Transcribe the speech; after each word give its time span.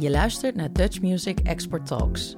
Je 0.00 0.10
luistert 0.10 0.54
naar 0.54 0.72
Dutch 0.72 1.00
Music 1.00 1.38
Export 1.38 1.86
Talks. 1.86 2.36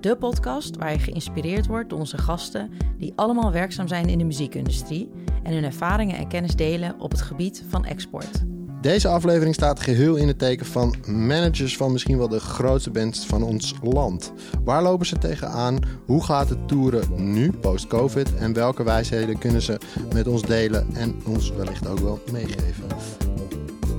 De 0.00 0.16
podcast 0.16 0.76
waar 0.76 0.92
je 0.92 0.98
geïnspireerd 0.98 1.66
wordt 1.66 1.90
door 1.90 1.98
onze 1.98 2.18
gasten 2.18 2.70
die 2.98 3.12
allemaal 3.16 3.52
werkzaam 3.52 3.88
zijn 3.88 4.08
in 4.08 4.18
de 4.18 4.24
muziekindustrie 4.24 5.10
en 5.42 5.52
hun 5.52 5.64
ervaringen 5.64 6.16
en 6.16 6.28
kennis 6.28 6.56
delen 6.56 7.00
op 7.00 7.10
het 7.10 7.20
gebied 7.20 7.64
van 7.68 7.84
export. 7.84 8.44
Deze 8.80 9.08
aflevering 9.08 9.54
staat 9.54 9.80
geheel 9.80 10.16
in 10.16 10.28
het 10.28 10.38
teken 10.38 10.66
van 10.66 10.94
managers 11.06 11.76
van 11.76 11.92
misschien 11.92 12.18
wel 12.18 12.28
de 12.28 12.40
grootste 12.40 12.90
bands 12.90 13.26
van 13.26 13.42
ons 13.42 13.74
land. 13.82 14.32
Waar 14.64 14.82
lopen 14.82 15.06
ze 15.06 15.18
tegenaan? 15.18 15.78
Hoe 16.06 16.24
gaat 16.24 16.48
het 16.48 16.68
toeren 16.68 17.32
nu, 17.32 17.52
post-COVID? 17.52 18.34
En 18.34 18.52
welke 18.52 18.82
wijsheden 18.82 19.38
kunnen 19.38 19.62
ze 19.62 19.78
met 20.12 20.26
ons 20.26 20.42
delen 20.42 20.86
en 20.94 21.14
ons 21.26 21.50
wellicht 21.50 21.86
ook 21.86 21.98
wel 21.98 22.20
meegeven? 22.32 22.86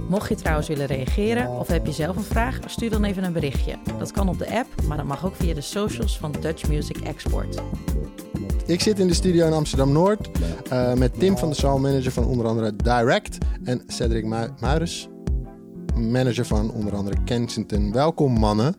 Mocht 0.09 0.29
je 0.29 0.35
trouwens 0.35 0.67
willen 0.67 0.85
reageren 0.85 1.49
of 1.49 1.67
heb 1.67 1.85
je 1.85 1.91
zelf 1.91 2.15
een 2.15 2.23
vraag, 2.23 2.59
stuur 2.65 2.89
dan 2.89 3.03
even 3.03 3.23
een 3.23 3.33
berichtje. 3.33 3.75
Dat 3.97 4.11
kan 4.11 4.29
op 4.29 4.37
de 4.37 4.57
app, 4.57 4.67
maar 4.87 4.97
dat 4.97 5.05
mag 5.05 5.25
ook 5.25 5.35
via 5.35 5.53
de 5.53 5.61
socials 5.61 6.17
van 6.17 6.31
Dutch 6.41 6.67
Music 6.67 6.97
Export. 6.97 7.61
Ik 8.65 8.81
zit 8.81 8.99
in 8.99 9.07
de 9.07 9.13
studio 9.13 9.47
in 9.47 9.53
Amsterdam 9.53 9.91
Noord 9.91 10.29
uh, 10.71 10.93
met 10.93 11.19
Tim 11.19 11.37
van 11.37 11.49
de 11.49 11.55
Zaal, 11.55 11.79
manager 11.79 12.11
van 12.11 12.25
onder 12.25 12.45
andere 12.45 12.75
Direct. 12.75 13.37
En 13.63 13.83
Cedric 13.87 14.25
Mu 14.25 14.47
Muiris, 14.59 15.09
manager 15.95 16.45
van 16.45 16.71
onder 16.71 16.95
andere 16.95 17.23
Kensington. 17.25 17.91
Welkom 17.91 18.33
mannen. 18.33 18.75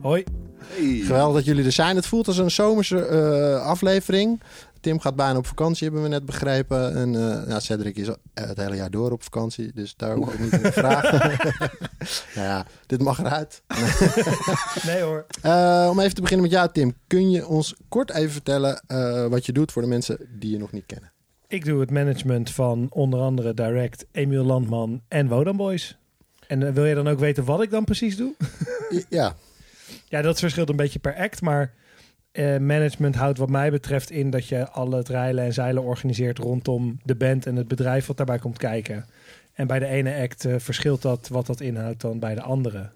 Hoi. 0.00 0.24
Hey. 0.58 1.00
Geweldig 1.04 1.34
dat 1.34 1.44
jullie 1.44 1.64
er 1.64 1.72
zijn. 1.72 1.96
Het 1.96 2.06
voelt 2.06 2.26
als 2.26 2.38
een 2.38 2.50
zomerse 2.50 3.08
uh, 3.10 3.66
aflevering. 3.66 4.40
Tim 4.80 5.00
gaat 5.00 5.16
bijna 5.16 5.38
op 5.38 5.46
vakantie, 5.46 5.84
hebben 5.84 6.02
we 6.02 6.08
net 6.08 6.24
begrepen. 6.24 6.94
En 6.94 7.12
uh, 7.12 7.48
ja, 7.48 7.60
Cedric 7.60 7.96
is 7.96 8.06
het 8.34 8.56
hele 8.56 8.76
jaar 8.76 8.90
door 8.90 9.10
op 9.10 9.22
vakantie, 9.22 9.72
dus 9.74 9.96
daar 9.96 10.16
hoef 10.16 10.34
ik 10.34 10.40
niet 10.40 10.62
te 10.62 10.72
vragen. 10.72 11.18
nou 12.34 12.46
ja, 12.46 12.66
dit 12.86 13.02
mag 13.02 13.18
eruit. 13.18 13.62
nee 14.86 15.00
hoor. 15.02 15.26
Uh, 15.44 15.88
om 15.90 16.00
even 16.00 16.14
te 16.14 16.20
beginnen 16.20 16.46
met 16.46 16.54
jou, 16.54 16.72
Tim. 16.72 16.94
Kun 17.06 17.30
je 17.30 17.46
ons 17.46 17.74
kort 17.88 18.10
even 18.10 18.30
vertellen 18.30 18.82
uh, 18.88 19.26
wat 19.26 19.46
je 19.46 19.52
doet 19.52 19.72
voor 19.72 19.82
de 19.82 19.88
mensen 19.88 20.18
die 20.38 20.50
je 20.50 20.58
nog 20.58 20.72
niet 20.72 20.86
kennen? 20.86 21.12
Ik 21.48 21.64
doe 21.64 21.80
het 21.80 21.90
management 21.90 22.50
van 22.50 22.86
onder 22.90 23.20
andere 23.20 23.54
Direct, 23.54 24.06
Emiel 24.12 24.44
Landman 24.44 25.02
en 25.08 25.28
Wodan 25.28 25.56
Boys. 25.56 25.98
En 26.46 26.72
wil 26.72 26.84
je 26.84 26.94
dan 26.94 27.08
ook 27.08 27.18
weten 27.18 27.44
wat 27.44 27.62
ik 27.62 27.70
dan 27.70 27.84
precies 27.84 28.16
doe? 28.16 28.34
ja. 29.08 29.36
Ja, 30.08 30.22
dat 30.22 30.38
verschilt 30.38 30.68
een 30.68 30.76
beetje 30.76 30.98
per 30.98 31.16
act, 31.16 31.40
maar 31.40 31.74
uh, 32.38 32.58
management 32.58 33.14
houdt 33.14 33.38
wat 33.38 33.50
mij 33.50 33.70
betreft 33.70 34.10
in 34.10 34.30
dat 34.30 34.48
je 34.48 34.70
alle 34.70 34.96
het 34.96 35.08
rijlen 35.08 35.44
en 35.44 35.52
zeilen 35.52 35.82
organiseert 35.82 36.38
rondom 36.38 36.98
de 37.04 37.14
band 37.14 37.46
en 37.46 37.56
het 37.56 37.68
bedrijf 37.68 38.06
wat 38.06 38.16
daarbij 38.16 38.38
komt 38.38 38.58
kijken. 38.58 39.04
En 39.52 39.66
bij 39.66 39.78
de 39.78 39.86
ene 39.86 40.20
act 40.22 40.44
uh, 40.44 40.54
verschilt 40.58 41.02
dat 41.02 41.28
wat 41.28 41.46
dat 41.46 41.60
inhoudt 41.60 42.00
dan 42.00 42.18
bij 42.18 42.34
de 42.34 42.42
andere. 42.42 42.90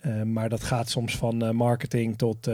Uh, 0.00 0.22
maar 0.22 0.48
dat 0.48 0.64
gaat 0.64 0.90
soms 0.90 1.16
van 1.16 1.56
marketing 1.56 2.18
tot 2.18 2.50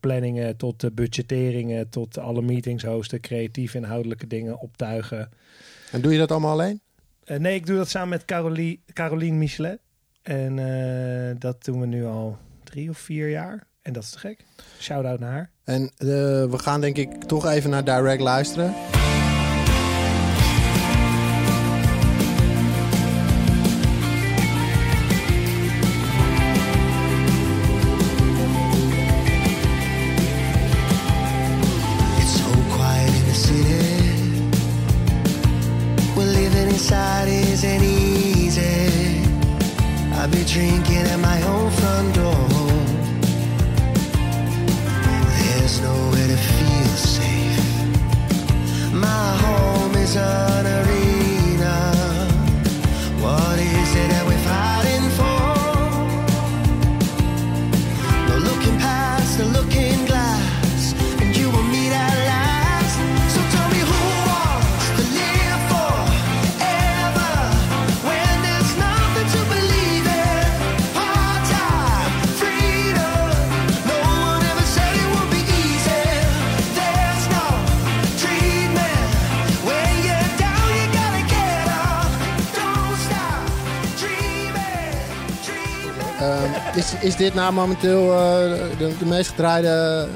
planningen, 0.00 0.56
tot 0.56 0.94
budgetteringen, 0.94 1.88
tot 1.88 2.18
alle 2.18 2.42
meetings 2.42 2.84
hosten, 2.84 3.20
creatief 3.20 3.74
inhoudelijke 3.74 4.26
dingen 4.26 4.58
optuigen. 4.58 5.28
En 5.92 6.00
doe 6.00 6.12
je 6.12 6.18
dat 6.18 6.30
allemaal 6.30 6.52
alleen? 6.52 6.80
nee, 7.24 7.54
ik 7.54 7.66
doe 7.66 7.76
dat 7.76 7.88
samen 7.88 8.08
met 8.08 8.24
Caroline, 8.24 8.78
Caroline 8.92 9.36
Michelet. 9.36 9.78
En 10.22 10.56
dat 11.38 11.64
doen 11.64 11.80
we 11.80 11.86
nu 11.86 12.04
al 12.04 12.38
drie 12.64 12.90
of 12.90 12.98
vier 12.98 13.30
jaar. 13.30 13.66
En 13.82 13.92
dat 13.92 14.02
is 14.02 14.10
te 14.10 14.18
gek. 14.18 14.44
Shout-out 14.80 15.20
naar 15.20 15.32
haar. 15.32 15.50
En 15.64 15.82
uh, 15.82 16.08
we 16.50 16.58
gaan 16.58 16.80
denk 16.80 16.96
ik 16.96 17.24
toch 17.24 17.46
even 17.46 17.70
naar 17.70 17.84
Direct 17.84 18.20
luisteren. 18.20 18.74
drinking 40.52 41.06
at 41.06 41.18
my 41.18 41.42
own 41.44 41.81
is, 87.02 87.16
dit 87.16 87.34
nou 87.34 87.52
momenteel 87.52 88.02
uh, 88.12 88.18
de, 88.78 88.94
de 88.98 89.04
meest 89.06 89.30
gedraaide 89.30 90.08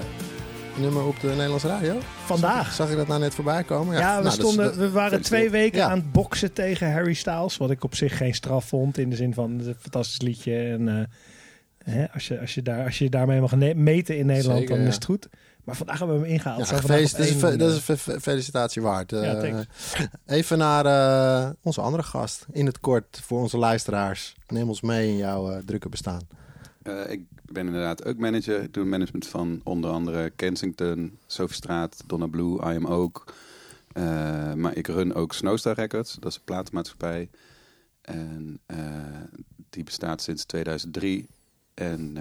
nummer 0.77 1.07
op 1.07 1.21
de 1.21 1.27
Nederlandse 1.29 1.69
radio? 1.69 1.99
Vandaag. 2.25 2.73
Zag 2.73 2.91
ik 2.91 2.97
dat 2.97 3.07
nou 3.07 3.21
net 3.21 3.35
voorbij 3.35 3.63
komen? 3.65 3.97
Ja, 3.99 4.11
nou, 4.11 4.23
we, 4.23 4.29
is- 4.29 4.35
stonden, 4.35 4.79
we 4.79 4.91
waren 4.91 5.23
twee 5.23 5.51
weken 5.51 5.79
Ja. 5.79 5.89
aan 5.89 5.99
het 5.99 6.13
boksen 6.13 6.53
tegen 6.53 6.93
Harry 6.93 7.15
Styles. 7.15 7.57
Wat 7.57 7.71
ik 7.71 7.85
op 7.85 7.95
zich 7.95 8.17
geen 8.17 8.35
straf 8.35 8.65
vond. 8.65 8.99
In 8.99 9.11
de 9.11 9.17
zin 9.17 9.35
van 9.35 9.51
een 9.51 9.77
fantastisch 9.81 10.21
liedje. 10.21 10.57
En 10.59 10.89
eh, 10.89 11.95
hè, 11.95 12.07
als, 12.13 12.29
je, 12.29 12.41
als, 12.41 12.55
je 12.55 12.63
daar, 12.63 12.85
als 12.85 12.99
je 12.99 13.09
daarmee 13.09 13.41
mag 13.41 13.55
meten 13.75 14.17
in 14.19 14.27
Nederland, 14.27 14.59
Zeker, 14.59 14.75
dan 14.75 14.83
ja. 14.83 14.89
is 14.89 14.95
het 14.95 15.05
goed. 15.05 15.29
Maar 15.65 15.77
vandaag 15.77 15.99
hebben 15.99 16.17
we 16.17 16.23
hem 16.25 16.33
ingehaald. 16.33 16.69
Ja, 16.69 16.81
dat, 16.81 16.91
is, 16.91 17.13
fe- 17.33 17.57
dat 17.57 17.71
is 17.71 17.75
eh, 17.75 17.75
een 17.75 17.81
fe- 17.81 17.97
fe- 17.97 18.21
felicitatie 18.21 18.83
waard. 18.83 19.11
Ja, 19.11 19.23
Eh, 19.23 19.59
even 20.37 20.59
naar 20.59 20.87
eh, 20.87 21.51
onze 21.63 21.81
andere 21.81 22.03
gast. 22.03 22.47
In 22.53 22.67
het 22.67 22.81
kort 22.81 23.21
voor 23.25 23.41
onze 23.41 23.59
luisteraars. 23.59 24.35
Neem 24.49 24.69
ons 24.69 24.81
mee 24.81 25.09
in 25.09 25.17
jouw 25.17 25.51
eh, 25.51 25.59
drukke 25.65 25.89
bestaan. 25.89 26.21
Eh, 26.87 27.11
ik 27.11 27.25
ben 27.45 27.67
inderdaad 27.67 28.05
ook 28.05 28.17
manager. 28.17 28.63
Ik 28.63 28.75
doe 28.75 28.85
management 28.85 29.27
van 29.27 29.61
onder 29.65 29.91
andere 29.91 30.31
Kensington, 30.31 31.19
Sophiestraat, 31.27 32.03
Donna 32.07 32.27
Blue, 32.27 32.57
I 32.57 32.77
Am 32.77 32.87
Ook. 32.87 33.35
Eh, 33.93 34.53
maar 34.53 34.77
ik 34.77 34.87
run 34.87 35.15
ook 35.15 35.33
Snowstar 35.33 35.75
Records, 35.75 36.15
dat 36.15 36.31
is 36.31 36.37
een 36.37 36.45
platenmaatschappij. 36.45 37.31
En 38.01 38.59
eh, 38.67 38.79
die 39.71 39.85
bestaat 39.85 40.23
sinds 40.23 40.45
2003. 40.45 41.29
En 41.75 42.17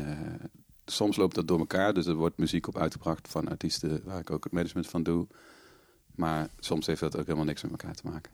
soms 0.86 1.18
loopt 1.18 1.36
dat 1.36 1.48
door 1.48 1.60
elkaar, 1.60 1.94
dus 1.94 2.06
er 2.06 2.16
wordt 2.16 2.38
muziek 2.38 2.68
op 2.68 2.78
uitgebracht 2.78 3.28
van 3.28 3.48
artiesten 3.48 4.02
waar 4.04 4.20
ik 4.20 4.32
ook 4.32 4.44
het 4.44 4.54
management 4.54 4.88
van 4.88 5.04
doe. 5.04 5.28
Maar 6.16 6.50
soms 6.60 6.86
heeft 6.86 7.00
dat 7.00 7.18
ook 7.18 7.26
helemaal 7.26 7.46
niks 7.46 7.62
met 7.62 7.72
elkaar 7.72 7.96
te 7.96 8.08
maken. 8.08 8.32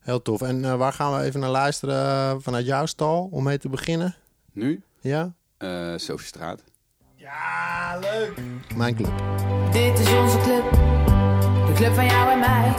Heel 0.00 0.22
tof. 0.22 0.42
En 0.42 0.78
waar 0.78 0.92
gaan 0.92 1.18
we 1.18 1.24
even 1.24 1.40
naar 1.40 1.50
luisteren 1.50 2.42
vanuit 2.42 2.66
jouw 2.66 2.86
stal 2.86 3.28
om 3.30 3.44
mee 3.44 3.58
te 3.58 3.68
beginnen? 3.68 4.14
Nu, 4.52 4.82
Ja? 5.00 5.34
Eh 5.60 5.92
Sophiestraat. 5.96 6.62
Ja, 7.16 7.98
leuk! 8.00 8.32
Mijn 8.76 8.94
club. 8.94 9.12
Dit 9.72 9.98
is 9.98 10.12
onze 10.12 10.38
club, 10.38 10.70
de 11.66 11.72
club 11.74 11.94
van 11.94 12.06
jou 12.06 12.30
en 12.30 12.38
mij. 12.38 12.74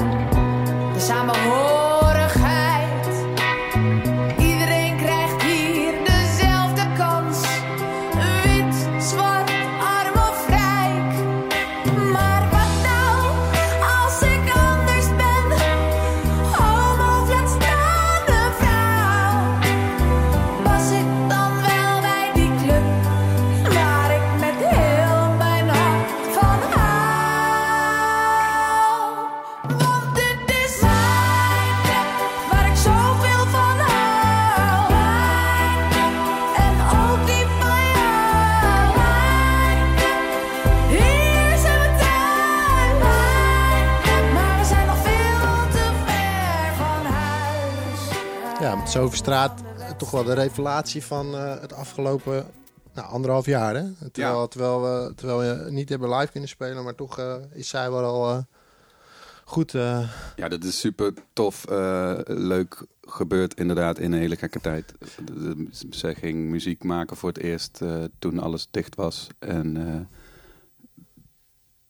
De 0.93 0.99
samenhorigheid. 0.99 1.90
Soverstraat. 49.25 49.61
toch 49.97 50.11
wel 50.11 50.23
de 50.23 50.33
revelatie 50.33 51.03
van 51.03 51.35
eh, 51.35 51.59
het 51.61 51.73
afgelopen 51.73 52.45
nou, 52.93 53.07
anderhalf 53.11 53.45
jaar. 53.45 53.75
Hè? 53.75 53.83
Terwijl, 54.11 54.47
terwijl, 54.47 54.81
we, 54.81 55.13
terwijl 55.15 55.39
we 55.65 55.71
niet 55.71 55.89
hebben 55.89 56.09
live 56.17 56.31
kunnen 56.31 56.49
spelen, 56.49 56.83
maar 56.83 56.95
toch 56.95 57.19
eh, 57.19 57.35
is 57.53 57.69
zij 57.69 57.91
wel 57.91 58.03
al 58.03 58.29
eh, 58.29 58.37
goed. 59.45 59.73
eh, 59.75 60.09
Ja, 60.35 60.47
dat 60.47 60.63
is 60.63 60.79
super 60.79 61.13
tof. 61.33 61.65
eh, 61.65 62.13
leuk 62.25 62.85
gebeurd 63.01 63.53
inderdaad 63.59 63.99
in 63.99 64.11
een 64.11 64.19
hele 64.19 64.35
gekke 64.35 64.59
tijd. 64.61 64.93
Zij 65.89 66.15
ging 66.15 66.49
muziek 66.49 66.83
maken 66.83 67.17
voor 67.17 67.29
het 67.29 67.39
eerst 67.39 67.81
eh, 67.81 68.03
toen 68.19 68.39
alles 68.39 68.67
dicht 68.71 68.95
was. 68.95 69.27
En 69.39 69.77
eh, 69.87 70.17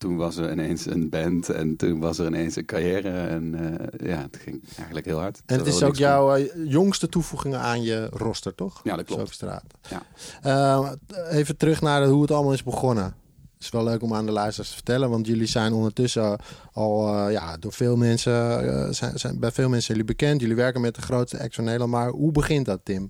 toen 0.02 0.18
was 0.18 0.38
er 0.38 0.52
ineens 0.52 0.86
een 0.86 1.10
band 1.10 1.50
en 1.50 1.76
toen 1.76 2.00
was 2.00 2.18
er 2.18 2.26
ineens 2.26 2.56
een 2.56 2.66
carrière. 2.66 3.10
En 3.10 3.56
eh, 3.56 4.10
ja, 4.10 4.22
het 4.22 4.38
ging 4.38 4.64
eigenlijk 4.76 5.06
heel 5.06 5.20
hard. 5.20 5.42
en 5.46 5.58
het 5.58 5.68
is 5.68 5.84
ook 5.84 5.96
jouw 5.96 6.36
eh, 6.36 6.50
jongste 6.66 7.10
toevoegingen 7.10 7.60
aan 7.60 7.84
je 7.84 8.08
roster, 8.12 8.56
toch? 8.56 8.82
Ja, 8.84 8.96
dat 8.96 9.06
klopt. 9.06 9.38
Zoveel 9.38 9.60
Ja. 9.90 10.04
Eh, 10.42 10.92
even 11.38 11.58
terug 11.58 11.82
naar 11.82 12.06
hoe 12.06 12.22
het 12.22 12.32
allemaal 12.32 12.54
is 12.54 12.64
begonnen. 12.64 13.04
Het 13.04 13.64
is 13.64 13.70
wel 13.70 13.84
leuk 13.84 14.02
om 14.02 14.14
aan 14.14 14.26
de 14.26 14.32
luisteraars 14.32 14.70
te 14.70 14.76
vertellen, 14.76 15.10
want 15.10 15.28
jullie 15.28 15.48
zijn 15.48 15.74
ondertussen 15.74 16.40
al 16.72 17.08
eh, 17.08 17.32
ja, 17.32 17.58
door 17.58 17.74
veel 17.74 17.98
mensen, 17.98 18.96
zijn, 18.96 19.20
zijn 19.20 19.40
bij 19.40 19.52
veel 19.52 19.70
mensen 19.70 19.88
jullie 19.88 20.08
bekend. 20.08 20.42
Jullie 20.42 20.56
werken 20.56 20.82
met 20.82 20.96
de 20.96 21.02
grootste 21.02 21.40
acts 21.40 21.56
van 21.56 21.64
Nederland. 21.64 21.92
Maar 21.92 22.10
hoe 22.10 22.32
begint 22.32 22.66
dat, 22.66 22.80
Tim? 22.84 23.10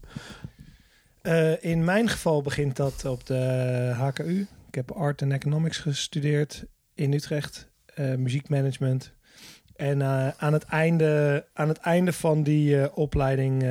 Eh, 1.21 1.63
in 1.63 1.83
mijn 1.83 2.09
geval 2.09 2.41
begint 2.41 2.75
dat 2.75 3.05
op 3.05 3.25
de 3.25 3.91
HKU. 3.95 4.47
Ik 4.67 4.75
heb 4.75 4.91
Art 4.91 5.21
and 5.21 5.31
Economics 5.31 5.77
gestudeerd 5.77 6.65
in 6.95 7.13
Utrecht, 7.13 7.69
eh, 7.85 8.15
muziekmanagement. 8.15 9.13
En 9.75 10.01
eh, 10.01 10.27
aan, 10.27 10.53
het 10.53 10.63
einde, 10.63 11.45
aan 11.53 11.67
het 11.67 11.77
einde 11.77 12.13
van 12.13 12.43
die 12.43 12.81
eh, 12.81 12.97
opleiding 12.97 13.63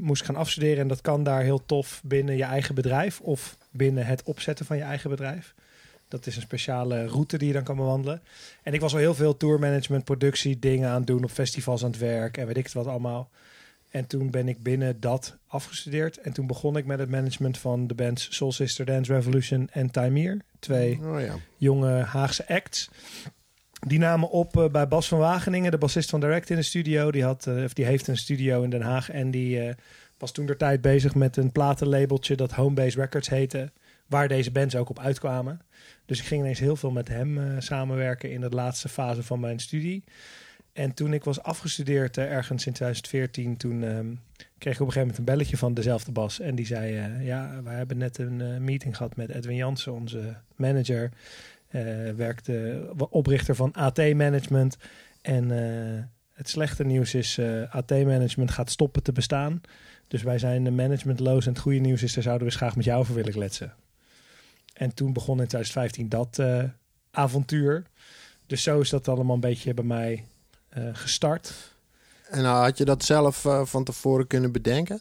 moest 0.00 0.20
ik 0.20 0.26
gaan 0.26 0.36
afstuderen. 0.36 0.78
En 0.78 0.88
dat 0.88 1.00
kan 1.00 1.22
daar 1.22 1.42
heel 1.42 1.66
tof 1.66 2.00
binnen 2.04 2.36
je 2.36 2.44
eigen 2.44 2.74
bedrijf 2.74 3.20
of 3.20 3.56
binnen 3.70 4.06
het 4.06 4.22
opzetten 4.22 4.66
van 4.66 4.76
je 4.76 4.82
eigen 4.82 5.10
bedrijf. 5.10 5.54
Dat 6.08 6.26
is 6.26 6.36
een 6.36 6.42
speciale 6.42 7.06
route 7.06 7.38
die 7.38 7.46
je 7.46 7.52
dan 7.52 7.62
kan 7.62 7.76
bewandelen. 7.76 8.22
En 8.62 8.72
ik 8.74 8.80
was 8.80 8.92
al 8.92 8.98
heel 8.98 9.14
veel 9.14 9.36
tourmanagement, 9.36 10.04
productie, 10.04 10.58
dingen 10.58 10.88
aan 10.88 10.96
het 10.96 11.06
doen 11.06 11.24
op 11.24 11.30
festivals 11.30 11.84
aan 11.84 11.90
het 11.90 11.98
werk 11.98 12.36
en 12.36 12.46
weet 12.46 12.56
ik 12.56 12.64
het 12.64 12.72
wat 12.72 12.86
allemaal. 12.86 13.30
En 13.92 14.06
toen 14.06 14.30
ben 14.30 14.48
ik 14.48 14.62
binnen 14.62 15.00
dat 15.00 15.36
afgestudeerd. 15.46 16.18
En 16.18 16.32
toen 16.32 16.46
begon 16.46 16.76
ik 16.76 16.86
met 16.86 16.98
het 16.98 17.10
management 17.10 17.58
van 17.58 17.86
de 17.86 17.94
bands 17.94 18.36
Soul 18.36 18.52
Sister 18.52 18.84
Dance 18.84 19.12
Revolution 19.12 19.68
en 19.72 19.90
Time 19.90 20.40
Twee 20.58 20.98
Oh 21.02 21.20
ja. 21.20 21.34
jonge 21.56 22.02
Haagse 22.02 22.48
acts. 22.48 22.90
Die 23.86 23.98
namen 23.98 24.30
op 24.30 24.56
eh, 24.56 24.68
bij 24.68 24.88
Bas 24.88 25.08
van 25.08 25.18
Wageningen, 25.18 25.70
de 25.70 25.78
bassist 25.78 26.10
van 26.10 26.20
Direct 26.20 26.50
in 26.50 26.56
de 26.56 26.62
studio. 26.62 27.10
Die, 27.10 27.24
had, 27.24 27.46
eh, 27.46 27.62
of 27.62 27.72
die 27.72 27.84
heeft 27.84 28.06
een 28.06 28.16
studio 28.16 28.62
in 28.62 28.70
Den 28.70 28.82
Haag. 28.82 29.10
En 29.10 29.30
die 29.30 29.60
eh, 29.60 29.74
was 30.18 30.32
toen 30.32 30.46
der 30.46 30.56
tijd 30.56 30.80
bezig 30.80 31.14
met 31.14 31.36
een 31.36 31.52
platenlabeltje 31.52 32.36
dat 32.36 32.52
Homebase 32.52 33.00
Records 33.00 33.28
heette. 33.28 33.72
Waar 34.06 34.28
deze 34.28 34.50
bands 34.50 34.76
ook 34.76 34.90
op 34.90 34.98
uitkwamen. 34.98 35.60
Dus 36.06 36.18
ik 36.18 36.26
ging 36.26 36.40
ineens 36.40 36.58
heel 36.58 36.76
veel 36.76 36.90
met 36.90 37.08
hem 37.08 37.60
samenwerken 37.60 38.30
in 38.30 38.40
de 38.40 38.48
laatste 38.48 38.88
fase 38.88 39.22
van 39.22 39.40
mijn 39.40 39.58
studie. 39.58 40.04
En 40.72 40.94
toen 40.94 41.12
ik 41.12 41.24
was 41.24 41.42
afgestudeerd, 41.42 42.16
eh, 42.16 42.24
ergens 42.24 42.66
in 42.66 42.72
2014, 42.72 43.56
toen 43.56 43.82
ehm, 43.82 44.14
kreeg 44.58 44.74
ik 44.74 44.80
op 44.80 44.86
een 44.86 44.92
gegeven 44.92 45.00
moment 45.00 45.18
een 45.18 45.24
belletje 45.24 45.56
van 45.56 45.74
dezelfde 45.74 46.12
Bas. 46.12 46.40
En 46.40 46.54
die 46.54 46.66
zei, 46.66 46.96
eh, 46.96 47.26
ja, 47.26 47.60
we 47.64 47.70
hebben 47.70 47.98
net 47.98 48.18
een 48.18 48.40
eh, 48.40 48.58
meeting 48.58 48.96
gehad 48.96 49.16
met 49.16 49.30
Edwin 49.30 49.56
Jansen, 49.56 49.92
onze 49.92 50.36
manager. 50.56 51.10
Werkte 52.16 52.86
oprichter 53.10 53.54
van 53.54 53.72
AT 53.72 53.96
Management. 53.96 54.76
En 55.22 55.48
het 56.32 56.48
slechte 56.48 56.84
nieuws 56.84 57.14
is, 57.14 57.38
AT 57.70 57.90
Management 57.90 58.50
gaat 58.50 58.70
stoppen 58.70 59.02
te 59.02 59.12
bestaan. 59.12 59.60
Dus 60.08 60.22
wij 60.22 60.38
zijn 60.38 60.74
managementloos. 60.74 61.46
En 61.46 61.52
het 61.52 61.60
goede 61.60 61.78
nieuws 61.78 62.02
is, 62.02 62.14
daar 62.14 62.22
zouden 62.22 62.46
we 62.46 62.52
eens 62.52 62.62
graag 62.62 62.76
met 62.76 62.84
jou 62.84 63.00
over 63.00 63.14
willen 63.14 63.32
kletsen. 63.32 63.74
En 64.72 64.94
toen 64.94 65.12
begon 65.12 65.40
in 65.40 65.46
2015 65.46 66.08
dat 66.08 66.42
avontuur. 67.10 67.82
Dus 68.46 68.62
zo 68.62 68.80
is 68.80 68.90
dat 68.90 69.08
allemaal 69.08 69.34
een 69.34 69.40
beetje 69.40 69.74
bij 69.74 69.84
mij 69.84 70.24
gestart. 70.92 71.52
En 72.30 72.42
nou, 72.42 72.62
had 72.64 72.78
je 72.78 72.84
dat 72.84 73.04
zelf 73.04 73.44
eh, 73.44 73.64
van 73.64 73.84
tevoren 73.84 74.26
kunnen 74.26 74.52
bedenken? 74.52 75.00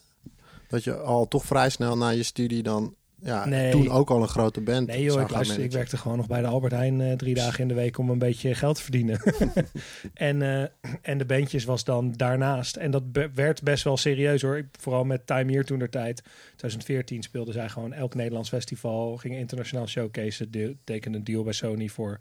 Dat 0.67 0.83
je 0.83 0.95
al 0.97 1.27
toch 1.27 1.45
vrij 1.45 1.69
snel 1.69 1.97
na 1.97 2.09
je 2.09 2.23
studie 2.23 2.63
dan... 2.63 2.95
Ja, 3.23 3.45
Nee. 3.45 3.71
toen 3.71 3.89
ook 3.89 4.09
al 4.09 4.21
een 4.21 4.27
grote 4.27 4.61
band 4.61 4.87
Nee 4.87 5.03
joh, 5.03 5.21
ik, 5.21 5.29
luister, 5.29 5.59
ik 5.59 5.71
werkte 5.71 5.97
gewoon 5.97 6.17
nog 6.17 6.27
bij 6.27 6.41
de 6.41 6.47
Albert 6.47 6.73
Heijn 6.73 7.01
eh, 7.01 7.13
drie 7.13 7.35
dagen 7.35 7.59
in 7.59 7.67
de 7.67 7.73
week 7.73 7.97
om 7.97 8.09
een 8.09 8.17
beetje 8.19 8.55
geld 8.55 8.75
te 8.75 8.81
verdienen. 8.81 9.21
en, 10.13 10.41
eh, 10.41 10.63
en 11.01 11.17
de 11.17 11.25
bandjes 11.25 11.63
was 11.63 11.83
dan 11.83 12.11
daarnaast. 12.11 12.75
En 12.75 12.91
dat 12.91 13.11
be- 13.11 13.29
werd 13.33 13.63
best 13.63 13.83
wel 13.83 13.97
serieus 13.97 14.41
hoor. 14.41 14.57
Ik- 14.57 14.67
Vooral 14.79 15.03
met 15.03 15.27
Time 15.27 15.51
Here 15.51 15.63
toen 15.63 15.79
der 15.79 15.89
tijd. 15.89 16.21
2014 16.55 17.23
speelden 17.23 17.53
zij 17.53 17.69
gewoon 17.69 17.93
elk 17.93 18.15
Nederlands 18.15 18.49
festival. 18.49 19.17
Gingen 19.17 19.39
internationaal 19.39 19.87
showcase. 19.87 20.49
De, 20.49 20.75
tekenden 20.83 21.19
een 21.19 21.25
deal 21.25 21.43
bij 21.43 21.53
Sony 21.53 21.87
voor, 21.87 22.17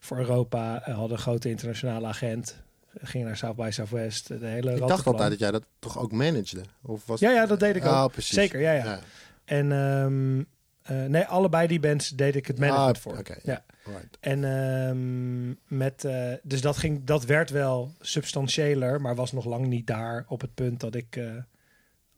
voor 0.00 0.18
Europa. 0.18 0.82
eh, 0.84 0.94
hadden 0.94 1.16
een 1.16 1.22
grote 1.22 1.48
internationale 1.48 2.06
agent. 2.06 2.56
Gingen 2.94 3.26
naar 3.26 3.36
South 3.36 3.56
by 3.56 3.68
Southwest. 3.72 4.28
De 4.28 4.46
hele 4.46 4.72
Ik 4.74 4.86
dacht 4.86 5.06
altijd 5.06 5.30
dat 5.30 5.38
jij 5.38 5.50
dat 5.50 5.64
toch 5.78 5.98
ook 5.98 6.12
managede? 6.12 6.62
Of 6.82 7.06
was 7.06 7.20
Ja, 7.20 7.30
ja, 7.30 7.46
dat 7.46 7.60
deed 7.60 7.76
ik 7.76 7.84
ook. 7.84 8.12
Precies. 8.12 8.34
Zeker, 8.34 8.60
ja, 8.60 8.72
ja. 8.72 8.98
En 9.44 9.72
ehm, 9.72 10.38
eh, 10.82 11.06
nee, 11.08 11.24
allebei 11.24 11.66
die 11.66 11.80
bands 11.80 12.08
deed 12.08 12.36
ik 12.36 12.46
het 12.46 12.58
management 12.58 12.96
Ah, 12.96 13.02
voor. 13.02 13.18
oké, 13.18 13.34
ja. 13.42 13.64
Right. 13.84 14.16
En 14.20 14.44
ehm, 14.44 15.76
met, 15.76 16.04
eh, 16.04 16.32
dus 16.42 16.60
dat, 16.60 16.76
ging, 16.76 17.04
dat 17.04 17.24
werd 17.24 17.50
wel 17.50 17.92
substantiëler, 18.00 19.00
maar 19.00 19.14
was 19.14 19.32
nog 19.32 19.44
lang 19.44 19.66
niet 19.66 19.86
daar 19.86 20.24
op 20.28 20.40
het 20.40 20.54
punt 20.54 20.80
dat 20.80 20.94
ik 20.94 21.16
eh, 21.16 21.24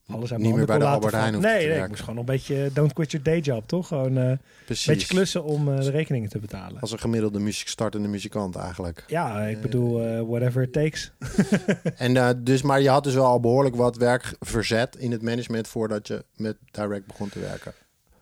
alles 0.06 0.32
aan 0.32 0.40
Niet 0.40 0.54
meer 0.54 0.66
bij 0.66 0.78
de 0.78 0.84
Albert 0.84 1.14
Heijn 1.14 1.40
Nee, 1.40 1.68
ik 1.68 1.88
moest 1.88 2.00
gewoon 2.00 2.18
een 2.18 2.24
beetje 2.24 2.70
don't 2.72 2.92
quit 2.92 3.10
your 3.10 3.26
day 3.26 3.38
job, 3.38 3.68
toch? 3.68 3.86
Gewoon 3.86 4.18
eh, 4.18 4.28
een 4.28 4.38
beetje 4.66 5.06
klussen 5.06 5.44
om 5.44 5.68
eh, 5.68 5.80
de 5.80 5.90
rekeningen 5.90 6.28
te 6.28 6.38
betalen. 6.38 6.80
Als 6.80 6.92
een 6.92 6.98
gemiddelde 6.98 7.40
muziek 7.40 7.68
startende 7.68 8.08
muzikant 8.08 8.56
eigenlijk. 8.56 9.04
Ja, 9.06 9.40
ik 9.40 9.60
bedoel, 9.60 10.06
eh, 10.06 10.20
whatever 10.20 10.62
it 10.62 10.72
takes. 10.72 11.12
En 11.96 12.16
eh, 12.16 12.30
dus, 12.38 12.62
maar 12.62 12.80
je 12.80 12.88
had 12.88 13.04
dus 13.04 13.14
wel 13.14 13.26
al 13.26 13.40
behoorlijk 13.40 13.76
wat 13.76 13.96
werk 13.96 14.36
verzet 14.40 14.96
in 14.96 15.10
het 15.10 15.22
management 15.22 15.68
voordat 15.68 16.08
je 16.08 16.24
met 16.36 16.56
Direct 16.70 17.06
begon 17.06 17.28
te 17.28 17.38
werken. 17.38 17.72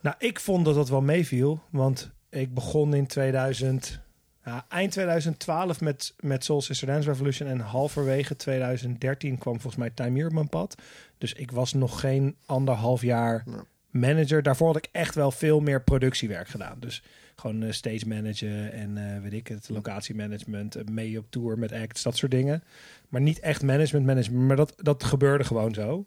Nou, 0.00 0.16
ik 0.18 0.40
vond 0.40 0.64
dat 0.64 0.74
dat 0.74 0.88
wel 0.88 1.00
meeviel, 1.00 1.60
want 1.70 2.10
ik 2.30 2.54
begon 2.54 2.94
in 2.94 3.06
2000, 3.06 4.00
ja, 4.44 4.64
eind 4.68 4.92
2012 4.92 5.80
met, 5.80 6.14
met 6.20 6.44
Soul 6.44 6.60
Sister 6.60 6.86
Dance 6.86 7.08
Revolution 7.08 7.48
en 7.48 7.60
halverwege 7.60 8.36
2013 8.36 9.38
kwam 9.38 9.52
volgens 9.60 9.76
mij 9.76 9.90
Time 9.90 10.16
Here 10.16 10.26
op 10.28 10.32
mijn 10.34 10.48
pad. 10.48 10.74
Dus 11.18 11.32
ik 11.32 11.50
was 11.50 11.72
nog 11.72 12.00
geen 12.00 12.36
anderhalf 12.46 13.02
jaar 13.02 13.42
Ja. 13.46 13.64
manager. 13.90 14.42
Daarvoor 14.42 14.66
had 14.66 14.76
ik 14.76 14.88
echt 14.92 15.14
wel 15.14 15.30
veel 15.30 15.60
meer 15.60 15.82
productiewerk 15.82 16.48
gedaan. 16.48 16.76
Dus 16.80 17.02
gewoon 17.36 17.62
eh, 17.62 17.72
stage 17.72 18.08
managen 18.08 18.72
en 18.72 18.96
eh, 19.14 19.22
weet 19.22 19.32
ik 19.32 19.46
het, 19.48 19.68
locatiemanagement, 19.68 20.74
eh, 20.74 20.84
mee 20.84 21.18
op 21.18 21.26
tour 21.30 21.58
met 21.58 21.72
acts, 21.72 22.02
dat 22.02 22.16
soort 22.16 22.30
dingen. 22.30 22.62
Maar 23.08 23.20
niet 23.20 23.40
echt 23.40 23.62
management 23.62 24.06
management, 24.06 24.46
maar 24.46 24.56
dat, 24.56 24.72
dat 24.76 25.04
gebeurde 25.04 25.44
gewoon 25.44 25.74
zo. 25.74 26.04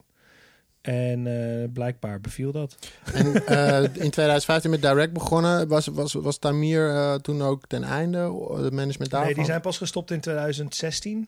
En 0.84 1.28
eh, 1.28 1.70
blijkbaar 1.74 2.22
beviel 2.22 2.52
dat. 2.52 2.78
En 3.13 3.46
eh, 3.46 3.84
in 3.84 4.10
2015 4.10 4.70
met 4.70 4.82
Direct 4.82 5.13
begonnen. 5.13 5.68
Was, 5.68 5.88
was, 5.88 6.13
was 6.13 6.38
Tamir 6.38 6.90
eh, 6.90 7.16
toen 7.16 7.42
ook 7.42 7.68
ten 7.68 7.84
einde, 7.84 8.18
het 8.18 8.74
management 8.74 9.12
daarvan? 9.12 9.25
Nee, 9.25 9.34
die 9.34 9.46
zijn 9.46 9.62
pas 9.62 9.78
gestopt 9.78 10.12
in 10.12 10.20
2016. 10.20 11.28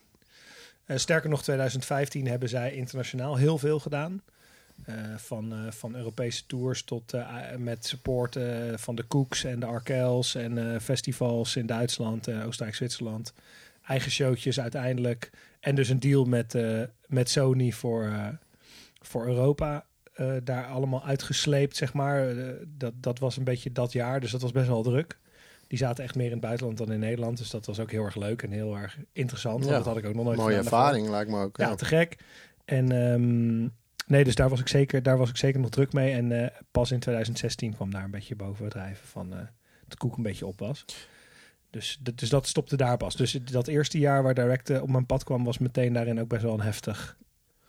Eh, 0.85 0.97
sterker 0.97 1.29
nog, 1.29 1.43
2015 1.43 2.27
hebben 2.27 2.49
zij 2.49 2.73
internationaal 2.73 3.35
heel 3.35 3.57
veel 3.57 3.79
gedaan. 3.79 4.21
Van, 5.15 5.53
van 5.69 5.95
Europese 5.95 6.45
tours 6.45 6.83
tot 6.83 7.13
met 7.57 7.85
support 7.85 8.37
van 8.75 8.95
de 8.95 9.07
Cooks 9.07 9.43
en 9.43 9.59
de 9.59 9.65
Arkels 9.65 10.35
en 10.35 10.81
festivals 10.81 11.55
in 11.55 11.65
Duitsland, 11.65 12.29
Oostenrijk, 12.29 12.75
Zwitserland. 12.75 13.33
Eigen 13.87 14.11
showtjes 14.11 14.59
uiteindelijk. 14.59 15.29
En 15.59 15.75
dus 15.75 15.89
een 15.89 15.99
deal 15.99 16.25
met, 16.25 16.57
met 17.07 17.29
Sony 17.29 17.71
voor, 17.71 18.11
voor 19.07 19.25
Europa. 19.25 19.85
eh, 20.13 20.31
daar 20.43 20.65
allemaal 20.65 21.03
uitgesleept, 21.05 21.75
zeg 21.75 21.93
maar. 21.93 22.29
Eh, 22.29 22.53
dat, 22.67 22.93
dat 22.95 23.19
was 23.19 23.37
een 23.37 23.43
beetje 23.43 23.71
dat 23.71 23.91
jaar, 23.91 24.19
dus 24.19 24.31
dat 24.31 24.41
was 24.41 24.51
best 24.51 24.67
wel 24.67 24.83
druk. 24.83 25.17
Die 25.67 25.77
zaten 25.77 26.03
echt 26.03 26.15
meer 26.15 26.25
in 26.25 26.31
het 26.31 26.41
buitenland 26.41 26.77
dan 26.77 26.91
in 26.91 26.99
Nederland. 26.99 27.37
Dus 27.37 27.49
dat 27.49 27.65
was 27.65 27.79
ook 27.79 27.91
heel 27.91 28.03
erg 28.03 28.15
leuk 28.15 28.41
en 28.41 28.51
heel 28.51 28.77
erg 28.77 28.97
interessant. 29.11 29.63
want 29.63 29.75
dat 29.75 29.85
had 29.85 29.97
ik 29.97 30.05
ook 30.05 30.13
nog 30.13 30.23
nooit 30.25 30.37
Mooie 30.37 30.55
ervaring 30.57 31.09
lijkt 31.09 31.31
me 31.31 31.41
ook. 31.43 31.57
Ja, 31.57 31.67
Ja. 31.67 31.75
te 31.75 31.85
gek. 31.85 32.17
En 32.65 32.91
ehm, 32.91 33.59
nee, 34.07 34.23
dus 34.23 34.35
daar 34.35 34.49
was, 34.49 34.59
ik 34.59 34.67
zeker, 34.67 35.03
daar 35.03 35.17
was 35.17 35.29
ik 35.29 35.37
zeker 35.37 35.59
nog 35.59 35.69
druk 35.69 35.93
mee. 35.93 36.13
En 36.13 36.31
eh, 36.43 36.59
pas 36.71 36.91
in 36.91 36.99
2016 36.99 37.73
kwam 37.75 37.91
daar 37.91 38.03
een 38.03 38.11
beetje 38.11 38.35
boven 38.35 38.63
het 38.63 38.73
drijven 38.73 39.07
van 39.07 39.29
de 39.87 39.97
koek 39.97 40.17
een 40.17 40.23
beetje 40.23 40.45
op 40.45 40.59
was. 40.59 40.85
Dus, 41.69 41.99
dus 42.15 42.29
dat 42.29 42.47
stopte 42.47 42.77
daar 42.77 42.97
pas. 42.97 43.15
Dus 43.15 43.31
dat 43.31 43.67
eerste 43.67 43.99
jaar 43.99 44.23
waar 44.23 44.33
Direct 44.33 44.81
op 44.81 44.89
mijn 44.89 45.05
pad 45.05 45.23
kwam, 45.23 45.43
was 45.43 45.57
meteen 45.57 45.93
daarin 45.93 46.19
ook 46.19 46.27
best 46.27 46.43
wel 46.43 46.53
een 46.53 46.61
heftig 46.61 47.17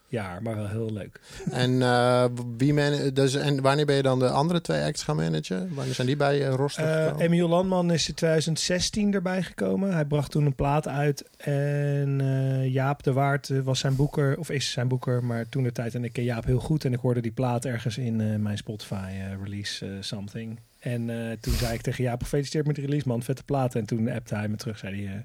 jaar, 0.08 0.42
maar 0.42 0.56
wel 0.56 0.68
heel 0.68 0.92
leuk. 0.92 1.20
En, 1.50 1.82
eh, 1.82 2.24
wie 2.56 2.74
man 2.74 3.10
dus, 3.12 3.34
en 3.34 3.60
wanneer 3.62 3.86
ben 3.86 3.96
je 3.96 4.02
dan 4.02 4.18
de 4.18 4.28
andere 4.28 4.60
twee 4.60 4.82
acts 4.82 5.02
gaan 5.02 5.16
managen? 5.16 5.74
Wanneer 5.74 5.94
zijn 5.94 6.06
die 6.06 6.16
bij 6.16 6.36
je 6.38 6.48
roster 6.48 6.84
Eh? 6.84 7.14
Emiel 7.18 7.48
Landman 7.48 7.92
is 7.92 8.08
in 8.08 8.14
2016 8.14 9.14
erbij 9.14 9.42
gekomen. 9.42 9.92
Hij 9.94 10.04
bracht 10.04 10.30
toen 10.30 10.46
een 10.46 10.54
plaat 10.54 10.88
uit. 10.88 11.24
En 11.36 12.20
eh, 12.20 12.72
Jaap 12.72 13.02
de 13.02 13.12
Waard 13.12 13.50
eh, 13.50 13.58
was 13.60 13.78
zijn 13.78 13.96
boeker, 13.96 14.38
of 14.38 14.50
is 14.50 14.70
zijn 14.70 14.88
boeker, 14.88 15.24
maar 15.24 15.48
toen 15.48 15.62
de 15.62 15.72
tijd. 15.72 15.94
En 15.94 16.04
ik 16.04 16.12
ken 16.12 16.24
Jaap 16.24 16.44
heel 16.44 16.58
goed. 16.60 16.84
En 16.84 16.92
ik 16.92 17.00
hoorde 17.00 17.20
die 17.20 17.32
plaat 17.32 17.64
ergens 17.64 17.98
in 17.98 18.20
eh, 18.20 18.36
mijn 18.36 18.56
Spotify 18.56 18.94
eh, 19.10 19.42
release 19.44 19.86
eh, 19.86 19.92
something. 20.00 20.60
En 20.78 21.10
eh, 21.10 21.36
toen 21.40 21.54
zei 21.54 21.74
ik 21.74 21.80
tegen 21.80 22.04
Jaap, 22.04 22.22
gefeliciteerd 22.22 22.66
met 22.66 22.74
de 22.76 22.82
release 22.82 23.08
man, 23.08 23.22
vette 23.22 23.44
plaat. 23.44 23.74
En 23.74 23.86
toen 23.86 24.08
appte 24.10 24.34
hij 24.34 24.48
me 24.48 24.56
terug, 24.56 24.78
zei 24.78 25.04
hij... 25.06 25.14
eh, 25.14 25.20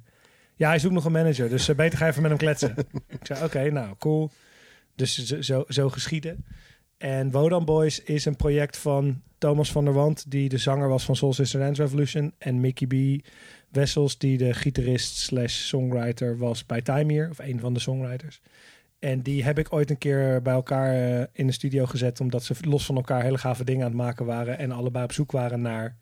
ja, 0.56 0.68
hij 0.68 0.80
zoekt 0.80 0.94
nog 0.94 1.06
een 1.06 1.12
manager, 1.12 1.50
dus 1.50 1.70
eh, 1.70 1.76
beter 1.76 1.98
ga 1.98 2.08
even 2.08 2.22
met 2.22 2.32
hem 2.32 2.40
kletsen. 2.40 2.74
ik 3.20 3.26
zei, 3.26 3.44
oké, 3.44 3.72
nou, 3.72 3.96
cool. 4.00 4.32
Dus 5.02 5.40
zo, 5.40 5.64
zo, 5.68 5.90
geschieden. 5.90 6.46
En 6.98 7.32
Wodan 7.32 7.66
Boys 7.66 8.04
is 8.04 8.26
een 8.26 8.36
project 8.36 8.78
van 8.78 9.22
Thomas 9.38 9.72
van 9.72 9.86
der 9.86 9.94
Wand, 9.94 10.32
die 10.32 10.50
de 10.50 10.58
zanger 10.58 10.88
was 10.88 11.06
van 11.06 11.16
Soul 11.16 11.34
Sister 11.34 11.60
Dance 11.60 11.82
Revolution. 11.82 12.34
En 12.38 12.60
Mickey 12.60 12.88
B. 12.88 13.26
Wessels, 13.70 14.18
die 14.18 14.38
de 14.38 14.54
gitarist 14.54 15.18
slash 15.18 15.54
songwriter 15.54 16.38
was 16.38 16.66
bij 16.66 16.82
Time 16.82 17.14
Here, 17.14 17.30
of 17.30 17.40
een 17.40 17.60
van 17.60 17.74
de 17.74 17.80
songwriters. 17.80 18.42
En 19.00 19.22
die 19.22 19.44
heb 19.44 19.60
ik 19.60 19.74
ooit 19.74 19.90
een 19.90 19.98
keer 19.98 20.42
bij 20.42 20.54
elkaar 20.54 20.94
eh, 20.94 21.26
in 21.32 21.48
de 21.48 21.54
studio 21.54 21.86
gezet, 21.86 22.20
omdat 22.20 22.44
ze 22.44 22.56
los 22.62 22.86
van 22.86 22.96
elkaar 22.96 23.24
hele 23.24 23.38
gave 23.38 23.64
dingen 23.64 23.84
aan 23.84 23.92
het 23.92 24.02
maken 24.02 24.26
waren. 24.26 24.58
En 24.58 24.72
allebei 24.72 25.04
op 25.04 25.12
zoek 25.12 25.32
waren 25.32 25.62
naar 25.62 25.98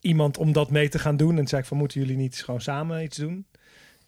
iemand 0.00 0.38
om 0.38 0.52
dat 0.52 0.70
mee 0.70 0.88
te 0.88 0.98
gaan 0.98 1.16
doen. 1.16 1.38
En 1.38 1.46
zei 1.46 1.60
ik 1.60 1.66
van, 1.68 1.76
moeten 1.76 2.00
jullie 2.00 2.16
niet 2.16 2.44
gewoon 2.44 2.60
samen 2.60 3.02
iets 3.02 3.16
doen? 3.16 3.46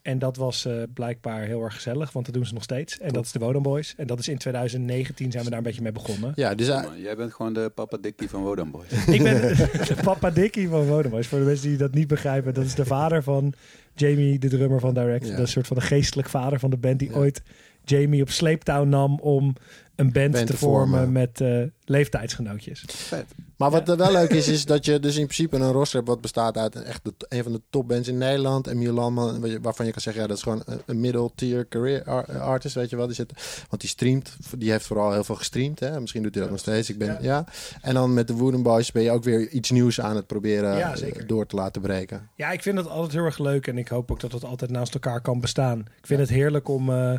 En 0.02 0.18
dat 0.18 0.37
was 0.37 0.64
eh, 0.64 0.73
blijkbaar 0.94 1.42
heel 1.42 1.62
erg 1.62 1.75
gezellig, 1.75 2.12
want 2.12 2.25
dat 2.26 2.35
doen 2.35 2.47
ze 2.47 2.54
nog 2.54 2.62
steeds. 2.62 2.99
En 2.99 3.12
dat 3.12 3.25
is 3.25 3.32
de 3.32 3.38
Wodan 3.38 3.62
Boys. 3.62 3.94
En 3.97 4.06
dat 4.06 4.18
is 4.18 4.28
in 4.28 4.38
2019 4.38 5.30
zijn 5.32 5.44
we 5.44 5.49
daar 5.50 5.59
een 5.59 5.64
beetje 5.64 5.82
mee 5.82 5.92
begonnen. 5.92 6.32
ja, 6.35 6.54
dus, 6.54 6.68
eh, 6.68 6.85
Jij 6.97 7.16
bent 7.16 7.32
gewoon 7.35 7.52
de 7.52 7.71
papa 7.75 7.97
Dickie 7.97 8.28
van 8.28 8.42
Wodan 8.42 8.71
Boys. 8.71 8.90
Ik 9.16 9.23
ben 9.23 9.40
de 9.40 9.97
papa 10.04 10.30
Dickie 10.30 10.68
van 10.68 10.87
Wodan 10.87 11.11
Boys. 11.11 11.26
Voor 11.26 11.38
de 11.38 11.44
mensen 11.44 11.68
die 11.68 11.76
dat 11.78 11.94
niet 11.94 12.09
begrijpen, 12.09 12.54
dat 12.54 12.64
is 12.64 12.75
de 12.75 12.85
vader 12.85 13.23
van 13.23 13.52
Jamie, 13.94 14.38
de 14.38 14.49
drummer 14.49 14.80
van 14.80 14.94
Direct. 14.94 15.25
Ja. 15.26 15.30
Dat 15.30 15.38
is 15.38 15.44
een 15.44 15.49
soort 15.52 15.66
van 15.66 15.76
de 15.76 15.82
geestelijk 15.82 16.28
vader 16.28 16.59
van 16.59 16.71
de 16.71 16.76
band 16.76 16.99
die 16.99 17.11
Ja. 17.11 17.16
ooit 17.16 17.42
Jamie 17.85 18.23
op 18.23 18.31
sleeptouw 18.31 18.85
nam 18.85 19.19
om 19.21 19.55
een 19.97 20.12
band, 20.12 20.33
Band 20.33 20.47
te 20.47 20.53
te 20.53 20.59
vormen, 20.59 20.89
vormen. 20.99 21.12
met 21.12 21.41
eh, 21.41 21.62
leeftijdsgenootjes. 21.85 22.85
Vet. 22.89 23.25
maar 23.57 23.71
wat 23.71 23.89
er 23.89 23.97
wel 23.97 24.12
leuk 24.12 24.31
is, 24.31 24.49
is 24.49 24.65
dat 24.75 24.85
je 24.85 25.01
dus 25.01 25.17
in 25.17 25.27
principe 25.27 25.57
een 25.57 25.73
roster 25.73 25.97
hebt 25.97 26.09
wat 26.09 26.21
bestaat 26.21 26.57
uit 26.57 26.83
echt 26.83 27.05
de, 27.05 27.12
een 27.29 27.43
van 27.43 27.53
de 27.53 27.61
topbands 27.71 28.09
in 28.09 28.19
Nederland. 28.19 28.67
En 28.67 28.81
je- 28.81 29.59
waarvan 29.62 29.87
je 29.87 29.93
kan 29.93 30.01
zeggen, 30.01 30.23
ja, 30.23 30.29
dat 30.29 30.37
is 30.37 30.43
gewoon 30.43 30.62
een, 30.67 30.81
een 30.87 31.01
middle-tier 31.01 31.69
career 31.69 32.05
ar- 32.05 32.39
artist, 32.41 32.75
weet 32.75 32.91
je 32.91 32.97
wel. 32.97 33.07
Die 33.07 33.15
zit, 33.15 33.33
want 33.69 33.81
die 33.81 33.91
streamt, 33.91 34.37
die 34.59 34.71
heeft 34.71 34.87
vooral 34.87 35.12
heel 35.12 35.25
veel 35.25 35.35
gestreamd. 35.35 35.81
Hè? 35.81 36.01
Misschien 36.01 36.23
doet 36.23 36.33
hij 36.35 36.43
dat 36.43 36.53
nog 36.53 36.61
steeds. 36.61 36.91
Ik 36.91 36.99
ben, 36.99 37.09
Ja. 37.09 37.19
ja. 37.21 37.45
En 37.81 37.95
dan 37.95 38.15
met 38.15 38.27
de 38.27 38.35
Wooden 38.35 38.62
Boys 38.62 38.93
ben 38.93 39.03
je 39.03 39.11
ook 39.11 39.25
weer 39.25 39.49
iets 39.49 39.71
nieuws 39.71 40.01
aan 40.01 40.17
het 40.17 40.27
proberen 40.27 40.77
Ja, 40.77 40.95
eh, 40.97 41.27
door 41.27 41.47
te 41.47 41.57
laten 41.57 41.83
breken. 41.83 42.29
Ja, 42.37 42.51
ik 42.51 42.62
vind 42.62 42.77
dat 42.77 42.89
altijd 42.89 43.12
heel 43.12 43.25
erg 43.25 43.39
leuk 43.39 43.67
en 43.67 43.79
ik 43.79 43.89
hoop 43.89 44.11
ook 44.11 44.21
dat 44.21 44.33
het 44.33 44.45
altijd 44.45 44.71
naast 44.71 44.95
elkaar 44.95 45.21
kan 45.21 45.41
bestaan. 45.41 45.79
Ik 45.79 46.07
vind 46.07 46.21
het 46.21 46.29
heerlijk 46.29 46.69
om, 46.69 46.91
eh, 46.91 47.15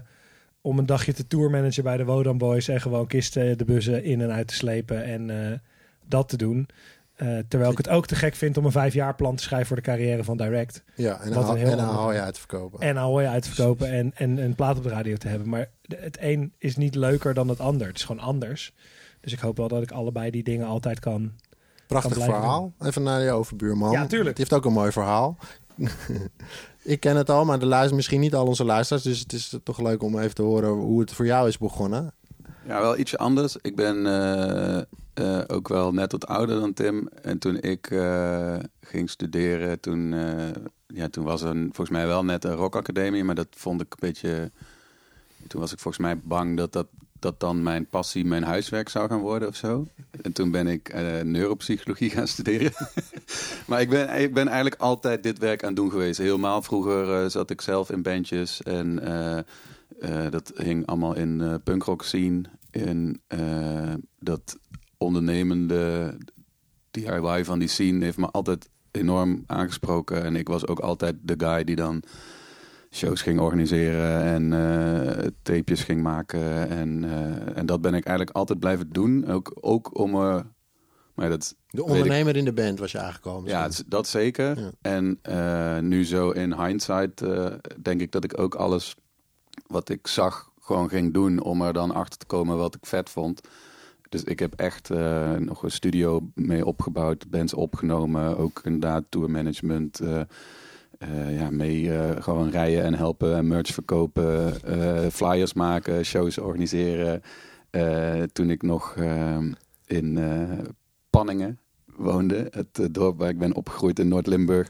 om 0.64 0.80
een 0.80 0.86
dagje 0.86 1.14
te 1.14 1.28
tourmanagen 1.28 1.84
bij 1.84 1.98
de 1.98 2.06
Wodan 2.06 2.38
Boys 2.38 2.68
en 2.68 2.82
gewoon 2.82 3.08
kisten 3.08 3.58
de 3.58 3.66
bussen 3.66 4.04
in 4.04 4.22
en 4.22 4.32
uit 4.32 4.48
te 4.48 4.54
slepen 4.54 5.04
en 5.04 5.52
eh, 5.52 5.60
dat 6.08 6.30
te 6.30 6.38
doen. 6.38 6.68
Eh, 7.16 7.38
terwijl 7.48 7.72
ik 7.72 7.78
het 7.78 7.90
ook 7.90 8.06
te 8.06 8.16
gek 8.16 8.36
vind 8.36 8.58
om 8.58 8.66
een 8.66 8.72
vijfjaarplan 8.72 9.36
te 9.36 9.44
schrijven 9.44 9.68
voor 9.68 9.76
de 9.76 9.82
carrière 9.82 10.24
van 10.24 10.38
Direct. 10.38 10.84
Ja, 10.96 11.22
en 11.22 11.34
Wat 11.34 11.50
een 11.50 11.58
heel 11.58 11.72
en 11.72 11.80
uit 12.22 12.34
te 12.34 12.40
verkopen. 12.40 12.80
En 12.80 12.98
Ahoy 12.98 13.26
uit 13.26 13.44
te 13.44 13.50
verkopen 13.50 13.92
en, 13.92 14.12
en 14.16 14.38
een 14.38 14.56
plaat 14.56 14.78
op 14.78 14.84
de 14.84 14.90
radio 14.90 15.16
te 15.16 15.28
hebben. 15.28 15.50
Maar 15.50 15.70
het 15.88 16.18
een 16.20 16.54
is 16.58 16.76
niet 16.76 16.96
leuker 16.96 17.34
dan 17.34 17.50
het 17.50 17.60
ander. 17.60 17.88
Het 17.88 17.98
is 17.98 18.04
gewoon 18.04 18.26
anders. 18.26 18.74
Dus 19.20 19.34
ik 19.34 19.40
hoop 19.40 19.58
wel 19.58 19.68
dat 19.68 19.82
ik 19.82 19.92
allebei 19.92 20.32
die 20.32 20.44
dingen 20.44 20.68
altijd 20.68 21.00
kan. 21.00 21.32
Prachtig 21.88 22.18
kan 22.18 22.24
verhaal. 22.24 22.74
Even 22.80 23.04
naar 23.04 23.22
je 23.22 23.32
overbuurman. 23.32 23.92
Ja, 23.92 24.06
tuurlijk. 24.06 24.30
Het 24.30 24.38
heeft 24.38 24.54
ook 24.54 24.66
een 24.66 24.74
mooi 24.74 24.92
verhaal. 24.92 25.38
Ik 26.84 27.00
ken 27.00 27.16
het 27.16 27.30
al, 27.30 27.46
maar 27.46 27.60
de 27.60 27.66
luisteren 27.66 27.96
misschien 27.96 28.20
niet 28.20 28.36
al 28.36 28.46
onze 28.46 28.66
luisteraars. 28.66 29.04
Dus 29.04 29.20
het 29.20 29.34
is 29.34 29.58
toch 29.64 29.82
leuk 29.82 30.04
om 30.04 30.20
even 30.20 30.36
te 30.36 30.42
horen 30.42 30.70
hoe 30.70 31.00
het 31.00 31.14
voor 31.14 31.26
jou 31.26 31.48
is 31.48 31.58
begonnen. 31.58 32.14
Ja, 32.66 32.82
wel 32.82 32.98
ietsje 32.98 33.18
anders. 33.18 33.58
Ik 33.62 33.76
ben 33.76 34.06
eh, 34.06 34.78
eh, 35.14 35.44
ook 35.48 35.68
wel 35.68 35.94
net 35.94 36.12
wat 36.12 36.28
ouder 36.28 36.60
dan 36.60 36.74
Tim. 36.74 37.08
En 37.22 37.38
toen 37.38 37.60
ik 37.60 37.92
eh, 37.92 38.56
ging 38.82 39.10
studeren, 39.10 39.80
toen, 39.80 40.16
ja, 40.88 41.10
toen 41.10 41.24
was 41.24 41.42
er 41.42 41.56
volgens 41.56 41.90
mij 41.90 42.08
wel 42.08 42.24
net 42.24 42.44
een 42.44 42.56
rockacademie. 42.56 43.24
Maar 43.24 43.36
dat 43.36 43.48
vond 43.50 43.82
ik 43.82 43.92
een 43.92 43.98
beetje... 44.00 44.52
Toen 45.48 45.62
was 45.62 45.72
ik 45.72 45.80
volgens 45.80 46.04
mij 46.04 46.20
bang 46.20 46.58
dat 46.58 46.74
dat, 46.74 46.88
dat 47.24 47.40
dan 47.40 47.64
mijn 47.64 47.88
passie 47.88 48.26
mijn 48.26 48.44
huiswerk 48.44 48.90
zou 48.90 49.10
gaan 49.10 49.20
worden 49.20 49.48
of 49.48 49.56
zo. 49.56 49.88
En 50.22 50.32
toen 50.32 50.52
ben 50.52 50.68
ik 50.68 50.90
eh, 50.90 51.22
neuropsychologie 51.22 52.10
gaan 52.10 52.28
studeren. 52.28 52.72
maar 53.68 53.82
ik 53.82 53.90
ben, 53.90 54.22
ik 54.22 54.34
ben 54.34 54.48
eigenlijk 54.48 54.82
altijd 54.82 55.24
dit 55.24 55.38
werk 55.38 55.62
aan 55.62 55.68
het 55.68 55.78
doen 55.78 55.92
geweest. 55.92 56.18
Helemaal 56.18 56.62
vroeger 56.62 57.24
eh, 57.24 57.30
zat 57.30 57.50
ik 57.50 57.62
zelf 57.62 57.90
in 57.90 58.02
bandjes 58.02 58.62
en... 58.62 59.00
eh, 60.00 60.30
dat 60.30 60.52
hing 60.56 60.86
allemaal 60.86 61.16
in 61.16 61.62
punkrock 61.64 62.04
scene. 62.04 62.42
Eh, 63.28 63.94
dat 64.20 64.58
ondernemende 64.98 66.18
DIY 66.92 67.44
van 67.44 67.60
die 67.60 67.68
scene 67.68 68.04
heeft 68.04 68.18
me 68.18 68.28
altijd 68.32 68.70
enorm 68.92 69.44
aangesproken. 69.48 70.24
En 70.24 70.36
ik 70.36 70.48
was 70.48 70.68
ook 70.68 70.80
altijd 70.80 71.16
de 71.22 71.36
guy 71.38 71.64
die 71.64 71.76
dan 71.76 72.04
shows 72.94 73.22
ging 73.22 73.40
organiseren 73.40 74.22
en 74.22 74.54
eh, 74.54 75.28
tapejes 75.42 75.84
ging 75.84 76.02
maken. 76.02 76.70
En, 76.70 77.04
eh, 77.04 77.58
en 77.58 77.66
dat 77.66 77.82
ben 77.82 77.94
ik 77.94 78.06
eigenlijk 78.06 78.38
altijd 78.38 78.60
blijven 78.60 78.90
doen. 78.90 79.28
Ook, 79.28 79.52
ook 79.62 79.98
om... 80.00 80.16
eh 80.16 80.40
maar 81.14 81.30
dat, 81.30 81.56
De 81.70 81.84
ondernemer 81.84 82.36
in 82.36 82.46
de 82.46 82.54
band 82.54 82.80
was 82.80 82.92
je 82.92 83.00
aangekomen. 83.00 83.50
ja, 83.50 83.70
dat 83.88 84.08
zeker. 84.08 84.60
Ja. 84.60 84.72
En 84.82 85.20
nu 85.88 86.06
zo 86.06 86.30
in 86.30 86.54
hindsight 86.54 87.24
denk 87.82 88.02
ik 88.02 88.12
dat 88.12 88.24
ik 88.24 88.40
ook 88.40 88.56
alles 88.56 88.96
wat 89.68 89.90
ik 89.90 90.08
zag 90.08 90.52
gewoon 90.60 90.90
ging 90.90 91.14
doen 91.14 91.42
om 91.42 91.62
er 91.62 91.74
dan 91.74 91.92
achter 91.92 92.18
te 92.20 92.26
komen 92.26 92.58
wat 92.58 92.76
ik 92.76 92.86
vet 92.86 93.10
vond. 93.10 93.42
Dus 94.10 94.24
ik 94.24 94.40
heb 94.40 94.54
echt 94.54 94.90
nog 95.40 95.64
een 95.64 95.72
studio 95.72 96.32
mee 96.36 96.66
opgebouwd, 96.66 97.30
bands 97.30 97.54
opgenomen, 97.54 98.38
ook 98.38 98.62
inderdaad 98.64 99.04
tourmanagement. 99.10 100.00
eh 100.00 100.22
eh, 101.04 101.36
ja, 101.40 101.50
mee 101.50 101.94
eh, 101.94 102.22
gewoon 102.22 102.50
rijden 102.50 102.84
en 102.84 102.94
helpen 102.94 103.36
en 103.36 103.48
merch 103.48 103.74
verkopen, 103.74 104.62
eh, 104.64 105.08
flyers 105.12 105.54
maken, 105.54 106.06
shows 106.06 106.38
organiseren. 106.38 107.22
Toen 108.34 108.50
ik 108.50 108.62
nog 108.62 108.96
eh, 108.96 109.38
in 109.86 110.20
Panningen 111.10 111.60
woonde, 111.86 112.48
het 112.52 112.94
dorp 112.94 113.18
waar 113.18 113.30
ik 113.30 113.40
ben 113.40 113.56
opgegroeid 113.56 114.00
in 114.00 114.08
Noord-Limburg. 114.08 114.68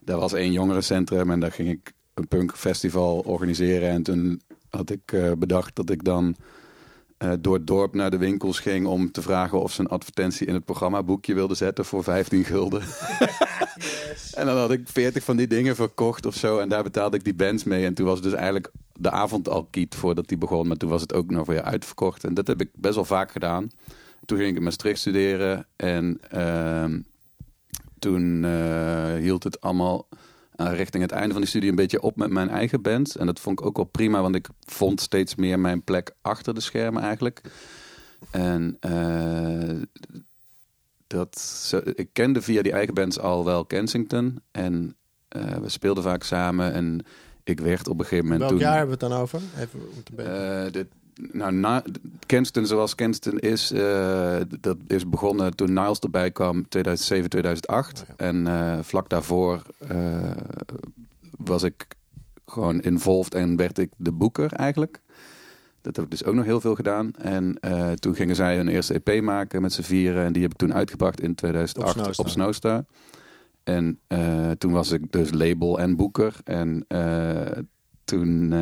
Daar 0.00 0.18
was 0.18 0.32
één 0.32 0.52
jongerencentrum 0.52 1.30
en 1.30 1.40
daar 1.40 1.52
ging 1.52 1.68
ik 1.68 1.92
een 2.14 2.28
punkfestival 2.28 3.18
organiseren. 3.18 3.88
En 3.88 4.02
toen 4.02 4.40
had 4.68 4.90
ik 4.90 5.34
bedacht 5.38 5.76
dat 5.76 5.90
ik 5.90 6.04
dan 6.04 6.36
eh, 7.20 7.32
door 7.40 7.54
het 7.54 7.66
dorp 7.66 7.94
naar 7.94 8.10
de 8.10 8.18
winkels 8.18 8.60
ging 8.60 8.86
om 8.86 9.10
te 9.12 9.22
vragen 9.22 9.60
of 9.60 9.72
ze 9.72 9.80
een 9.80 9.88
advertentie 9.88 10.46
in 10.46 10.54
het 10.54 10.64
programmaboekje 10.64 11.34
wilden 11.34 11.56
zetten 11.56 11.84
voor 11.84 12.04
15 12.04 12.44
gulden. 12.44 12.82
En 14.34 14.46
dan 14.46 14.56
had 14.56 14.70
ik 14.70 14.88
40 14.88 15.24
van 15.24 15.36
die 15.36 15.46
dingen 15.46 15.76
verkocht 15.76 16.26
of 16.26 16.34
zo. 16.34 16.58
En 16.58 16.68
daar 16.68 16.82
betaalde 16.82 17.16
ik 17.16 17.24
die 17.24 17.34
bands 17.34 17.64
mee. 17.64 17.84
En 17.84 17.94
toen 17.94 18.06
was 18.06 18.14
het 18.14 18.24
dus 18.24 18.32
eigenlijk 18.32 18.70
de 18.92 19.10
avond 19.10 19.48
al 19.48 19.64
kiet 19.70 19.94
voordat 19.94 20.28
die 20.28 20.38
begon. 20.38 20.68
Maar 20.68 20.76
toen 20.76 20.88
was 20.88 21.00
het 21.00 21.14
ook 21.14 21.30
nog 21.30 21.46
weer 21.46 21.62
uitverkocht. 21.62 22.24
En 22.24 22.34
dat 22.34 22.46
heb 22.46 22.60
ik 22.60 22.70
best 22.74 22.94
wel 22.94 23.04
vaak 23.04 23.30
gedaan. 23.30 23.70
Toen 24.24 24.38
ging 24.38 24.50
ik 24.50 24.56
in 24.56 24.62
Maastricht 24.62 24.98
studeren. 24.98 25.66
En 25.76 26.20
ehm, 26.30 27.00
toen 27.98 28.44
eh, 28.44 29.14
hield 29.14 29.44
het 29.44 29.60
allemaal 29.60 30.08
eh, 30.60 30.76
richting 30.76 31.02
het 31.02 31.12
einde 31.12 31.30
van 31.30 31.40
die 31.40 31.50
studie 31.50 31.68
een 31.70 31.74
beetje 31.74 32.00
op 32.00 32.16
met 32.16 32.30
mijn 32.30 32.48
eigen 32.48 32.82
band. 32.82 33.16
En 33.16 33.26
dat 33.26 33.40
vond 33.40 33.60
ik 33.60 33.66
ook 33.66 33.76
wel 33.76 33.84
prima, 33.84 34.22
want 34.22 34.34
ik 34.34 34.48
vond 34.60 35.00
steeds 35.00 35.34
meer 35.34 35.58
mijn 35.58 35.82
plek 35.82 36.14
achter 36.22 36.54
de 36.54 36.60
schermen 36.60 37.02
eigenlijk. 37.02 37.40
En 38.30 38.76
eh, 38.80 39.82
dat, 41.06 41.72
ik 41.94 42.08
kende 42.12 42.42
via 42.42 42.62
die 42.62 42.72
eigen 42.72 42.94
bands 42.94 43.18
al 43.18 43.44
wel 43.44 43.64
Kensington. 43.64 44.42
En 44.50 44.96
eh, 45.28 45.56
we 45.56 45.68
speelden 45.68 46.02
vaak 46.02 46.22
samen. 46.22 46.72
En 46.72 47.00
ik 47.44 47.60
werd 47.60 47.88
op 47.88 47.98
een 47.98 48.04
gegeven 48.04 48.24
moment 48.24 48.40
Welk 48.40 48.52
toen... 48.52 48.60
jaar 48.60 48.76
hebben 48.76 48.98
we 48.98 49.04
het 49.04 49.12
dan 49.12 49.20
over? 49.20 49.40
Even 49.58 49.80
weten. 50.16 50.90
Nou, 51.32 51.52
na, 51.52 51.82
Kenston 52.26 52.66
zoals 52.66 52.94
Kenston 52.94 53.38
is, 53.38 53.72
eh, 53.72 54.36
dat 54.60 54.76
is 54.86 55.08
begonnen 55.08 55.56
toen 55.56 55.72
Niles 55.72 55.98
erbij 55.98 56.30
kwam, 56.30 56.68
2007, 56.68 57.30
2008. 57.30 58.00
Oh 58.00 58.06
ja. 58.08 58.14
En 58.16 58.46
eh, 58.46 58.78
vlak 58.82 59.08
daarvoor 59.08 59.62
eh, 59.78 60.30
was 61.38 61.62
ik 61.62 61.86
gewoon 62.46 62.80
involved 62.80 63.34
en 63.34 63.56
werd 63.56 63.78
ik 63.78 63.90
de 63.96 64.12
boeker 64.12 64.52
eigenlijk. 64.52 65.00
Dat 65.80 65.96
heb 65.96 66.04
ik 66.04 66.10
dus 66.10 66.24
ook 66.24 66.34
nog 66.34 66.44
heel 66.44 66.60
veel 66.60 66.74
gedaan. 66.74 67.12
En 67.14 67.58
toen 67.98 68.14
gingen 68.14 68.36
zij 68.36 68.56
hun 68.56 68.68
eerste 68.68 69.00
EP 69.02 69.22
maken 69.22 69.62
met 69.62 69.72
z'n 69.72 69.82
vieren. 69.82 70.24
En 70.24 70.32
die 70.32 70.42
heb 70.42 70.50
ik 70.50 70.56
toen 70.56 70.74
uitgebracht 70.74 71.20
in 71.20 71.34
2008 71.34 72.08
Op 72.08 72.18
op 72.18 72.28
Snowstar. 72.28 72.84
En 73.64 74.00
toen 74.58 74.72
was 74.72 74.90
ik 74.90 75.12
dus 75.12 75.30
label 75.30 75.78
en 75.78 75.96
boeker. 75.96 76.34
En 76.44 76.86
toen... 78.04 78.52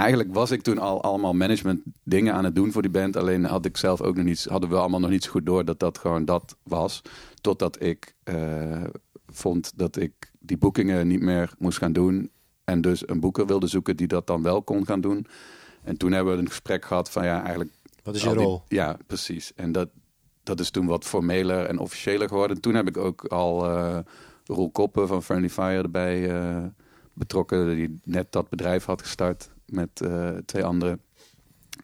eigenlijk 0.00 0.34
was 0.34 0.50
ik 0.50 0.62
toen 0.62 0.78
al 0.78 1.02
allemaal 1.02 1.32
management 1.32 1.80
dingen 2.04 2.34
aan 2.34 2.44
het 2.44 2.54
doen 2.54 2.72
voor 2.72 2.82
die 2.82 2.90
band. 2.90 3.16
Alleen 3.16 3.44
had 3.44 3.64
ik 3.64 3.76
zelf 3.76 4.00
ook 4.00 4.16
nog 4.16 4.24
niet, 4.24 4.44
hadden 4.44 4.70
we 4.70 4.76
allemaal 4.76 5.00
nog 5.00 5.10
niet 5.10 5.24
zo 5.24 5.30
goed 5.30 5.46
door 5.46 5.64
dat 5.64 5.78
dat 5.78 5.98
gewoon 5.98 6.24
dat 6.24 6.56
was. 6.62 7.02
Totdat 7.40 7.82
ik 7.82 8.14
eh, 8.22 8.82
vond 9.26 9.72
dat 9.76 9.96
ik 9.96 10.12
die 10.38 10.56
boekingen 10.58 11.06
niet 11.06 11.20
meer 11.20 11.52
moest 11.58 11.78
gaan 11.78 11.92
doen. 11.92 12.30
En 12.64 12.80
dus 12.80 13.08
een 13.08 13.20
boeker 13.20 13.46
wilde 13.46 13.66
zoeken 13.66 13.96
die 13.96 14.06
dat 14.06 14.26
dan 14.26 14.42
wel 14.42 14.62
kon 14.62 14.86
gaan 14.86 15.00
doen. 15.00 15.26
En 15.82 15.96
toen 15.96 16.12
hebben 16.12 16.34
we 16.34 16.40
een 16.40 16.48
gesprek 16.48 16.84
gehad 16.84 17.10
van 17.10 17.24
ja, 17.24 17.40
eigenlijk 17.42 17.70
Wat 18.02 18.14
is 18.14 18.22
je 18.22 18.28
die- 18.28 18.38
rol? 18.38 18.62
ja, 18.68 18.96
precies. 19.06 19.54
En 19.54 19.72
dat, 19.72 19.88
dat 20.42 20.60
is 20.60 20.70
toen 20.70 20.86
wat 20.86 21.04
formeler 21.04 21.64
en 21.66 21.78
officiëler 21.78 22.28
geworden. 22.28 22.60
Toen 22.60 22.74
heb 22.74 22.88
ik 22.88 22.96
ook 22.96 23.24
al 23.24 23.66
eh 23.66 23.98
Roel 24.44 24.70
Koppen 24.70 25.08
van 25.08 25.22
Friendly 25.22 25.48
Fire 25.50 25.82
erbij 25.82 26.30
eh, 26.30 26.64
betrokken. 27.12 27.74
Die 27.76 28.00
net 28.04 28.32
dat 28.32 28.48
bedrijf 28.48 28.84
had 28.84 29.02
gestart 29.02 29.50
met 29.70 30.00
eh, 30.00 30.28
twee 30.44 30.64
anderen. 30.64 31.00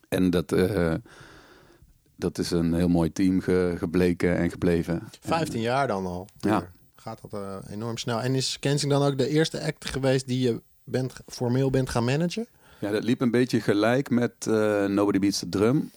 En 0.08 0.30
dat, 0.30 0.52
eh, 0.52 0.94
dat 2.16 2.38
is 2.38 2.50
een 2.50 2.74
heel 2.74 2.88
mooi 2.88 3.12
team 3.12 3.40
ge- 3.40 3.74
gebleken 3.78 4.36
en 4.36 4.50
gebleven. 4.50 5.02
15 5.20 5.60
jaar 5.60 5.86
dan 5.86 6.06
al. 6.06 6.28
Ja. 6.38 6.70
Gaat 6.96 7.20
dat 7.30 7.32
eh, 7.42 7.56
enorm 7.70 7.96
snel. 7.98 8.20
En 8.20 8.34
is 8.34 8.58
Kensing 8.58 8.92
dan 8.92 9.02
ook 9.02 9.18
de 9.18 9.28
eerste 9.28 9.60
act 9.62 9.84
geweest 9.90 10.26
die 10.26 10.40
je 10.40 10.62
bent, 10.84 11.12
formeel 11.26 11.70
bent 11.70 11.90
gaan 11.90 12.04
managen? 12.04 12.46
Ja, 12.80 12.90
dat 12.90 13.04
liep 13.04 13.20
een 13.20 13.30
beetje 13.30 13.60
gelijk 13.60 14.10
met 14.10 14.46
Nobody 14.88 15.18
Beats 15.18 15.38
the 15.38 15.48
Drum. 15.48 15.90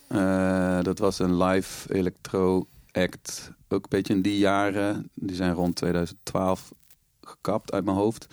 Dat 0.84 1.00
was 1.00 1.20
een 1.20 1.38
live 1.44 1.94
electro 1.94 2.68
act. 2.92 3.52
Ook 3.68 3.84
een 3.84 3.90
beetje 3.90 4.14
in 4.14 4.22
die 4.22 4.38
jaren. 4.38 5.10
Die 5.14 5.36
zijn 5.36 5.54
rond 5.54 5.76
2012 5.76 6.72
gekapt 7.22 7.72
uit 7.72 7.86
mijn 7.86 7.98
hoofd. 7.98 8.28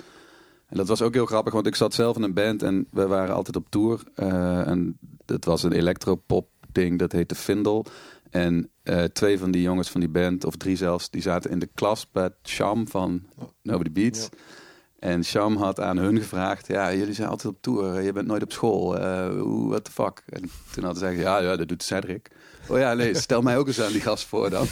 En 0.66 0.76
dat 0.76 0.88
was 0.88 1.02
ook 1.02 1.14
heel 1.14 1.26
grappig, 1.26 1.52
want 1.52 1.66
ik 1.66 1.74
zat 1.74 1.94
zelf 1.94 2.16
in 2.16 2.22
een 2.22 2.34
band 2.34 2.62
en 2.62 2.86
we 2.90 3.06
waren 3.06 3.34
altijd 3.34 3.56
op 3.56 3.70
tour. 3.70 4.02
Eh, 4.14 4.68
en 4.68 4.98
dat 5.24 5.44
was 5.44 5.62
een 5.62 5.72
electropop 5.72 6.48
ding, 6.72 6.98
dat 6.98 7.12
heette 7.12 7.34
Findel. 7.34 7.86
En 8.30 8.70
eh, 8.82 9.04
twee 9.04 9.38
van 9.38 9.50
die 9.50 9.62
jongens 9.62 9.90
van 9.90 10.00
die 10.00 10.08
band, 10.08 10.44
of 10.44 10.56
drie 10.56 10.76
zelfs, 10.76 11.10
die 11.10 11.22
zaten 11.22 11.50
in 11.50 11.58
de 11.58 11.68
klas 11.74 12.10
bij 12.10 12.30
Sham 12.42 12.88
van 12.88 13.22
Nobody 13.62 13.92
Beats. 13.92 14.28
En 14.98 15.24
Sham 15.24 15.56
had 15.56 15.80
aan 15.80 15.98
hun 15.98 16.18
gevraagd: 16.18 16.66
Ja, 16.66 16.94
jullie 16.94 17.14
zijn 17.14 17.28
altijd 17.28 17.54
op 17.54 17.62
tour, 17.62 18.02
je 18.02 18.12
bent 18.12 18.26
nooit 18.26 18.42
op 18.42 18.52
school. 18.52 18.96
hoe, 19.30 19.68
what 19.68 19.84
the 19.84 19.90
fuck? 19.90 20.22
En 20.26 20.40
toen 20.72 20.84
hadden 20.84 21.02
ze 21.02 21.08
gezegd: 21.08 21.22
Ja, 21.22 21.38
ja, 21.38 21.56
dat 21.56 21.68
doet 21.68 21.82
Cedric. 21.82 22.30
Oh 22.68 22.78
ja, 22.78 22.94
nee, 22.94 23.14
stel 23.14 23.42
mij 23.42 23.58
ook 23.58 23.66
eens 23.66 23.80
aan 23.80 23.92
die 23.92 24.00
gast 24.00 24.26
voor 24.26 24.50
dan. 24.50 24.66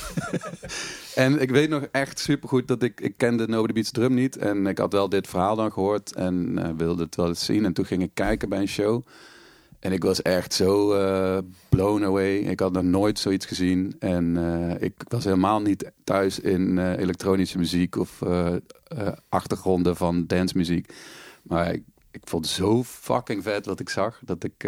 en 1.15 1.41
ik 1.41 1.51
weet 1.51 1.69
nog 1.69 1.87
echt 1.93 2.19
supergoed 2.19 2.69
dat 2.69 2.83
ik, 2.83 3.01
ik 3.01 3.15
kende 3.17 3.49
Nobody 3.49 3.73
Beats 3.73 3.91
Drum 3.91 4.15
niet. 4.15 4.37
En 4.37 4.67
ik 4.67 4.79
had 4.79 4.93
wel 4.93 5.09
dit 5.09 5.27
verhaal 5.27 5.57
dan 5.57 5.73
gehoord 5.73 6.15
en 6.15 6.59
eh, 6.59 6.71
wilde 6.77 7.03
het 7.03 7.17
wel 7.17 7.29
eens 7.29 7.45
zien. 7.45 7.65
En 7.65 7.73
toen 7.73 7.85
ging 7.85 8.03
ik 8.03 8.11
kijken 8.15 8.49
bij 8.49 8.61
een 8.61 8.69
show. 8.69 9.07
En 9.79 9.93
ik 9.93 10.03
was 10.03 10.23
echt 10.23 10.55
zo 10.55 10.93
eh, 10.93 11.39
blown 11.69 12.05
away. 12.05 12.37
Ik 12.37 12.61
had 12.61 12.73
nog 12.73 12.83
nooit 12.83 13.19
zoiets 13.19 13.47
gezien. 13.47 13.97
En 13.99 14.37
eh, 14.37 14.83
ik 14.83 14.95
was 15.09 15.25
helemaal 15.25 15.61
niet 15.61 15.91
thuis 16.05 16.41
in 16.41 16.79
elektronische 16.79 17.59
muziek 17.59 17.97
of 17.97 18.23
achtergronden 19.29 19.97
van 19.97 20.27
dancemuziek. 20.27 20.93
Maar 21.43 21.73
ik, 21.73 21.83
ik 22.11 22.23
vond 22.25 22.45
het 22.45 22.55
zo 22.55 22.83
fucking 22.85 23.43
vet 23.43 23.67
wat 23.67 23.81
ik 23.81 23.89
zag. 23.89 24.21
Dat 24.25 24.45
ik 24.45 24.65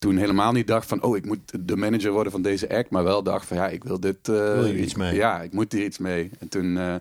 toen 0.00 0.16
helemaal 0.16 0.52
niet 0.52 0.66
dacht 0.66 0.88
van... 0.88 1.02
oh, 1.02 1.16
ik 1.16 1.24
moet 1.26 1.66
de 1.66 1.76
manager 1.76 2.10
worden 2.12 2.32
van 2.32 2.42
deze 2.42 2.68
act. 2.76 2.90
Maar 2.90 3.04
wel 3.04 3.22
dacht 3.22 3.46
van, 3.46 3.56
ja, 3.56 3.68
ik 3.68 3.84
wil 3.84 4.00
dit... 4.00 4.28
eh, 4.28 4.34
Wil 4.34 4.66
je 4.66 4.78
iets 4.80 4.94
mee? 4.94 5.14
Ja, 5.14 5.40
ik 5.42 5.52
moet 5.52 5.72
hier 5.72 5.84
iets 5.84 5.98
mee. 5.98 6.30
En 6.38 6.48
toen... 6.48 6.78
eh, 6.78 6.94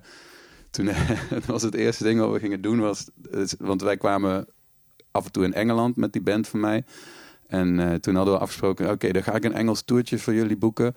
toen 0.69 0.89
was 1.47 1.61
het 1.61 1.73
eerste 1.75 2.03
ding 2.03 2.19
wat 2.19 2.31
we 2.31 2.39
gingen 2.39 2.61
doen 2.61 2.79
was... 2.79 3.09
is- 3.31 3.55
Want 3.59 3.81
wij 3.81 3.97
kwamen 3.97 4.47
af 5.11 5.25
en 5.25 5.31
toe 5.31 5.43
in 5.43 5.53
Engeland 5.53 5.95
met 5.95 6.13
die 6.13 6.21
band 6.21 6.47
van 6.47 6.59
mij. 6.59 6.83
En 7.47 7.79
eh, 7.79 7.93
toen 7.95 8.15
hadden 8.15 8.33
we 8.33 8.39
afgesproken... 8.39 8.89
oké, 8.89 9.11
dan 9.11 9.23
ga 9.23 9.33
ik 9.35 9.43
een 9.43 9.53
Engels 9.53 9.81
toertje 9.81 10.19
voor 10.19 10.33
jullie 10.33 10.57
boeken. 10.57 10.95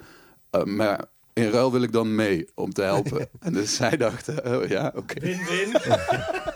Eh, 0.50 0.62
maar 0.64 1.04
in 1.32 1.50
ruil 1.50 1.72
wil 1.72 1.82
ik 1.82 1.92
dan 1.92 2.14
mee 2.14 2.48
om 2.54 2.72
te 2.72 2.82
helpen. 2.82 3.28
en 3.40 3.52
dus 3.52 3.74
zij 3.76 3.96
dachten, 3.96 4.56
oh 4.56 4.68
ja, 4.68 4.92
oké. 4.96 5.20
Win-win. 5.20 5.72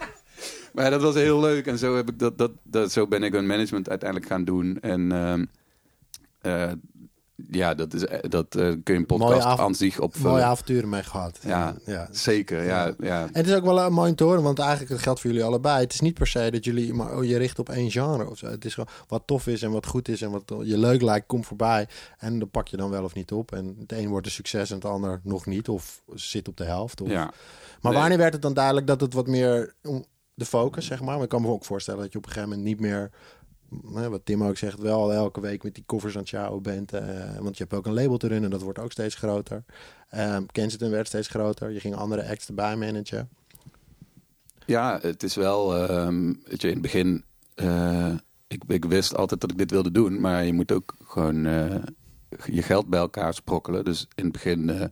Maar 0.76 0.90
dat 0.90 1.02
was 1.02 1.14
heel 1.14 1.40
leuk. 1.40 1.66
En 1.66 1.78
zo, 1.78 1.96
heb 1.96 2.08
ik 2.08 2.18
dat, 2.18 2.38
dat, 2.38 2.50
dat, 2.62 2.92
zo 2.92 3.06
ben 3.06 3.22
ik 3.22 3.34
een 3.34 3.46
management 3.46 3.88
uiteindelijk 3.88 4.30
gaan 4.30 4.44
doen. 4.44 4.78
En 4.80 5.12
ehm, 5.12 5.44
eh, 6.40 6.72
ja, 7.50 7.74
dat, 7.74 7.94
is, 7.94 8.06
eh, 8.06 8.18
dat 8.30 8.54
eh, 8.54 8.62
kun 8.62 8.94
je 8.94 9.00
een 9.00 9.06
podcast 9.06 9.58
aan 9.60 9.74
zich 9.74 10.00
opvullen. 10.00 10.30
Mooie 10.30 10.44
avonturen 10.44 10.88
mee 10.88 11.02
gehad. 11.02 11.38
Ja. 11.42 11.76
ja. 11.86 12.08
Zeker, 12.10 12.62
ja. 12.62 12.94
ja. 12.98 13.22
En 13.22 13.30
het 13.32 13.46
is 13.46 13.54
ook 13.54 13.64
wel 13.64 13.80
een 13.80 13.92
mooi 13.92 14.14
te 14.14 14.24
horen, 14.24 14.42
want 14.42 14.58
eigenlijk 14.58 14.90
het 14.90 15.02
geldt 15.02 15.20
voor 15.20 15.30
jullie 15.30 15.46
allebei. 15.46 15.80
Het 15.80 15.92
is 15.92 16.00
niet 16.00 16.14
per 16.14 16.26
se 16.26 16.50
dat 16.50 16.64
jullie 16.64 16.94
maar 16.94 17.16
oh, 17.16 17.24
je 17.24 17.36
richt 17.36 17.58
op 17.58 17.68
één 17.68 17.90
genre 17.90 18.30
of 18.30 18.38
zo. 18.38 18.46
Het 18.46 18.64
is 18.64 18.74
gewoon 18.74 18.94
wat 19.08 19.22
tof 19.26 19.46
is 19.46 19.62
en 19.62 19.70
wat 19.70 19.86
goed 19.86 20.08
is 20.08 20.22
en 20.22 20.30
wat 20.30 20.52
je 20.62 20.78
leuk 20.78 21.02
lijkt, 21.02 21.26
komt 21.26 21.46
voorbij. 21.46 21.88
En 22.18 22.38
dan 22.38 22.50
pak 22.50 22.68
je 22.68 22.76
dan 22.76 22.90
wel 22.90 23.04
of 23.04 23.14
niet 23.14 23.32
op. 23.32 23.52
En 23.52 23.76
het 23.78 23.92
een 23.92 24.08
wordt 24.08 24.26
een 24.26 24.32
succes 24.32 24.70
en 24.70 24.76
het 24.76 24.84
ander 24.84 25.20
nog 25.22 25.46
niet. 25.46 25.68
Of 25.68 26.02
zit 26.14 26.48
op 26.48 26.56
de 26.56 26.64
helft. 26.64 27.00
Of... 27.00 27.08
ja. 27.10 27.30
Maar 27.80 27.92
Nee. 27.92 28.00
wanneer 28.00 28.18
werd 28.18 28.32
het 28.32 28.42
dan 28.42 28.54
duidelijk 28.54 28.86
dat 28.86 29.00
het 29.00 29.14
wat 29.14 29.26
meer 29.26 29.74
de 30.36 30.44
focus, 30.44 30.86
zeg 30.86 31.00
maar. 31.02 31.14
Maar 31.14 31.22
ik 31.22 31.28
kan 31.28 31.42
me 31.42 31.48
ook 31.48 31.64
voorstellen 31.64 32.00
dat 32.00 32.12
je 32.12 32.18
op 32.18 32.24
een 32.24 32.32
gegeven 32.32 32.56
moment 32.56 32.68
niet 32.68 32.80
meer, 32.80 33.10
wat 34.10 34.20
Tim 34.24 34.44
ook 34.44 34.56
zegt, 34.56 34.78
wel 34.78 35.12
elke 35.12 35.40
week 35.40 35.62
met 35.62 35.74
die 35.74 35.84
covers 35.86 36.16
aan 36.16 36.52
het 36.52 36.62
bent. 36.62 36.92
eh, 36.92 37.38
want 37.38 37.56
je 37.56 37.62
hebt 37.62 37.74
ook 37.74 37.86
een 37.86 37.94
label 37.94 38.16
te 38.16 38.26
runnen, 38.26 38.50
dat 38.50 38.62
wordt 38.62 38.78
ook 38.78 38.92
steeds 38.92 39.14
groter. 39.14 39.64
Ehm 40.10 40.46
Kensington 40.46 40.90
werd 40.90 41.06
steeds 41.06 41.28
groter. 41.28 41.70
Je 41.70 41.80
ging 41.80 41.94
andere 41.94 42.28
acts 42.28 42.48
erbij 42.48 42.76
managen. 42.76 43.28
Ja, 44.66 44.98
het 45.02 45.22
is 45.22 45.34
wel, 45.34 45.76
ehm 45.76 46.32
weet 46.44 46.60
je, 46.60 46.66
in 46.66 46.72
het 46.72 46.82
begin, 46.82 47.24
eh, 47.54 48.14
ik, 48.46 48.62
ik 48.66 48.84
wist 48.84 49.16
altijd 49.16 49.40
dat 49.40 49.50
ik 49.50 49.58
dit 49.58 49.70
wilde 49.70 49.90
doen, 49.90 50.20
maar 50.20 50.44
je 50.44 50.52
moet 50.52 50.72
ook 50.72 50.94
gewoon 51.04 51.46
eh, 51.46 51.74
je 52.44 52.62
geld 52.62 52.86
bij 52.86 53.00
elkaar 53.00 53.34
sprokkelen. 53.34 53.84
Dus 53.84 54.08
in 54.14 54.24
het 54.24 54.32
begin 54.32 54.90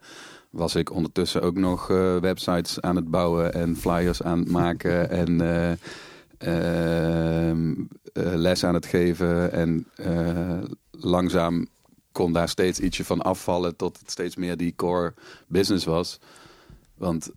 was 0.54 0.74
ik 0.74 0.90
ondertussen 0.90 1.42
ook 1.42 1.56
nog 1.56 1.90
eh, 1.90 2.16
websites 2.16 2.80
aan 2.80 2.96
het 2.96 3.10
bouwen 3.10 3.54
en 3.54 3.76
flyers 3.76 4.22
aan 4.22 4.38
het 4.38 4.50
maken 4.50 5.10
en 5.22 5.40
eh, 6.38 6.72
les 8.34 8.64
aan 8.64 8.74
het 8.74 8.86
geven. 8.86 9.52
En 9.52 9.86
langzaam 10.90 11.66
kon 12.12 12.32
daar 12.32 12.48
steeds 12.48 12.80
ietsje 12.80 13.04
van 13.04 13.22
afvallen 13.22 13.76
tot 13.76 13.98
het 13.98 14.10
steeds 14.10 14.36
meer 14.36 14.56
die 14.56 14.74
core 14.76 15.14
business 15.46 15.84
was. 15.84 16.20
Want 16.94 17.30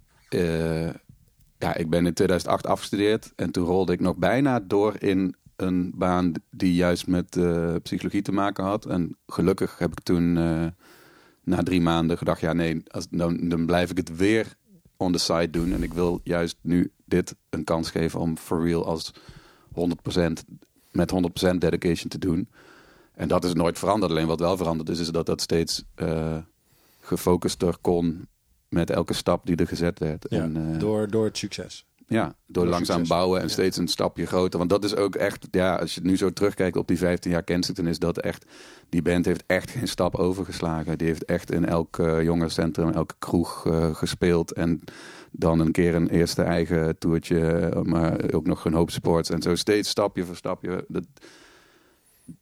ja, 1.57 1.75
ik 1.75 1.89
ben 1.89 2.05
in 2.05 2.13
2008 2.13 2.67
afgestudeerd 2.67 3.31
en 3.35 3.51
toen 3.51 3.65
rolde 3.65 3.93
ik 3.93 3.99
nog 3.99 4.15
bijna 4.15 4.59
door 4.59 4.95
in 4.99 5.35
een 5.55 5.91
baan 5.95 6.31
die 6.49 6.73
juist 6.73 7.07
met 7.07 7.39
psychologie 7.83 8.21
te 8.21 8.31
maken 8.31 8.63
had. 8.63 8.85
En 8.85 9.17
gelukkig 9.27 9.77
heb 9.77 9.91
ik 9.91 9.99
toen 9.99 10.37
na 11.47 11.63
drie 11.63 11.81
maanden 11.81 12.17
gedacht, 12.17 12.41
ja 12.41 12.53
nee, 12.53 12.83
als, 12.87 13.07
dan, 13.09 13.49
dan 13.49 13.65
blijf 13.65 13.91
ik 13.91 13.97
het 13.97 14.15
weer 14.15 14.55
on 14.97 15.11
the 15.11 15.17
side 15.17 15.49
doen. 15.49 15.73
En 15.73 15.83
ik 15.83 15.93
wil 15.93 16.19
juist 16.23 16.57
nu 16.61 16.91
dit 17.05 17.35
een 17.49 17.63
kans 17.63 17.89
geven 17.89 18.19
om 18.19 18.37
for 18.37 18.65
real 18.65 18.85
als 18.85 19.13
100% 19.69 19.77
met 20.91 21.13
100% 21.53 21.57
dedication 21.57 22.09
te 22.09 22.19
doen. 22.19 22.49
En 23.13 23.27
dat 23.27 23.45
is 23.45 23.53
nooit 23.53 23.79
veranderd. 23.79 24.11
Alleen 24.11 24.27
wat 24.27 24.39
wel 24.39 24.57
veranderd 24.57 24.89
is, 24.89 24.99
is 24.99 25.09
dat 25.09 25.25
dat 25.25 25.41
steeds 25.41 25.83
eh 25.95 26.37
gefocuster 27.07 27.77
kon 27.81 28.27
met 28.69 28.89
elke 28.89 29.13
stap 29.13 29.45
die 29.45 29.55
er 29.55 29.67
gezet 29.67 29.99
werd. 29.99 30.25
Ja, 30.29 30.41
en, 30.41 30.73
eh, 30.73 30.79
door, 30.79 31.09
door 31.09 31.25
het 31.25 31.37
succes. 31.37 31.85
Ja, 32.07 32.35
door, 32.45 32.65
langzaam 32.65 32.97
succes. 32.97 33.07
bouwen 33.07 33.39
en 33.39 33.45
Ja. 33.47 33.51
steeds 33.51 33.77
een 33.77 33.87
stapje 33.87 34.25
groter. 34.25 34.57
Want 34.57 34.69
dat 34.69 34.83
is 34.83 34.95
ook 34.95 35.15
echt, 35.15 35.47
ja, 35.51 35.75
als 35.75 35.95
je 35.95 36.01
nu 36.01 36.17
zo 36.17 36.33
terugkijkt 36.33 36.77
op 36.77 36.87
die 36.87 36.97
15 36.97 37.31
jaar 37.31 37.43
Kensington, 37.43 37.87
is 37.87 37.99
dat 37.99 38.19
echt, 38.19 38.45
die 38.89 39.01
band 39.01 39.25
heeft 39.25 39.43
echt 39.47 39.69
geen 39.71 39.87
stap 39.87 40.15
overgeslagen. 40.15 40.97
Die 40.97 41.07
heeft 41.07 41.25
echt 41.25 41.51
in 41.51 41.65
elk 41.65 41.97
uh, 41.97 42.23
jongerencentrum, 42.23 42.89
elke 42.89 43.15
kroeg 43.19 43.65
uh, 43.65 43.95
gespeeld. 43.95 44.51
En 44.53 44.81
dan 45.31 45.59
een 45.59 45.71
keer 45.71 45.95
een 45.95 46.09
eerste 46.09 46.41
eigen 46.41 46.97
toertje, 46.97 47.71
maar 47.83 48.33
ook 48.33 48.45
nog 48.45 48.65
een 48.65 48.73
hoop 48.73 48.91
sports. 48.91 49.29
En 49.29 49.41
zo 49.41 49.55
steeds 49.55 49.89
stapje 49.89 50.25
voor 50.25 50.35
stapje. 50.35 50.85
Dat, 50.87 51.05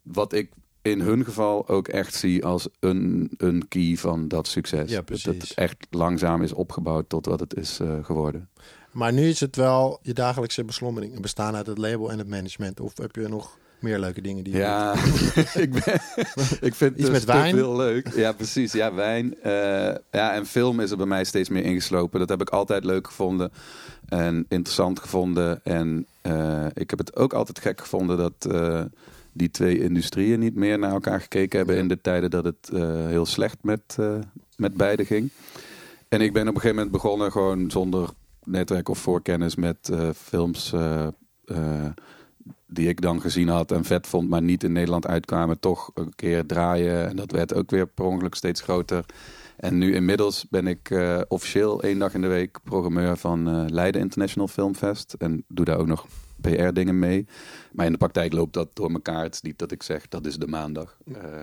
wat 0.02 0.34
ik 0.34 0.52
in 0.86 1.02
hun 1.02 1.26
geval 1.26 1.68
ook 1.68 1.88
echt 1.88 2.14
zie 2.14 2.46
als 2.46 2.68
een, 2.80 3.32
een 3.38 3.68
key 3.68 3.96
van 3.98 4.28
dat 4.28 4.48
succes. 4.48 4.92
Ja, 4.92 5.02
dat 5.06 5.24
het 5.24 5.54
echt 5.56 5.88
langzaam 5.90 6.42
is 6.42 6.54
opgebouwd 6.54 7.10
tot 7.10 7.26
wat 7.26 7.40
het 7.40 7.56
is 7.56 7.80
uh, 7.82 7.94
geworden. 8.02 8.50
Maar 8.92 9.14
nu 9.14 9.28
is 9.28 9.40
het 9.40 9.56
wel 9.56 10.00
je 10.02 10.14
dagelijkse 10.14 10.64
beslommering. 10.64 11.22
Bestaan 11.22 11.56
uit 11.56 11.68
het 11.68 11.78
label 11.78 12.12
en 12.12 12.18
het 12.18 12.28
management. 12.28 12.80
Of 12.80 12.98
heb 12.98 13.16
je 13.16 13.28
nog 13.28 13.58
meer 13.80 14.00
leuke 14.00 14.22
dingen 14.22 14.44
die 14.44 14.54
je 14.54 14.60
Ja, 14.60 14.94
ik, 15.64 15.72
ben, 15.72 16.02
ik 16.62 16.76
vind 16.76 16.94
Iets 16.96 17.04
het 17.04 17.12
met 17.12 17.24
wijn? 17.26 17.56
heel 17.56 17.76
leuk. 17.76 18.16
Ja, 18.16 18.32
precies. 18.32 18.72
Ja, 18.72 18.94
wijn. 18.94 19.36
Uh, 19.46 19.52
ja, 20.12 20.34
en 20.34 20.46
film 20.46 20.80
is 20.80 20.92
er 20.92 20.98
bij 20.98 21.06
mij 21.06 21.24
steeds 21.24 21.50
meer 21.50 21.64
ingeslopen. 21.64 22.20
Dat 22.20 22.30
heb 22.30 22.42
ik 22.42 22.50
altijd 22.50 22.84
leuk 22.84 23.08
gevonden 23.08 23.52
en 24.06 24.46
interessant 24.50 25.00
gevonden. 25.00 25.64
En 25.64 26.06
uh, 26.24 26.66
ik 26.74 26.90
heb 26.90 27.00
het 27.00 27.16
ook 27.16 27.34
altijd 27.34 27.60
gek 27.60 27.82
gevonden 27.82 28.18
dat 28.18 28.48
die 29.36 29.52
twee 29.52 29.80
industrieën 29.80 30.40
niet 30.40 30.56
meer 30.56 30.80
naar 30.80 30.92
elkaar 30.92 31.22
gekeken 31.22 31.58
hebben 31.58 31.78
in 31.78 31.88
de 31.88 32.02
tijden 32.02 32.30
dat 32.30 32.44
het 32.44 32.70
uh, 32.74 33.06
heel 33.08 33.26
slecht 33.26 33.58
met, 33.62 33.98
met 34.58 34.74
beide 34.74 35.06
ging. 35.06 35.30
En 36.10 36.22
ik 36.22 36.34
ben 36.34 36.42
op 36.42 36.56
een 36.56 36.62
gegeven 36.62 36.76
moment 36.76 36.92
begonnen 36.92 37.32
gewoon 37.32 37.72
zonder 37.72 38.10
netwerk 38.44 38.90
of 38.90 38.98
voorkennis 39.00 39.56
met 39.56 39.92
films 40.16 40.74
die 42.68 42.88
ik 42.88 43.02
dan 43.02 43.22
gezien 43.22 43.48
had 43.48 43.72
en 43.72 43.84
vet 43.84 44.08
vond, 44.08 44.30
maar 44.30 44.42
niet 44.42 44.64
in 44.64 44.72
Nederland 44.72 45.08
uitkwamen, 45.08 45.60
toch 45.60 45.92
een 45.94 46.16
keer 46.16 46.46
draaien. 46.46 47.10
En 47.10 47.16
dat 47.16 47.32
werd 47.32 47.54
ook 47.54 47.70
weer 47.70 47.88
per 47.88 48.06
ongeluk 48.06 48.36
steeds 48.36 48.62
groter. 48.62 49.06
En 49.58 49.78
nu 49.78 49.96
inmiddels 49.96 50.46
ben 50.50 50.68
ik 50.68 50.90
eh, 50.90 51.22
officieel 51.28 51.82
één 51.82 52.00
dag 52.00 52.14
in 52.14 52.22
de 52.22 52.28
week 52.28 52.58
programmeur 52.64 53.18
van 53.18 53.48
eh, 53.48 53.64
Leiden 53.68 54.02
International 54.02 54.48
Film 54.48 54.76
Fest. 54.76 55.16
En 55.18 55.44
doe 55.48 55.66
daar 55.66 55.78
ook 55.78 55.88
nog 55.88 56.06
PR-dingen 56.50 57.00
mee. 57.00 57.28
Maar 57.72 57.86
in 57.86 57.92
de 57.92 57.98
praktijk 57.98 58.34
loopt 58.34 58.54
dat 58.54 58.70
door 58.74 58.92
elkaar. 58.92 59.24
Het 59.24 59.34
is 59.34 59.42
niet 59.42 59.58
dat 59.60 59.72
ik 59.72 59.84
zeg, 59.84 60.08
dat 60.08 60.26
is 60.26 60.38
de 60.38 60.48
maandag. 60.48 60.98
Eh, 61.14 61.42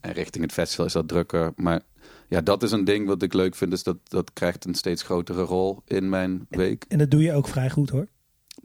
en 0.00 0.12
richting 0.12 0.44
het 0.44 0.52
festival 0.52 0.86
is 0.86 0.92
dat 0.92 1.08
drukker. 1.08 1.52
Maar 1.56 1.80
ja, 2.28 2.40
dat 2.40 2.62
is 2.62 2.72
een 2.72 2.84
ding 2.84 3.06
wat 3.06 3.22
ik 3.22 3.32
leuk 3.32 3.54
vind. 3.54 3.70
Dus 3.70 3.82
dat, 3.82 3.96
dat 4.04 4.32
krijgt 4.32 4.64
een 4.64 4.74
steeds 4.74 5.02
grotere 5.02 5.42
rol 5.42 5.82
in 5.84 6.08
mijn 6.08 6.46
week. 6.48 6.84
En 6.88 6.98
dat 6.98 7.10
doe 7.10 7.22
je 7.22 7.32
ook 7.32 7.48
vrij 7.48 7.70
goed 7.70 7.90
hoor. 7.90 8.08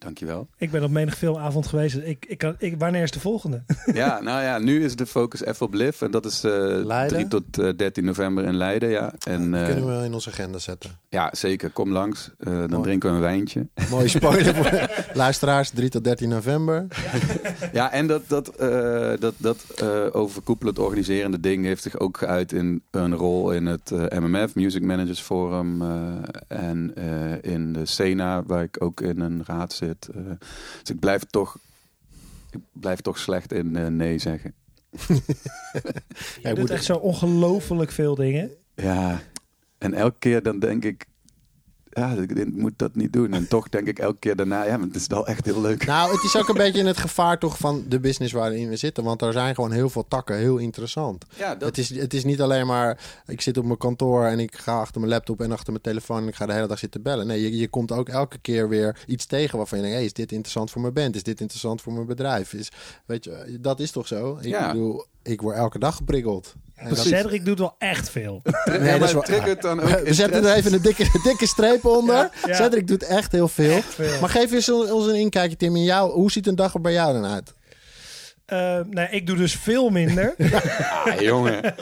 Dankjewel. 0.06 0.48
Ik 0.58 0.72
ben 0.72 0.84
op 0.84 0.90
menig 0.90 1.18
filmavond 1.18 1.68
geweest. 1.68 1.96
Ik, 1.96 2.26
ik 2.28 2.38
kan, 2.38 2.56
ik, 2.58 2.76
wanneer 2.78 3.04
is 3.04 3.12
de 3.12 3.20
volgende? 3.20 3.64
Ja, 3.94 4.20
nou 4.22 4.42
ja, 4.44 4.58
nu 4.60 4.84
is 4.84 4.96
de 4.96 5.06
focus 5.06 5.44
even 5.44 5.66
op 5.66 5.74
Liv. 5.74 6.02
En 6.02 6.12
dat 6.12 6.26
is 6.26 6.44
eh 6.44 6.52
Leiden? 6.84 7.18
3 7.18 7.28
tot 7.28 7.58
eh, 7.60 7.70
13 7.76 8.06
november 8.06 8.44
in 8.44 8.56
Leiden. 8.56 8.90
Ja, 8.90 9.14
en, 9.28 9.52
Dat 9.52 9.60
eh, 9.62 9.66
kunnen 9.68 10.00
we 10.00 10.06
in 10.06 10.14
onze 10.14 10.30
agenda 10.30 10.58
zetten. 10.58 10.90
ja 11.10 11.30
zeker. 11.34 11.70
Kom 11.70 11.92
langs. 11.92 12.32
Eh, 12.40 12.54
dan 12.54 12.70
Mooi. 12.70 12.82
drinken 12.84 13.10
we 13.10 13.16
een 13.16 13.22
wijntje. 13.22 13.68
Mooie 13.90 14.08
spoiler 14.08 14.56
voor 14.56 14.90
luisteraars. 15.14 15.70
3 15.70 15.90
tot 15.90 16.04
13 16.04 16.30
november. 16.30 16.86
Ja, 17.74 17.92
en 17.92 18.08
dat, 18.08 18.22
dat, 18.28 18.48
eh, 18.48 19.12
dat, 19.20 19.34
dat 19.38 19.66
eh, 19.76 20.06
overkoepelend 20.12 20.80
organiserende 20.80 21.40
ding 21.40 21.66
heeft 21.66 21.84
zich 21.84 22.00
ook 22.00 22.18
geuit 22.18 22.52
in 22.52 22.82
een 22.92 23.16
rol 23.16 23.52
in 23.52 23.66
het 23.66 23.92
eh, 23.92 24.20
MMF, 24.20 24.56
Music 24.56 24.82
Managers 24.82 25.20
Forum. 25.22 25.82
eh, 25.82 25.88
en 26.48 26.92
eh, 26.96 27.52
in 27.54 27.74
de 27.74 27.86
SENA, 27.86 28.44
waar 28.44 28.64
ik 28.64 28.84
ook 28.84 29.02
in 29.02 29.20
een 29.20 29.44
raad 29.46 29.74
zit. 29.74 29.91
Eh, 30.16 30.22
dus 30.80 30.90
ik 30.90 31.00
blijf 31.00 31.24
toch, 31.24 31.58
ik 32.52 32.60
blijf 32.72 33.02
toch 33.02 33.18
slecht 33.18 33.54
in 33.54 33.76
eh, 33.76 33.88
nee 33.88 34.18
zeggen. 34.20 34.54
Je 36.42 36.42
doet 36.44 36.58
moet- 36.58 36.70
echt 36.70 36.84
zo 36.84 36.94
ongelooflijk 36.96 37.92
veel 37.92 38.16
dingen. 38.16 38.52
Ja, 38.76 39.22
en 39.78 39.94
elke 39.94 40.20
keer 40.20 40.44
dan 40.44 40.60
denk 40.60 40.84
ik, 40.84 41.06
ja, 41.92 42.12
ik 42.14 42.54
moet 42.56 42.74
dat 42.76 42.96
niet 42.96 43.14
doen. 43.14 43.34
En 43.34 43.48
toch 43.48 43.70
denk 43.70 43.88
ik 43.88 44.00
elke 44.00 44.20
keer 44.20 44.36
daarna, 44.36 44.64
ja, 44.66 44.78
maar 44.78 44.88
het 44.88 44.96
is 44.96 45.08
wel 45.08 45.28
echt 45.28 45.46
heel 45.46 45.62
leuk. 45.62 45.86
Nou, 45.86 46.12
het 46.12 46.24
is 46.24 46.36
ook 46.38 46.48
een 46.48 46.56
beetje 46.72 46.84
het 46.86 46.98
gevaar 46.98 47.40
toch 47.40 47.58
van 47.58 47.84
de 47.88 48.00
business 48.00 48.34
waarin 48.34 48.70
we 48.70 48.76
zitten. 48.76 49.04
Want 49.04 49.22
er 49.22 49.34
zijn 49.34 49.56
gewoon 49.56 49.72
heel 49.72 49.90
veel 49.90 50.06
takken 50.08 50.38
heel 50.38 50.58
interessant. 50.58 51.26
Ja, 51.38 51.56
dat, 51.56 51.68
Het 51.68 51.78
is, 51.78 51.96
het 51.96 52.14
is 52.14 52.24
niet 52.24 52.42
alleen 52.42 52.66
maar, 52.68 53.22
ik 53.28 53.42
zit 53.42 53.58
op 53.58 53.66
mijn 53.66 53.78
kantoor 53.78 54.26
en 54.26 54.40
ik 54.40 54.56
ga 54.56 54.80
achter 54.80 55.00
mijn 55.00 55.14
laptop 55.14 55.42
en 55.42 55.52
achter 55.52 55.72
mijn 55.72 55.84
telefoon 55.84 56.22
en 56.22 56.28
ik 56.28 56.36
ga 56.36 56.46
de 56.46 56.54
hele 56.54 56.68
dag 56.68 56.80
zitten 56.80 57.02
bellen. 57.02 57.28
Nee, 57.28 57.42
je, 57.42 57.58
je 57.58 57.68
komt 57.68 57.92
ook 57.92 58.10
elke 58.10 58.38
keer 58.38 58.70
weer 58.70 59.00
iets 59.08 59.26
tegen 59.26 59.58
waarvan 59.58 59.78
je 59.78 59.84
denkt, 59.84 59.98
hey, 60.00 60.08
is 60.08 60.14
dit 60.14 60.32
interessant 60.32 60.72
voor 60.72 60.82
mijn 60.82 60.94
band? 60.94 61.16
Is 61.16 61.24
dit 61.24 61.40
interessant 61.42 61.82
voor 61.82 61.94
mijn 61.94 62.06
bedrijf? 62.06 62.54
Is, 62.54 62.70
weet 63.06 63.24
je, 63.24 63.58
dat 63.62 63.80
is 63.80 63.92
toch 63.92 64.08
zo? 64.08 64.38
Ik 64.42 64.46
Ja. 64.48 64.72
bedoel, 64.72 65.06
ik 65.24 65.42
word 65.42 65.56
elke 65.56 65.80
dag 65.80 65.96
geprikkeld. 65.96 66.54
En 66.76 66.90
dat- 66.90 66.98
Cedric 66.98 67.46
doet 67.46 67.60
wel 67.60 67.76
echt 67.78 68.10
veel. 68.10 68.42
ja, 68.44 68.52
dat 68.64 68.82
is 68.82 69.00
maar 69.00 69.14
wel- 69.14 69.22
triggert 69.22 69.62
dan 69.62 69.80
ook 69.82 70.00
we 70.00 70.14
zetten 70.14 70.46
er 70.46 70.56
even 70.56 70.74
een 70.74 70.82
dikke, 70.82 71.20
dikke 71.24 71.48
streep 71.48 71.86
onder. 71.86 72.16
Ja, 72.16 72.32
ja. 72.46 72.54
Cedric 72.56 72.88
doet 72.88 73.04
echt 73.04 73.32
heel 73.32 73.48
veel. 73.48 73.76
Echt 73.76 73.94
veel. 73.94 74.20
Maar 74.20 74.30
geef 74.30 74.52
eens 74.52 74.70
ons 74.72 75.06
een 75.08 75.16
inkijkje, 75.16 75.58
Tim. 75.58 75.76
In 75.76 75.84
jou, 75.84 76.12
hoe 76.12 76.32
ziet 76.32 76.48
een 76.48 76.56
dag 76.56 76.74
er 76.74 76.82
bij 76.82 76.94
jou 76.94 77.14
dan 77.14 77.26
uit? 77.26 77.54
Eh, 78.46 78.80
nee, 78.90 79.08
ik 79.10 79.28
doe 79.28 79.36
dus 79.38 79.56
veel 79.56 79.90
minder. 79.90 80.36
Ah, 81.06 81.20
jongen. 81.20 81.62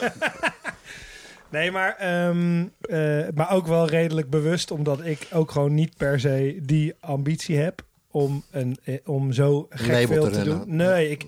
Nee, 1.51 1.71
maar, 1.71 1.95
ehm, 1.97 2.65
eh, 2.81 3.27
maar 3.33 3.51
ook 3.51 3.67
wel 3.67 3.87
redelijk 3.87 4.29
bewust, 4.29 4.71
omdat 4.71 5.05
ik 5.05 5.27
ook 5.33 5.51
gewoon 5.51 5.73
niet 5.73 5.97
per 5.97 6.19
se 6.19 6.59
die 6.63 6.93
ambitie 6.99 7.57
heb 7.57 7.81
om, 8.11 8.43
een, 8.51 8.77
eh, 8.83 8.95
om 9.05 9.33
zo 9.33 9.65
gek 9.69 9.87
label 9.87 10.07
veel 10.23 10.31
te 10.31 10.43
doen. 10.43 10.63
Nee, 10.65 11.09
ik, 11.09 11.25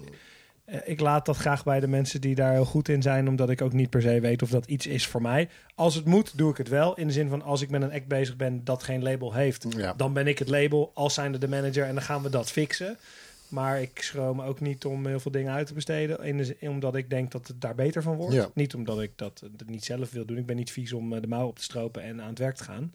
ik 0.83 0.99
laat 0.99 1.25
dat 1.25 1.37
graag 1.37 1.63
bij 1.63 1.79
de 1.79 1.87
mensen 1.87 2.21
die 2.21 2.35
daar 2.35 2.51
heel 2.53 2.65
goed 2.65 2.89
in 2.89 3.01
zijn, 3.01 3.27
omdat 3.27 3.49
ik 3.49 3.61
ook 3.61 3.73
niet 3.73 3.89
per 3.89 4.01
se 4.01 4.19
weet 4.19 4.41
of 4.41 4.49
dat 4.49 4.65
iets 4.65 4.87
is 4.87 5.07
voor 5.07 5.21
mij. 5.21 5.49
Als 5.75 5.95
het 5.95 6.05
moet, 6.05 6.37
doe 6.37 6.51
ik 6.51 6.57
het 6.57 6.67
wel. 6.67 6.97
In 6.97 7.07
de 7.07 7.13
zin 7.13 7.29
van 7.29 7.41
als 7.41 7.61
ik 7.61 7.69
met 7.69 7.81
een 7.81 7.91
act 7.91 8.07
bezig 8.07 8.35
ben 8.35 8.63
dat 8.63 8.83
geen 8.83 9.03
label 9.03 9.33
heeft, 9.33 9.65
Ja. 9.77 9.93
dan 9.93 10.13
ben 10.13 10.27
ik 10.27 10.39
het 10.39 10.49
label, 10.49 10.91
als 10.93 11.13
zijnde 11.13 11.37
de 11.37 11.47
manager 11.47 11.85
en 11.85 11.93
dan 11.93 12.03
gaan 12.03 12.21
we 12.23 12.29
dat 12.29 12.51
fixen. 12.51 12.97
Maar 13.47 13.81
ik 13.81 14.01
schroom 14.01 14.41
ook 14.41 14.59
niet 14.59 14.85
om 14.85 15.05
heel 15.07 15.19
veel 15.19 15.31
dingen 15.31 15.53
uit 15.53 15.67
te 15.67 15.73
besteden. 15.73 16.23
In 16.23 16.37
de 16.37 16.45
zin- 16.45 16.69
omdat 16.69 16.95
ik 16.95 17.09
denk 17.09 17.31
dat 17.31 17.47
het 17.47 17.61
daar 17.61 17.75
beter 17.75 18.01
van 18.01 18.15
wordt. 18.15 18.33
Ja. 18.35 18.49
Niet 18.53 18.73
omdat 18.75 19.01
ik 19.01 19.11
dat, 19.15 19.43
dat 19.57 19.67
niet 19.67 19.83
zelf 19.85 20.11
wil 20.11 20.25
doen. 20.25 20.37
Ik 20.37 20.45
ben 20.45 20.55
niet 20.55 20.71
vies 20.71 20.93
om 20.93 21.13
eh, 21.13 21.21
de 21.21 21.27
mouw 21.27 21.47
op 21.47 21.57
te 21.57 21.63
stropen 21.63 22.03
en 22.03 22.21
aan 22.21 22.29
het 22.29 22.39
werk 22.39 22.55
te 22.55 22.63
gaan. 22.63 22.93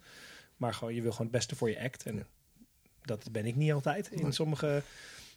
Maar 0.56 0.74
gewoon, 0.74 0.94
je 0.94 1.02
wil 1.02 1.10
gewoon 1.10 1.26
het 1.26 1.36
beste 1.36 1.56
voor 1.56 1.70
je 1.70 1.80
act. 1.82 2.02
En 2.06 2.26
dat 3.02 3.28
ben 3.32 3.46
ik 3.46 3.56
niet 3.56 3.72
altijd 3.72 4.10
in 4.10 4.32
sommige 4.32 4.82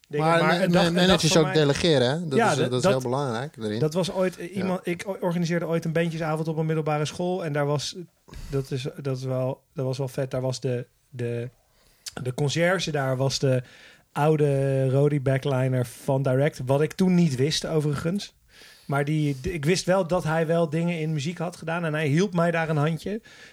dingen. 0.10 0.26
Maar, 0.28 0.44
Maar, 0.44 0.62
een 0.62 0.72
dag- 0.72 0.86
een 0.88 1.20
voor 1.30 1.38
ook 1.38 1.44
mij- 1.44 1.54
delegeren, 1.54 2.10
hè? 2.10 2.28
Dat, 2.28 2.38
Ja, 2.38 2.52
is, 2.52 2.58
dat- 2.58 2.72
dat 2.72 2.84
is 2.84 2.90
heel 2.90 3.02
belangrijk. 3.02 3.80
Dat 3.80 3.94
was 3.94 4.12
ooit 4.12 4.36
iemand. 4.36 4.80
Ik 4.88 5.06
organiseerde 5.22 5.68
ooit 5.68 5.86
een 5.86 5.92
bandjesavond 5.92 6.48
op 6.48 6.58
een 6.58 6.66
middelbare 6.66 7.06
school. 7.06 7.46
En 7.46 7.54
daar 7.54 7.66
was. 7.66 7.96
Dat, 8.50 8.72
is, 8.72 8.88
dat, 9.02 9.18
is 9.18 9.24
wel, 9.24 9.62
dat 9.74 9.86
was 9.86 9.98
wel 9.98 10.08
vet. 10.08 10.32
Daar 10.32 10.42
was 10.42 10.60
de. 10.60 10.86
De, 11.10 11.50
de 12.24 12.34
conciërge 12.34 12.92
daar 12.92 13.18
was 13.18 13.40
de 13.40 13.64
oude 14.12 14.90
Rody 14.90 15.22
backliner 15.22 15.86
van 15.86 16.24
Direct. 16.24 16.62
Wat 16.66 16.82
ik 16.82 16.94
toen 16.94 17.16
niet 17.16 17.36
wist, 17.36 17.66
overigens. 17.66 18.34
Maar 18.90 19.06
die, 19.06 19.38
ik 19.42 19.66
wist 19.66 19.86
wel 19.86 20.08
dat 20.08 20.24
hij 20.24 20.48
wel 20.48 20.70
dingen 20.70 21.00
in 21.00 21.14
muziek 21.14 21.38
had 21.38 21.56
gedaan. 21.56 21.86
En 21.86 21.94
hij 21.94 22.08
hielp 22.08 22.34
mij 22.34 22.52
daar 22.52 22.70
een 22.70 22.78
handje. 22.78 23.10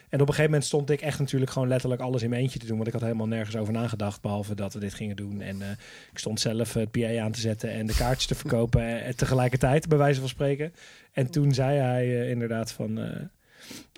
En 0.09 0.21
op 0.21 0.21
een 0.21 0.27
gegeven 0.27 0.45
moment 0.45 0.65
stond 0.65 0.91
ik 0.91 1.01
echt 1.01 1.19
natuurlijk 1.19 1.51
gewoon 1.51 1.69
letterlijk 1.69 2.01
alles 2.03 2.23
in 2.23 2.31
mijn 2.31 2.43
eentje 2.43 2.59
te 2.59 2.67
doen. 2.67 2.75
Want 2.77 2.87
ik 2.87 2.93
had 2.93 3.03
helemaal 3.03 3.27
nergens 3.27 3.57
over 3.57 3.73
nagedacht. 3.73 4.21
Behalve 4.21 4.55
dat 4.55 4.73
we 4.75 4.81
dit 4.81 4.95
gingen 4.95 5.17
doen. 5.17 5.41
En 5.41 5.63
eh, 5.63 5.69
ik 6.13 6.19
stond 6.19 6.41
zelf 6.41 6.73
het 6.75 6.91
PA 6.91 7.19
aan 7.21 7.33
te 7.33 7.41
zetten 7.41 7.71
en 7.71 7.87
de 7.87 7.95
kaartjes 7.95 8.27
te 8.27 8.35
verkopen. 8.45 9.03
En 9.05 9.17
tegelijkertijd, 9.17 9.89
bij 9.89 9.99
wijze 9.99 10.21
van 10.21 10.29
spreken. 10.29 10.73
En 11.13 11.31
toen 11.31 11.55
zei 11.55 11.79
hij 11.79 12.05
eh, 12.21 12.31
inderdaad 12.31 12.73
van... 12.73 12.99
eh, 13.01 13.11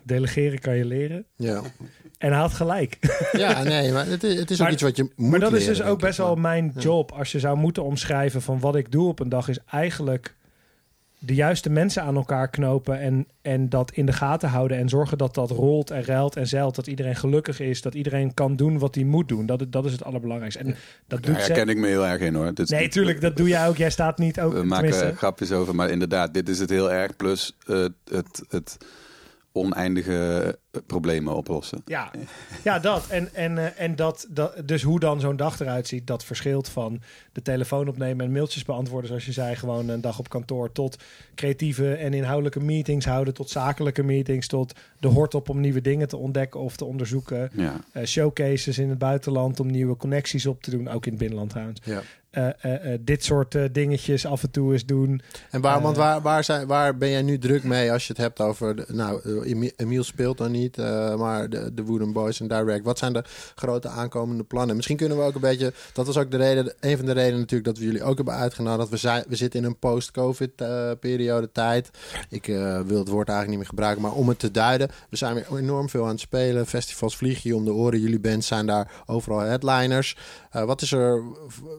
delegeren 0.03 0.59
kan 0.59 0.77
je 0.77 0.85
leren. 0.85 1.25
Ja. 1.37 1.63
En 2.19 2.31
hij 2.31 2.41
had 2.41 2.53
gelijk. 2.53 2.99
ja, 3.33 3.63
nee, 3.63 3.93
maar 3.93 4.07
het 4.07 4.23
is, 4.25 4.39
het 4.39 4.51
is 4.51 4.57
ook 4.57 4.63
Maar- 4.63 4.73
iets 4.73 4.83
wat 4.83 4.97
je 4.97 5.03
moet 5.17 5.31
Maar 5.31 5.41
dat 5.41 5.53
is 5.53 5.65
dus 5.65 5.83
ook 5.83 6.01
best 6.01 6.19
wel 6.19 6.35
mijn 6.35 6.73
ja. 6.75 6.81
job. 6.81 7.13
Als 7.13 7.33
je 7.33 7.39
zou 7.39 7.57
moeten 7.57 7.85
omschrijven 7.85 8.43
van 8.43 8.61
wat 8.61 8.77
ik 8.77 8.91
doe 8.93 9.09
op 9.09 9.21
een 9.21 9.29
dag, 9.29 9.49
is 9.49 9.59
eigenlijk 9.71 10.35
de 11.19 11.35
juiste 11.35 11.71
mensen 11.71 12.03
aan 12.03 12.17
elkaar 12.17 12.51
knopen 12.51 13.01
en, 13.01 13.27
en 13.43 13.69
dat 13.69 13.91
in 13.93 14.07
de 14.07 14.13
gaten 14.13 14.49
houden 14.49 14.77
en 14.77 14.89
zorgen 14.89 15.19
dat 15.19 15.35
dat 15.35 15.51
rolt 15.51 15.91
en 15.91 16.05
ruilt 16.05 16.37
en 16.37 16.47
zeilt. 16.47 16.75
Dat 16.75 16.87
iedereen 16.87 17.17
gelukkig 17.17 17.61
is, 17.61 17.83
dat 17.83 17.95
iedereen 17.95 18.35
kan 18.35 18.57
doen 18.57 18.79
wat 18.79 18.95
hij 18.95 19.05
moet 19.05 19.29
doen. 19.29 19.47
Dat, 19.47 19.65
dat 19.69 19.85
is 19.85 19.93
het 19.93 20.05
allerbelangrijkste. 20.05 20.61
En 20.61 20.67
dat 20.67 20.77
Daar 21.07 21.21
doet 21.21 21.43
ze. 21.43 21.53
herken 21.53 21.69
ik 21.69 21.77
me 21.77 21.87
heel 21.87 22.07
erg 22.07 22.21
in 22.21 22.35
hoor. 22.35 22.53
Nee, 22.65 22.89
tuurlijk, 22.89 23.21
dat 23.21 23.37
doe 23.37 23.49
jij 23.49 23.69
ook. 23.69 23.77
Jij 23.77 23.91
staat 23.91 24.19
niet 24.19 24.41
ook. 24.41 24.53
We 24.53 24.63
maken 24.65 25.17
grapjes 25.17 25.53
over, 25.53 25.75
maar 25.75 25.91
inderdaad, 25.91 26.35
dit 26.35 26.49
is 26.49 26.59
het 26.59 26.71
heel 26.71 26.93
erg. 26.93 27.17
Plus 27.17 27.57
eh, 27.67 27.87
het, 28.05 28.43
het 28.49 28.77
oneindige 29.59 30.59
eh, 30.71 30.81
problemen 30.87 31.37
oplossen. 31.37 31.83
Ja, 31.85 32.11
ja 32.65 32.79
dat. 32.79 33.07
En, 33.09 33.35
en, 33.35 33.59
eh, 33.59 33.85
en 33.85 33.97
dat, 33.97 34.27
dat. 34.31 34.63
Dus 34.65 34.83
hoe 34.83 35.01
dan 35.01 35.21
zo'n 35.21 35.37
dag 35.37 35.61
eruit 35.61 35.87
ziet, 35.87 36.07
dat 36.07 36.25
verschilt 36.25 36.69
van 36.69 37.01
de 37.33 37.43
telefoon 37.43 37.89
opnemen 37.89 38.27
en 38.27 38.33
mailtjes 38.33 38.65
beantwoorden, 38.65 39.09
zoals 39.09 39.27
je 39.27 39.33
zei, 39.33 39.57
gewoon 39.57 39.89
een 39.89 40.01
dag 40.01 40.19
op 40.19 40.29
kantoor, 40.29 40.73
tot 40.73 40.97
creatieve 41.35 41.95
en 41.95 42.15
inhoudelijke 42.15 42.61
meetings 42.61 43.07
houden, 43.07 43.35
tot 43.35 43.51
zakelijke 43.51 44.03
meetings, 44.03 44.47
tot 44.47 44.73
de 45.01 45.09
hort 45.09 45.35
op 45.35 45.49
om 45.49 45.61
nieuwe 45.61 45.81
dingen 45.81 46.09
te 46.09 46.17
ontdekken 46.17 46.61
of 46.61 46.77
te 46.77 46.85
onderzoeken. 46.85 47.51
Ja. 47.53 47.81
Eh, 47.93 48.05
showcases 48.05 48.79
in 48.79 48.89
het 48.89 48.99
buitenland 48.99 49.61
om 49.61 49.71
nieuwe 49.71 49.97
connecties 49.97 50.47
op 50.47 50.63
te 50.63 50.71
doen, 50.71 50.89
ook 50.89 51.05
in 51.05 51.11
het 51.11 51.21
binnenland 51.21 51.51
trouwens. 51.51 51.81
Ja. 51.85 52.03
Eh, 52.31 52.49
eh, 52.61 52.93
eh, 52.93 53.01
dit 53.01 53.25
soort 53.25 53.57
dingetjes 53.73 54.27
af 54.27 54.43
en 54.43 54.51
toe 54.51 54.73
eens 54.73 54.87
doen. 54.87 55.23
En 55.51 55.61
waar, 55.61 55.81
want 55.81 55.97
waar, 55.97 56.23
waar, 56.23 56.45
zijn, 56.45 56.67
waar 56.67 56.97
ben 56.97 57.11
jij 57.11 57.23
nu 57.23 57.39
druk 57.39 57.65
mee 57.65 57.93
als 57.93 58.07
je 58.07 58.13
het 58.13 58.23
hebt 58.23 58.41
over... 58.41 58.77
De, 58.77 58.85
nou, 58.89 59.43
Emi- 59.45 59.73
Emiel 59.77 60.03
speelt 60.03 60.39
dan 60.39 60.51
niet, 60.51 60.77
maar 61.17 61.51
de, 61.51 61.75
de 61.75 61.85
Wooden 61.85 62.13
Boys 62.13 62.41
en 62.41 62.49
Direct. 62.49 62.85
Wat 62.85 62.99
zijn 62.99 63.13
de 63.13 63.25
grote 63.55 63.89
aankomende 63.89 64.45
plannen? 64.45 64.77
Misschien 64.77 64.97
kunnen 64.97 65.19
we 65.19 65.23
ook 65.23 65.35
een 65.35 65.41
beetje... 65.41 65.73
Dat 65.93 66.07
was 66.07 66.17
ook 66.17 66.31
de 66.31 66.37
reden, 66.37 66.75
een 66.81 66.97
van 66.97 67.07
de 67.07 67.13
redenen 67.13 67.39
natuurlijk 67.39 67.69
dat 67.69 67.79
we 67.79 67.85
jullie 67.85 68.03
ook 68.03 68.17
hebben 68.17 68.35
uitgenodigd. 68.35 68.91
We, 68.91 68.97
zijn, 68.97 69.25
we 69.29 69.37
zitten 69.37 69.61
in 69.61 69.67
een 69.67 69.79
post-covid-periode 69.79 71.53
tijd. 71.53 71.91
Ik 72.29 72.47
wil 72.87 72.99
het 72.99 73.09
woord 73.09 73.29
eigenlijk 73.29 73.49
niet 73.49 73.59
meer 73.59 73.67
gebruiken, 73.67 74.03
maar 74.03 74.13
om 74.13 74.29
het 74.29 74.39
te 74.39 74.51
duiden. 74.51 74.91
We 75.11 75.17
zijn 75.17 75.35
weer 75.35 75.57
enorm 75.57 75.89
veel 75.89 76.05
aan 76.05 76.11
het 76.11 76.21
spelen. 76.21 76.67
Festivals 76.67 77.17
vliegen 77.17 77.51
je 77.51 77.57
om 77.57 77.65
de 77.65 77.73
oren. 77.73 78.01
Jullie 78.01 78.21
bands 78.21 78.47
zijn 78.47 78.67
daar 78.67 79.03
overal 79.07 79.39
headliners. 79.39 80.17
Wat 80.51 80.83
is 80.83 80.93
er... 80.93 81.23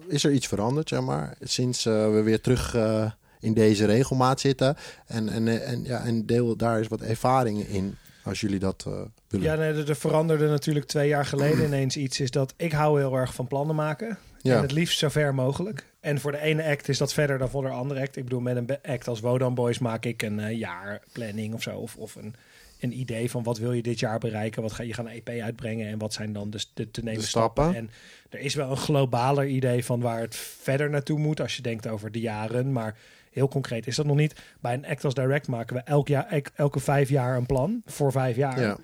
Is 0.07 0.23
er 0.23 0.31
iets 0.31 0.47
veranderd, 0.49 0.89
zeg 0.89 1.01
maar, 1.01 1.35
sinds 1.39 1.85
eh, 1.85 2.11
we 2.11 2.21
weer 2.21 2.41
terug... 2.41 2.75
eh, 2.75 3.11
in 3.39 3.53
deze 3.53 3.85
regelmaat 3.85 4.39
zitten. 4.39 4.75
En, 5.05 5.29
en, 5.29 5.65
en, 5.65 5.83
ja, 5.83 6.03
en 6.03 6.25
deel 6.25 6.55
daar 6.55 6.77
eens 6.77 6.87
wat 6.87 7.01
ervaringen 7.01 7.67
in, 7.67 7.97
als 8.23 8.39
jullie 8.39 8.59
dat 8.59 8.83
eh, 8.87 8.93
willen. 9.27 9.47
Ja, 9.47 9.55
nee, 9.55 9.73
er 9.73 9.89
er 9.89 9.95
veranderde 9.95 10.47
natuurlijk 10.47 10.85
twee 10.85 11.07
jaar 11.07 11.25
geleden 11.25 11.65
ineens 11.69 11.97
iets. 11.97 12.19
Is 12.19 12.31
dat 12.31 12.53
ik 12.57 12.71
hou 12.71 12.99
heel 12.99 13.15
erg 13.15 13.33
van 13.33 13.47
plannen 13.47 13.75
maken. 13.75 14.17
Ja. 14.41 14.55
En 14.55 14.61
het 14.61 14.71
liefst 14.71 14.99
zo 14.99 15.09
ver 15.09 15.35
mogelijk. 15.35 15.85
En 15.99 16.19
voor 16.19 16.31
de 16.31 16.41
ene 16.41 16.63
act 16.63 16.89
is 16.89 16.97
dat 16.97 17.13
verder 17.13 17.37
dan 17.37 17.49
voor 17.49 17.63
de 17.63 17.69
andere 17.69 18.01
act. 18.01 18.15
Ik 18.15 18.23
bedoel, 18.23 18.39
met 18.39 18.55
een 18.55 18.77
act 18.81 19.07
als 19.07 19.19
Wodan 19.19 19.53
Boys 19.53 19.79
maak 19.79 20.05
ik 20.05 20.21
een 20.21 20.57
jaarplanning 20.57 21.53
of 21.53 21.61
zo. 21.61 21.77
Of, 21.77 21.95
of 21.95 22.15
een 22.15 22.35
een 22.79 22.99
idee 22.99 23.29
van 23.31 23.43
wat 23.43 23.57
wil 23.57 23.71
je 23.73 23.81
dit 23.81 23.99
jaar 23.99 24.19
bereiken, 24.19 24.61
wat 24.61 24.71
ga 24.71 24.83
je 24.83 24.93
gaan 24.93 25.05
een 25.07 25.21
EP 25.25 25.29
uitbrengen 25.41 25.87
en 25.87 25.97
wat 25.97 26.13
zijn 26.13 26.33
dan 26.33 26.49
dus 26.49 26.71
de 26.73 26.91
te 26.91 27.03
nemen 27.03 27.19
De 27.21 27.25
stappen. 27.27 27.63
stappen. 27.63 27.89
En 27.89 27.89
er 28.29 28.39
is 28.45 28.55
wel 28.55 28.71
een 28.71 28.77
globaler 28.77 29.47
idee 29.47 29.85
van 29.85 29.99
waar 30.01 30.19
het 30.21 30.35
verder 30.35 30.89
naartoe 30.89 31.19
moet 31.19 31.41
als 31.41 31.55
je 31.55 31.61
denkt 31.61 31.87
over 31.87 32.11
de 32.11 32.19
jaren, 32.19 32.71
maar 32.71 32.97
heel 33.31 33.47
concreet 33.47 33.87
is 33.87 33.95
dat 33.95 34.05
nog 34.05 34.15
niet. 34.15 34.35
Bij 34.59 34.73
een 34.73 34.85
Act 34.85 35.05
als 35.05 35.13
Direct 35.13 35.47
maken 35.47 35.75
we 35.75 35.81
elk 35.81 36.07
jaar, 36.07 36.25
elk- 36.27 36.51
elke 36.55 36.79
vijf 36.79 37.09
jaar 37.09 37.37
een 37.37 37.45
plan 37.45 37.81
voor 37.85 38.11
vijf 38.11 38.35
jaar. 38.35 38.59
Ja. 38.61 38.77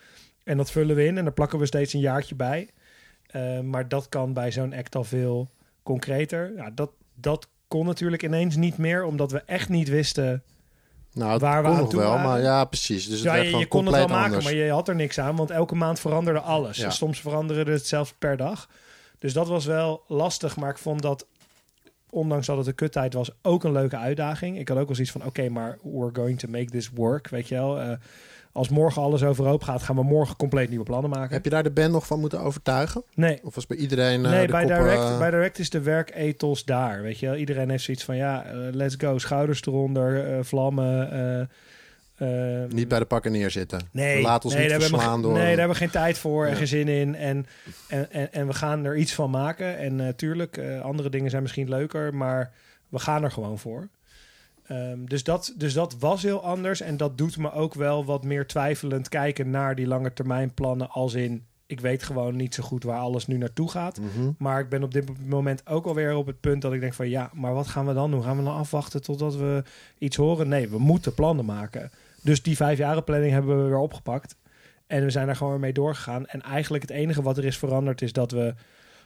En 0.43 0.57
dat 0.57 0.71
vullen 0.71 0.95
we 0.95 1.05
in 1.05 1.17
en 1.17 1.23
daar 1.23 1.33
plakken 1.33 1.59
we 1.59 1.65
steeds 1.65 1.93
een 1.93 1.99
jaartje 1.99 2.35
bij. 2.35 2.69
Eh, 3.25 3.59
maar 3.59 3.87
dat 3.87 4.09
kan 4.09 4.33
bij 4.33 4.51
zo'n 4.51 4.73
act 4.73 4.95
al 4.95 5.03
veel 5.03 5.49
concreter. 5.83 6.51
Ja, 6.55 6.69
dat, 6.69 6.91
dat 7.15 7.47
kon 7.67 7.85
natuurlijk 7.85 8.23
ineens 8.23 8.55
niet 8.55 8.77
meer, 8.77 9.03
omdat 9.03 9.31
we 9.31 9.41
echt 9.45 9.69
niet 9.69 9.89
wisten. 9.89 10.43
Nou, 11.15 11.39
Waar 11.39 11.63
we 11.63 11.69
nog 11.69 11.89
toe 11.89 11.99
wel, 11.99 12.09
waren. 12.09 12.25
maar 12.29 12.41
ja, 12.41 12.65
precies. 12.65 13.07
Dus 13.07 13.19
het 13.19 13.31
werd 13.31 13.49
je, 13.49 13.57
je 13.57 13.67
kon 13.67 13.85
het 13.85 13.95
wel 13.95 14.07
maken, 14.07 14.23
anders. 14.23 14.43
maar 14.43 14.53
je 14.53 14.71
had 14.71 14.87
er 14.87 14.95
niks 14.95 15.19
aan, 15.19 15.35
want 15.35 15.49
elke 15.49 15.75
maand 15.75 15.99
veranderde 15.99 16.39
alles. 16.39 16.77
Ja. 16.77 16.89
Soms 16.89 17.19
veranderde 17.21 17.71
het 17.71 17.87
zelfs 17.87 18.13
per 18.19 18.37
dag. 18.37 18.69
Dus 19.19 19.33
dat 19.33 19.47
was 19.47 19.65
wel 19.65 20.03
lastig, 20.07 20.55
maar 20.55 20.69
ik 20.69 20.77
vond 20.77 21.01
dat, 21.01 21.25
ondanks 22.09 22.47
dat 22.47 22.57
het 22.57 22.67
een 22.67 22.75
kuttijd 22.75 23.13
was, 23.13 23.29
ook 23.41 23.63
een 23.63 23.71
leuke 23.71 23.97
uitdaging. 23.97 24.59
Ik 24.59 24.67
had 24.67 24.77
ook 24.77 24.85
wel 24.85 24.95
zoiets 24.95 25.13
van, 25.13 25.25
oké, 25.25 25.49
maar 25.49 25.77
we're 25.83 26.13
going 26.13 26.39
to 26.39 26.47
make 26.47 26.69
this 26.69 26.89
work, 26.89 27.27
weet 27.27 27.47
je 27.47 27.55
wel. 27.55 27.79
Eh, 27.79 27.91
als 28.55 28.69
morgen 28.69 29.01
alles 29.01 29.23
overhoop 29.23 29.63
gaat, 29.63 29.83
gaan 29.83 29.95
we 29.95 30.03
morgen 30.03 30.35
compleet 30.35 30.69
nieuwe 30.69 30.85
plannen 30.85 31.09
maken. 31.09 31.33
Heb 31.33 31.43
je 31.43 31.49
daar 31.49 31.63
de 31.63 31.71
band 31.71 31.91
nog 31.91 32.05
van 32.07 32.19
moeten 32.19 32.39
overtuigen? 32.39 33.03
Nee, 33.13 33.39
Of 33.43 33.55
was 33.55 33.67
bij 33.67 33.77
iedereen 33.77 34.25
eh, 34.25 34.31
nee, 34.31 34.45
de 34.45 34.51
bij, 34.51 34.61
koppen, 34.65 34.83
direct, 34.83 35.01
eh, 35.03 35.17
bij 35.17 35.29
Direct 35.31 35.59
is 35.59 35.69
de 35.69 35.81
werkethos 35.81 36.65
daar. 36.65 37.01
Weet 37.01 37.19
je 37.19 37.25
wel? 37.25 37.35
Iedereen 37.35 37.69
heeft 37.69 37.83
zoiets 37.83 38.03
van, 38.03 38.15
ja, 38.15 38.45
eh, 38.45 38.55
let's 38.71 38.95
go. 38.97 39.17
Schouders 39.17 39.65
eronder, 39.65 40.45
vlammen. 40.45 41.11
eh, 41.11 42.63
eh, 42.63 42.69
niet 42.69 42.87
bij 42.87 42.99
de 42.99 43.05
pakken 43.05 43.31
neerzitten? 43.31 43.79
Nee, 43.91 44.21
Laat 44.21 44.45
ons 44.45 44.53
nee, 44.53 44.61
niet 44.63 44.71
daar 44.71 44.89
verslaan 44.89 45.21
door... 45.21 45.33
Nee, 45.33 45.41
daar 45.41 45.49
hebben 45.49 45.69
we 45.69 45.75
geen 45.75 45.89
tijd 45.89 46.17
voor 46.17 46.45
en 46.45 46.55
geen 46.55 46.67
zin 46.67 46.87
in. 46.87 47.15
En, 47.15 47.45
en, 47.87 48.11
en, 48.11 48.33
en 48.33 48.47
we 48.47 48.53
gaan 48.53 48.85
er 48.85 48.97
iets 48.97 49.13
van 49.13 49.29
maken. 49.29 49.77
En 49.77 49.95
natuurlijk, 49.95 50.61
andere 50.81 51.09
dingen 51.09 51.29
zijn 51.29 51.41
misschien 51.41 51.69
leuker, 51.69 52.13
maar 52.13 52.51
we 52.89 52.99
gaan 52.99 53.23
er 53.23 53.31
gewoon 53.31 53.59
voor. 53.59 53.87
Ehm, 54.67 55.05
dus, 55.05 55.23
dat, 55.23 55.53
dus 55.57 55.73
dat 55.73 55.95
was 55.99 56.21
heel 56.23 56.43
anders. 56.43 56.81
En 56.81 56.97
dat 56.97 57.17
doet 57.17 57.37
me 57.37 57.51
ook 57.51 57.73
wel 57.73 58.05
wat 58.05 58.23
meer 58.23 58.47
twijfelend 58.47 59.09
kijken 59.09 59.49
naar 59.49 59.75
die 59.75 59.87
lange 59.87 60.13
termijn 60.13 60.53
plannen. 60.53 60.89
Als 60.89 61.13
in, 61.13 61.45
ik 61.65 61.79
weet 61.79 62.03
gewoon 62.03 62.35
niet 62.35 62.53
zo 62.53 62.63
goed 62.63 62.83
waar 62.83 62.99
alles 62.99 63.27
nu 63.27 63.37
naartoe 63.37 63.69
gaat. 63.69 63.99
Mhm. 63.99 64.31
Maar 64.37 64.59
ik 64.59 64.69
ben 64.69 64.83
op 64.83 64.93
dit 64.93 65.25
moment 65.27 65.67
ook 65.67 65.85
alweer 65.85 66.15
op 66.15 66.25
het 66.25 66.39
punt 66.39 66.61
dat 66.61 66.73
ik 66.73 66.79
denk 66.79 66.93
van 66.93 67.09
ja, 67.09 67.29
maar 67.33 67.53
wat 67.53 67.67
gaan 67.67 67.85
we 67.85 67.93
dan 67.93 68.11
doen? 68.11 68.23
Gaan 68.23 68.37
we 68.37 68.43
dan 68.43 68.55
afwachten 68.55 69.01
totdat 69.01 69.35
we 69.35 69.63
iets 69.97 70.15
horen? 70.15 70.47
Nee, 70.47 70.69
we 70.69 70.79
moeten 70.79 71.13
plannen 71.13 71.45
maken. 71.45 71.91
Dus 72.21 72.43
die 72.43 72.55
vijf 72.55 72.77
jaren 72.77 73.03
planning 73.03 73.31
hebben 73.31 73.57
we 73.57 73.69
weer 73.69 73.77
opgepakt. 73.77 74.35
En 74.87 75.03
we 75.03 75.09
zijn 75.09 75.25
daar 75.25 75.35
gewoon 75.35 75.59
mee 75.59 75.73
doorgegaan. 75.73 76.25
En 76.25 76.41
eigenlijk 76.41 76.83
het 76.83 76.91
enige 76.91 77.21
wat 77.21 77.37
er 77.37 77.45
is 77.45 77.57
veranderd 77.57 78.01
is 78.01 78.13
dat 78.13 78.31
we 78.31 78.53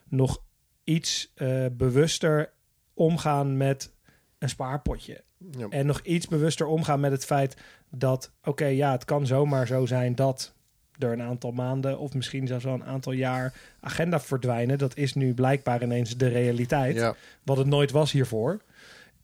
nog 0.08 0.42
iets 0.84 1.32
eh, 1.36 1.66
bewuster 1.72 2.52
omgaan 2.94 3.58
met 3.58 3.94
een 4.38 4.50
spaarpotje. 4.50 5.24
Ja. 5.58 5.68
En 5.70 5.86
nog 5.86 6.00
iets 6.02 6.28
bewuster 6.28 6.66
omgaan 6.66 7.00
met 7.00 7.12
het 7.12 7.26
feit 7.26 7.58
dat, 7.90 8.32
oké, 8.44 8.66
ja, 8.66 8.92
het 8.92 9.06
kan 9.06 9.28
zomaar 9.28 9.68
zo 9.68 9.86
zijn 9.86 10.16
dat 10.16 10.54
er 10.98 11.12
een 11.12 11.22
aantal 11.22 11.52
maanden 11.52 12.00
of 12.00 12.14
misschien 12.14 12.48
zelfs 12.48 12.64
wel 12.64 12.74
een 12.74 12.84
aantal 12.84 13.12
jaar 13.12 13.54
agenda 13.80 14.20
verdwijnen. 14.20 14.78
Dat 14.78 14.98
is 14.98 15.14
nu 15.14 15.34
blijkbaar 15.34 15.84
ineens 15.84 16.18
de 16.18 16.28
realiteit, 16.28 16.96
Ja. 16.96 17.16
wat 17.44 17.58
het 17.58 17.68
nooit 17.68 17.92
was 17.92 18.12
hiervoor. 18.12 18.62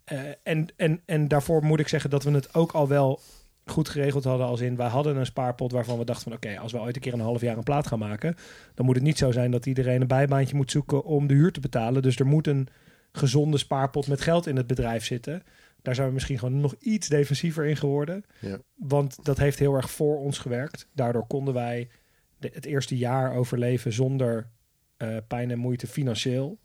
Eh, 0.04 0.20
en, 0.44 0.68
en, 0.76 1.02
en 1.06 1.28
daarvoor 1.28 1.64
moet 1.64 1.80
ik 1.80 1.88
zeggen 1.88 2.10
dat 2.10 2.24
we 2.24 2.32
het 2.32 2.54
ook 2.54 2.72
al 2.72 2.88
wel 2.88 3.20
goed 3.66 3.90
geregeld 3.90 4.24
hadden. 4.24 4.48
Als 4.48 4.62
in, 4.62 4.76
wij 4.76 4.88
hadden 4.88 5.16
een 5.18 5.26
spaarpot 5.26 5.72
waarvan 5.72 5.98
we 5.98 6.06
dachten 6.06 6.24
van... 6.24 6.34
oké, 6.34 6.60
als 6.60 6.72
we 6.72 6.80
ooit 6.80 6.96
een 6.96 7.02
keer 7.02 7.14
een 7.14 7.20
half 7.20 7.42
jaar 7.42 7.58
een 7.58 7.64
plaat 7.64 7.88
gaan 7.88 8.00
maken... 8.00 8.36
dan 8.74 8.86
moet 8.86 8.96
het 8.96 9.04
niet 9.04 9.18
zo 9.18 9.32
zijn 9.32 9.52
dat 9.52 9.66
iedereen 9.66 10.02
een 10.02 10.08
bijbaantje 10.08 10.56
moet 10.56 10.72
zoeken 10.72 11.04
om 11.04 11.28
de 11.28 11.34
huur 11.34 11.52
te 11.52 11.60
betalen. 11.60 12.02
Dus 12.02 12.20
er 12.20 12.26
moet 12.26 12.48
een 12.48 12.68
gezonde 13.12 13.58
spaarpot 13.58 14.08
met 14.08 14.22
geld 14.22 14.48
in 14.48 14.56
het 14.56 14.68
bedrijf 14.68 15.06
zitten. 15.06 15.44
Daar 15.86 15.96
zijn 15.96 16.08
we 16.08 16.14
misschien 16.14 16.40
gewoon 16.40 16.60
nog 16.60 16.76
iets 16.80 17.08
defensiever 17.08 17.66
in 17.66 17.76
geworden. 17.78 18.26
Ja. 18.40 18.58
Want 18.76 19.18
dat 19.26 19.38
heeft 19.38 19.60
heel 19.60 19.74
erg 19.76 19.92
voor 19.92 20.18
ons 20.20 20.38
gewerkt. 20.38 20.88
Daardoor 20.94 21.28
konden 21.28 21.54
wij 21.54 21.90
de- 22.38 22.52
het 22.54 22.66
eerste 22.66 22.98
jaar 22.98 23.34
overleven 23.36 23.94
zonder 23.94 24.50
eh, 24.98 25.18
pijn 25.28 25.52
en 25.52 25.58
moeite 25.60 25.88
financieel. 25.88 26.58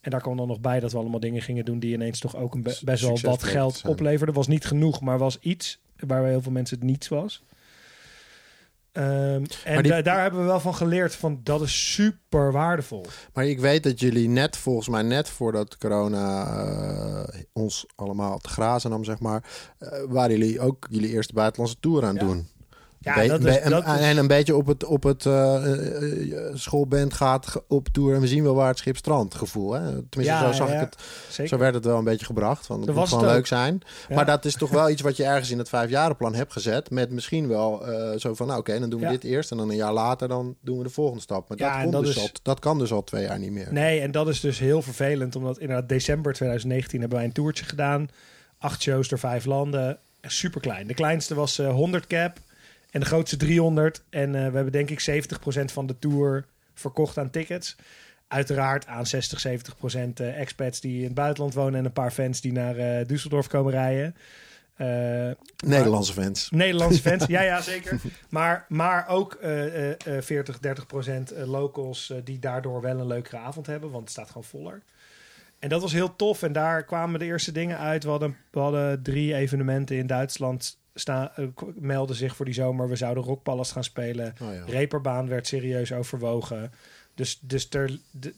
En 0.00 0.10
daar 0.10 0.20
kwam 0.20 0.36
dan 0.36 0.48
nog 0.48 0.60
bij 0.60 0.80
dat 0.80 0.92
we 0.92 0.98
allemaal 0.98 1.20
dingen 1.20 1.42
gingen 1.42 1.64
doen 1.64 1.78
die 1.78 1.92
ineens 1.94 2.18
toch 2.18 2.36
ook 2.36 2.54
een 2.54 2.62
be- 2.62 2.78
best 2.84 3.02
wel 3.02 3.10
wat 3.30 3.42
geld 3.42 3.82
opleverden. 3.90 4.34
Was 4.34 4.46
niet 4.46 4.64
genoeg, 4.64 5.00
maar 5.00 5.18
was 5.18 5.38
iets 5.40 5.80
waar 5.96 6.20
bij 6.22 6.30
heel 6.30 6.42
veel 6.42 6.52
mensen 6.52 6.78
het 6.78 6.86
niets 6.86 7.08
was. 7.08 7.42
Ehm, 8.92 9.04
en 9.64 9.74
Maar 9.74 9.82
die- 9.82 9.92
da- 9.92 10.02
daar 10.02 10.20
hebben 10.22 10.40
we 10.40 10.46
wel 10.46 10.60
van 10.60 10.74
geleerd 10.74 11.14
van 11.14 11.40
dat 11.42 11.60
is 11.62 11.92
super 11.92 12.52
waardevol. 12.52 13.06
Maar 13.32 13.46
ik 13.46 13.60
weet 13.60 13.82
dat 13.82 14.00
jullie 14.00 14.28
net, 14.28 14.56
volgens 14.56 14.88
mij 14.88 15.02
net 15.02 15.28
voordat 15.28 15.76
corona 15.78 16.46
eh, 17.26 17.40
ons 17.52 17.86
allemaal 17.94 18.38
te 18.38 18.48
grazen 18.48 18.90
nam, 18.90 19.04
zeg 19.04 19.18
maar, 19.20 19.44
eh, 19.78 19.88
waren 20.08 20.38
jullie 20.38 20.60
ook 20.60 20.86
jullie 20.90 21.10
eerste 21.10 21.32
buitenlandse 21.34 21.78
tour 21.80 22.02
aan 22.04 22.08
het 22.16 22.20
Ja. 22.20 22.26
doen. 22.26 22.48
Ja, 23.02 23.14
Be- 23.14 23.26
dat 23.26 23.44
is, 23.44 23.58
en, 23.58 23.70
dat 23.70 23.86
is- 23.86 24.00
en 24.00 24.16
een 24.16 24.26
beetje 24.26 24.56
op 24.56 24.66
het, 24.66 24.84
op 24.84 25.02
het 25.02 25.26
eh, 25.26 25.62
schoolband 26.54 27.14
gaat 27.14 27.62
op 27.68 27.88
tour 27.88 28.14
en 28.14 28.20
we 28.20 28.26
zien 28.26 28.42
wel 28.42 28.54
waar 28.54 28.68
het 28.68 28.78
schip 28.78 28.96
strandt 28.96 29.34
gevoel. 29.34 29.72
Hè? 29.72 29.80
Tenminste, 29.82 30.22
Ja, 30.22 30.46
zo 30.46 30.52
zag 30.52 30.68
ja, 30.68 30.74
ik 30.74 30.80
het. 30.80 30.96
zeker. 31.28 31.48
Zo 31.48 31.58
werd 31.58 31.74
het 31.74 31.84
wel 31.84 31.98
een 31.98 32.04
beetje 32.04 32.26
gebracht. 32.26 32.66
Van, 32.66 32.76
het 32.76 32.86
Zo 32.88 32.92
moet 32.94 33.02
het 33.02 33.10
gewoon 33.18 33.32
leuk 33.34 33.46
zijn. 33.46 33.80
Ja. 34.08 34.14
Maar 34.14 34.26
dat 34.26 34.44
is 34.44 34.54
toch 34.54 34.70
wel 34.70 34.90
iets 34.90 35.02
wat 35.02 35.16
je 35.16 35.24
ergens 35.24 35.50
in 35.50 35.58
het 35.58 35.68
vijfjarenplan 35.68 36.34
hebt 36.34 36.52
gezet. 36.52 36.90
Met 36.90 37.10
misschien 37.10 37.48
wel 37.48 37.84
zo 38.18 38.34
van, 38.34 38.46
nou 38.46 38.58
oké, 38.58 38.78
dan 38.80 38.90
doen 38.90 39.00
we 39.00 39.08
dit 39.08 39.24
eerst. 39.24 39.50
En 39.50 39.56
dan 39.56 39.70
een 39.70 39.76
jaar 39.76 39.92
later 39.92 40.28
dan 40.28 40.56
doen 40.60 40.78
we 40.78 40.84
de 40.84 40.90
volgende 40.90 41.22
stap. 41.22 41.48
Maar 41.48 41.56
dat, 41.82 41.92
dat 41.92 42.04
dus 42.04 42.16
is- 42.16 42.22
al, 42.22 42.28
dat 42.42 42.58
kan 42.58 42.78
dus 42.78 42.92
al 42.92 43.04
twee 43.04 43.24
jaar 43.24 43.38
niet 43.38 43.52
meer. 43.52 43.68
Nee, 43.72 44.00
en 44.00 44.10
dat 44.10 44.28
is 44.28 44.40
dus 44.40 44.58
heel 44.58 44.82
vervelend, 44.82 45.36
omdat 45.36 45.58
inderdaad 45.58 45.88
december 45.88 46.32
2019 46.32 47.00
hebben 47.00 47.18
wij 47.18 47.26
een 47.26 47.32
toertje 47.34 47.64
gedaan. 47.64 48.08
Acht 48.58 48.82
shows 48.82 49.08
door 49.08 49.18
vijf 49.18 49.44
landen. 49.44 49.98
Super 50.22 50.60
klein. 50.60 50.86
De 50.86 50.94
kleinste 50.94 51.34
was 51.34 51.58
eh 51.58 51.70
100 51.72 52.06
cap 52.06 52.38
en 52.92 53.00
de 53.00 53.06
grootste 53.06 53.36
300. 53.36 54.04
En 54.10 54.34
eh, 54.34 54.46
we 54.46 54.54
hebben 54.54 54.72
denk 54.72 54.90
ik 54.90 55.26
70% 55.60 55.64
van 55.64 55.86
de 55.86 55.98
tour 55.98 56.44
verkocht 56.74 57.18
aan 57.18 57.30
tickets. 57.30 57.76
Uiteraard 58.28 58.86
aan 58.86 59.06
60, 59.06 59.46
70% 59.46 60.12
eh, 60.14 60.40
expats 60.40 60.80
die 60.80 60.98
in 60.98 61.04
het 61.04 61.14
buitenland 61.14 61.54
wonen 61.54 61.78
en 61.78 61.84
een 61.84 61.92
paar 61.92 62.10
fans 62.10 62.40
die 62.40 62.52
naar 62.52 62.76
eh 62.76 63.06
Düsseldorf 63.06 63.48
komen 63.48 63.72
rijden. 63.72 64.14
Nederlandse 65.66 66.12
fans. 66.12 66.50
Nederlandse 66.50 67.00
fans, 67.00 67.26
ja, 67.26 67.40
ja, 67.40 67.60
zeker. 67.72 68.00
Maar, 68.28 68.66
maar 68.68 69.08
ook 69.08 69.34
eh, 69.34 69.90
eh, 69.90 70.16
eh, 70.16 70.22
40, 70.22 70.58
30 70.58 70.86
procent 70.86 71.32
locals 71.36 72.12
die 72.24 72.38
daardoor 72.38 72.80
wel 72.80 72.98
een 72.98 73.06
leukere 73.06 73.36
avond 73.36 73.66
hebben, 73.66 73.90
want 73.90 74.02
het 74.02 74.12
staat 74.12 74.26
gewoon 74.26 74.44
voller. 74.44 74.82
En 75.58 75.68
dat 75.68 75.80
was 75.80 75.92
heel 75.92 76.16
tof. 76.16 76.42
En 76.42 76.52
daar 76.52 76.84
kwamen 76.84 77.18
de 77.18 77.24
eerste 77.24 77.52
dingen 77.52 77.78
uit. 77.78 78.04
We 78.04 78.10
hadden, 78.10 78.36
we 78.50 78.60
hadden 78.60 79.02
drie 79.02 79.34
evenementen 79.34 79.96
in 79.96 80.06
Duitsland 80.06 80.78
sta, 80.94 81.32
eh, 81.36 81.46
melden 81.74 82.16
zich 82.16 82.36
voor 82.36 82.44
die 82.44 82.54
zomer. 82.54 82.88
We 82.88 82.96
zouden 82.96 83.22
Rockpalast 83.22 83.72
gaan 83.72 83.84
spelen. 83.84 84.34
Oh, 84.42 84.54
ja. 84.54 84.64
Reperbaan 84.64 85.28
werd 85.28 85.46
serieus 85.46 85.92
overwogen. 85.92 86.72
Dus, 87.14 87.38
dus 87.40 87.68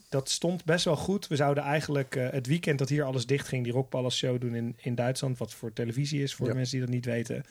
dat 0.09 0.29
stond 0.29 0.65
best 0.65 0.85
wel 0.85 0.95
goed. 0.95 1.27
We 1.27 1.35
zouden 1.35 1.63
eigenlijk 1.63 2.15
eh, 2.15 2.29
het 2.29 2.47
weekend 2.47 2.79
dat 2.79 2.89
hier 2.89 3.03
alles 3.03 3.25
dicht 3.25 3.47
ging, 3.47 3.63
die 3.63 3.73
Rockpalast 3.73 4.17
show 4.17 4.41
doen 4.41 4.55
in, 4.55 4.75
in 4.77 4.95
Duitsland. 4.95 5.37
Wat 5.37 5.53
voor 5.53 5.73
televisie 5.73 6.23
is, 6.23 6.33
voor 6.33 6.45
Ja. 6.45 6.51
de 6.51 6.57
mensen 6.57 6.77
die 6.77 6.85
dat 6.85 6.95
niet 6.95 7.05
weten. 7.05 7.43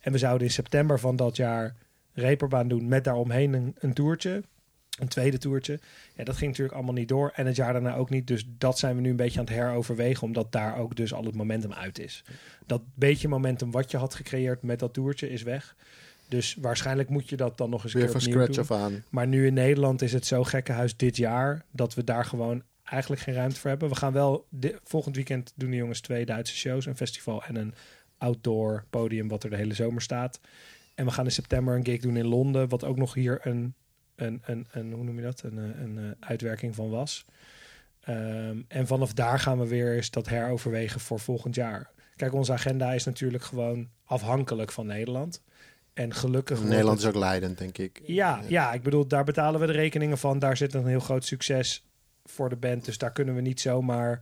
En 0.00 0.12
we 0.12 0.18
zouden 0.18 0.46
in 0.46 0.52
september 0.52 1.00
van 1.00 1.16
dat 1.16 1.36
jaar 1.36 1.74
Reperbaan 2.14 2.68
doen 2.68 2.88
met 2.88 3.04
daaromheen 3.04 3.52
een, 3.52 3.74
een 3.78 3.92
toertje. 3.92 4.42
Een 5.02 5.08
tweede 5.08 5.38
toertje. 5.38 5.80
Ja, 6.16 6.24
dat 6.24 6.36
ging 6.36 6.50
natuurlijk 6.50 6.76
allemaal 6.76 6.94
niet 6.94 7.08
door. 7.08 7.32
En 7.34 7.46
het 7.46 7.56
jaar 7.56 7.72
daarna 7.72 7.94
ook 7.94 8.10
niet. 8.10 8.26
Dus 8.26 8.44
dat 8.58 8.78
zijn 8.78 8.96
we 8.96 9.00
nu 9.00 9.10
een 9.10 9.16
beetje 9.16 9.38
aan 9.38 9.44
het 9.44 9.54
heroverwegen. 9.54 10.22
Omdat 10.22 10.52
daar 10.52 10.76
ook 10.78 10.96
dus 10.96 11.12
al 11.14 11.24
het 11.24 11.34
momentum 11.34 11.72
uit 11.72 11.98
is. 11.98 12.24
Dat 12.66 12.82
beetje 12.94 13.28
momentum 13.28 13.70
wat 13.70 13.90
je 13.90 13.96
had 13.96 14.14
gecreëerd 14.14 14.62
met 14.62 14.78
dat 14.78 14.92
toertje 14.92 15.30
is 15.30 15.42
weg. 15.42 15.76
Dus 16.28 16.56
waarschijnlijk 16.60 17.08
moet 17.08 17.28
je 17.28 17.36
dat 17.36 17.58
dan 17.58 17.70
nog 17.70 17.84
eens 17.84 17.94
een 17.94 18.00
Weer 18.00 18.10
keer 18.10 18.20
van 18.20 18.28
opnieuw 18.28 18.44
scratch 18.46 18.68
doen. 18.68 18.78
af 18.78 18.84
aan. 18.84 19.04
Maar 19.10 19.26
nu 19.26 19.46
in 19.46 19.54
Nederland 19.54 20.02
is 20.02 20.12
het 20.12 20.26
zo 20.26 20.44
gekkenhuis 20.44 20.96
dit 20.96 21.16
jaar 21.16 21.64
dat 21.70 21.94
we 21.94 22.04
daar 22.04 22.24
gewoon 22.24 22.62
eigenlijk 22.84 23.22
geen 23.22 23.34
ruimte 23.34 23.60
voor 23.60 23.70
hebben. 23.70 23.88
We 23.88 23.94
gaan 23.94 24.12
wel 24.12 24.46
volgend 24.84 25.16
weekend 25.16 25.52
doen 25.56 25.70
de 25.70 25.76
jongens 25.76 26.00
twee 26.00 26.26
Duitse 26.26 26.56
shows, 26.56 26.86
een 26.86 26.96
festival 26.96 27.44
en 27.44 27.56
een 27.56 27.74
outdoor 28.18 28.84
podium 28.90 29.28
wat 29.28 29.44
er 29.44 29.50
de 29.50 29.56
hele 29.56 29.74
zomer 29.74 30.02
staat. 30.02 30.40
En 30.94 31.04
we 31.04 31.10
gaan 31.10 31.24
in 31.24 31.30
september 31.30 31.76
een 31.76 31.84
gig 31.84 32.00
doen 32.00 32.16
in 32.16 32.26
Londen, 32.26 32.68
wat 32.68 32.84
ook 32.84 32.96
nog 32.96 33.14
hier 33.14 33.40
een, 33.42 33.74
een, 34.22 34.42
een, 34.44 34.66
een 34.70 34.92
hoe 34.92 35.04
noem 35.04 35.16
je 35.16 35.22
dat, 35.22 35.42
een, 35.42 35.58
eh, 35.58 35.80
een, 35.82 35.98
eh, 35.98 36.28
uitwerking 36.28 36.74
van 36.74 36.90
was. 36.90 37.24
Ehm, 38.00 38.56
en 38.68 38.86
vanaf 38.86 39.12
daar 39.12 39.38
gaan 39.38 39.58
we 39.58 39.66
weer 39.66 39.94
eens 39.96 40.10
dat 40.10 40.28
heroverwegen 40.28 41.00
voor 41.00 41.20
volgend 41.20 41.54
jaar. 41.54 41.90
Kijk, 42.16 42.34
onze 42.34 42.52
agenda 42.52 42.92
is 42.92 43.04
natuurlijk 43.04 43.42
gewoon 43.44 43.88
afhankelijk 44.04 44.72
van 44.72 44.86
Nederland. 44.86 45.42
En 45.92 46.14
gelukkig 46.14 46.62
Nederland 46.62 46.88
het- 46.88 46.98
is 47.08 47.14
ook 47.14 47.20
leidend, 47.22 47.58
denk 47.58 47.78
ik. 47.78 48.00
ja, 48.06 48.40
ja, 48.48 48.72
ik 48.72 48.82
bedoel, 48.82 49.06
daar 49.06 49.24
betalen 49.24 49.60
we 49.60 49.66
de 49.66 49.72
rekeningen 49.72 50.18
van. 50.18 50.38
Daar 50.38 50.56
zit 50.56 50.74
een 50.74 50.86
heel 50.86 51.00
groot 51.00 51.24
succes 51.24 51.86
voor 52.24 52.48
de 52.48 52.56
band. 52.56 52.84
Dus 52.84 52.98
daar 52.98 53.12
kunnen 53.12 53.34
we 53.34 53.40
niet 53.40 53.60
zomaar 53.60 54.20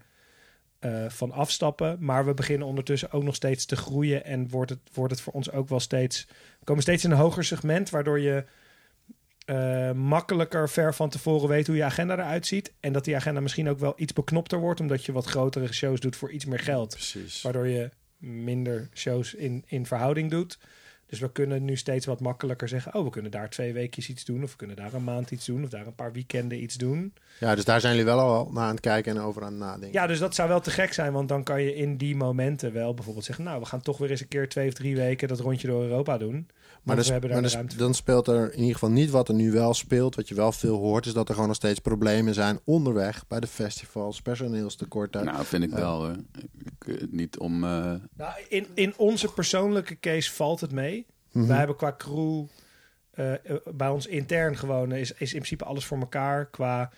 eh, 0.79 1.09
van 1.09 1.33
afstappen. 1.33 1.97
Maar 2.01 2.27
we 2.27 2.35
beginnen 2.35 2.67
ondertussen 2.67 3.13
ook 3.13 3.23
nog 3.23 3.35
steeds 3.35 3.67
te 3.67 3.77
groeien. 3.77 4.25
En 4.25 4.49
wordt 4.49 4.71
het, 4.71 4.79
wordt 4.93 5.13
het 5.13 5.23
voor 5.23 5.33
ons 5.33 5.51
ook 5.51 5.69
wel 5.69 5.81
steeds. 5.81 6.27
We 6.59 6.65
komen 6.65 6.83
steeds 6.83 7.05
in 7.05 7.11
een 7.11 7.17
hoger 7.17 7.45
segment, 7.45 7.91
waardoor 7.91 8.21
je 8.21 8.45
eh, 9.51 9.93
makkelijker 9.93 10.69
ver 10.69 10.95
van 10.95 11.09
tevoren 11.09 11.49
weet 11.49 11.67
hoe 11.67 11.77
je 11.77 11.85
agenda 11.85 12.15
eruit 12.15 12.47
ziet. 12.47 12.73
En 12.81 12.93
dat 12.93 13.05
die 13.05 13.17
agenda 13.17 13.41
misschien 13.41 13.69
ook 13.69 13.79
wel 13.79 13.93
iets 13.97 14.13
beknopter 14.13 14.59
wordt, 14.59 14.81
omdat 14.81 15.05
je 15.05 15.13
wat 15.13 15.25
grotere 15.25 15.73
shows 15.73 16.01
doet 16.01 16.17
voor 16.17 16.31
iets 16.31 16.45
meer 16.45 16.59
geld. 16.59 16.91
Precies. 16.91 17.43
Waardoor 17.43 17.67
je 17.67 17.91
minder 18.19 18.89
shows 18.95 19.35
in, 19.35 19.65
in 19.67 19.87
verhouding 19.87 20.31
doet. 20.31 20.59
Dus 21.07 21.19
we 21.21 21.33
kunnen 21.33 21.65
nu 21.65 21.77
steeds 21.77 22.07
wat 22.07 22.21
makkelijker 22.21 22.69
zeggen: 22.69 22.95
Oh, 22.95 23.05
we 23.05 23.11
kunnen 23.11 23.31
daar 23.31 23.51
twee 23.51 23.73
weekjes 23.73 24.09
iets 24.09 24.25
doen. 24.25 24.43
Of 24.43 24.51
we 24.51 24.57
kunnen 24.57 24.77
daar 24.77 24.95
een 24.95 25.05
maand 25.05 25.31
iets 25.31 25.47
doen. 25.47 25.65
Of 25.65 25.71
daar 25.71 25.87
een 25.87 25.95
paar 25.95 26.13
weekenden 26.13 26.63
iets 26.63 26.75
doen. 26.75 27.15
Ja, 27.41 27.55
dus 27.55 27.65
daar 27.65 27.81
zijn 27.81 27.97
jullie 27.97 28.11
wel 28.11 28.19
al 28.19 28.51
naar 28.53 28.65
aan 28.65 28.71
het 28.71 28.81
kijken 28.81 29.17
en 29.17 29.23
over 29.23 29.43
aan 29.43 29.53
het 29.53 29.61
nadenken. 29.61 29.93
Ja, 29.93 30.07
dus 30.07 30.19
dat 30.19 30.35
zou 30.35 30.49
wel 30.49 30.61
te 30.61 30.71
gek 30.71 30.93
zijn. 30.93 31.13
Want 31.13 31.29
dan 31.29 31.43
kan 31.43 31.63
je 31.63 31.75
in 31.75 31.97
die 31.97 32.17
momenten 32.17 32.73
wel 32.73 32.95
bijvoorbeeld 32.95 33.25
zeggen: 33.25 33.45
Nou, 33.45 33.61
we 33.61 33.67
gaan 33.67 33.81
toch 33.81 33.99
weer 33.99 34.11
eens 34.11 34.21
een 34.21 34.29
keer 34.29 34.49
twee 34.49 34.69
of 34.69 34.75
drie 34.75 34.97
weken 34.97 35.29
dat 35.29 35.41
rondje 35.41 35.67
door 35.67 35.83
Europa 35.83 36.19
doen. 36.19 36.49
Maar 36.83 36.97
dus, 36.97 37.11
maar 37.11 37.43
dus- 37.43 37.57
dan 37.77 37.95
speelt 37.95 38.29
er 38.29 38.53
in 38.53 38.59
ieder 38.59 38.73
geval 38.73 38.90
niet 38.90 39.11
wat 39.11 39.29
er 39.29 39.35
nu 39.35 39.53
wel 39.53 39.75
speelt. 39.75 40.14
Wat 40.14 40.29
je 40.29 40.35
wel 40.35 40.53
veel 40.53 40.77
hoort, 40.77 41.07
is 41.07 41.12
dat 41.12 41.29
er 41.29 41.33
gewoon 41.35 41.49
nog 41.49 41.57
steeds 41.57 41.79
problemen 41.79 42.35
zijn 42.35 42.61
onderweg 42.64 43.27
bij 43.27 43.40
de 43.40 43.47
festivals, 43.47 44.23
personeelstekorten. 44.23 45.25
Nou, 45.25 45.45
vind 45.45 45.62
ik 45.62 45.71
Ja. 45.71 45.77
wel. 45.77 45.97
hoor. 46.05 46.16
Ik, 46.64 46.87
eh, 47.01 47.07
niet 47.11 47.38
om... 47.38 47.64
eh, 47.64 47.71
Nou, 48.16 48.33
in, 48.49 48.66
in 48.75 48.95
onze 48.97 49.33
persoonlijke 49.33 49.99
case 50.01 50.33
valt 50.33 50.61
het 50.61 50.73
mee. 50.73 51.07
Mhm. 51.33 51.47
Wij 51.47 51.59
hebben 51.59 51.77
qua 51.77 51.95
crew 51.99 52.45
eh, 53.11 53.33
eh, 53.33 53.40
bij 53.75 53.88
ons 53.88 54.07
intern 54.07 54.57
gewoon 54.57 54.93
is, 54.93 55.12
is 55.12 55.21
in 55.33 55.38
principe 55.38 55.64
alles 55.64 55.85
voor 55.85 55.99
elkaar. 55.99 56.47
Qua 56.47 56.90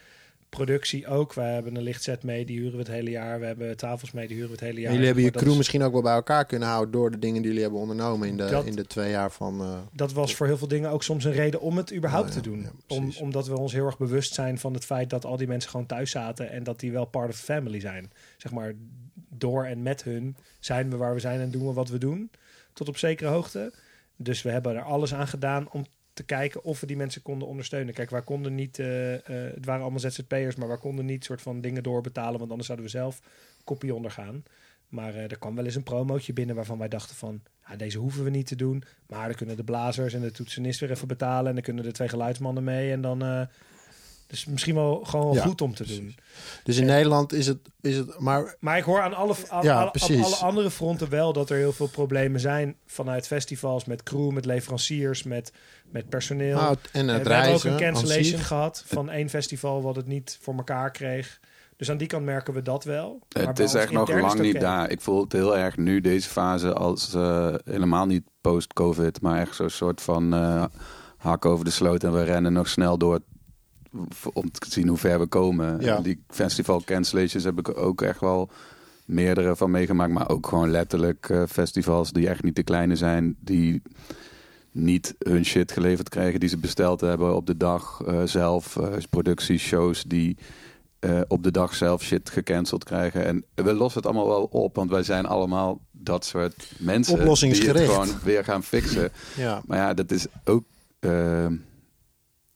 productie 0.57 1.07
ook. 1.07 1.33
Wij 1.35 1.53
hebben 1.55 1.77
een 1.77 1.83
lichtset 1.83 2.23
mee, 2.23 2.45
die 2.45 2.57
huren 2.59 2.73
we 2.73 2.79
het 2.79 2.89
hele 2.89 3.11
jaar. 3.11 3.41
We 3.41 3.47
hebben 3.47 3.77
tafels 3.77 4.13
mee, 4.13 4.27
die 4.27 4.35
huren 4.37 4.51
we 4.51 4.57
het 4.57 4.65
hele 4.65 4.81
jaar. 4.81 4.85
En 4.89 4.93
jullie 4.93 5.07
hebben 5.07 5.25
je 5.25 5.31
Maar 5.31 5.39
crew 5.41 5.51
is- 5.53 5.57
misschien 5.59 5.83
ook 5.83 5.93
wel 5.93 6.03
bij 6.03 6.13
elkaar 6.15 6.45
kunnen 6.47 6.69
houden 6.69 6.91
door 6.93 7.11
de 7.11 7.19
dingen 7.19 7.37
die 7.37 7.45
jullie 7.47 7.63
hebben 7.63 7.81
ondernomen 7.81 8.29
in 8.29 8.37
de, 8.37 8.47
Dat- 8.51 8.65
in 8.65 8.77
de 8.77 8.87
twee 8.87 9.11
jaar 9.11 9.31
van. 9.33 9.61
eh, 9.61 9.79
dat 9.93 10.13
was 10.13 10.35
voor 10.35 10.47
heel 10.47 10.59
veel 10.59 10.69
dingen 10.69 10.91
ook 10.91 11.03
soms 11.03 11.25
een 11.25 11.33
reden 11.33 11.61
om 11.61 11.77
het 11.77 11.95
überhaupt 11.95 12.33
te 12.33 12.41
doen. 12.41 12.61
ja, 12.61 12.71
om, 12.97 13.13
omdat 13.21 13.47
we 13.47 13.59
ons 13.59 13.73
heel 13.73 13.87
erg 13.87 13.99
bewust 13.99 14.35
zijn 14.35 14.59
van 14.59 14.75
het 14.75 14.85
feit 14.85 15.11
dat 15.11 15.25
al 15.25 15.37
die 15.37 15.47
mensen 15.47 15.71
gewoon 15.71 15.87
thuis 15.87 16.11
zaten 16.11 16.51
en 16.51 16.63
dat 16.63 16.81
die 16.81 16.93
wel 16.93 17.05
part 17.05 17.29
of 17.29 17.37
the 17.37 17.43
family 17.43 17.81
zijn. 17.81 18.11
Zeg 18.37 18.53
maar, 18.53 18.73
door 19.29 19.65
en 19.65 19.83
met 19.83 20.03
hun 20.05 20.37
zijn 20.61 20.91
we 20.91 20.97
waar 20.97 21.15
we 21.15 21.21
zijn 21.21 21.41
en 21.41 21.51
doen 21.51 21.67
we 21.67 21.73
wat 21.73 21.89
we 21.89 21.99
doen. 21.99 22.31
Tot 22.73 22.89
op 22.89 22.97
zekere 22.97 23.29
hoogte. 23.31 23.73
Dus 24.17 24.43
we 24.43 24.51
hebben 24.51 24.75
er 24.77 24.83
alles 24.83 25.15
aan 25.15 25.29
gedaan 25.29 25.71
om 25.71 25.85
te 26.13 26.23
kijken 26.23 26.65
of 26.65 26.81
we 26.81 26.87
die 26.87 26.97
mensen 26.97 27.23
konden 27.23 27.49
ondersteunen. 27.49 27.95
Kijk, 27.95 28.11
wij 28.11 28.23
konden 28.23 28.55
niet, 28.55 28.79
eh, 28.79 29.15
eh, 29.15 29.21
het 29.55 29.65
waren 29.65 29.83
allemaal 29.83 30.01
ZZP'ers, 30.01 30.57
maar 30.57 30.69
wij 30.69 30.77
konden 30.77 31.05
niet 31.05 31.25
soort 31.25 31.43
van 31.43 31.61
dingen 31.61 31.83
doorbetalen, 31.83 32.39
want 32.39 32.51
anders 32.51 32.67
zouden 32.67 32.87
we 32.87 32.93
zelf 32.93 33.21
kopie 33.65 33.95
ondergaan. 33.95 34.43
Maar 34.89 35.15
eh, 35.15 35.31
er 35.31 35.39
kwam 35.39 35.55
wel 35.55 35.65
eens 35.65 35.75
een 35.75 35.83
promootje 35.83 36.33
binnen 36.33 36.57
waarvan 36.57 36.79
wij 36.79 36.89
dachten 36.89 37.17
van, 37.17 37.43
ja, 37.69 37.77
deze 37.77 37.99
hoeven 37.99 38.25
we 38.25 38.31
niet 38.31 38.47
te 38.47 38.57
doen. 38.57 38.83
Maar 39.07 39.27
dan 39.27 39.37
kunnen 39.37 39.57
de 39.57 39.65
blazers 39.65 40.15
en 40.15 40.21
de 40.21 40.31
toetsenist 40.31 40.81
weer 40.81 40.91
even 40.91 41.09
betalen. 41.09 41.47
En 41.47 41.55
dan 41.55 41.63
kunnen 41.63 41.85
de 41.85 41.93
twee 41.93 42.09
geluidsmannen 42.09 42.65
mee. 42.65 42.93
En 42.93 43.01
dan, 43.01 43.49
dus 44.33 44.45
misschien 44.45 44.75
wel 44.75 45.01
gewoon 45.05 45.35
Ja, 45.35 45.43
goed 45.43 45.61
om 45.61 45.75
te 45.75 45.83
precies. 45.83 46.01
doen. 46.01 46.15
dus 46.65 46.77
in 46.77 46.87
Nederland 46.87 47.33
is 47.33 47.47
het, 47.47 47.59
is 47.81 47.97
het. 47.97 48.19
Maar 48.19 48.57
Maar 48.61 48.79
ik 48.79 48.85
hoor 48.85 49.01
aan 49.01 49.15
alle, 49.15 49.35
aan, 49.49 49.63
Ja, 49.65 49.81
alle- 49.83 50.23
alle 50.25 50.37
andere 50.37 50.71
fronten 50.71 51.09
wel 51.11 51.33
dat 51.33 51.51
er 51.51 51.57
heel 51.57 51.73
veel 51.73 51.87
problemen 51.89 52.41
zijn 52.41 52.77
vanuit 52.87 53.27
festivals, 53.27 53.85
met 53.85 54.03
crew, 54.03 54.31
met 54.31 54.45
leveranciers, 54.45 55.23
met, 55.23 55.53
met 55.91 56.09
personeel. 56.09 56.57
nou, 56.57 56.77
en 56.93 57.09
het 57.09 57.27
we 57.27 57.35
hebben 57.35 57.55
ook 57.55 57.65
een 57.65 57.77
cancellation 57.77 58.41
gehad 58.41 58.83
van 58.87 59.11
één 59.11 59.29
festival 59.29 59.83
wat 59.83 59.97
het 59.97 60.07
niet 60.07 60.39
voor 60.41 60.55
elkaar 60.55 60.91
kreeg. 60.91 61.41
Dus 61.77 61.91
aan 61.91 61.97
die 61.97 62.07
kant 62.07 62.25
merken 62.25 62.55
we 62.55 62.63
dat 62.63 62.85
wel. 62.85 63.19
Maar 63.37 63.47
Het 63.47 63.59
is 63.59 63.75
echt 63.75 63.93
nog 63.93 64.09
lang 64.21 64.41
niet 64.41 64.61
daar. 64.61 64.91
Ik 64.91 65.01
voel 65.01 65.21
het 65.23 65.33
heel 65.33 65.57
erg 65.57 65.77
nu, 65.77 66.01
deze 66.01 66.29
fase, 66.29 66.73
als 66.73 67.15
eh, 67.15 67.55
helemaal 67.65 68.07
niet 68.07 68.23
post-COVID, 68.41 69.21
maar 69.21 69.41
echt 69.41 69.55
zo'n 69.55 69.71
soort 69.71 70.01
van 70.01 70.35
eh, 70.35 70.65
hak 71.17 71.45
over 71.45 71.65
de 71.65 71.71
sloot 71.71 72.03
en 72.05 72.13
we 72.13 72.23
rennen 72.23 72.53
nog 72.53 72.69
snel 72.69 72.99
door 72.99 73.21
om 74.33 74.51
te 74.51 74.71
zien 74.71 74.89
hoe 74.89 74.97
ver 74.97 75.19
we 75.19 75.27
komen. 75.27 75.81
Ja. 75.81 76.01
Die 76.01 76.23
festival 76.29 76.83
cancellations 76.85 77.45
heb 77.45 77.59
ik 77.59 77.79
ook 77.79 78.03
echt 78.03 78.21
wel 78.21 78.51
meerdere 79.05 79.57
van 79.57 79.71
meegemaakt, 79.71 80.13
maar 80.13 80.31
ook 80.31 80.47
gewoon 80.47 80.71
letterlijk 80.71 81.29
eh, 81.29 81.43
festivals 81.49 82.13
die 82.13 82.29
echt 82.29 82.43
niet 82.43 82.55
te 82.55 82.63
kleine 82.63 82.97
zijn, 82.97 83.37
die 83.41 83.83
niet 84.71 85.15
hun 85.19 85.45
shit 85.45 85.73
geleverd 85.73 86.09
krijgen 86.09 86.41
die 86.41 86.49
ze 86.49 86.57
besteld 86.57 87.01
hebben 87.01 87.37
op 87.37 87.47
de 87.47 87.57
dag 87.57 88.03
eh, 88.07 88.23
zelf. 88.25 88.77
eh 88.77 88.93
productieshows 89.11 90.03
die 90.03 90.37
op 91.29 91.43
de 91.43 91.51
dag 91.51 91.75
zelf 91.75 92.03
shit 92.03 92.31
gecanceld 92.31 92.85
krijgen. 92.85 93.25
En 93.25 93.45
we 93.55 93.73
lossen 93.75 94.01
het 94.03 94.11
allemaal 94.11 94.29
wel 94.29 94.45
op, 94.45 94.77
want 94.77 94.91
wij 94.91 95.03
zijn 95.03 95.27
allemaal 95.27 95.81
dat 95.91 96.25
soort 96.25 96.73
mensen 96.79 97.39
die 97.39 97.69
het 97.69 97.79
gewoon 97.79 98.09
weer 98.25 98.45
gaan 98.45 98.63
fixen. 98.63 99.11
Ja. 99.37 99.63
Maar 99.67 99.79
ja, 99.79 99.95
dat 99.95 100.11
is 100.11 100.27
ook. 100.45 100.65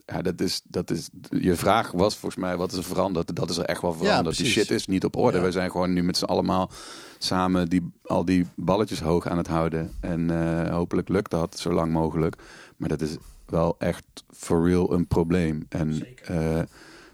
Ja, 0.06 0.22
dat 0.22 0.40
is, 0.40 0.60
dat 0.64 0.90
is. 0.90 1.08
Je 1.30 1.54
vraag 1.54 1.90
was 1.90 2.16
volgens 2.16 2.40
mij: 2.40 2.56
wat 2.56 2.72
is 2.72 2.78
er 2.78 2.84
veranderd? 2.84 3.36
Dat 3.36 3.50
is 3.50 3.56
er 3.56 3.64
echt 3.64 3.80
wel 3.80 3.92
veranderd. 3.92 4.36
die 4.36 4.44
precies. 4.44 4.62
shit 4.62 4.76
is 4.76 4.86
niet 4.86 5.04
op 5.04 5.16
orde. 5.16 5.38
Ja. 5.38 5.44
We 5.44 5.50
zijn 5.50 5.70
gewoon 5.70 5.92
nu 5.92 6.02
met 6.02 6.16
z'n 6.16 6.24
allemaal 6.24 6.70
samen 7.18 7.68
die, 7.68 7.92
al 8.02 8.24
die 8.24 8.46
balletjes 8.54 9.00
hoog 9.00 9.28
aan 9.28 9.36
het 9.36 9.46
houden. 9.46 9.92
En 10.00 10.30
eh, 10.30 10.70
hopelijk 10.70 11.08
lukt 11.08 11.30
dat 11.30 11.58
zo 11.58 11.72
lang 11.72 11.92
mogelijk. 11.92 12.36
Maar 12.76 12.88
dat 12.88 13.00
is 13.00 13.16
wel 13.46 13.76
echt 13.78 14.24
for 14.30 14.68
real 14.68 14.92
een 14.92 15.06
probleem. 15.06 15.66
En 15.68 16.06
eh, 16.24 16.58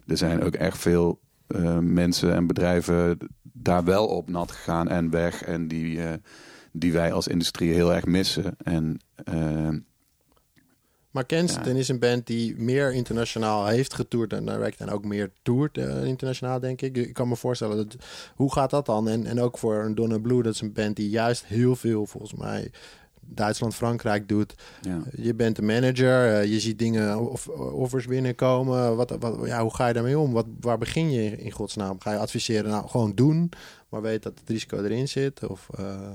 er 0.06 0.16
zijn 0.16 0.42
ook 0.42 0.54
echt 0.54 0.78
veel 0.78 1.20
eh, 1.46 1.78
mensen 1.78 2.34
en 2.34 2.46
bedrijven 2.46 3.18
daar 3.42 3.84
wel 3.84 4.06
op 4.06 4.28
nat 4.28 4.52
gegaan 4.52 4.88
en 4.88 5.10
weg. 5.10 5.42
En 5.42 5.68
die, 5.68 6.00
die 6.72 6.92
wij 6.92 7.12
als 7.12 7.28
industrie 7.28 7.72
heel 7.72 7.94
erg 7.94 8.04
missen. 8.06 8.56
En 8.62 9.00
Maar 11.12 11.24
Kensington 11.24 11.76
is 11.76 11.88
een 11.88 11.98
band 11.98 12.26
die 12.26 12.56
meer 12.56 12.92
internationaal 12.92 13.66
heeft 13.66 13.94
getoerd 13.94 14.32
en 14.32 14.44
direct 14.44 14.80
en 14.80 14.90
ook 14.90 15.04
meer 15.04 15.30
toert 15.42 15.78
eh, 15.78 16.04
internationaal, 16.04 16.60
denk 16.60 16.82
ik. 16.82 16.96
Ik 16.96 17.12
kan 17.12 17.28
me 17.28 17.36
voorstellen, 17.36 17.76
dat, 17.76 17.96
hoe 18.34 18.52
gaat 18.52 18.70
dat 18.70 18.86
dan? 18.86 19.08
En, 19.08 19.26
en 19.26 19.40
ook 19.40 19.58
voor 19.58 19.84
een 19.84 19.94
Donna 19.94 20.18
Blue, 20.18 20.42
dat 20.42 20.54
is 20.54 20.60
een 20.60 20.72
band 20.72 20.96
die 20.96 21.10
juist 21.10 21.44
heel 21.44 21.76
veel, 21.76 22.06
volgens 22.06 22.34
mij, 22.34 22.70
Duitsland, 23.20 23.74
Frankrijk 23.74 24.28
doet. 24.28 24.54
ja. 24.80 25.02
Je 25.16 25.34
bent 25.34 25.56
de 25.56 25.62
manager, 25.62 26.34
eh, 26.34 26.52
je 26.52 26.60
ziet 26.60 26.78
dingen, 26.78 27.30
of, 27.30 27.48
offers 27.48 28.06
binnenkomen. 28.06 28.96
Wat, 28.96 29.16
wat, 29.18 29.38
ja, 29.44 29.62
hoe 29.62 29.74
ga 29.74 29.86
je 29.86 29.94
daarmee 29.94 30.18
om? 30.18 30.32
Wat, 30.32 30.46
waar 30.60 30.78
begin 30.78 31.10
je 31.10 31.36
in 31.36 31.50
godsnaam? 31.50 32.00
Ga 32.00 32.12
je 32.12 32.18
adviseren, 32.18 32.70
nou, 32.70 32.88
gewoon 32.88 33.14
doen, 33.14 33.50
maar 33.88 34.02
weet 34.02 34.22
dat 34.22 34.38
het 34.40 34.48
risico 34.48 34.82
erin 34.82 35.08
zit? 35.08 35.46
Of 35.46 35.68
eh, 35.74 36.10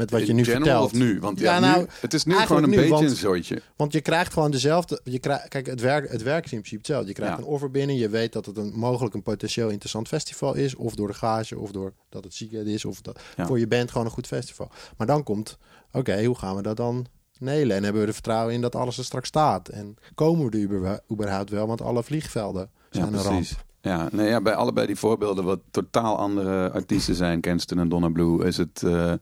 met 0.00 0.10
wat 0.10 0.26
je 0.26 0.32
nu 0.32 0.44
vertelt? 0.44 0.84
of 0.84 0.92
nu? 0.92 1.20
Want 1.20 1.38
ja, 1.40 1.54
Ja, 1.54 1.60
nou, 1.60 1.78
nu, 1.80 1.86
het 2.00 2.14
is 2.14 2.24
nu 2.24 2.34
gewoon 2.34 2.62
een 2.62 2.70
nu, 2.70 2.76
beetje 2.76 2.90
want- 2.90 3.10
een 3.10 3.16
zooitje. 3.16 3.62
Want 3.76 3.92
je 3.92 4.00
krijgt 4.00 4.32
gewoon 4.32 4.50
dezelfde. 4.50 5.00
Je 5.04 5.18
krijgt, 5.18 5.48
kijk, 5.48 5.66
het 5.66 5.80
werk, 5.80 6.10
het 6.10 6.22
werk 6.22 6.44
is 6.44 6.52
in 6.52 6.58
principe 6.58 6.76
hetzelfde. 6.80 7.08
Je 7.08 7.14
krijgt 7.14 7.36
Ja. 7.36 7.42
een 7.42 7.48
offer 7.48 7.70
binnen. 7.70 7.96
Je 7.96 8.08
weet 8.08 8.32
dat 8.32 8.46
het 8.46 8.56
een 8.56 8.72
mogelijk 8.74 9.14
een 9.14 9.22
potentieel 9.22 9.68
interessant 9.68 10.08
festival 10.08 10.54
is. 10.54 10.74
Of 10.74 10.94
door 10.94 11.06
de 11.06 11.14
gage, 11.14 11.58
of 11.58 11.70
door 11.70 11.92
dat 12.08 12.24
het 12.24 12.34
ziek 12.34 12.52
is. 12.52 12.84
Of 12.84 13.00
dat 13.00 13.20
Ja. 13.36 13.46
voor 13.46 13.58
je 13.58 13.66
band 13.66 13.90
gewoon 13.90 14.06
een 14.06 14.12
goed 14.12 14.26
festival. 14.26 14.70
Maar 14.96 15.06
dan 15.06 15.22
komt, 15.22 15.58
oké, 15.92 16.24
hoe 16.24 16.38
gaan 16.38 16.56
we 16.56 16.62
dat 16.62 16.76
dan 16.76 17.06
nelen? 17.38 17.76
En 17.76 17.82
hebben 17.82 18.00
we 18.02 18.08
er 18.08 18.14
vertrouwen 18.14 18.54
in 18.54 18.60
dat 18.60 18.74
alles 18.74 18.98
er 18.98 19.04
straks 19.04 19.28
staat? 19.28 19.68
En 19.68 19.96
komen 20.14 20.44
we 20.50 20.50
er 20.56 20.62
uber- 20.62 21.00
überhaupt 21.12 21.50
wel? 21.50 21.66
Want 21.66 21.82
alle 21.82 22.02
vliegvelden 22.02 22.70
zijn 22.90 23.06
een 23.06 23.12
ramp. 23.22 23.36
precies. 23.36 23.56
Ja, 23.82 24.08
nee, 24.12 24.28
ja, 24.28 24.40
bij 24.40 24.54
allebei 24.54 24.86
die 24.86 24.96
voorbeelden, 24.96 25.44
wat 25.44 25.60
totaal 25.70 26.16
andere 26.18 26.70
artiesten 26.70 27.14
zijn, 27.14 27.40
Kenston 27.40 27.78
en 27.78 27.88
Donna 27.88 28.08
Blue, 28.08 28.46
is 28.46 28.56
het 28.56 28.82
eh, 28.82 29.12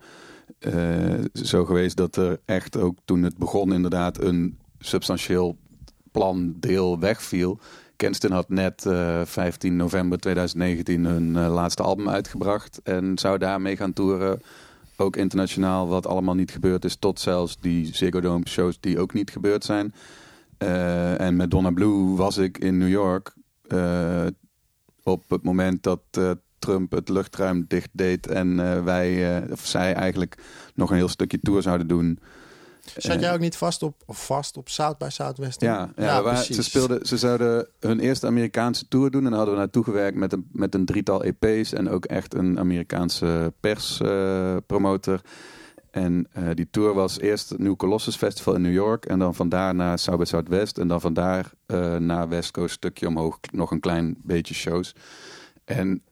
zo 1.33 1.65
geweest 1.65 1.97
dat 1.97 2.17
er 2.17 2.41
echt 2.45 2.77
ook 2.77 2.99
toen 3.05 3.23
het 3.23 3.39
begon 3.39 3.73
inderdaad 3.73 4.21
een 4.21 4.59
substantieel 4.79 5.57
plandeel 6.13 6.99
wegviel. 6.99 7.59
Kenston 7.97 8.31
had 8.31 8.49
net 8.49 8.87
eh, 8.87 9.25
15 9.25 9.77
november 9.77 10.19
2019 10.19 11.05
hun 11.05 11.37
eh, 11.37 11.55
laatste 11.55 11.83
album 11.83 12.09
uitgebracht 12.09 12.81
en 12.83 13.19
zou 13.19 13.39
daarmee 13.39 13.77
gaan 13.77 13.93
toeren. 13.93 14.43
Ook 14.97 15.17
internationaal, 15.17 15.89
wat 15.89 16.07
allemaal 16.07 16.35
niet 16.35 16.51
gebeurd 16.51 16.85
is, 16.85 16.97
tot 16.97 17.21
zelfs 17.21 17.57
die 17.61 17.95
Ziggo 17.95 18.21
Dome 18.21 18.49
shows 18.49 18.81
die 18.81 18.99
ook 18.99 19.13
niet 19.13 19.31
gebeurd 19.31 19.65
zijn. 19.65 19.95
Eh, 20.59 21.21
en 21.21 21.37
met 21.37 21.51
Donna 21.51 21.71
Blue 21.71 22.17
was 22.17 22.37
ik 22.37 22.59
in 22.59 22.79
New 22.79 22.89
York 22.89 23.35
eh, 23.69 24.27
op 25.03 25.31
het 25.31 25.43
moment 25.43 25.83
dat 25.83 26.01
eh, 26.11 26.31
Trump 26.59 26.92
het 26.92 27.09
luchtruim 27.09 27.64
dicht 27.68 27.88
deed 27.92 28.27
en 28.27 28.61
eh, 28.61 28.85
wij, 28.85 29.37
eh, 29.42 29.53
of 29.53 29.66
zij 29.66 29.94
eigenlijk 29.94 30.35
nog 30.75 30.90
een 30.90 30.97
heel 30.97 31.09
stukje 31.09 31.40
tour 31.42 31.62
zouden 31.62 31.87
doen. 31.87 32.18
Zat 32.97 33.14
Eh, 33.14 33.21
jij 33.21 33.33
ook 33.33 33.40
niet 33.40 33.57
vast 33.57 33.83
op, 33.83 34.03
of 34.07 34.27
vast 34.27 34.57
op 34.57 34.68
South 34.68 34.99
by 34.99 35.09
Southwest? 35.11 35.61
ja, 35.61 35.92
ja, 35.97 36.23
waren- 36.23 36.44
ze, 36.55 36.62
speelden, 36.62 37.07
ze 37.07 37.16
zouden 37.16 37.68
hun 37.81 38.01
eerste 38.01 38.27
Amerikaanse 38.27 38.88
tour 38.88 39.11
doen. 39.11 39.23
En 39.25 39.29
daar 39.29 39.37
hadden 39.37 39.55
we 39.55 39.61
naartoe 39.61 39.85
gewerkt 39.85 40.16
met 40.16 40.33
een, 40.33 40.49
met 40.53 40.75
een 40.75 40.85
drietal 40.85 41.25
EP's. 41.25 41.73
En 41.73 41.88
ook 41.88 42.05
echt 42.05 42.35
een 42.35 42.59
Amerikaanse 42.59 43.53
perspromotor. 43.61 45.21
en 45.90 46.27
eh, 46.33 46.42
die 46.54 46.69
tour 46.71 46.94
was 46.94 47.19
eerst 47.21 47.48
het 47.48 47.59
New 47.59 47.77
Colossus 47.77 48.17
Festival 48.17 48.54
in 48.54 48.63
New 48.63 48.73
York. 48.73 49.04
En 49.06 49.19
dan 49.19 49.35
vandaar 49.35 49.75
naar 49.75 49.98
South 49.98 50.19
by 50.19 50.25
Southwest. 50.25 50.79
En 50.79 50.88
dan 50.88 51.00
vandaar 51.00 51.50
naar 51.98 52.29
West 52.29 52.50
Coast 52.50 52.75
stukje 52.75 53.06
omhoog. 53.06 53.38
Nog 53.52 53.71
een 53.71 53.81
klein 53.81 54.17
beetje 54.23 54.54
shows. 54.54 54.94
En 55.65 56.02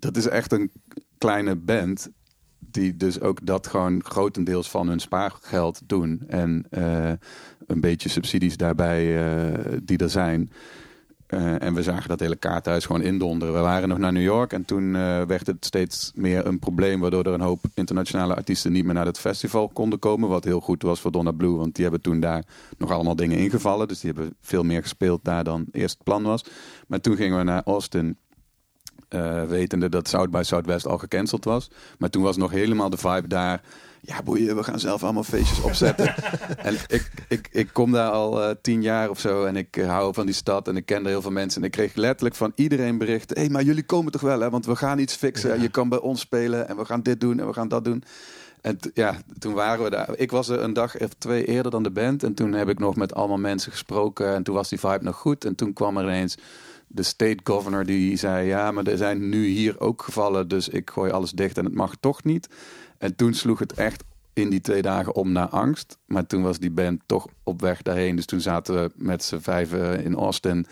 dat 0.00 0.16
is 0.16 0.28
echt 0.28 0.52
een 0.52 0.70
kleine 1.18 1.56
band 1.56 2.10
die 2.58 2.96
dus 2.96 3.20
ook 3.20 3.46
dat 3.46 3.66
gewoon 3.66 4.04
grotendeels 4.04 4.70
van 4.70 4.88
hun 4.88 5.00
spaargeld 5.00 5.80
doen. 5.86 6.22
En 6.28 6.66
eh, 6.70 7.12
een 7.66 7.80
beetje 7.80 8.08
subsidies 8.08 8.56
daarbij 8.56 9.24
eh, 9.24 9.78
die 9.82 9.98
er 9.98 10.10
zijn. 10.10 10.52
Eh, 11.26 11.62
en 11.62 11.74
we 11.74 11.82
zagen 11.82 12.08
dat 12.08 12.20
hele 12.20 12.36
kaarthuis 12.36 12.86
gewoon 12.86 13.02
indonderen. 13.02 13.54
We 13.54 13.60
waren 13.60 13.88
nog 13.88 13.98
naar 13.98 14.12
New 14.12 14.22
York 14.22 14.52
en 14.52 14.64
toen 14.64 14.92
werd 15.26 15.46
het 15.46 15.64
steeds 15.64 16.12
meer 16.14 16.46
een 16.46 16.58
probleem... 16.58 17.00
waardoor 17.00 17.24
er 17.24 17.32
een 17.32 17.40
hoop 17.40 17.64
internationale 17.74 18.34
artiesten 18.34 18.72
niet 18.72 18.84
meer 18.84 18.94
naar 18.94 19.06
het 19.06 19.18
festival 19.18 19.68
konden 19.68 19.98
komen. 19.98 20.28
Wat 20.28 20.44
heel 20.44 20.60
goed 20.60 20.82
was 20.82 21.00
voor 21.00 21.12
Donna 21.12 21.32
Blue, 21.32 21.56
want 21.56 21.74
die 21.74 21.84
hebben 21.84 22.02
toen 22.02 22.20
daar 22.20 22.44
nog 22.78 22.90
allemaal 22.90 23.16
dingen 23.16 23.38
ingevallen. 23.38 23.88
Dus 23.88 24.00
die 24.00 24.12
hebben 24.12 24.34
veel 24.40 24.62
meer 24.62 24.82
gespeeld 24.82 25.24
daar 25.24 25.44
dan 25.44 25.66
eerst 25.72 25.94
het 25.94 26.04
plan 26.04 26.22
was. 26.22 26.44
Maar 26.86 27.00
toen 27.00 27.16
gingen 27.16 27.38
we 27.38 27.44
naar 27.44 27.62
Austin... 27.64 28.16
eh, 29.10 29.42
wetende 29.44 29.88
dat 29.88 30.08
South 30.08 30.30
by 30.30 30.42
Southwest 30.42 30.86
al 30.86 30.98
gecanceld 30.98 31.44
was. 31.44 31.70
Maar 31.98 32.10
toen 32.10 32.22
was 32.22 32.36
nog 32.36 32.50
helemaal 32.50 32.90
de 32.90 32.96
vibe 32.96 33.28
daar. 33.28 33.60
Ja, 34.02 34.22
boeien, 34.22 34.56
we 34.56 34.62
gaan 34.62 34.80
zelf 34.80 35.02
allemaal 35.02 35.24
feestjes 35.24 35.60
opzetten. 35.60 36.14
en 36.68 36.74
ik, 36.86 37.10
ik, 37.28 37.48
ik 37.52 37.68
kom 37.72 37.92
daar 37.92 38.10
al 38.10 38.42
eh, 38.42 38.54
tien 38.62 38.82
jaar 38.82 39.10
of 39.10 39.20
zo. 39.20 39.44
En 39.44 39.56
ik 39.56 39.76
eh, 39.76 39.88
hou 39.88 40.14
van 40.14 40.26
die 40.26 40.34
stad. 40.34 40.68
En 40.68 40.76
ik 40.76 40.86
ken 40.86 41.02
er 41.02 41.08
heel 41.08 41.22
veel 41.22 41.30
mensen. 41.30 41.60
En 41.60 41.66
ik 41.66 41.72
kreeg 41.72 41.94
letterlijk 41.94 42.34
van 42.34 42.52
iedereen 42.54 42.98
berichten. 42.98 43.36
Hé, 43.36 43.42
hey, 43.42 43.50
maar 43.50 43.62
jullie 43.62 43.82
komen 43.82 44.12
toch 44.12 44.20
wel, 44.20 44.40
hè? 44.40 44.50
Want 44.50 44.66
we 44.66 44.76
gaan 44.76 44.98
iets 44.98 45.14
fixen. 45.14 45.60
Je 45.60 45.68
kan 45.68 45.88
bij 45.88 46.00
ons 46.00 46.20
spelen. 46.20 46.68
En 46.68 46.76
we 46.76 46.84
gaan 46.84 47.02
dit 47.02 47.20
doen. 47.20 47.40
En 47.40 47.46
we 47.46 47.52
gaan 47.52 47.68
dat 47.68 47.84
doen. 47.84 48.04
En 48.60 48.78
ja, 48.94 49.16
toen 49.38 49.54
waren 49.54 49.84
we 49.84 49.90
daar. 49.90 50.08
Ik 50.16 50.30
was 50.30 50.48
er 50.48 50.60
een 50.60 50.72
dag 50.72 50.98
of 51.00 51.12
twee 51.18 51.44
eerder 51.44 51.70
dan 51.70 51.82
de 51.82 51.90
band. 51.90 52.22
En 52.22 52.34
toen 52.34 52.52
heb 52.52 52.68
ik 52.68 52.78
nog 52.78 52.96
met 52.96 53.14
allemaal 53.14 53.38
mensen 53.38 53.72
gesproken. 53.72 54.34
En 54.34 54.42
toen 54.42 54.54
was 54.54 54.68
die 54.68 54.80
vibe 54.80 55.04
nog 55.04 55.16
goed. 55.16 55.44
En 55.44 55.54
toen 55.54 55.72
kwam 55.72 55.96
er 55.96 56.04
ineens 56.04 56.36
de 56.92 57.02
state 57.02 57.40
governor 57.44 57.84
die 57.84 58.16
zei... 58.16 58.46
ja, 58.46 58.70
maar 58.70 58.86
er 58.86 58.96
zijn 58.96 59.28
nu 59.28 59.46
hier 59.46 59.80
ook 59.80 60.02
gevallen... 60.02 60.48
dus 60.48 60.68
ik 60.68 60.90
gooi 60.90 61.10
alles 61.10 61.30
dicht 61.30 61.58
en 61.58 61.64
het 61.64 61.74
mag 61.74 61.94
toch 62.00 62.24
niet. 62.24 62.48
En 62.98 63.16
toen 63.16 63.34
sloeg 63.34 63.58
het 63.58 63.72
echt 63.72 64.04
in 64.32 64.50
die 64.50 64.60
twee 64.60 64.82
dagen 64.82 65.14
om 65.14 65.32
naar 65.32 65.48
angst. 65.48 65.98
Maar 66.06 66.26
toen 66.26 66.42
was 66.42 66.58
die 66.58 66.70
band 66.70 67.02
toch 67.06 67.26
op 67.42 67.60
weg 67.60 67.82
daarheen. 67.82 68.16
Dus 68.16 68.26
toen 68.26 68.40
zaten 68.40 68.74
we 68.74 68.90
met 68.94 69.24
z'n 69.24 69.38
vijven 69.38 70.04
in 70.04 70.14
Austin... 70.14 70.66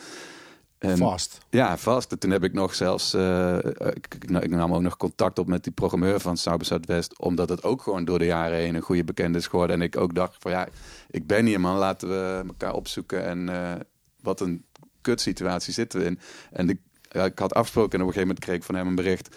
En, 0.79 0.97
Vast. 0.97 1.39
ja, 1.51 1.77
vast. 1.77 2.13
En 2.13 2.19
toen 2.19 2.31
heb 2.31 2.45
ik 2.45 2.53
nog 2.53 2.75
zelfs... 2.75 3.15
eh, 3.15 3.57
ik, 3.95 4.15
ik, 4.15 4.31
ik 4.31 4.51
nam 4.51 4.75
ook 4.75 4.83
nog 4.83 4.97
contact 4.97 5.39
op 5.39 5.47
met 5.47 5.65
die 5.65 5.73
programmeur 5.73 6.21
van 6.21 6.37
South 6.37 6.59
by 6.59 6.65
Southwest. 6.65 7.19
Omdat 7.19 7.49
het 7.49 7.63
ook 7.63 7.83
gewoon 7.83 8.05
door 8.05 8.19
de 8.19 8.25
jaren 8.25 8.59
heen 8.59 8.75
een 8.75 8.83
goede 8.83 9.05
bekende 9.05 9.39
is 9.39 9.47
geworden. 9.47 9.77
En 9.77 9.83
ik 9.83 9.97
ook 9.97 10.15
dacht 10.15 10.37
van 10.39 10.51
ja, 10.51 10.69
ik 11.11 11.27
ben 11.27 11.47
hier 11.47 11.61
man. 11.61 11.77
Laten 11.77 12.09
we 12.09 12.43
elkaar 12.47 12.75
opzoeken. 12.75 13.25
En 13.25 13.49
eh, 13.49 13.81
wat 14.21 14.41
een 14.41 14.65
kutsituatie 15.01 15.73
zitten 15.73 16.01
we 16.01 16.07
in. 16.07 16.19
En 16.53 16.69
ik, 16.69 16.79
ja, 17.11 17.25
ik 17.25 17.39
had 17.39 17.55
afgesproken 17.55 17.99
en 17.99 18.05
op 18.05 18.07
een 18.07 18.15
gegeven 18.15 18.29
moment 18.29 18.45
kreeg 18.45 18.57
ik 18.57 18.63
van 18.63 18.75
hem 18.75 18.87
een 18.87 18.95
bericht. 18.95 19.37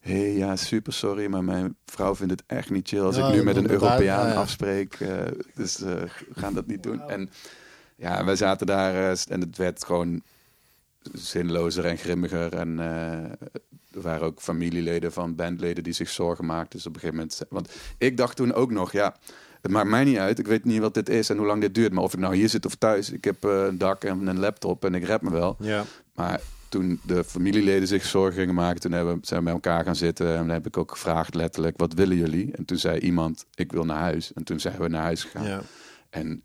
Hé, 0.00 0.20
hey, 0.20 0.32
ja, 0.32 0.56
super 0.56 0.92
sorry, 0.92 1.26
maar 1.26 1.44
mijn 1.44 1.76
vrouw 1.84 2.14
vindt 2.14 2.32
het 2.32 2.42
echt 2.46 2.70
niet 2.70 2.88
chill 2.88 3.00
als 3.00 3.16
Ja, 3.16 3.28
ik 3.28 3.34
nu 3.34 3.42
met 3.44 3.56
een 3.56 3.70
Europeaan 3.70 4.28
ja, 4.28 4.34
afspreek. 4.34 4.94
eh, 4.94 5.18
dus 5.54 5.78
we 5.78 6.08
gaan 6.34 6.54
dat 6.54 6.66
niet 6.66 6.82
doen. 6.82 7.00
En 7.00 7.30
ja, 7.96 8.24
we 8.24 8.36
zaten 8.36 8.66
daar 8.66 8.94
eh, 9.12 9.18
en 9.28 9.40
het 9.40 9.56
werd 9.56 9.84
gewoon 9.84 10.22
zinlozer 11.12 11.84
en 11.84 11.98
grimmiger. 11.98 12.52
En 12.54 12.78
er 13.96 14.00
waren 14.02 14.26
ook 14.26 14.40
familieleden 14.40 15.12
van 15.12 15.34
bandleden 15.34 15.84
die 15.84 15.92
zich 15.92 16.08
zorgen 16.08 16.46
maakten. 16.46 16.76
Dus 16.78 16.86
op 16.86 16.94
een 16.94 17.00
gegeven 17.00 17.20
moment... 17.20 17.42
Want 17.48 17.72
ik 17.98 18.16
dacht 18.16 18.36
toen 18.36 18.52
ook 18.52 18.70
nog, 18.70 18.92
ja, 18.92 19.16
het 19.66 19.74
maakt 19.74 19.88
mij 19.88 20.04
niet 20.04 20.18
uit. 20.18 20.38
Ik 20.38 20.46
weet 20.46 20.64
niet 20.64 20.80
wat 20.80 20.94
dit 20.94 21.08
is 21.08 21.30
en 21.30 21.36
hoe 21.36 21.46
lang 21.46 21.60
dit 21.60 21.74
duurt. 21.74 21.92
Maar 21.92 22.02
of 22.02 22.12
ik 22.12 22.18
nou 22.18 22.34
hier 22.36 22.48
zit 22.48 22.66
of 22.66 22.74
thuis, 22.74 23.10
ik 23.10 23.24
heb 23.24 23.44
eh, 23.44 23.64
een 23.64 23.78
dak 23.78 24.04
en 24.04 24.26
een 24.26 24.38
laptop 24.38 24.84
en 24.84 24.94
ik 24.94 25.04
red 25.04 25.22
me 25.22 25.30
wel. 25.30 25.56
Ja. 25.60 25.84
Maar 26.14 26.40
toen 26.68 27.00
de 27.06 27.24
familieleden 27.24 27.88
zich 27.88 28.04
zorgen 28.04 28.40
gingen 28.40 28.54
maken, 28.54 28.80
toen 28.80 28.92
hebben, 28.92 29.18
zijn 29.22 29.38
we 29.38 29.44
bij 29.44 29.54
elkaar 29.54 29.84
gaan 29.84 29.96
zitten. 29.96 30.26
En 30.28 30.36
dan 30.36 30.48
heb 30.48 30.66
ik 30.66 30.76
ook 30.76 30.90
gevraagd 30.90 31.34
letterlijk, 31.34 31.76
wat 31.76 31.94
willen 31.94 32.16
jullie? 32.16 32.52
En 32.52 32.64
toen 32.64 32.78
zei 32.78 32.98
iemand, 32.98 33.46
ik 33.54 33.72
wil 33.72 33.84
naar 33.84 34.00
huis. 34.00 34.32
En 34.32 34.44
toen 34.44 34.60
zijn 34.60 34.78
we 34.78 34.88
naar 34.88 35.02
huis 35.02 35.24
gegaan. 35.24 35.46
ja. 35.46 35.62
En 36.10 36.42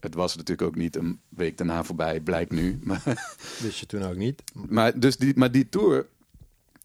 het 0.00 0.14
was 0.14 0.36
natuurlijk 0.36 0.68
ook 0.68 0.76
niet 0.76 0.96
een 0.96 1.20
week 1.28 1.56
daarna 1.56 1.84
voorbij, 1.84 2.20
blijkt 2.20 2.50
nu. 2.50 2.78
Maar, 2.82 3.02
Wist 3.62 3.78
je 3.78 3.86
toen 3.86 4.02
ook 4.02 4.16
niet. 4.16 4.42
maar, 4.68 4.98
dus 4.98 5.16
die, 5.16 5.32
maar 5.36 5.50
die 5.50 5.68
tour, 5.68 6.06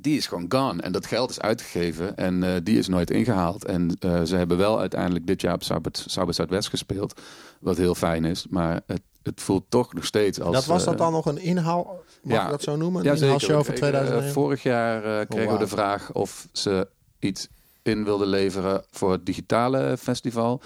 die 0.02 0.18
is 0.18 0.28
gewoon 0.28 0.46
gone. 0.50 0.82
En 0.82 0.92
dat 0.92 1.06
geld 1.06 1.30
is 1.30 1.40
uitgegeven 1.40 2.18
en 2.18 2.44
eh, 2.44 2.54
die 2.64 2.78
is 2.78 2.88
nooit 2.88 3.12
ingehaald. 3.12 3.66
En 3.66 3.98
eh, 4.00 4.22
ze 4.22 4.36
hebben 4.36 4.58
wel 4.58 4.80
uiteindelijk 4.80 5.28
dit 5.28 5.42
jaar 5.42 5.54
op 5.54 5.84
by 5.84 6.32
Southwest 6.32 6.70
gespeeld. 6.70 7.22
Wat 7.60 7.78
heel 7.78 7.96
fijn 7.96 8.26
is. 8.26 8.46
Maar 8.50 8.82
het, 8.86 9.02
het 9.24 9.42
voelt 9.42 9.66
toch 9.70 9.94
nog 9.94 10.06
steeds 10.06 10.42
als... 10.42 10.56
dat 10.56 10.66
was 10.66 10.84
dat 10.84 10.94
eh, 10.94 11.00
dan 11.00 11.12
nog 11.12 11.26
een 11.26 11.38
inhaal, 11.38 12.04
mag 12.24 12.38
ja. 12.38 12.44
je 12.44 12.50
dat 12.52 12.64
zo 12.64 12.76
noemen? 12.76 13.06
Een 13.06 13.16
ja, 13.16 13.22
inhaalshow 13.22 13.64
van 13.64 13.76
Ik, 13.76 13.82
eh, 13.82 13.88
2009? 13.88 14.32
vorig 14.32 14.64
jaar 14.64 15.20
eh, 15.20 15.28
kregen 15.28 15.54
we 15.54 15.60
de 15.60 15.68
vraag 15.68 16.12
of 16.14 16.48
ze 16.52 16.88
iets 17.20 17.48
in 17.82 18.04
wilden 18.04 18.28
leveren 18.28 18.84
voor 18.92 19.12
het 19.12 19.26
digitale 19.26 19.98
festival. 19.98 20.62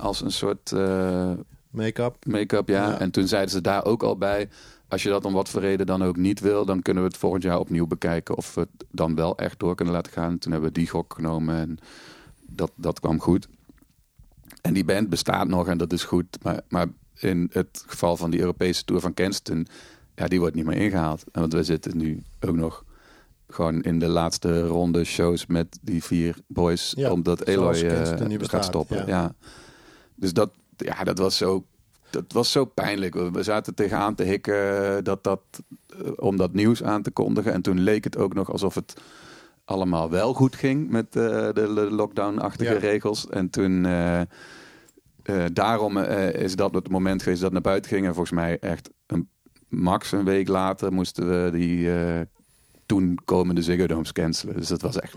Als 0.00 0.20
een 0.20 0.32
soort 0.32 0.72
Make-up. 1.70 2.16
make-up, 2.26 2.68
ja. 2.68 2.88
Ja. 2.88 2.98
En 2.98 3.10
toen 3.10 3.28
zeiden 3.28 3.50
ze 3.50 3.60
daar 3.60 3.84
ook 3.84 4.02
al 4.02 4.16
bij... 4.16 4.48
als 4.92 5.02
je 5.02 5.08
dat 5.08 5.24
om 5.24 5.32
wat 5.32 5.48
voor 5.48 5.60
reden 5.60 5.86
dan 5.86 6.02
ook 6.02 6.16
niet 6.16 6.40
wil... 6.40 6.64
dan 6.64 6.82
kunnen 6.82 7.02
we 7.02 7.08
het 7.08 7.18
volgend 7.18 7.42
jaar 7.42 7.58
opnieuw 7.58 7.86
bekijken... 7.86 8.36
of 8.36 8.54
we 8.54 8.60
het 8.60 8.84
dan 8.90 9.14
wel 9.14 9.36
echt 9.38 9.58
door 9.58 9.74
kunnen 9.74 9.94
laten 9.94 10.12
gaan. 10.12 10.38
Toen 10.38 10.52
hebben 10.52 10.72
we 10.72 10.78
die 10.78 10.88
gok 10.88 11.14
genomen 11.14 11.56
en 11.56 11.78
dat, 12.40 12.72
dat 12.76 13.00
kwam 13.00 13.20
goed. 13.20 13.48
En 14.60 14.74
die 14.74 14.84
band 14.84 15.08
bestaat 15.08 15.48
nog 15.48 15.68
en 15.68 15.78
dat 15.78 15.92
is 15.92 16.04
goed. 16.04 16.38
Maar, 16.42 16.60
maar 16.68 16.86
in 17.14 17.50
het 17.52 17.84
geval 17.86 18.16
van 18.16 18.30
die 18.30 18.40
Europese 18.40 18.84
Tour 18.84 19.00
van 19.00 19.14
Kenston... 19.14 19.66
ja, 20.14 20.26
die 20.26 20.40
wordt 20.40 20.54
niet 20.54 20.64
meer 20.64 20.76
ingehaald. 20.76 21.24
En 21.32 21.40
Want 21.40 21.52
we 21.52 21.62
zitten 21.62 21.96
nu 21.96 22.22
ook 22.40 22.56
nog... 22.56 22.84
gewoon 23.48 23.82
in 23.82 23.98
de 23.98 24.08
laatste 24.08 24.66
ronde 24.66 25.04
shows 25.04 25.46
met 25.46 25.78
die 25.82 26.04
vier 26.04 26.36
boys... 26.46 26.92
Ja, 26.96 27.10
omdat 27.10 27.46
Eloy 27.46 27.82
nu 28.26 28.38
gaat 28.44 28.64
stoppen. 28.64 28.96
ja. 28.96 29.06
ja. 29.06 29.34
Dus 30.14 30.32
dat, 30.32 30.50
ja, 30.76 31.04
dat 31.04 31.18
was 31.18 31.36
zo 31.36 31.64
dat 32.12 32.32
was 32.32 32.50
zo 32.52 32.64
pijnlijk. 32.64 33.14
We- 33.14 33.42
zaten 33.42 33.74
tegenaan 33.74 34.14
te 34.14 34.22
hikken 34.22 35.04
dat 35.04 35.24
dat, 35.24 35.40
eh, 35.88 36.10
om 36.16 36.36
dat 36.36 36.52
nieuws 36.52 36.82
aan 36.82 37.02
te 37.02 37.10
kondigen. 37.10 37.52
En 37.52 37.62
toen 37.62 37.80
leek 37.80 38.04
het 38.04 38.16
ook 38.16 38.34
nog 38.34 38.52
alsof 38.52 38.74
het 38.74 38.94
allemaal 39.64 40.10
wel 40.10 40.34
goed 40.34 40.56
ging 40.56 40.90
met 40.90 41.06
eh, 41.16 41.22
de, 41.22 41.52
de 41.52 41.88
lockdown-achtige 41.90 42.72
Ja. 42.72 42.78
regels. 42.78 43.28
En 43.28 43.50
toen, 43.50 43.86
eh, 43.86 44.20
eh, 44.20 44.26
daarom 45.52 45.96
eh, 45.96 46.32
is 46.42 46.56
dat 46.56 46.74
het 46.74 46.88
moment 46.88 47.22
geweest 47.22 47.40
dat 47.42 47.52
naar 47.52 47.60
buiten 47.60 47.90
ging. 47.90 48.06
En 48.06 48.14
volgens 48.14 48.34
mij 48.34 48.58
echt 48.58 48.90
een, 49.06 49.28
max 49.68 50.12
een 50.12 50.24
week 50.24 50.48
later 50.48 50.92
moesten 50.92 51.44
we 51.44 51.50
die 51.50 51.94
eh, 51.94 52.20
toen 52.86 53.18
komende 53.24 53.62
Ziggo 53.62 53.86
Domes 53.86 54.12
cancelen. 54.12 54.56
Dus 54.56 54.68
dat 54.68 54.82
was 54.82 55.00
echt... 55.00 55.14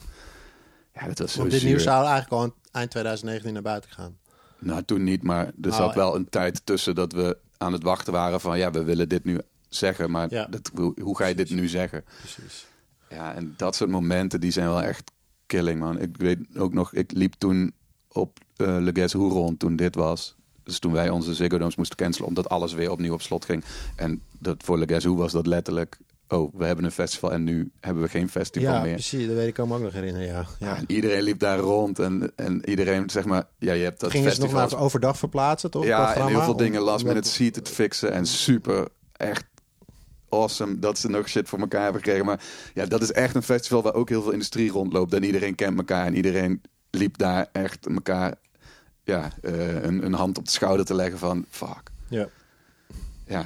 Ja, 0.94 1.08
dat 1.08 1.20
was 1.20 1.32
zo 1.32 1.40
Want 1.40 1.52
dit 1.52 1.60
zuur. 1.60 1.70
nieuws 1.70 1.84
zou 1.84 2.06
eigenlijk 2.08 2.32
al 2.32 2.54
eind 2.72 2.92
2019 2.92 3.54
naar 3.54 3.62
buiten 3.62 3.92
gaan. 3.92 4.18
Nou, 4.66 4.84
toen 4.84 5.04
niet, 5.04 5.24
maar 5.24 5.46
er 5.46 5.54
Nou, 5.58 5.74
zat 5.74 5.96
wel 5.96 6.16
een 6.16 6.30
tijd 6.30 6.62
tussen 6.66 6.96
dat 6.96 7.12
we 7.14 7.38
aan 7.58 7.74
het 7.74 7.84
wachten 7.84 8.14
waren 8.14 8.42
van 8.42 8.58
ja, 8.58 8.72
we 8.72 8.84
willen 8.84 9.10
dit 9.10 9.24
nu 9.24 9.40
zeggen, 9.70 10.12
maar 10.12 10.34
Ja. 10.34 10.46
dat, 10.46 10.72
hoe, 10.76 10.94
hoe 11.02 11.18
ga 11.18 11.26
je 11.26 11.36
dit 11.36 11.50
nu 11.50 11.68
zeggen? 11.68 12.04
Precies. 12.20 12.68
Ja, 13.10 13.34
en 13.34 13.54
dat 13.58 13.76
soort 13.76 13.90
momenten 13.90 14.40
die 14.42 14.52
zijn 14.52 14.68
wel 14.68 14.82
echt 14.82 15.12
killing, 15.46 15.80
man. 15.80 16.00
Ik 16.00 16.18
weet 16.18 16.40
ook 16.58 16.74
nog, 16.74 16.94
ik 16.94 17.12
liep 17.12 17.34
toen 17.38 17.74
op 18.08 18.40
eh 18.56 18.78
Le 18.80 18.90
Guess 18.94 19.14
Who 19.14 19.28
rond 19.28 19.60
toen 19.60 19.76
dit 19.76 19.96
was. 19.96 20.36
Dus 20.64 20.80
toen 20.80 20.92
wij 20.92 21.10
onze 21.10 21.34
Ziggo 21.34 21.58
Domes 21.58 21.76
moesten 21.76 21.98
cancelen, 21.98 22.28
omdat 22.28 22.50
alles 22.50 22.74
weer 22.74 22.92
opnieuw 22.92 23.14
op 23.14 23.22
slot 23.22 23.46
ging. 23.46 23.64
En 23.96 24.22
dat, 24.40 24.64
voor 24.64 24.78
Le 24.80 24.88
Guess 24.88 25.06
Who 25.06 25.16
was 25.16 25.32
dat 25.32 25.48
letterlijk, 25.48 25.98
oh, 26.28 26.54
we 26.54 26.66
hebben 26.66 26.86
een 26.86 26.92
festival 26.92 27.32
en 27.32 27.44
nu 27.44 27.72
hebben 27.80 28.04
we 28.04 28.10
geen 28.10 28.30
festival 28.30 28.74
Ja, 28.74 28.82
meer. 28.82 28.94
precies. 28.94 29.28
Dat 29.28 29.36
weet 29.36 29.48
ik 29.48 29.58
me 29.58 29.74
ook 29.74 29.82
nog 29.82 29.94
herinneren, 29.94 30.28
ja. 30.28 30.46
Ja, 30.60 30.68
ja. 30.68 30.76
en 30.76 30.84
iedereen 30.88 31.22
liep 31.22 31.40
daar 31.40 31.60
rond 31.60 32.00
en, 32.00 32.32
en 32.36 32.70
iedereen, 32.70 33.10
zeg 33.10 33.26
maar, 33.26 33.44
ja, 33.60 33.74
je 33.74 33.84
hebt 33.84 34.00
dat 34.00 34.12
Gingen 34.12 34.32
ze 34.32 34.40
nog 34.40 34.50
festival... 34.50 34.70
naar 34.78 34.86
overdag 34.86 35.18
verplaatsen, 35.18 35.72
toch? 35.72 35.86
Ja, 35.86 36.16
en 36.16 36.28
heel 36.28 36.42
veel 36.42 36.56
dingen 36.56 36.82
last 36.82 37.06
minute 37.06 37.30
seated 37.30 37.70
fixen. 37.70 38.12
En 38.12 38.26
super, 38.26 38.88
echt 39.12 39.46
awesome 40.30 40.80
dat 40.80 40.98
ze 40.98 41.10
nog 41.10 41.30
shit 41.30 41.50
voor 41.50 41.60
elkaar 41.60 41.84
hebben 41.84 42.02
gekregen. 42.02 42.26
Maar 42.26 42.42
ja, 42.74 42.86
dat 42.86 43.02
is 43.02 43.12
echt 43.12 43.36
een 43.36 43.44
festival 43.44 43.82
waar 43.82 43.94
ook 43.94 44.10
heel 44.10 44.22
veel 44.22 44.32
industrie 44.32 44.72
rondloopt. 44.72 45.14
En 45.14 45.24
iedereen 45.24 45.56
kent 45.56 45.78
elkaar 45.78 46.06
en 46.06 46.16
iedereen 46.16 46.62
liep 46.90 47.18
daar 47.18 47.48
echt 47.52 47.86
elkaar 47.88 48.36
ja, 49.04 49.32
eh, 49.42 49.84
een, 49.84 50.06
een 50.06 50.14
hand 50.14 50.38
op 50.38 50.46
de 50.46 50.52
schouder 50.52 50.86
te 50.86 50.94
leggen 50.94 51.20
van 51.20 51.46
fuck. 51.50 51.92
Ja. 52.10 52.28
Ja, 53.28 53.44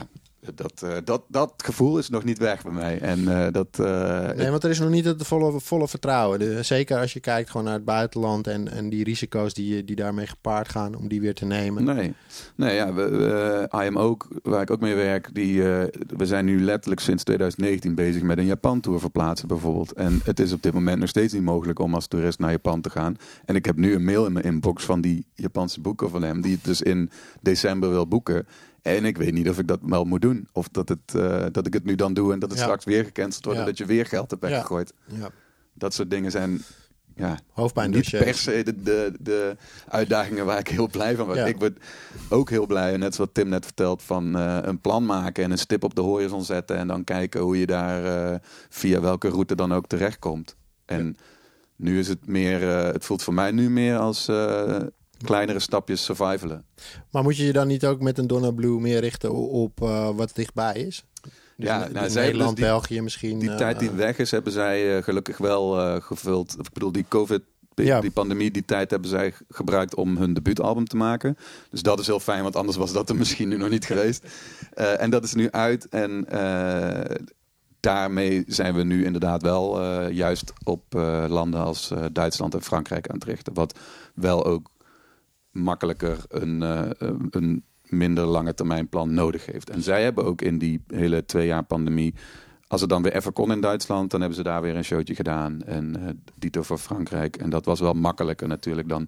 dat, 0.56 0.82
eh, 0.84 0.91
dat, 1.04 1.22
dat 1.28 1.54
gevoel 1.58 1.97
is 1.97 2.10
nog 2.10 2.24
niet 2.24 2.38
weg 2.38 2.64
bij 2.64 2.72
mij. 2.72 3.00
En 3.00 3.45
eh, 3.45 3.52
dat... 3.52 3.68
eh, 3.80 4.30
Nee, 4.36 4.50
want 4.50 4.64
er 4.64 4.70
is 4.70 4.80
nog 4.80 4.89
niet 4.89 5.06
het 5.06 5.28
volle, 5.28 5.60
volle 5.60 5.88
vertrouwen. 5.88 6.39
De- 6.39 6.64
zeker 6.64 6.97
als 7.00 7.14
je 7.14 7.20
kijkt 7.20 7.50
gewoon 7.50 7.66
naar 7.66 7.74
het 7.76 7.86
buitenland 7.86 8.47
en, 8.47 8.72
en 8.72 8.89
die 8.89 9.04
risico's 9.04 9.54
die, 9.54 9.84
die 9.84 9.95
daarmee 9.95 10.28
gepaard 10.28 10.70
gaan 10.70 10.95
om 10.95 11.08
die 11.08 11.22
weer 11.22 11.34
te 11.34 11.45
nemen. 11.45 11.84
Nee, 11.84 12.14
nee 12.56 12.76
ja, 12.76 12.93
we, 12.93 13.10
we, 13.10 13.68
I 13.84 13.88
am 13.88 13.97
ook, 13.97 14.28
waar 14.43 14.62
ik 14.62 14.72
ook 14.72 14.80
mee 14.82 14.95
werk, 14.95 15.30
die, 15.36 15.62
we 15.62 16.26
zijn 16.26 16.45
nu 16.45 16.62
letterlijk 16.64 17.02
sinds 17.02 17.24
2019 17.24 17.95
bezig 17.95 18.22
met 18.22 18.38
een 18.38 18.45
Japan-tour 18.45 19.00
verplaatsen 19.00 19.47
bijvoorbeeld. 19.47 19.93
En 19.93 20.22
het 20.24 20.39
is 20.39 20.54
op 20.54 20.64
dit 20.64 20.74
moment 20.74 21.00
nog 21.00 21.10
steeds 21.10 21.34
niet 21.34 21.43
mogelijk 21.43 21.80
om 21.80 21.93
als 21.93 22.08
toerist 22.08 22.39
naar 22.39 22.52
Japan 22.52 22.82
te 22.82 22.89
gaan. 22.89 23.18
En 23.45 23.56
ik 23.56 23.66
heb 23.66 23.76
nu 23.78 23.93
een 23.93 24.04
mail 24.06 24.26
in 24.26 24.34
mijn 24.34 24.45
inbox 24.45 24.84
van 24.86 25.02
die 25.02 25.26
Japanse 25.36 25.82
boeker 25.82 26.10
van 26.10 26.22
hem, 26.22 26.41
die 26.41 26.52
het 26.54 26.64
dus 26.64 26.82
in 26.82 27.10
december 27.41 27.89
wil 27.89 28.08
boeken. 28.08 28.47
En 28.96 29.06
ik 29.06 29.18
weet 29.18 29.34
niet 29.34 29.50
of 29.50 29.60
ik 29.60 29.68
dat 29.68 29.80
wel 29.82 30.04
moet 30.04 30.22
doen. 30.22 30.48
Of 30.54 30.68
dat, 30.70 30.90
het, 30.90 31.16
eh, 31.16 31.46
dat 31.52 31.68
ik 31.68 31.74
het 31.74 31.84
nu 31.84 31.96
dan 31.96 32.14
doe 32.14 32.34
en 32.34 32.40
dat 32.40 32.50
het 32.50 32.60
Ja. 32.60 32.66
straks 32.66 32.86
weer 32.86 33.04
gecanceld 33.06 33.46
wordt. 33.46 33.60
En 33.60 33.66
dat 33.66 33.78
je 33.78 33.86
weer 33.86 34.06
geld 34.06 34.30
hebt 34.30 34.42
weggegooid. 34.42 34.94
Ja. 35.06 35.30
Dat 35.74 35.94
soort 35.94 36.10
dingen 36.10 36.32
zijn 36.32 36.62
ja, 37.16 37.40
Hoofdpijn 37.52 37.92
niet 37.92 38.10
per 38.10 38.34
se 38.34 38.64
de, 38.64 38.82
de, 38.82 39.14
de 39.20 39.56
uitdagingen 39.88 40.46
waar 40.46 40.60
ik 40.60 40.68
heel 40.68 40.88
blij 40.88 41.16
van 41.16 41.26
word. 41.26 41.38
Ja. 41.38 41.46
Ik 41.46 41.58
word 41.58 41.78
ook 42.30 42.50
heel 42.50 42.66
blij, 42.66 42.98
net 42.98 43.16
zoals 43.16 43.30
Tim 43.34 43.50
net 43.50 43.66
vertelt, 43.66 44.04
van 44.04 44.36
eh, 44.38 44.58
een 44.62 44.80
plan 44.82 45.06
maken 45.06 45.44
en 45.44 45.52
een 45.52 45.58
stip 45.58 45.84
op 45.84 45.96
de 45.96 46.02
horizon 46.02 46.44
zetten. 46.44 46.78
En 46.78 46.88
dan 46.88 47.04
kijken 47.04 47.42
hoe 47.42 47.60
je 47.60 47.66
daar 47.66 48.32
eh, 48.32 48.40
via 48.70 49.02
welke 49.02 49.30
route 49.30 49.56
dan 49.56 49.74
ook 49.74 49.88
terechtkomt. 49.88 50.56
En 50.86 51.18
nu 51.76 52.00
is 52.00 52.08
het 52.08 52.28
meer, 52.28 52.62
het 52.68 53.06
voelt 53.06 53.24
voor 53.24 53.34
mij 53.34 53.52
nu 53.52 53.70
meer 53.70 53.98
als 53.98 54.28
kleinere 55.26 55.59
stapjes 55.59 56.03
survivalen. 56.03 56.65
Maar 57.11 57.24
moet 57.24 57.38
je 57.38 57.45
je 57.45 57.53
dan 57.53 57.67
niet 57.67 57.86
ook 57.86 58.01
met 58.01 58.17
een 58.17 58.28
Donna 58.28 58.51
Blue 58.51 58.80
meer 58.80 58.99
richten 58.99 59.34
op 59.34 59.82
eh, 59.82 60.09
wat 60.15 60.32
dichtbij 60.36 60.74
is? 60.74 61.03
Dus 61.22 61.67
Ja, 61.67 61.86
in- 61.86 61.91
nou, 61.93 62.05
in 62.05 62.11
zij 62.11 62.24
hebben 62.24 62.24
Nederland, 62.24 62.49
dus 62.55 62.65
die- 62.65 62.65
België 62.74 63.01
misschien. 63.01 63.39
Die 63.39 63.49
eh, 63.49 63.55
tijd 63.57 63.80
die 63.80 63.89
weg 63.91 64.17
is, 64.17 64.32
hebben 64.32 64.51
zij 64.53 64.97
eh, 64.97 65.03
gelukkig 65.03 65.38
wel 65.38 65.99
gevuld. 66.01 66.55
Ik 66.59 66.74
bedoel, 66.74 66.91
die 66.91 67.05
COVID, 67.07 67.41
Ja. 67.76 68.01
die 68.01 68.11
pandemie, 68.11 68.51
die 68.51 68.65
tijd 68.65 68.91
hebben 68.91 69.09
zij 69.09 69.34
gebruikt 69.49 69.95
om 69.95 70.17
hun 70.17 70.34
debuutalbum 70.34 70.86
te 70.88 70.95
maken. 70.97 71.38
Dus 71.70 71.82
dat 71.82 71.99
is 71.99 72.07
heel 72.07 72.20
fijn, 72.20 72.43
want 72.43 72.55
anders 72.55 72.78
was 72.78 72.91
dat 72.93 73.09
er 73.09 73.15
misschien 73.24 73.47
nu 73.49 73.57
nog 73.57 73.70
niet 73.70 73.86
geweest. 73.86 74.24
En 74.74 75.09
dat 75.09 75.24
is 75.24 75.34
nu 75.34 75.51
uit. 75.51 75.89
En 75.89 76.26
daarmee 77.80 78.43
zijn 78.47 78.74
we 78.76 78.84
nu 78.84 79.05
inderdaad 79.05 79.41
wel 79.41 79.82
juist 80.09 80.53
op 80.63 80.84
landen 81.28 81.59
als 81.63 81.91
Duitsland 82.11 82.53
en 82.53 82.61
Frankrijk 82.61 83.07
aan 83.09 83.15
het 83.15 83.24
richten. 83.24 83.53
Wat 83.53 83.80
wel 84.15 84.45
ook 84.45 84.70
makkelijker 85.62 86.18
een, 86.28 86.64
eh, 86.64 86.89
een 87.30 87.64
minder 87.84 88.26
lange 88.26 88.53
termijn 88.53 88.89
plan 88.89 89.14
nodig 89.14 89.45
heeft. 89.45 89.70
En 89.70 89.82
zij 89.82 90.03
hebben 90.03 90.26
ook 90.26 90.41
in 90.41 90.57
die 90.57 90.84
hele 90.88 91.26
twee 91.26 91.47
jaar 91.47 91.64
pandemie, 91.64 92.14
als 92.68 92.82
het 92.82 92.89
dan 92.89 93.01
weer 93.01 93.16
even 93.16 93.34
kon 93.34 93.51
in 93.51 93.62
Duitsland, 93.62 94.12
dan 94.12 94.20
hebben 94.20 94.38
ze 94.38 94.43
daar 94.43 94.62
weer 94.62 94.76
een 94.76 94.84
showtje 94.84 95.16
gedaan. 95.16 95.62
En 95.62 95.95
eh 95.95 96.10
dito 96.36 96.62
voor 96.62 96.78
Frankrijk. 96.78 97.38
En 97.38 97.49
dat 97.49 97.66
was 97.66 97.80
wel 97.80 97.93
makkelijker 97.93 98.47
natuurlijk 98.47 98.89
dan 98.89 99.07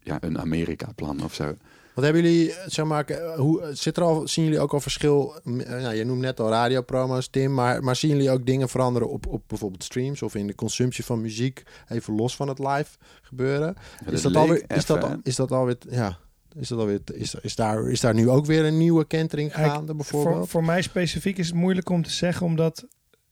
ja, 0.00 0.18
een 0.20 0.38
Amerika-plan 0.38 1.22
of 1.24 1.34
zo. 1.34 1.56
Wat 1.98 2.06
hebben 2.06 2.22
jullie, 2.30 2.54
zeg 2.66 2.84
maar, 2.84 3.04
eh, 3.04 3.34
hoe, 3.34 3.70
zit 3.72 3.96
er 3.96 4.02
al, 4.02 4.28
zien 4.28 4.44
jullie 4.44 4.60
ook 4.60 4.72
al 4.72 4.80
verschil? 4.80 5.34
eh, 5.44 5.52
Nou, 5.52 5.94
je 5.94 6.04
noemt 6.04 6.20
net 6.20 6.40
al 6.40 6.48
radiopromo's, 6.48 7.28
Tim, 7.28 7.54
maar, 7.54 7.82
maar 7.82 7.96
zien 7.96 8.10
jullie 8.10 8.30
ook 8.30 8.46
dingen 8.46 8.68
veranderen 8.68 9.08
op, 9.08 9.26
op 9.26 9.42
bijvoorbeeld 9.46 9.84
streams 9.84 10.22
of 10.22 10.34
in 10.34 10.46
de 10.46 10.54
consumptie 10.54 11.04
van 11.04 11.20
muziek, 11.20 11.62
even 11.88 12.14
los 12.14 12.36
van 12.36 12.48
het 12.48 12.58
live 12.58 12.96
gebeuren? 13.22 13.74
Is, 14.10 14.22
dat 14.22 14.36
alweer, 14.36 14.64
is, 14.68 14.86
dat, 14.86 15.02
al- 15.04 15.16
is 15.22 15.36
dat 15.36 15.52
alweer, 15.52 15.76
ja, 15.90 16.18
is 16.58 16.68
dat 16.68 16.78
alweer, 16.78 17.00
is, 17.14 17.34
is, 17.34 17.54
daar, 17.54 17.88
is 17.88 18.00
daar 18.00 18.14
nu 18.14 18.28
ook 18.28 18.46
weer 18.46 18.64
een 18.64 18.78
nieuwe 18.78 19.04
kentering 19.04 19.54
gaande 19.54 19.86
Voor, 19.86 19.96
bijvoorbeeld? 19.96 20.48
voor 20.48 20.64
mij 20.64 20.82
specifiek 20.82 21.38
is 21.38 21.46
het 21.46 21.56
moeilijk 21.56 21.88
om 21.88 22.02
te 22.02 22.10
zeggen, 22.10 22.46
omdat 22.46 22.86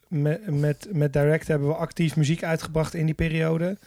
met, 0.09 0.51
met, 0.51 0.89
met 0.93 1.13
Direct 1.13 1.49
hebben 1.49 1.69
we 1.69 1.75
actief 1.75 2.17
muziek 2.17 2.43
uitgebracht 2.45 2.95
in 2.95 3.05
die 3.07 3.15
periode. 3.15 3.79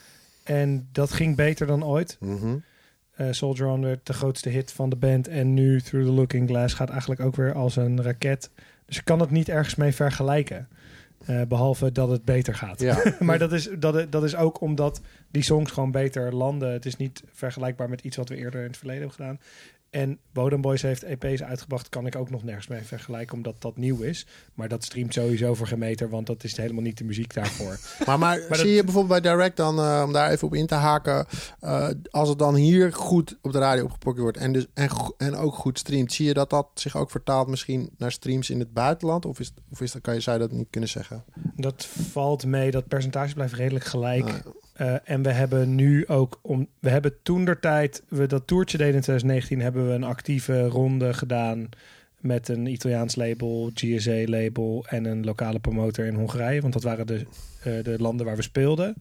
En 0.43 0.89
dat 0.91 1.11
ging 1.11 1.36
beter 1.36 1.67
dan 1.67 1.86
ooit. 1.86 2.17
Mhm. 2.19 2.47
Eh, 2.47 2.53
Soldier 3.32 3.67
On 3.67 3.82
werd 3.82 4.05
de 4.05 4.13
grootste 4.13 4.49
hit 4.49 4.72
van 4.72 4.89
de 4.89 4.95
band. 4.95 5.28
En 5.28 5.53
nu 5.53 5.82
Through 5.82 6.07
the 6.07 6.13
Looking 6.13 6.49
Glass 6.49 6.74
gaat 6.74 6.89
eigenlijk 6.89 7.22
ook 7.22 7.36
weer 7.36 7.53
als 7.53 7.76
een 7.76 8.01
raket. 8.01 8.51
Dus 8.86 8.97
ik 8.97 9.05
kan 9.05 9.20
het 9.20 9.32
niet 9.32 9.49
ergens 9.49 9.76
mee 9.76 9.91
vergelijken. 9.91 10.67
Eh, 11.26 11.41
behalve 11.47 11.91
dat 11.91 12.09
het 12.09 12.26
beter 12.26 12.55
gaat. 12.55 12.80
Ja. 12.80 13.03
maar 13.20 13.39
dat 13.39 13.51
is, 13.51 13.70
dat, 13.80 14.11
dat 14.11 14.24
is 14.24 14.36
ook 14.36 14.61
omdat 14.61 15.01
die 15.32 15.43
songs 15.43 15.72
gewoon 15.72 15.91
beter 15.91 16.36
landen. 16.36 16.72
Het 16.72 16.86
is 16.86 16.95
niet 16.95 17.24
vergelijkbaar 17.32 17.89
met 17.89 18.01
iets 18.01 18.17
wat 18.17 18.30
we 18.30 18.36
eerder 18.36 18.61
in 18.61 18.67
het 18.67 18.78
verleden 18.78 19.01
hebben 19.01 19.20
gedaan. 19.20 19.39
En 19.89 20.19
Bodem 20.33 20.61
Boys 20.61 20.81
heeft 20.81 21.03
EP's 21.03 21.41
uitgebracht, 21.41 21.89
kan 21.89 22.05
ik 22.05 22.15
ook 22.15 22.29
nog 22.29 22.43
nergens 22.43 22.67
mee 22.67 22.81
vergelijken, 22.81 23.35
omdat 23.35 23.61
dat 23.61 23.77
nieuw 23.77 24.01
is. 24.01 24.25
Maar 24.53 24.67
dat 24.67 24.83
streamt 24.83 25.13
sowieso 25.13 25.53
voor 25.53 25.67
geen 25.67 25.79
meter, 25.79 26.09
want 26.09 26.27
dat 26.27 26.43
is 26.43 26.57
helemaal 26.57 26.81
niet 26.83 26.97
de 26.97 27.03
muziek 27.03 27.33
daarvoor. 27.33 27.77
Maar, 28.05 28.19
maar, 28.19 28.39
Maar 28.49 28.57
zie 28.57 28.65
dat- 28.67 28.75
je 28.75 28.83
bijvoorbeeld 28.83 29.21
bij 29.21 29.31
Direct 29.31 29.57
dan, 29.57 29.79
eh, 29.79 30.03
om 30.05 30.13
daar 30.13 30.31
even 30.31 30.47
op 30.47 30.53
in 30.53 30.67
te 30.67 30.75
haken, 30.75 31.25
eh, 31.59 31.89
als 32.09 32.29
het 32.29 32.39
dan 32.39 32.55
hier 32.55 32.93
goed 32.93 33.37
op 33.41 33.51
de 33.51 33.59
radio 33.59 33.83
opgepokt 33.83 34.19
wordt 34.19 34.37
en, 34.37 34.51
dus, 34.53 34.65
en, 34.73 34.89
en 35.17 35.35
ook 35.35 35.53
goed 35.55 35.79
streamt, 35.79 36.13
zie 36.13 36.25
je 36.25 36.33
dat 36.33 36.49
dat 36.49 36.67
zich 36.73 36.95
ook 36.97 37.11
vertaalt 37.11 37.47
misschien 37.47 37.89
naar 37.97 38.11
streams 38.11 38.49
in 38.49 38.59
het 38.59 38.73
buitenland? 38.73 39.25
Of, 39.25 39.39
is, 39.39 39.53
of 39.71 39.81
is 39.81 39.91
dat, 39.91 40.01
kan 40.01 40.13
je, 40.13 40.19
zou 40.19 40.41
je 40.41 40.47
dat 40.47 40.57
niet 40.57 40.67
kunnen 40.69 40.89
zeggen? 40.89 41.23
dat 41.55 41.85
valt 41.85 42.45
mee, 42.45 42.71
dat 42.71 42.87
percentage 42.87 43.33
blijft 43.33 43.53
redelijk 43.53 43.85
gelijk. 43.85 44.23
Ah, 44.29 44.35
Eh, 44.80 44.95
en 45.03 45.21
we 45.21 45.32
hebben 45.32 45.75
nu 45.75 46.07
ook, 46.07 46.39
om, 46.41 46.67
we 46.80 46.89
hebben 46.89 47.13
toen 47.23 47.45
der 47.45 47.59
tijd, 47.59 48.03
we 48.07 48.27
dat 48.27 48.47
toertje 48.47 48.77
deden 48.77 48.95
in 48.95 49.01
2019, 49.01 49.61
hebben 49.61 49.88
we 49.88 49.93
een 49.93 50.03
actieve 50.03 50.67
ronde 50.67 51.13
gedaan 51.13 51.69
met 52.17 52.47
een 52.47 52.65
Italiaans 52.65 53.15
label, 53.15 53.71
GSA-label 53.73 54.86
en 54.88 55.05
een 55.05 55.25
lokale 55.25 55.59
promotor 55.59 56.05
in 56.05 56.15
Hongarije. 56.15 56.61
Want 56.61 56.73
dat 56.73 56.84
waren 56.84 57.07
de, 57.07 57.25
eh, 57.63 57.84
de 57.84 57.95
landen 57.97 58.25
waar 58.25 58.36
we 58.36 58.41
speelden. 58.41 58.95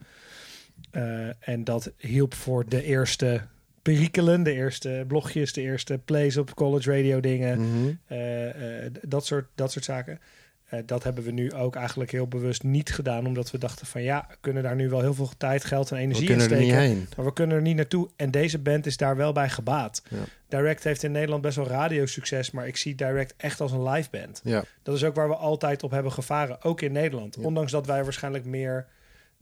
Eh, 0.91 1.49
en 1.49 1.65
dat 1.65 1.93
hielp 1.97 2.35
voor 2.35 2.69
de 2.69 2.83
eerste 2.83 3.41
perikelen, 3.83 4.43
de 4.43 4.53
eerste 4.53 5.05
blogjes, 5.09 5.53
de 5.53 5.63
eerste 5.63 6.01
plays 6.05 6.37
op 6.37 6.55
college 6.55 6.93
radio 6.93 7.21
dingen. 7.21 7.61
mhm. 7.61 8.91
Dat, 9.03 9.27
soort, 9.27 9.47
dat 9.55 9.73
soort 9.73 9.85
zaken. 9.85 10.21
Eh, 10.69 10.81
dat 10.87 11.03
hebben 11.05 11.25
we 11.25 11.31
nu 11.31 11.53
ook 11.53 11.77
eigenlijk 11.77 12.11
heel 12.11 12.27
bewust 12.27 12.63
niet 12.63 12.95
gedaan. 12.95 13.27
Omdat 13.27 13.51
we 13.51 13.59
dachten 13.59 13.87
van 13.87 14.03
ja, 14.03 14.27
we 14.29 14.37
kunnen 14.41 14.63
daar 14.63 14.75
nu 14.75 14.89
wel 14.89 15.01
heel 15.01 15.15
veel 15.15 15.31
tijd, 15.37 15.65
geld 15.65 15.91
en 15.91 15.97
energie 15.97 16.31
in 16.31 16.41
steken. 16.41 16.79
heen. 16.79 17.09
Maar 17.17 17.25
we 17.25 17.33
kunnen 17.33 17.57
er 17.57 17.63
niet 17.63 17.77
naartoe. 17.77 18.09
En 18.17 18.31
deze 18.31 18.59
band 18.59 18.87
is 18.87 18.97
daar 18.97 19.17
wel 19.17 19.33
bij 19.33 19.49
gebaat. 19.49 20.03
Ja. 20.09 20.17
Direct 20.49 20.85
heeft 20.85 21.03
in 21.03 21.13
Nederland 21.13 21.43
best 21.43 21.57
wel 21.57 21.67
radiosucces. 21.67 22.51
Maar 22.51 22.67
ik 22.67 22.77
zie 22.77 22.95
Direct 22.95 23.35
echt 23.37 23.61
als 23.61 23.73
een 23.73 23.89
live 23.89 24.09
band. 24.11 24.41
Ja. 24.45 24.65
Dat 24.83 24.95
is 24.95 25.05
ook 25.05 25.15
waar 25.15 25.29
we 25.29 25.37
altijd 25.37 25.83
op 25.83 25.91
hebben 25.91 26.13
gevaren. 26.13 26.63
Ook 26.63 26.81
in 26.81 26.93
Nederland. 26.93 27.35
Ja. 27.35 27.43
Ondanks 27.43 27.73
dat 27.73 27.87
wij 27.87 28.05
waarschijnlijk 28.05 28.45
meer 28.45 28.87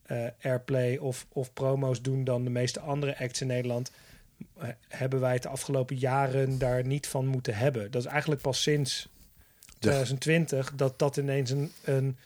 eh, 0.03 0.19
airplay 0.43 0.97
of, 0.97 1.27
of 1.33 1.53
promo's 1.53 2.03
doen 2.03 2.25
dan 2.25 2.45
de 2.45 2.51
meeste 2.51 2.81
andere 2.81 3.19
acts 3.19 3.41
in 3.41 3.47
Nederland. 3.47 3.91
eh, 4.59 4.69
hebben 4.89 5.21
wij 5.21 5.33
het 5.33 5.43
de 5.43 5.49
afgelopen 5.49 5.97
jaren 5.97 6.59
daar 6.59 6.87
niet 6.87 7.07
van 7.07 7.27
moeten 7.27 7.55
hebben. 7.57 7.91
Dat 7.91 8.05
is 8.05 8.09
eigenlijk 8.11 8.41
pas 8.43 8.63
sinds 8.63 9.09
2020 9.79 10.73
dat 10.75 10.99
dat 10.99 11.17
ineens 11.17 11.51
een, 11.51 11.73
een 11.85 12.17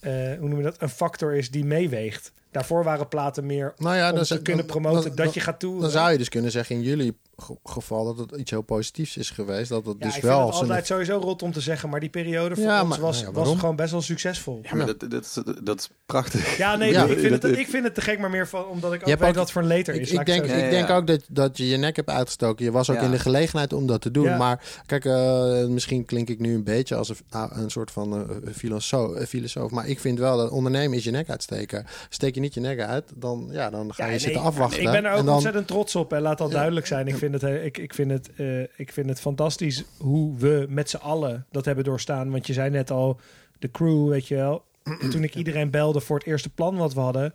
eh, 0.00 0.12
hoe 0.12 0.48
noem 0.48 0.56
je 0.56 0.62
dat, 0.62 0.76
een 0.78 0.88
factor 0.88 1.34
is 1.34 1.50
die 1.50 1.64
meeweegt. 1.64 2.32
Daarvoor 2.50 2.84
waren 2.84 3.08
platen 3.08 3.46
meer 3.46 3.74
Nou 3.78 3.96
ja, 3.96 4.10
om 4.10 4.16
dan, 4.16 4.24
te 4.24 4.42
kunnen 4.42 4.66
promoten 4.66 5.16
dan- 5.16 5.24
dat 5.24 5.34
je 5.34 5.40
gaat 5.40 5.60
toeren. 5.60 5.80
Dan 5.80 5.90
zou 5.90 6.12
je 6.12 6.18
dus 6.18 6.28
kunnen 6.28 6.50
zeggen 6.50 6.76
in 6.76 6.82
jullie 6.82 7.16
geval 7.64 8.04
dat 8.04 8.18
het 8.30 8.40
iets 8.40 8.50
heel 8.50 8.62
positiefs 8.62 9.16
is 9.16 9.30
geweest. 9.30 9.68
Dat 9.68 9.86
het 9.86 9.96
ja, 9.98 10.06
dus 10.06 10.16
ik 10.16 10.22
wel 10.22 10.38
vind 10.40 10.52
het 10.52 10.60
altijd 10.62 10.86
sowieso 10.86 11.16
rot 11.18 11.42
om 11.42 11.52
te 11.52 11.60
zeggen, 11.60 11.88
maar 11.88 12.00
die 12.00 12.08
periode 12.08 12.54
voor 12.54 12.64
Ja, 12.64 12.80
ons 12.80 12.88
maar- 12.90 13.00
was, 13.00 13.22
nou 13.22 13.34
ja, 13.34 13.40
was 13.44 13.58
gewoon 13.58 13.76
best 13.76 13.90
wel 13.90 14.02
succesvol. 14.02 14.60
Ja, 14.62 14.74
maar 14.74 14.86
dat, 14.86 15.00
dat, 15.10 15.24
is- 15.24 15.38
dat 15.62 15.78
is 15.78 15.88
prachtig. 16.06 16.56
Ja, 16.56 16.76
nee, 16.76 16.92
Ja. 16.92 17.04
ik, 17.04 17.18
vind 17.18 17.32
het, 17.32 17.42
Dat- 17.50 17.56
ik 17.56 17.68
vind 17.68 17.84
het 17.84 17.94
te 17.94 18.00
gek, 18.00 18.18
maar 18.18 18.30
meer 18.30 18.48
van, 18.48 18.64
omdat 18.66 18.92
ik 18.92 19.00
ook 19.00 19.08
hebt 19.08 19.20
weet 19.20 19.30
ook- 19.30 19.36
wat 19.36 19.52
voor 19.52 19.62
een 19.62 19.68
later 19.68 19.94
Ik, 19.94 20.00
is. 20.00 20.10
ik 20.12 20.26
denk, 20.26 20.44
ik 20.44 20.70
denk 20.70 20.90
ook 20.90 21.06
dat, 21.06 21.20
dat 21.28 21.56
je 21.56 21.68
je 21.68 21.76
nek 21.76 21.96
hebt 21.96 22.08
uitgestoken. 22.10 22.64
Je 22.64 22.70
was 22.70 22.90
ook 22.90 22.96
Ja. 22.96 23.02
in 23.02 23.10
de 23.10 23.18
gelegenheid 23.18 23.72
om 23.72 23.86
dat 23.86 24.00
te 24.00 24.10
doen. 24.10 24.24
Ja. 24.24 24.36
Maar 24.36 24.82
kijk, 24.86 25.04
eh, 25.04 25.64
misschien 25.66 26.04
klink 26.04 26.28
ik 26.28 26.38
nu 26.38 26.54
een 26.54 26.64
beetje 26.64 26.94
als 26.94 27.08
een, 27.08 27.16
ah, 27.30 27.50
een 27.56 27.70
soort 27.70 27.90
van 27.90 28.12
eh, 28.30 28.52
filosoof, 28.54 29.18
filosoof. 29.28 29.70
Maar 29.70 29.88
ik 29.88 30.00
vind 30.00 30.18
wel 30.18 30.36
dat 30.36 30.50
ondernemen 30.50 30.96
is 30.98 31.04
je 31.04 31.10
nek 31.10 31.30
uitsteken. 31.30 31.86
Steek 32.08 32.34
je 32.34 32.40
niet 32.40 32.54
je 32.54 32.60
nek 32.60 32.80
uit, 32.80 33.04
dan, 33.14 33.48
ja, 33.50 33.70
dan 33.70 33.94
ga 33.94 34.06
je 34.06 34.18
zitten 34.18 34.42
afwachten. 34.42 34.82
Ik 34.82 34.90
ben 34.90 35.04
er 35.04 35.12
ook 35.12 35.18
en 35.18 35.24
dan, 35.24 35.34
ontzettend 35.34 35.66
trots 35.66 35.96
op. 35.96 36.12
En 36.12 36.20
laat 36.22 36.38
dat 36.38 36.48
Ja. 36.48 36.54
duidelijk 36.54 36.86
zijn. 36.86 37.08
Ik 37.08 37.16
vind, 37.16 37.29
het, 37.32 37.42
ik, 37.42 37.78
ik, 37.78 37.94
vind 37.94 38.10
het, 38.10 38.30
eh, 38.36 38.60
ik 38.60 38.92
vind 38.92 39.08
het 39.08 39.20
fantastisch 39.20 39.84
hoe 39.98 40.36
we 40.36 40.66
met 40.68 40.90
z'n 40.90 40.96
allen 40.96 41.46
dat 41.50 41.64
hebben 41.64 41.84
doorstaan. 41.84 42.30
Want 42.30 42.46
je 42.46 42.52
zei 42.52 42.70
net 42.70 42.90
al, 42.90 43.20
de 43.58 43.70
crew, 43.70 44.08
weet 44.08 44.28
je 44.28 44.34
wel. 44.34 44.64
Toen 45.10 45.22
ik 45.24 45.34
iedereen 45.34 45.70
belde 45.70 46.00
voor 46.00 46.18
het 46.18 46.26
eerste 46.26 46.50
plan 46.50 46.76
wat 46.76 46.94
we 46.94 47.00
hadden. 47.00 47.34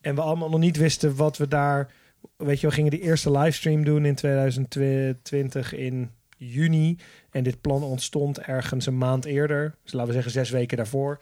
En 0.00 0.14
we 0.14 0.20
allemaal 0.20 0.48
nog 0.50 0.60
niet 0.60 0.76
wisten 0.76 1.16
wat 1.16 1.36
we 1.36 1.48
daar... 1.48 1.92
Weet 2.36 2.60
je, 2.60 2.66
we 2.66 2.72
gingen 2.72 2.90
die 2.90 3.00
eerste 3.00 3.30
livestream 3.30 3.84
doen 3.84 4.04
in 4.04 4.14
2020 4.14 5.74
in 5.74 6.10
juni. 6.36 6.98
En 7.30 7.42
dit 7.42 7.60
plan 7.60 7.82
ontstond 7.82 8.38
ergens 8.38 8.86
een 8.86 8.98
maand 8.98 9.24
eerder. 9.24 9.74
Dus 9.82 9.92
laten 9.92 10.08
we 10.08 10.14
zeggen 10.14 10.32
zes 10.32 10.50
weken 10.50 10.76
daarvoor. 10.76 11.20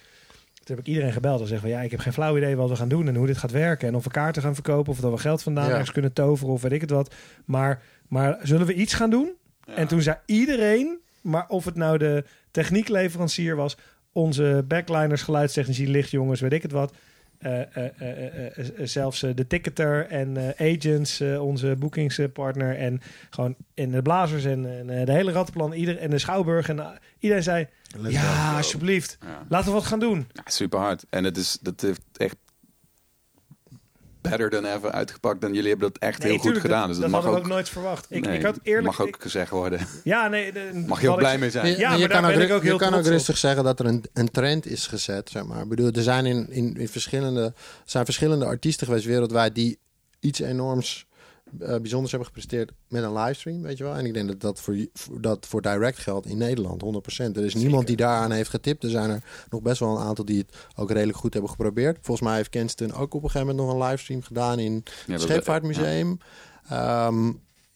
Toen 0.54 0.76
heb 0.76 0.86
ik 0.86 0.92
iedereen 0.92 1.12
gebeld 1.12 1.40
en 1.40 1.46
zeggen 1.46 1.68
van 1.68 1.76
ja, 1.78 1.84
ik 1.84 1.90
heb 1.90 2.00
geen 2.00 2.12
flauw 2.12 2.36
idee 2.36 2.56
wat 2.56 2.68
we 2.68 2.76
gaan 2.76 2.88
doen 2.88 3.08
en 3.08 3.14
hoe 3.14 3.26
dit 3.26 3.38
gaat 3.38 3.50
werken. 3.50 3.88
En 3.88 3.94
of 3.94 4.04
we 4.04 4.10
kaarten 4.10 4.42
gaan 4.42 4.54
verkopen 4.54 4.92
of 4.92 5.00
dat 5.00 5.12
we 5.12 5.18
geld 5.18 5.42
vandaan 5.42 5.64
Ja. 5.64 5.70
ergens 5.70 5.92
kunnen 5.92 6.12
toveren 6.12 6.52
of 6.52 6.62
weet 6.62 6.72
ik 6.72 6.80
het 6.80 6.90
wat. 6.90 7.14
Maar, 7.44 7.82
maar 8.09 8.38
zullen 8.42 8.66
we 8.66 8.74
iets 8.74 8.94
gaan 8.94 9.11
doen? 9.11 9.32
Ja. 9.66 9.74
En 9.74 9.86
toen 9.86 10.02
zei 10.02 10.16
iedereen, 10.26 10.98
maar 11.20 11.48
of 11.48 11.64
het 11.64 11.74
nou 11.76 11.98
de 11.98 12.24
techniekleverancier 12.50 13.57
was, 13.57 13.76
onze 14.12 14.64
backliners, 14.68 15.22
geluidstechnici, 15.22 15.90
lichtjongens, 15.90 16.40
weet 16.40 16.52
ik 16.52 16.62
het 16.62 16.72
wat. 16.72 16.92
eh, 17.38 17.61
eh, 17.76 18.46
eh, 18.59 18.64
zelfs 18.82 19.20
de 19.20 19.46
ticketer 19.46 20.07
en 20.07 20.36
eh, 20.57 20.74
agents, 20.76 21.20
eh, 21.20 21.42
onze 21.44 21.76
boekingspartner 21.78 22.76
en 22.76 23.00
gewoon 23.30 23.54
in 23.74 23.90
de 23.90 24.02
blazers 24.02 24.44
en, 24.44 24.78
en 24.78 24.90
eh, 24.90 25.07
de 25.07 25.12
hele 25.12 25.32
rattenplan, 25.32 25.72
ieder 25.72 25.98
en 25.98 26.11
de 26.11 26.18
schouwburg 26.18 26.68
en 26.68 26.98
iedereen 27.18 27.42
zei 27.42 27.66
Let's 27.96 28.14
ja, 28.14 28.50
go. 28.50 28.57
alsjeblieft, 28.57 29.18
Ja. 29.20 29.42
laten 29.48 29.66
we 29.68 29.72
wat 29.74 29.84
gaan 29.86 30.00
doen. 30.00 30.26
Ja, 30.32 30.42
super 30.44 30.78
hard. 30.78 31.04
En 31.11 31.24
het 31.24 31.36
is, 31.36 31.59
dat 31.62 31.80
heeft 31.80 32.00
echt 32.16 32.36
better 34.29 34.51
than 34.51 34.64
ever 34.64 34.91
uitgepakt. 34.91 35.45
En 35.45 35.53
jullie 35.55 35.70
hebben 35.70 35.89
dat 35.93 36.03
echt 36.03 36.22
Nee, 36.22 36.31
heel 36.33 36.41
goed 36.41 36.59
gedaan. 36.59 36.87
Dus 36.89 36.93
dat, 36.97 37.03
dat 37.03 37.11
mag 37.12 37.22
hadden 37.22 37.41
ook, 37.41 37.49
nooit 37.49 37.68
verwacht. 37.68 38.07
Ik, 38.09 38.27
nee, 38.27 38.39
ik 38.39 38.45
had 38.45 38.59
eerlijk... 38.62 38.87
mag 38.87 39.01
ook 39.01 39.09
ik- 39.09 39.16
gezegd 39.22 39.51
worden. 39.51 39.81
ja, 40.05 40.29
nee. 40.29 40.53
de- 40.53 40.85
Mag 40.87 41.01
je 41.01 41.11
ook 41.11 41.16
blij 41.18 41.35
ik- 41.35 41.41
mee 41.41 41.51
zijn. 41.51 41.66
Je, 41.66 41.79
Ja, 41.79 41.95
je 41.95 42.09
kan, 42.09 42.24
ook, 42.24 42.31
ben 42.33 42.41
ik 42.41 42.49
ru- 42.49 42.55
ook 42.55 42.62
heel 42.62 42.72
je 42.72 42.79
kan 42.79 42.93
ook 42.95 43.01
op. 43.01 43.07
rustig 43.07 43.37
zeggen 43.39 43.64
dat 43.64 43.81
er 43.81 43.87
een, 43.87 44.05
een 44.12 44.31
trend 44.31 44.66
is 44.66 44.87
gezet. 44.87 45.31
Zeg 45.31 45.45
maar. 45.45 45.62
Ik 45.62 45.68
bedoel, 45.68 45.91
er 45.91 46.03
zijn, 46.03 46.27
in, 46.27 46.47
in, 46.51 46.77
in 46.77 46.89
verschillende, 46.89 47.43
er 47.43 47.53
zijn 47.85 48.05
verschillende 48.05 48.45
artiesten 48.45 48.87
geweest 48.87 49.05
wereldwijd 49.05 49.55
die 49.55 49.79
iets 50.20 50.41
enorms 50.41 51.07
bijzonders 51.51 52.11
hebben 52.11 52.28
gepresteerd 52.28 52.72
met 52.88 53.03
een 53.03 53.12
livestream, 53.12 53.62
weet 53.62 53.78
je 53.78 53.84
wel. 53.84 53.94
En 53.94 54.07
ik 54.07 54.14
denk 54.14 54.28
dat 54.28 54.40
dat 54.40 54.61
voor, 54.61 54.76
dat 55.20 55.47
voor 55.47 55.62
direct 55.62 55.99
geldt 55.99 56.26
in 56.26 56.38
Nederland, 56.38 56.82
100%. 56.84 57.36
Er 57.36 57.44
is 57.44 57.55
niemand 57.55 57.86
die 57.86 57.97
daaraan 57.97 58.30
heeft 58.30 58.51
getipt. 58.51 58.84
Er 58.84 58.90
zijn 58.90 59.11
er 59.11 59.22
nog 59.51 59.62
best 59.62 59.80
wel 59.80 59.97
een 59.97 60.03
aantal 60.03 60.24
die 60.24 60.38
het 60.38 60.57
ook 60.76 60.90
redelijk 60.90 61.18
goed 61.18 61.32
hebben 61.32 61.51
geprobeerd. 61.51 61.99
Volgens 62.01 62.28
mij 62.28 62.36
heeft 62.36 62.49
Kenston 62.49 62.92
ook 62.92 63.14
op 63.14 63.22
een 63.22 63.30
gegeven 63.30 63.47
moment 63.47 63.66
nog 63.66 63.76
een 63.76 63.88
livestream 63.88 64.22
gedaan 64.22 64.59
in 64.59 64.84
Ja, 65.07 65.12
het 65.12 65.22
Scheepvaartmuseum. 65.22 66.18
Ehm, 66.68 67.32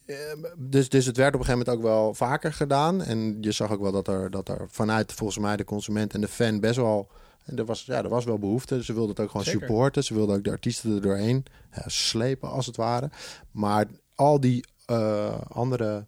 eh, 0.07 0.17
dus, 0.57 0.89
dus 0.89 1.07
het 1.07 1.17
werd 1.17 1.35
op 1.35 1.41
een 1.41 1.47
gegeven 1.47 1.67
moment 1.67 1.77
ook 1.77 1.93
wel 1.93 2.15
vaker 2.15 2.53
gedaan. 2.53 3.03
En 3.03 3.39
je 3.41 3.53
zag 3.53 3.73
ook 3.73 3.81
wel 3.81 3.93
dat 3.93 4.09
er, 4.09 4.31
dat 4.31 4.49
er 4.49 4.67
vanuit 4.69 5.13
volgens 5.13 5.39
mij 5.39 5.57
de 5.57 5.65
consument 5.65 6.15
en 6.15 6.21
de 6.21 6.29
fan 6.29 6.61
best 6.61 6.77
wel. 6.77 7.11
En 7.51 7.57
er 7.59 7.65
was, 7.65 7.85
ja, 7.85 8.03
er 8.03 8.09
was 8.09 8.25
wel 8.25 8.39
behoefte. 8.39 8.85
Ze 8.85 8.93
wilden 8.93 9.11
het 9.11 9.21
ook 9.21 9.31
gewoon 9.31 9.45
Zeker. 9.47 9.61
supporten. 9.61 10.05
Ze 10.05 10.15
wilden 10.15 10.37
ook 10.37 10.45
de 10.45 10.51
artiesten 10.51 10.95
er 10.95 11.01
doorheen 11.01 11.45
ja, 11.75 11.83
slepen, 11.87 12.51
als 12.51 12.67
het 12.67 12.77
ware. 12.77 13.11
Maar 13.51 13.87
al 14.15 14.41
die 14.41 14.65
eh, 14.87 15.41
andere 15.49 16.07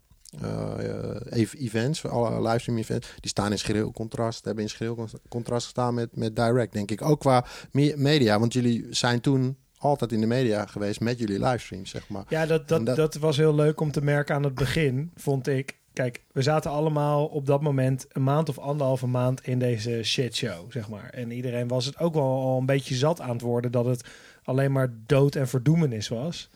ev- 1.30 1.55
events, 1.55 2.07
alle 2.07 2.43
livestream 2.43 2.78
events, 2.78 3.09
die 3.20 3.30
staan 3.30 3.51
in 3.51 3.59
schril 3.59 3.93
contrast. 3.93 4.45
Hebben 4.45 4.64
in 4.64 4.70
schril 4.70 4.95
con- 4.95 5.09
contrast 5.28 5.64
gestaan 5.64 5.95
met, 5.95 6.16
met 6.16 6.36
Direct, 6.36 6.72
denk 6.72 6.90
ik. 6.90 7.03
Ook 7.03 7.20
qua 7.20 7.45
me- 7.70 7.95
media, 7.97 8.38
want 8.38 8.53
jullie 8.53 8.86
zijn 8.90 9.20
toen 9.20 9.57
altijd 9.78 10.12
in 10.12 10.20
de 10.20 10.26
media 10.26 10.66
geweest 10.66 11.01
met 11.01 11.18
jullie 11.18 11.38
livestreams, 11.38 11.90
zeg 11.90 12.09
maar. 12.09 12.24
Ja, 12.28 12.47
dat, 12.47 12.68
dat... 12.68 12.86
dat- 12.86 13.14
was 13.14 13.36
heel 13.36 13.55
leuk 13.55 13.80
om 13.80 13.93
te 13.93 14.03
merken 14.03 14.34
aan 14.34 14.43
het 14.45 14.55
begin, 14.55 15.11
vond 15.16 15.47
ik. 15.47 15.80
Kijk, 15.93 16.22
we 16.32 16.43
zaten 16.43 16.70
allemaal 16.70 17.26
op 17.26 17.47
dat 17.47 17.62
moment 17.62 18.07
een 18.09 18.22
maand 18.22 18.49
of 18.49 18.59
anderhalve 18.59 19.07
maand 19.07 19.47
in 19.47 19.59
deze 19.59 20.03
shitshow, 20.03 20.72
zeg 20.72 20.88
maar. 20.88 21.11
En 21.11 21.30
iedereen 21.30 21.68
was 21.68 21.84
het 21.84 21.99
ook 21.99 22.14
wel 22.14 22.22
al 22.22 22.59
een 22.59 22.66
beetje 22.66 22.95
zat 22.95 23.20
aan 23.20 23.30
het 23.30 23.40
worden 23.40 23.72
dat 23.72 23.84
het 23.84 24.05
alleen 24.45 24.72
maar 24.72 24.95
dood 25.07 25.34
en 25.34 25.49
verdoemenis 25.49 26.09
was. 26.09 26.51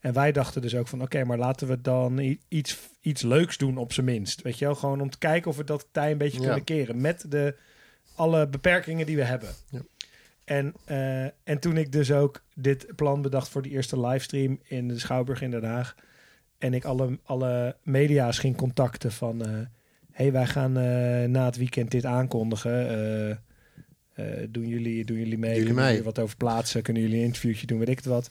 En 0.00 0.12
wij 0.12 0.32
dachten 0.32 0.62
dus 0.62 0.74
ook 0.74 0.88
van, 0.88 1.02
oké, 1.02 1.24
maar 1.24 1.38
laten 1.38 1.68
we 1.68 1.80
dan 1.80 2.36
iets, 2.48 2.78
iets 3.00 3.22
leuks 3.22 3.58
doen 3.58 3.76
op 3.76 3.92
zijn 3.92 4.06
minst. 4.06 4.42
Weet 4.42 4.58
je 4.58 4.64
wel, 4.64 4.74
gewoon 4.74 5.00
om 5.00 5.10
te 5.10 5.18
kijken 5.18 5.50
of 5.50 5.56
we 5.56 5.64
dat 5.64 5.86
tij 5.92 6.10
een 6.10 6.18
beetje 6.18 6.38
Ja. 6.38 6.44
kunnen 6.44 6.64
keren. 6.64 7.00
Met 7.00 7.24
de, 7.28 7.56
alle 8.14 8.48
beperkingen 8.48 9.06
die 9.06 9.16
we 9.16 9.24
hebben. 9.24 9.48
Ja. 9.70 9.80
En, 10.44 10.74
eh, 10.84 11.22
en 11.24 11.58
toen 11.60 11.76
ik 11.76 11.92
dus 11.92 12.12
ook 12.12 12.42
dit 12.54 12.86
plan 12.96 13.22
bedacht 13.22 13.48
voor 13.48 13.62
die 13.62 13.72
eerste 13.72 14.00
livestream 14.00 14.60
in 14.62 14.88
de 14.88 14.98
Schouwburg 14.98 15.42
in 15.42 15.50
Den 15.50 15.64
Haag. 15.64 15.94
En 16.60 16.74
ik 16.74 16.84
alle, 16.84 17.18
alle 17.24 17.76
media's 17.82 18.38
ging 18.38 18.56
contacten 18.56 19.12
van... 19.12 19.44
eh 19.44 19.50
hey, 20.12 20.32
wij 20.32 20.46
gaan 20.46 20.76
eh, 20.76 21.28
na 21.28 21.44
het 21.44 21.56
weekend 21.56 21.90
dit 21.90 22.04
aankondigen. 22.04 22.88
Eh, 24.14 24.24
doen, 24.48 24.66
jullie, 24.68 25.04
doen 25.04 25.16
jullie 25.18 25.38
mee? 25.38 25.50
Jullie 25.50 25.64
Kunnen 25.66 25.82
mee? 25.84 25.92
jullie 25.92 26.06
wat 26.12 26.18
over 26.18 26.36
plaatsen? 26.36 26.82
Kunnen 26.82 27.02
jullie 27.02 27.18
een 27.18 27.24
interviewtje 27.24 27.66
doen? 27.66 27.78
Weet 27.78 27.88
ik 27.88 27.96
het 27.96 28.06
wat? 28.06 28.30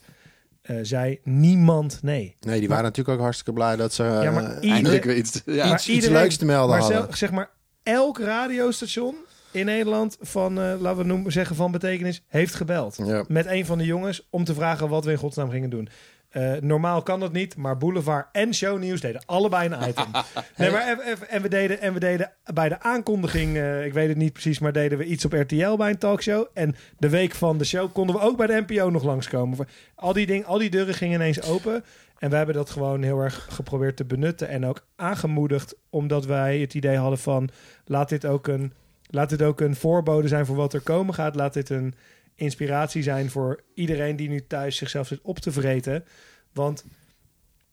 Eh, 0.62 0.76
zei 0.82 1.18
niemand 1.24 1.98
nee. 2.02 2.36
Nee, 2.40 2.58
die 2.58 2.68
waren 2.68 2.84
natuurlijk 2.84 3.16
ook 3.16 3.22
hartstikke 3.22 3.52
blij 3.52 3.76
dat 3.76 3.92
ze 3.92 4.02
Ja, 4.02 4.30
maar 4.30 4.54
ieder- 4.54 4.70
Eindelijk 4.70 5.04
weer 5.04 5.16
iets. 5.16 5.42
Ja. 5.44 5.64
Maar 5.64 5.74
iets, 5.74 5.86
iets 5.88 5.94
iedereen- 5.94 6.16
leuks 6.22 6.36
te 6.36 6.44
melden 6.44 6.70
Maar 6.70 6.80
hadden. 6.80 7.02
zel- 7.02 7.16
zeg 7.16 7.30
maar, 7.30 7.50
elk 7.82 8.18
radiostation 8.18 9.14
in 9.52 9.66
Nederland 9.66 10.16
van, 10.20 10.54
laten 10.54 10.96
we 10.96 11.04
noemen, 11.04 11.32
zeggen 11.32 11.56
van 11.56 11.70
betekenis, 11.72 12.22
heeft 12.26 12.54
gebeld. 12.54 12.96
Ja. 13.04 13.24
Met 13.28 13.46
een 13.46 13.66
van 13.66 13.78
de 13.78 13.84
jongens 13.84 14.26
om 14.30 14.44
te 14.44 14.54
vragen 14.54 14.88
wat 14.88 15.04
we 15.04 15.10
in 15.10 15.16
godsnaam 15.18 15.50
gingen 15.50 15.70
doen. 15.70 15.88
Eh, 16.30 16.52
normaal 16.60 17.02
kan 17.02 17.20
dat 17.20 17.32
niet, 17.32 17.56
maar 17.56 17.76
Boulevard 17.76 18.26
en 18.32 18.54
Shownieuws 18.54 19.00
deden 19.00 19.22
allebei 19.26 19.68
een 19.68 19.88
item. 19.88 20.04
nee, 20.56 20.70
maar 20.70 20.98
en, 21.28 21.42
we 21.42 21.48
deden, 21.48 21.80
en 21.80 21.92
we 21.92 22.00
deden 22.00 22.32
bij 22.54 22.68
de 22.68 22.80
aankondiging, 22.80 23.56
eh, 23.56 23.84
ik 23.84 23.92
weet 23.92 24.08
het 24.08 24.16
niet 24.16 24.32
precies, 24.32 24.58
maar 24.58 24.72
deden 24.72 24.98
we 24.98 25.04
iets 25.04 25.24
op 25.24 25.32
RTL 25.32 25.76
bij 25.76 25.90
een 25.90 25.98
talkshow. 25.98 26.46
En 26.54 26.76
de 26.98 27.08
week 27.08 27.34
van 27.34 27.58
de 27.58 27.64
show 27.64 27.92
konden 27.92 28.16
we 28.16 28.22
ook 28.22 28.36
bij 28.36 28.46
de 28.46 28.64
NPO 28.66 28.90
nog 28.90 29.02
langskomen. 29.02 29.68
Al 29.94 30.12
die, 30.12 30.26
dingen, 30.26 30.46
al 30.46 30.58
die 30.58 30.70
deuren 30.70 30.94
gingen 30.94 31.14
ineens 31.14 31.42
open. 31.42 31.84
En 32.18 32.30
we 32.30 32.36
hebben 32.36 32.54
dat 32.54 32.70
gewoon 32.70 33.02
heel 33.02 33.20
erg 33.20 33.46
geprobeerd 33.50 33.96
te 33.96 34.04
benutten. 34.04 34.48
En 34.48 34.66
ook 34.66 34.86
aangemoedigd, 34.96 35.74
omdat 35.90 36.26
wij 36.26 36.58
het 36.58 36.74
idee 36.74 36.96
hadden 36.96 37.18
van... 37.18 37.48
laat 37.84 38.08
dit 38.08 38.26
ook 38.26 38.48
een, 38.48 38.72
laat 39.06 39.28
dit 39.28 39.42
ook 39.42 39.60
een 39.60 39.76
voorbode 39.76 40.28
zijn 40.28 40.46
voor 40.46 40.56
wat 40.56 40.72
er 40.72 40.80
komen 40.80 41.14
gaat. 41.14 41.34
Laat 41.34 41.52
dit 41.52 41.70
een 41.70 41.94
inspiratie 42.40 43.02
zijn 43.02 43.30
voor 43.30 43.60
iedereen 43.74 44.16
die 44.16 44.28
nu 44.28 44.46
thuis 44.46 44.76
zichzelf 44.76 45.06
zit 45.06 45.20
op 45.22 45.38
te 45.38 45.52
vreten. 45.52 46.04
Want 46.52 46.84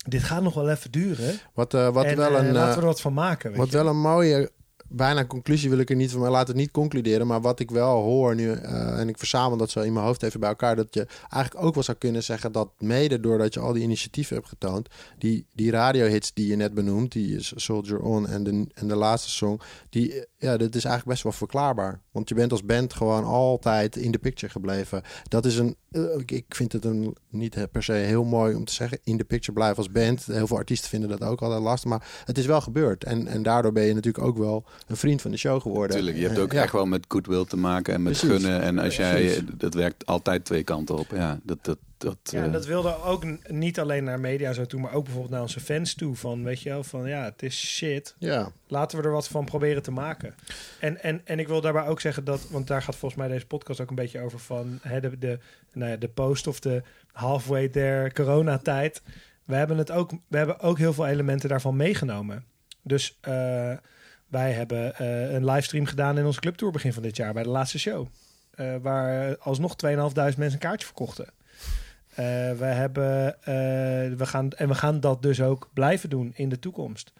dit 0.07 0.23
gaat 0.23 0.41
nog 0.41 0.53
wel 0.53 0.69
even 0.69 0.91
duren. 0.91 1.39
Wat, 1.53 1.73
eh, 1.73 1.89
wat 1.89 2.05
en 2.05 2.17
wel 2.17 2.37
eh, 2.37 2.45
een, 2.45 2.51
laten 2.51 2.69
eh, 2.69 2.75
we 2.75 2.79
er 2.79 2.85
wat 2.85 3.01
van 3.01 3.13
maken. 3.13 3.49
Weet 3.49 3.59
Wat 3.59 3.71
je. 3.71 3.77
wel 3.77 3.87
een 3.87 3.99
mooie, 3.99 4.51
bijna 4.89 5.25
conclusie 5.25 5.69
wil 5.69 5.79
ik 5.79 5.89
er 5.89 5.95
niet 5.95 6.11
van, 6.11 6.21
maar 6.21 6.31
laat 6.31 6.47
het 6.47 6.57
niet 6.57 6.71
concluderen. 6.71 7.27
Maar 7.27 7.41
wat 7.41 7.59
ik 7.59 7.71
wel 7.71 8.01
hoor 8.01 8.35
nu, 8.35 8.51
eh, 8.51 8.99
en 8.99 9.09
ik 9.09 9.17
verzamel 9.17 9.57
dat 9.57 9.69
zo 9.69 9.79
in 9.79 9.93
mijn 9.93 10.05
hoofd 10.05 10.23
even 10.23 10.39
bij 10.39 10.49
elkaar, 10.49 10.75
dat 10.75 10.93
je 10.93 11.07
eigenlijk 11.29 11.65
ook 11.65 11.73
wel 11.73 11.83
zou 11.83 11.97
kunnen 11.97 12.23
zeggen 12.23 12.51
dat 12.51 12.69
mede 12.79 13.19
doordat 13.19 13.53
je 13.53 13.59
al 13.59 13.73
die 13.73 13.83
initiatieven 13.83 14.35
hebt 14.35 14.47
getoond, 14.47 14.89
die, 15.17 15.45
die 15.53 15.71
radiohits 15.71 16.33
die 16.33 16.47
je 16.47 16.55
net 16.55 16.73
benoemt, 16.73 17.11
die 17.11 17.35
is 17.35 17.53
Soldier 17.55 17.99
On 17.99 18.27
en 18.27 18.43
de, 18.43 18.67
en 18.73 18.87
de 18.87 18.95
laatste 18.95 19.29
song, 19.29 19.61
die, 19.89 20.13
eh, 20.13 20.25
ja, 20.37 20.57
dat 20.57 20.75
is 20.75 20.85
eigenlijk 20.85 21.05
best 21.05 21.23
wel 21.23 21.31
verklaarbaar. 21.31 22.01
Want 22.11 22.29
je 22.29 22.35
bent 22.35 22.51
als 22.51 22.65
band 22.65 22.93
gewoon 22.93 23.23
altijd 23.23 23.95
in 23.95 24.11
de 24.11 24.17
picture 24.17 24.51
gebleven. 24.51 25.01
Dat 25.23 25.45
is 25.45 25.57
een, 25.57 25.75
ik- 26.17 26.31
ik 26.31 26.45
vind 26.49 26.71
het 26.73 26.85
een, 26.85 27.15
niet 27.29 27.55
eh, 27.55 27.63
per 27.71 27.83
se 27.83 27.91
heel 27.91 28.23
mooi 28.23 28.55
om 28.55 28.65
te 28.65 28.73
zeggen, 28.73 28.99
in 29.03 29.17
de 29.17 29.23
picture 29.23 29.53
blijven 29.53 29.77
als 29.77 29.91
band. 29.91 30.25
Heel 30.25 30.47
veel 30.47 30.57
artiesten 30.57 30.89
vinden 30.89 31.09
dat 31.09 31.21
ook 31.23 31.41
altijd 31.41 31.61
lastig, 31.61 31.89
maar 31.89 32.07
het 32.25 32.37
is 32.37 32.45
wel 32.45 32.61
gebeurd. 32.61 33.03
En, 33.03 33.27
en 33.27 33.43
daardoor 33.43 33.71
ben 33.71 33.83
je 33.83 33.93
natuurlijk 33.93 34.23
ook 34.25 34.37
wel 34.37 34.65
een 34.87 34.97
vriend 34.97 35.21
van 35.21 35.31
de 35.31 35.37
show 35.37 35.61
geworden. 35.61 35.89
Natuurlijk, 35.89 36.17
je 36.17 36.23
hebt 36.25 36.37
Eh, 36.37 36.43
ook 36.43 36.51
ja. 36.51 36.61
echt 36.63 36.71
wel 36.71 36.85
met 36.85 37.05
goodwill 37.07 37.45
te 37.45 37.57
maken 37.57 37.93
en 37.93 38.03
met 38.03 38.17
Precies. 38.17 38.29
gunnen. 38.43 38.61
En 38.61 38.79
als 38.79 38.95
jij, 38.95 39.41
dat 39.57 39.73
werkt 39.73 40.05
altijd 40.05 40.45
twee 40.45 40.63
kanten 40.63 40.97
op. 40.97 41.07
Ja, 41.11 41.39
dat, 41.43 41.57
dat, 41.61 41.77
dat, 41.97 42.17
Ja, 42.23 42.39
en 42.39 42.45
eh, 42.45 42.51
dat 42.51 42.65
wilde 42.65 43.03
ook 43.03 43.25
niet 43.49 43.79
alleen 43.79 44.03
naar 44.03 44.19
media 44.19 44.53
zo 44.53 44.65
toe, 44.65 44.79
maar 44.79 44.93
ook 44.93 45.03
bijvoorbeeld 45.03 45.33
naar 45.33 45.41
onze 45.41 45.59
fans 45.59 45.93
toe. 45.93 46.15
Van, 46.15 46.43
weet 46.43 46.61
je 46.61 46.69
wel, 46.69 46.83
van 46.83 47.07
ja, 47.07 47.23
het 47.23 47.43
is 47.43 47.67
shit. 47.75 48.15
Ja, 48.17 48.51
Laten 48.67 48.97
we 48.97 49.03
er 49.03 49.11
wat 49.11 49.27
van 49.27 49.45
proberen 49.45 49.81
te 49.81 49.91
maken. 49.91 50.35
En, 50.79 51.03
en, 51.03 51.21
en 51.25 51.39
ik 51.39 51.47
wil 51.47 51.61
daarbij 51.61 51.87
ook 51.87 52.01
zeggen 52.01 52.23
dat, 52.23 52.49
want 52.49 52.67
daar 52.67 52.81
gaat 52.81 52.95
volgens 52.95 53.21
mij 53.21 53.29
deze 53.29 53.45
podcast 53.45 53.81
ook 53.81 53.89
een 53.89 53.95
beetje 53.95 54.21
over 54.21 54.39
van 54.39 54.79
hè, 54.81 54.99
de, 54.99 55.17
de, 55.17 55.39
nou 55.73 55.91
ja, 55.91 55.97
de 55.97 56.09
post 56.09 56.47
of 56.47 56.59
de 56.59 56.83
halfway 57.11 57.67
there 57.67 58.13
coronatijd. 58.13 59.01
We 59.45 59.55
hebben, 59.55 59.77
het 59.77 59.91
ook, 59.91 60.11
we 60.27 60.37
hebben 60.37 60.59
ook 60.59 60.77
heel 60.77 60.93
veel 60.93 61.07
elementen 61.07 61.49
daarvan 61.49 61.75
meegenomen. 61.75 62.45
Dus 62.81 63.17
eh, 63.21 63.33
wij 64.27 64.51
hebben 64.51 64.95
eh, 64.95 65.33
een 65.33 65.45
livestream 65.45 65.85
gedaan 65.85 66.17
in 66.17 66.25
onze 66.25 66.39
clubtour 66.39 66.71
begin 66.71 66.93
van 66.93 67.03
dit 67.03 67.15
jaar 67.15 67.33
bij 67.33 67.43
de 67.43 67.49
laatste 67.49 67.79
show. 67.79 68.07
Waar 68.81 69.37
alsnog 69.37 69.75
2.500 69.85 69.91
mensen 70.13 70.51
een 70.51 70.57
kaartje 70.57 70.85
verkochten. 70.85 71.27
Eh, 72.17 72.25
we 72.57 72.65
hebben, 72.65 73.43
eh, 73.43 74.17
we 74.17 74.25
gaan, 74.25 74.51
en 74.51 74.67
we 74.67 74.75
gaan 74.75 74.99
dat 74.99 75.21
dus 75.21 75.41
ook 75.41 75.69
blijven 75.73 76.09
doen 76.09 76.31
in 76.35 76.49
de 76.49 76.59
toekomst. 76.59 77.13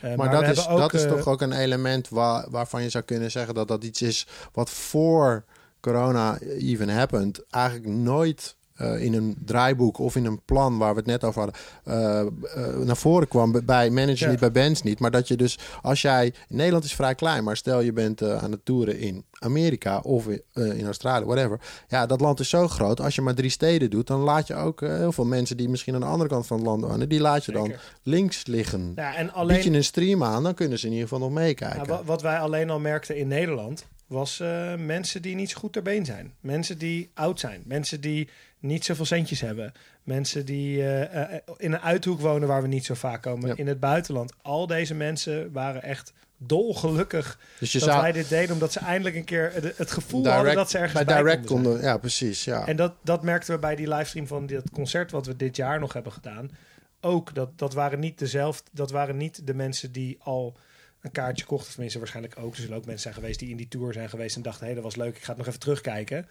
Eh, 0.00 0.14
maar, 0.14 0.30
dat, 0.30 0.42
is, 0.42 0.68
ook, 0.68 0.78
dat 0.78 0.94
is 0.94 1.02
toch 1.02 1.26
ook 1.26 1.40
een 1.40 1.52
element 1.52 2.08
waar, 2.08 2.50
waarvan 2.50 2.82
je 2.82 2.88
zou 2.88 3.04
kunnen 3.04 3.30
zeggen 3.30 3.54
dat 3.54 3.68
dat 3.68 3.84
iets 3.84 4.02
is 4.02 4.26
wat 4.52 4.70
voor 4.70 5.44
corona 5.80 6.38
even 6.38 6.88
happened 6.88 7.44
eigenlijk 7.50 7.86
nooit 7.86 8.56
eh, 8.78 9.02
in 9.04 9.14
een 9.14 9.36
draaiboek 9.44 9.98
of 9.98 10.16
in 10.16 10.24
een 10.24 10.40
plan 10.44 10.78
waar 10.78 10.90
we 10.92 10.98
het 10.98 11.06
net 11.06 11.24
over 11.24 11.40
hadden 11.42 11.60
eh, 11.84 12.20
eh, 12.20 12.76
naar 12.84 12.96
voren 12.96 13.28
kwam 13.28 13.52
Bij- 13.64 13.90
managers 13.90 14.20
Ja. 14.20 14.30
niet, 14.30 14.40
bij 14.40 14.52
bands 14.52 14.82
niet. 14.82 14.98
Maar 15.00 15.10
dat 15.10 15.28
je 15.28 15.36
dus 15.36 15.58
als 15.82 16.02
jij 16.02 16.32
Nederland 16.48 16.84
is 16.84 16.94
vrij 16.94 17.14
klein, 17.14 17.44
maar 17.44 17.56
stel 17.56 17.80
je 17.80 17.92
bent 17.92 18.22
aan 18.22 18.50
het 18.50 18.64
toeren 18.64 18.98
in 18.98 19.24
Amerika 19.38 19.98
of 19.98 20.26
in, 20.28 20.42
in 20.54 20.84
Australië, 20.84 21.24
whatever. 21.24 21.60
Ja, 21.88 22.06
dat 22.06 22.20
land 22.20 22.40
is 22.40 22.48
zo 22.48 22.68
groot. 22.68 23.00
Als 23.00 23.14
je 23.14 23.22
maar 23.22 23.34
drie 23.34 23.50
steden 23.50 23.90
doet, 23.90 24.06
dan 24.06 24.20
laat 24.20 24.46
je 24.46 24.54
ook 24.54 24.80
heel 24.80 25.12
veel 25.12 25.24
mensen 25.24 25.56
die 25.56 25.68
misschien 25.68 25.94
aan 25.94 26.00
de 26.00 26.06
andere 26.06 26.28
kant 26.30 26.46
van 26.46 26.56
het 26.56 26.66
land 26.66 26.82
wonen, 26.84 27.08
die 27.08 27.20
laat 27.20 27.44
je 27.44 27.52
dan 27.52 27.72
links 28.02 28.46
liggen. 28.46 28.92
Ja, 28.96 29.14
en 29.14 29.24
Bied 29.26 29.34
je 29.34 29.40
alleen, 29.40 29.74
een 29.74 29.84
stream 29.84 30.24
aan, 30.24 30.42
dan 30.42 30.54
kunnen 30.54 30.78
ze 30.78 30.86
in 30.86 30.92
ieder 30.92 31.08
geval 31.08 31.24
nog 31.28 31.34
meekijken. 31.38 31.78
ja, 31.78 31.84
wa- 31.86 32.04
wat 32.04 32.22
wij 32.22 32.38
alleen 32.38 32.70
al 32.70 32.78
merkten 32.80 33.16
in 33.16 33.28
Nederland, 33.28 33.86
was 34.06 34.42
mensen 34.78 35.22
die 35.22 35.34
niet 35.34 35.50
zo 35.50 35.58
goed 35.58 35.72
ter 35.72 35.82
been 35.82 36.04
zijn. 36.04 36.32
Mensen 36.40 36.78
die 36.78 37.10
oud 37.14 37.40
zijn. 37.40 37.62
Mensen 37.66 38.00
die 38.00 38.28
niet 38.60 38.84
zoveel 38.84 39.04
centjes 39.04 39.40
hebben. 39.40 39.72
Mensen 40.02 40.46
die 40.46 40.82
eh, 40.82 41.22
eh, 41.22 41.40
in 41.56 41.72
een 41.72 41.80
uithoek 41.80 42.20
wonen 42.20 42.48
waar 42.48 42.62
we 42.62 42.68
niet 42.68 42.84
zo 42.84 42.94
vaak 42.94 43.22
komen. 43.22 43.48
Ja. 43.48 43.56
In 43.56 43.66
het 43.66 43.80
buitenland. 43.80 44.32
Al 44.42 44.66
deze 44.66 44.94
mensen 44.94 45.52
waren 45.52 45.82
echt 45.82 46.12
dolgelukkig 46.36 47.38
dus 47.58 47.72
je 47.72 47.78
dat 47.78 47.88
zou 47.88 48.02
wij 48.02 48.12
dit 48.12 48.28
deden. 48.28 48.54
Omdat 48.54 48.72
ze 48.72 48.78
eindelijk 48.78 49.16
een 49.16 49.24
keer 49.24 49.52
het, 49.76 49.90
gevoel 49.90 50.22
direct- 50.22 50.36
hadden 50.36 50.54
dat 50.54 50.70
ze 50.70 50.78
ergens 50.78 51.04
bij 51.04 51.04
bij 51.04 51.16
direct 51.16 51.46
konden. 51.46 51.80
Ja, 51.80 51.98
precies. 51.98 52.44
Ja. 52.44 52.66
En 52.66 52.76
dat, 52.76 52.94
dat 53.02 53.22
merkten 53.22 53.54
we 53.54 53.60
bij 53.60 53.76
die 53.76 53.88
livestream 53.88 54.26
van 54.26 54.46
dit 54.46 54.70
concert 54.70 55.10
wat 55.10 55.26
we 55.26 55.36
dit 55.36 55.56
jaar 55.56 55.80
nog 55.80 55.92
hebben 55.92 56.12
gedaan. 56.12 56.50
Ook 57.00 57.34
dat, 57.34 57.58
dat 57.58 57.74
waren 57.74 58.00
niet 58.00 58.18
dezelfde, 58.18 58.70
dat 58.72 58.90
waren 58.90 59.16
niet 59.16 59.46
de 59.46 59.54
mensen 59.54 59.92
die 59.92 60.16
al 60.20 60.56
een 61.00 61.10
kaartje 61.10 61.44
kochten. 61.44 61.66
Of 61.66 61.72
tenminste, 61.72 61.98
waarschijnlijk 61.98 62.38
ook. 62.38 62.54
Er 62.54 62.60
zullen 62.60 62.76
ook 62.76 62.84
mensen 62.84 63.02
zijn 63.02 63.14
geweest 63.14 63.38
die 63.38 63.50
in 63.50 63.56
die 63.56 63.68
tour 63.68 63.92
zijn 63.92 64.08
geweest 64.08 64.36
en 64.36 64.42
dachten: 64.42 64.66
hé, 64.66 64.74
dat 64.74 64.82
was 64.82 64.96
leuk, 64.96 65.16
ik 65.16 65.22
ga 65.22 65.28
het 65.28 65.38
nog 65.38 65.46
even 65.46 65.60
terugkijken. 65.60 66.26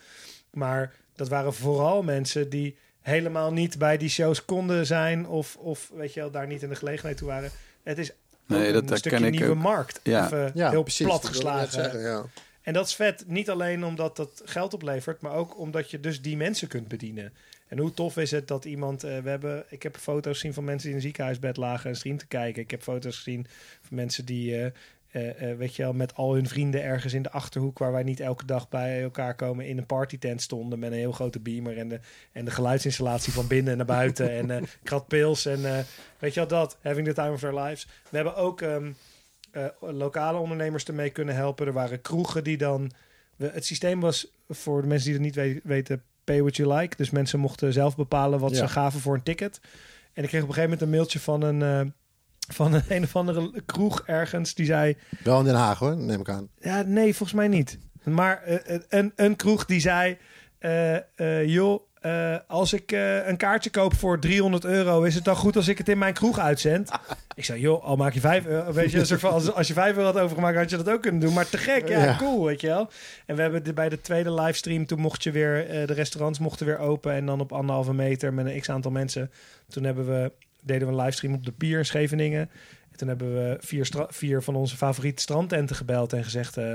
Maar 0.52 0.94
dat 1.18 1.28
waren 1.28 1.54
vooral 1.54 2.04
mensen 2.04 2.50
die 2.50 2.78
helemaal 3.02 3.54
niet 3.54 3.78
bij 3.78 3.98
die 3.98 4.10
shows 4.10 4.46
konden 4.46 4.86
zijn 4.86 5.28
of, 5.28 5.56
of 5.56 5.92
weet 5.96 6.14
je 6.14 6.20
wel, 6.20 6.32
daar 6.32 6.48
niet 6.48 6.62
in 6.64 6.70
de 6.70 6.76
gelegenheid 6.76 7.18
toe 7.18 7.28
waren. 7.28 7.52
Het 7.84 7.98
is 7.98 8.12
Nee, 8.46 8.68
ook 8.68 8.74
dat 8.74 8.92
een 8.92 8.98
stukje 8.98 9.30
nieuwe 9.30 9.50
ook. 9.50 9.56
markt. 9.56 10.00
Ja. 10.04 10.26
Even 10.26 10.52
Ja, 10.54 10.70
heel 10.70 10.84
precies. 10.84 11.06
plat 11.06 11.26
geslagen. 11.26 11.72
zeggen, 11.72 12.00
ja. 12.00 12.24
En 12.62 12.74
dat 12.74 12.88
is 12.88 12.96
vet, 12.96 13.24
niet 13.28 13.50
alleen 13.50 13.86
omdat 13.86 14.16
dat 14.16 14.42
geld 14.46 14.74
oplevert, 14.74 15.22
maar 15.22 15.34
ook 15.34 15.58
omdat 15.60 15.92
je 15.92 16.00
dus 16.00 16.22
die 16.22 16.38
mensen 16.38 16.68
kunt 16.68 16.88
bedienen. 16.88 17.34
En 17.68 17.78
hoe 17.78 17.92
tof 17.94 18.18
is 18.18 18.32
het 18.32 18.48
dat 18.48 18.66
iemand, 18.66 19.04
eh, 19.04 19.18
we 19.20 19.30
hebben, 19.30 19.66
ik 19.70 19.84
heb 19.84 19.98
foto's 19.98 20.34
gezien 20.34 20.54
van 20.54 20.64
mensen 20.64 20.82
die 20.82 20.90
in 20.90 20.96
een 20.96 21.02
ziekenhuisbed 21.04 21.58
lagen 21.58 21.90
en 21.90 21.96
stream 21.96 22.18
te 22.18 22.28
kijken. 22.28 22.62
Ik 22.62 22.72
heb 22.72 22.82
foto's 22.82 23.16
gezien 23.16 23.48
van 23.82 23.96
mensen 23.98 24.26
die, 24.26 24.62
eh, 24.62 24.72
eh, 25.18 25.52
eh, 25.52 25.58
weet 25.58 25.76
je 25.76 25.84
wel, 25.84 25.94
met 25.94 26.16
al 26.16 26.34
hun 26.34 26.48
vrienden 26.48 26.84
ergens 26.84 27.14
in 27.14 27.22
de 27.22 27.32
achterhoek, 27.32 27.80
waar 27.80 27.92
wij 27.92 28.04
niet 28.04 28.20
elke 28.20 28.46
dag 28.46 28.70
bij 28.70 29.02
elkaar 29.04 29.36
komen, 29.36 29.66
in 29.68 29.78
een 29.78 29.86
partytent 29.86 30.42
stonden 30.42 30.80
met 30.80 30.92
een 30.92 30.98
heel 30.98 31.12
grote 31.12 31.40
beamer 31.40 31.78
en 31.78 31.88
de, 31.90 32.00
en 32.32 32.46
de 32.46 32.52
geluidsinstallatie 32.52 33.34
van 33.34 33.48
binnen 33.48 33.78
naar 33.78 33.86
buiten 33.86 34.30
en 34.32 34.52
eh 34.52 34.62
krat 34.84 35.08
pils 35.08 35.46
en 35.46 35.62
weet 36.20 36.34
je 36.34 36.40
wel 36.40 36.50
dat, 36.50 36.78
having 36.82 37.08
the 37.08 37.14
time 37.14 37.32
of 37.32 37.40
their 37.40 37.60
lives. 37.60 37.88
We 38.10 38.16
hebben 38.16 38.36
ook 38.36 38.62
ehm, 38.62 38.92
eh, 39.52 39.66
lokale 39.80 40.38
ondernemers 40.38 40.84
ermee 40.86 41.10
kunnen 41.10 41.36
helpen. 41.36 41.68
Er 41.68 41.74
waren 41.74 42.02
kroegen 42.02 42.44
die 42.44 42.58
dan. 42.58 42.92
we- 43.36 43.50
Het 43.54 43.66
systeem 43.66 44.00
was 44.00 44.28
voor 44.50 44.82
de 44.82 44.88
mensen 44.88 45.06
die 45.08 45.16
het 45.16 45.24
niet 45.26 45.36
we- 45.36 45.62
weten: 45.64 46.04
pay 46.24 46.42
what 46.42 46.56
you 46.56 46.74
like. 46.74 46.96
Dus 46.96 47.10
mensen 47.10 47.40
mochten 47.40 47.74
zelf 47.74 47.96
bepalen 47.96 48.40
wat 48.40 48.52
Ja. 48.52 48.58
ze 48.58 48.68
gaven 48.68 49.00
voor 49.00 49.14
een 49.16 49.24
ticket. 49.24 49.60
En 50.14 50.24
ik 50.24 50.30
kreeg 50.30 50.42
op 50.44 50.48
een 50.48 50.54
gegeven 50.54 50.62
moment 50.64 50.82
een 50.82 50.90
mailtje 50.90 51.20
van 51.20 51.42
een. 51.42 51.94
Van 52.48 52.74
een, 52.74 52.84
een 52.88 53.04
of 53.04 53.16
andere 53.16 53.52
kroeg 53.66 54.04
ergens 54.06 54.54
die 54.54 54.66
zei: 54.66 54.98
Wel 55.24 55.40
in 55.40 55.46
Den 55.46 55.56
Haag 55.56 55.80
hoor, 55.80 55.98
neem 55.98 56.20
ik 56.20 56.30
aan. 56.30 56.50
Ja, 56.60 56.82
nee, 56.82 57.16
volgens 57.16 57.34
mij 57.34 57.48
niet. 57.48 57.78
Maar 58.04 58.44
eh, 58.44 58.76
eh, 58.76 58.82
een, 58.90 59.12
een 59.16 59.36
kroeg 59.36 59.66
die 59.66 59.80
zei: 59.80 60.18
eh, 60.60 61.46
Joh, 61.46 61.82
als 62.48 62.74
ik 62.74 62.92
een 63.26 63.38
kaartje 63.38 63.70
koop 63.70 63.94
voor 63.96 64.20
300 64.20 64.66
euro, 64.66 65.04
is 65.04 65.16
het 65.16 65.24
dan 65.24 65.36
goed 65.36 65.56
als 65.56 65.68
ik 65.68 65.78
het 65.78 65.90
in 65.90 65.98
mijn 65.98 66.14
kroeg 66.14 66.40
uitzend? 66.40 66.92
ik 67.36 67.46
zei: 67.46 67.60
Joh, 67.60 67.84
al 67.84 67.96
maak 67.96 68.14
je 68.14 68.20
5 68.20 68.46
euro. 68.46 68.74
Weet 68.74 68.92
je, 68.92 69.18
als, 69.22 69.54
als 69.54 69.68
je 69.68 69.74
5 69.74 69.96
euro 69.96 70.12
had 70.12 70.20
overgemaakt, 70.20 70.58
had 70.58 70.70
je 70.70 70.78
dat 70.78 70.90
ook 70.90 71.02
kunnen 71.02 71.22
doen. 71.22 71.34
Maar 71.34 71.50
te 71.50 71.58
gek, 71.58 71.88
ja, 71.88 72.04
Ja. 72.04 72.18
cool, 72.18 72.46
weet 72.46 72.62
je 72.62 72.68
wel. 72.68 72.90
En 73.26 73.36
we 73.36 73.42
hebben 73.42 73.64
de, 73.64 73.74
bij 73.74 73.90
de 73.90 74.02
tweede 74.02 74.34
livestream, 74.34 74.86
toen 74.86 75.00
mocht 75.00 75.24
je 75.24 75.32
weer, 75.32 75.68
de 75.88 75.94
restaurants 75.94 76.40
mochten 76.40 76.66
weer 76.66 76.78
open. 76.80 77.14
En 77.14 77.26
dan 77.26 77.40
op 77.40 77.52
anderhalve 77.52 77.94
meter 77.94 78.34
met 78.34 78.46
een 78.46 78.60
x 78.60 78.70
aantal 78.70 78.92
mensen. 78.92 79.32
Toen 79.70 79.84
hebben 79.84 80.06
we, 80.06 80.32
deden 80.62 80.88
we 80.88 80.94
een 80.94 81.00
livestream 81.00 81.34
op 81.34 81.46
de 81.46 81.52
pier 81.52 81.78
in 81.78 81.86
Scheveningen. 81.86 82.50
En 82.92 82.98
toen 82.98 83.08
hebben 83.08 83.34
we 83.34 83.58
vier, 83.60 83.90
vier 84.10 84.44
van 84.44 84.56
onze 84.56 84.78
favoriete 84.78 85.22
strandtenten 85.22 85.76
gebeld 85.76 86.14
en 86.14 86.24
gezegd... 86.24 86.58
eh, 86.58 86.74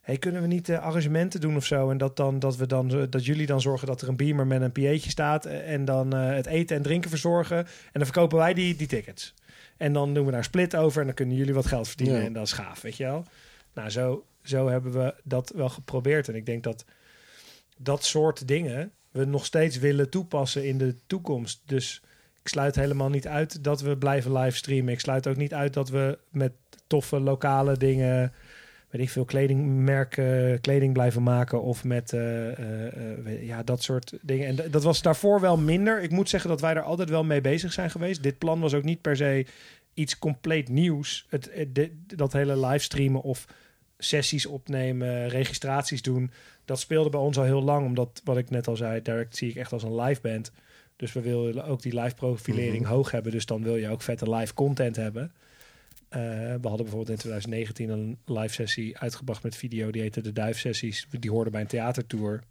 hey, 0.00 0.16
kunnen 0.16 0.42
we 0.42 0.48
niet 0.48 0.68
eh, 0.68 0.78
arrangementen 0.78 1.40
doen 1.40 1.56
of 1.56 1.64
zo? 1.64 1.90
En 1.90 1.98
dat, 1.98 2.16
dan, 2.16 2.38
dat, 2.38 2.56
we 2.56 2.66
dan, 2.66 3.06
dat 3.10 3.24
jullie 3.24 3.46
dan 3.46 3.60
zorgen 3.60 3.86
dat 3.86 4.02
er 4.02 4.08
een 4.08 4.16
beamer 4.16 4.46
met 4.46 4.62
een 4.62 4.72
pieetje 4.72 5.10
staat... 5.10 5.46
eh, 5.46 5.72
en 5.72 5.84
dan 5.84 6.14
het 6.14 6.46
eten 6.46 6.76
en 6.76 6.82
drinken 6.82 7.10
verzorgen. 7.10 7.58
En 7.58 7.66
dan 7.92 8.04
verkopen 8.04 8.38
wij 8.38 8.54
die, 8.54 8.76
die 8.76 8.86
tickets. 8.86 9.34
En 9.76 9.92
dan 9.92 10.14
doen 10.14 10.26
we 10.26 10.32
daar 10.32 10.44
split 10.44 10.76
over 10.76 11.00
en 11.00 11.06
dan 11.06 11.14
kunnen 11.14 11.36
jullie 11.36 11.54
wat 11.54 11.66
geld 11.66 11.88
verdienen. 11.88 12.20
Ja. 12.20 12.26
En 12.26 12.32
dat 12.32 12.46
is 12.46 12.52
gaaf, 12.52 12.80
weet 12.80 12.96
je 12.96 13.04
wel? 13.04 13.24
Nou, 13.74 13.90
zo, 13.90 14.24
zo 14.42 14.68
hebben 14.68 14.92
we 14.92 15.14
dat 15.24 15.52
wel 15.54 15.68
geprobeerd. 15.68 16.28
En 16.28 16.34
ik 16.34 16.46
denk 16.46 16.62
dat 16.62 16.84
dat 17.76 18.04
soort 18.04 18.48
dingen 18.48 18.92
we 19.10 19.24
nog 19.24 19.44
steeds 19.44 19.78
willen 19.78 20.10
toepassen 20.10 20.66
in 20.66 20.78
de 20.78 20.94
toekomst. 21.06 21.60
Dus 21.64 22.02
ik 22.46 22.52
sluit 22.52 22.76
helemaal 22.76 23.08
niet 23.08 23.26
uit 23.26 23.64
dat 23.64 23.80
we 23.80 23.96
blijven 23.96 24.32
livestreamen. 24.32 24.92
Ik 24.92 25.00
sluit 25.00 25.26
ook 25.26 25.36
niet 25.36 25.54
uit 25.54 25.74
dat 25.74 25.88
we 25.88 26.18
met 26.30 26.52
toffe 26.86 27.20
lokale 27.20 27.76
dingen, 27.76 28.32
weet 28.90 29.02
ik 29.02 29.10
veel, 29.10 29.24
kledingmerken, 29.24 30.60
kleding 30.60 30.92
blijven 30.92 31.22
maken 31.22 31.62
of 31.62 31.84
met 31.84 32.12
eh, 32.12 32.58
eh, 32.58 33.26
eh, 33.26 33.46
ja, 33.46 33.62
dat 33.62 33.82
soort 33.82 34.12
dingen. 34.22 34.46
En 34.46 34.70
dat 34.70 34.82
was 34.82 35.02
daarvoor 35.02 35.40
wel 35.40 35.56
minder. 35.56 36.02
Ik 36.02 36.10
moet 36.10 36.28
zeggen 36.28 36.50
dat 36.50 36.60
wij 36.60 36.74
er 36.74 36.82
altijd 36.82 37.08
wel 37.08 37.24
mee 37.24 37.40
bezig 37.40 37.72
zijn 37.72 37.90
geweest. 37.90 38.22
Dit 38.22 38.38
plan 38.38 38.60
was 38.60 38.74
ook 38.74 38.84
niet 38.84 39.00
per 39.00 39.16
se 39.16 39.46
iets 39.94 40.18
compleet 40.18 40.68
nieuws. 40.68 41.26
Het, 41.28 41.50
dat 42.06 42.32
hele 42.32 42.66
livestreamen 42.66 43.22
of 43.22 43.46
sessies 43.98 44.46
opnemen, 44.46 45.28
registraties 45.28 46.02
doen, 46.02 46.30
dat 46.64 46.80
speelde 46.80 47.10
bij 47.10 47.20
ons 47.20 47.38
al 47.38 47.44
heel 47.44 47.62
lang. 47.62 47.86
Omdat, 47.86 48.20
wat 48.24 48.36
ik 48.36 48.50
net 48.50 48.68
al 48.68 48.76
zei, 48.76 49.02
Direct 49.02 49.36
zie 49.36 49.50
ik 49.50 49.56
echt 49.56 49.72
als 49.72 49.82
een 49.82 50.00
live 50.00 50.20
band. 50.20 50.52
Dus 50.96 51.12
we 51.12 51.20
willen 51.20 51.64
ook 51.64 51.82
die 51.82 52.00
live 52.00 52.14
profilering 52.14 52.82
Mhm. 52.82 52.92
hoog 52.92 53.10
hebben. 53.10 53.32
Dus 53.32 53.46
dan 53.46 53.62
wil 53.62 53.76
je 53.76 53.88
ook 53.88 54.02
vette 54.02 54.30
live 54.34 54.54
content 54.54 54.96
hebben. 54.96 55.32
Eh, 56.08 56.20
we 56.20 56.58
hadden 56.68 56.76
bijvoorbeeld 56.76 57.08
in 57.08 57.16
2019 57.16 57.88
een 57.88 58.18
live 58.24 58.54
sessie 58.54 58.98
uitgebracht 58.98 59.42
met 59.42 59.56
video. 59.56 59.90
Die 59.90 60.02
heette 60.02 60.20
de 60.20 60.32
Duif 60.32 60.58
Sessies. 60.58 61.06
Die 61.10 61.30
hoorde 61.30 61.50
bij 61.50 61.60
een 61.60 61.66
theatertour. 61.66 62.42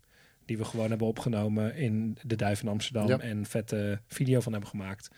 Die 0.45 0.57
we 0.57 0.65
gewoon 0.65 0.89
hebben 0.89 1.07
opgenomen 1.07 1.75
in 1.75 2.17
de 2.23 2.35
Duif 2.35 2.61
in 2.61 2.67
Amsterdam. 2.67 3.07
Ja. 3.07 3.19
En 3.19 3.45
vette 3.45 3.99
video 4.07 4.39
van 4.39 4.51
hebben 4.51 4.69
gemaakt. 4.69 5.09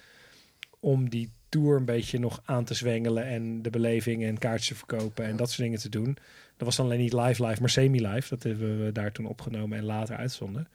Om 0.79 1.09
die 1.09 1.29
tour 1.49 1.77
een 1.77 1.85
beetje 1.85 2.19
nog 2.19 2.41
aan 2.45 2.63
te 2.65 2.73
zwengelen. 2.73 3.25
En 3.25 3.61
de 3.61 3.69
beleving 3.69 4.23
en 4.23 4.37
kaartjes 4.37 4.67
te 4.67 4.75
verkopen. 4.75 5.25
En 5.25 5.35
dat 5.35 5.47
soort 5.49 5.61
dingen 5.61 5.79
te 5.79 5.89
doen. 5.89 6.17
Dat 6.57 6.67
was 6.67 6.75
dan 6.75 6.85
alleen 6.85 6.99
niet 6.99 7.13
live 7.13 7.45
live, 7.45 7.59
maar 7.59 7.69
semi-live. 7.69 8.29
Dat 8.29 8.43
hebben 8.43 8.85
we 8.85 8.91
daar 8.91 9.11
toen 9.11 9.25
opgenomen 9.25 9.77
en 9.77 9.83
later 9.83 10.15
uitzonden. 10.15 10.67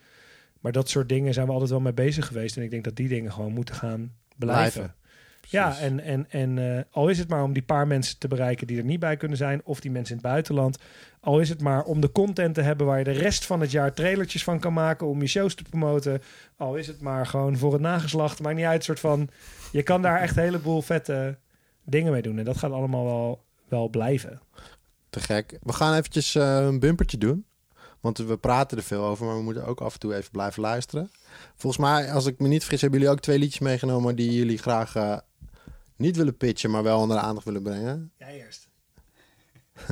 Maar 0.63 0.73
dat 0.73 0.89
soort 0.89 1.09
dingen 1.09 1.35
zijn 1.35 1.47
we 1.47 1.53
altijd 1.53 1.71
wel 1.71 1.81
mee 1.81 1.93
bezig 1.93 2.27
geweest. 2.27 2.57
En 2.57 2.63
ik 2.63 2.71
denk 2.71 2.85
dat 2.85 2.97
die 2.97 3.09
dingen 3.09 3.33
gewoon 3.33 3.53
moeten 3.53 3.75
gaan 3.75 4.13
blijven. 4.37 4.73
Blijven. 4.73 4.95
Ja, 5.49 5.79
en, 5.79 6.01
en, 6.01 6.27
en 6.31 6.77
eh, 6.77 6.83
al 6.91 7.09
is 7.09 7.19
het 7.19 7.29
maar 7.29 7.43
om 7.43 7.53
die 7.53 7.63
paar 7.63 7.87
mensen 7.87 8.19
te 8.19 8.29
bereiken 8.29 8.67
die 8.67 8.79
er 8.79 8.85
niet 8.85 9.01
bij 9.01 9.17
kunnen 9.17 9.37
zijn, 9.37 9.61
of 9.65 9.81
die 9.81 9.91
mensen 9.91 10.17
in 10.17 10.23
het 10.23 10.31
buitenland. 10.31 10.79
Al 11.21 11.41
is 11.41 11.49
het 11.49 11.61
maar 11.61 11.85
om 11.85 12.01
de 12.01 12.13
content 12.13 12.55
te 12.55 12.61
hebben 12.61 12.87
waar 12.87 12.99
je 12.99 13.05
de 13.05 13.11
rest 13.11 13.47
van 13.47 13.61
het 13.61 13.71
jaar 13.71 13.95
trailertjes 13.95 14.45
van 14.45 14.61
kan 14.61 14.73
maken, 14.73 15.07
om 15.07 15.21
je 15.21 15.27
shows 15.27 15.55
te 15.55 15.63
promoten. 15.63 16.23
Al 16.57 16.77
is 16.77 16.87
het 16.87 17.01
maar 17.01 17.27
gewoon 17.27 17.57
voor 17.57 17.73
het 17.73 17.83
nageslacht. 17.83 18.41
Maakt 18.41 18.57
niet 18.57 18.65
uit, 18.65 18.85
soort 18.85 19.01
van. 19.01 19.29
Je 19.73 19.83
kan 19.83 20.03
daar 20.03 20.21
echt 20.21 20.37
een 20.37 20.43
heleboel 20.43 20.83
vette 20.83 21.39
dingen 21.85 22.13
mee 22.13 22.23
doen. 22.23 22.39
En 22.39 22.45
dat 22.45 22.57
gaat 22.57 22.73
allemaal 22.73 23.05
wel, 23.05 23.45
wel 23.69 23.89
blijven. 23.89 24.41
Te 25.11 25.21
gek. 25.21 25.59
We 25.63 25.73
gaan 25.73 25.95
eventjes 25.95 26.35
eh, 26.35 26.57
een 26.57 26.79
bumpertje 26.79 27.19
doen. 27.19 27.47
Want 28.03 28.19
we 28.19 28.37
praten 28.37 28.77
er 28.79 28.83
veel 28.85 29.05
over, 29.05 29.27
maar 29.27 29.37
we 29.37 29.43
moeten 29.43 29.67
ook 29.67 29.81
af 29.81 29.93
en 29.95 29.99
toe 30.01 30.15
even 30.15 30.31
blijven 30.31 30.63
luisteren. 30.63 31.11
Volgens 31.57 31.83
mij, 31.83 32.13
als 32.13 32.27
ik 32.27 32.39
me 32.39 32.49
niet 32.49 32.61
vergis, 32.63 32.81
hebben 32.81 32.99
jullie 33.01 33.15
ook 33.15 33.21
twee 33.23 33.39
liedjes 33.39 33.61
meegenomen 33.61 34.17
die 34.17 34.33
jullie 34.33 34.59
graag 34.59 34.95
eh, 34.97 35.17
niet 35.97 36.17
willen 36.17 36.37
pitchen, 36.37 36.71
maar 36.71 36.83
wel 36.83 36.99
onder 36.99 37.17
de 37.17 37.23
aandacht 37.23 37.45
willen 37.47 37.63
brengen. 37.63 38.11
Jij 38.19 38.37
eerst. 38.45 38.69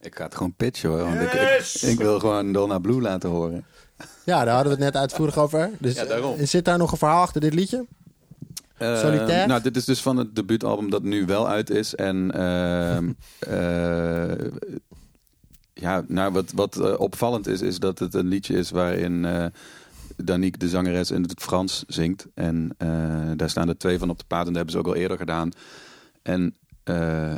Ik 0.00 0.16
ga 0.16 0.24
het 0.24 0.34
gewoon 0.34 0.54
pitchen 0.54 0.88
hoor. 0.90 0.98
Want 0.98 1.20
ik, 1.20 1.32
ik, 1.32 1.40
Yes! 1.58 1.82
ik 1.82 1.98
wil 1.98 2.18
gewoon 2.20 2.52
Donna 2.52 2.78
Blue 2.78 3.00
laten 3.00 3.30
horen. 3.30 3.64
Ja, 4.24 4.44
daar 4.44 4.54
hadden 4.54 4.76
we 4.76 4.84
het 4.84 4.92
net 4.92 5.02
uitvoerig 5.02 5.38
over. 5.38 5.70
Dus 5.78 5.94
Ja, 5.94 6.04
daarom. 6.04 6.38
eh, 6.38 6.46
zit 6.46 6.64
daar 6.64 6.78
nog 6.78 6.92
een 6.92 6.98
verhaal 6.98 7.22
achter 7.22 7.40
dit 7.40 7.54
liedje? 7.54 7.86
Eh, 8.76 8.98
Solitaire? 8.98 9.46
Nou, 9.46 9.62
dit 9.62 9.76
is 9.76 9.84
dus 9.84 10.02
van 10.02 10.16
het 10.16 10.34
debuutalbum 10.34 10.90
dat 10.90 11.02
nu 11.02 11.26
wel 11.26 11.48
uit 11.48 11.70
is. 11.70 11.94
En 11.94 12.30
ehm, 12.32 13.12
eh, 13.54 14.46
ja, 15.80 16.04
nou, 16.08 16.32
wat, 16.32 16.52
wat 16.52 16.76
eh, 16.76 16.94
opvallend 16.98 17.46
is, 17.46 17.60
is 17.62 17.78
dat 17.78 17.98
het 17.98 18.14
een 18.14 18.28
liedje 18.28 18.56
is 18.56 18.70
waarin 18.70 19.24
eh 19.24 19.46
Danique, 20.24 20.58
de 20.58 20.68
zangeres, 20.68 21.10
in 21.10 21.22
het 21.22 21.40
Frans 21.40 21.84
zingt. 21.86 22.26
En 22.34 22.74
eh, 22.78 22.88
daar 23.36 23.50
staan 23.50 23.68
er 23.68 23.78
twee 23.78 23.98
van 23.98 24.10
op 24.10 24.18
de 24.18 24.24
paard 24.26 24.46
en 24.46 24.52
dat 24.52 24.56
hebben 24.56 24.72
ze 24.72 24.78
ook 24.78 24.94
al 24.94 25.00
eerder 25.00 25.16
gedaan. 25.16 25.50
En 26.22 26.56
eh, 26.84 27.34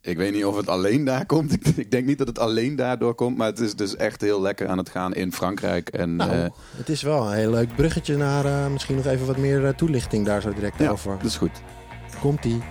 ik 0.00 0.16
weet 0.16 0.32
niet 0.32 0.44
of 0.44 0.56
het 0.56 0.68
alleen 0.68 1.04
daar 1.04 1.26
komt. 1.26 1.52
Ik, 1.52 1.66
ik 1.66 1.90
denk 1.90 2.06
niet 2.06 2.18
dat 2.18 2.26
het 2.26 2.38
alleen 2.38 2.76
daardoor 2.76 3.14
komt. 3.14 3.36
Maar 3.36 3.46
het 3.46 3.60
is 3.60 3.74
dus 3.74 3.96
echt 3.96 4.20
heel 4.20 4.40
lekker 4.40 4.68
aan 4.68 4.78
het 4.78 4.88
gaan 4.88 5.14
in 5.14 5.32
Frankrijk. 5.32 5.88
En, 5.88 6.16
Nou, 6.16 6.30
eh, 6.30 6.46
het 6.76 6.88
is 6.88 7.02
wel 7.02 7.26
een 7.26 7.36
heel 7.36 7.50
leuk 7.50 7.76
bruggetje 7.76 8.16
naar 8.16 8.44
eh, 8.44 8.66
misschien 8.66 8.96
nog 8.96 9.06
even 9.06 9.26
wat 9.26 9.36
meer 9.36 9.74
toelichting 9.74 10.26
daar 10.26 10.42
zo 10.42 10.52
direct 10.54 10.78
ja, 10.78 10.90
over. 10.90 11.16
dat 11.16 11.26
is 11.26 11.36
goed. 11.36 11.62
Komt-ie. 12.20 12.62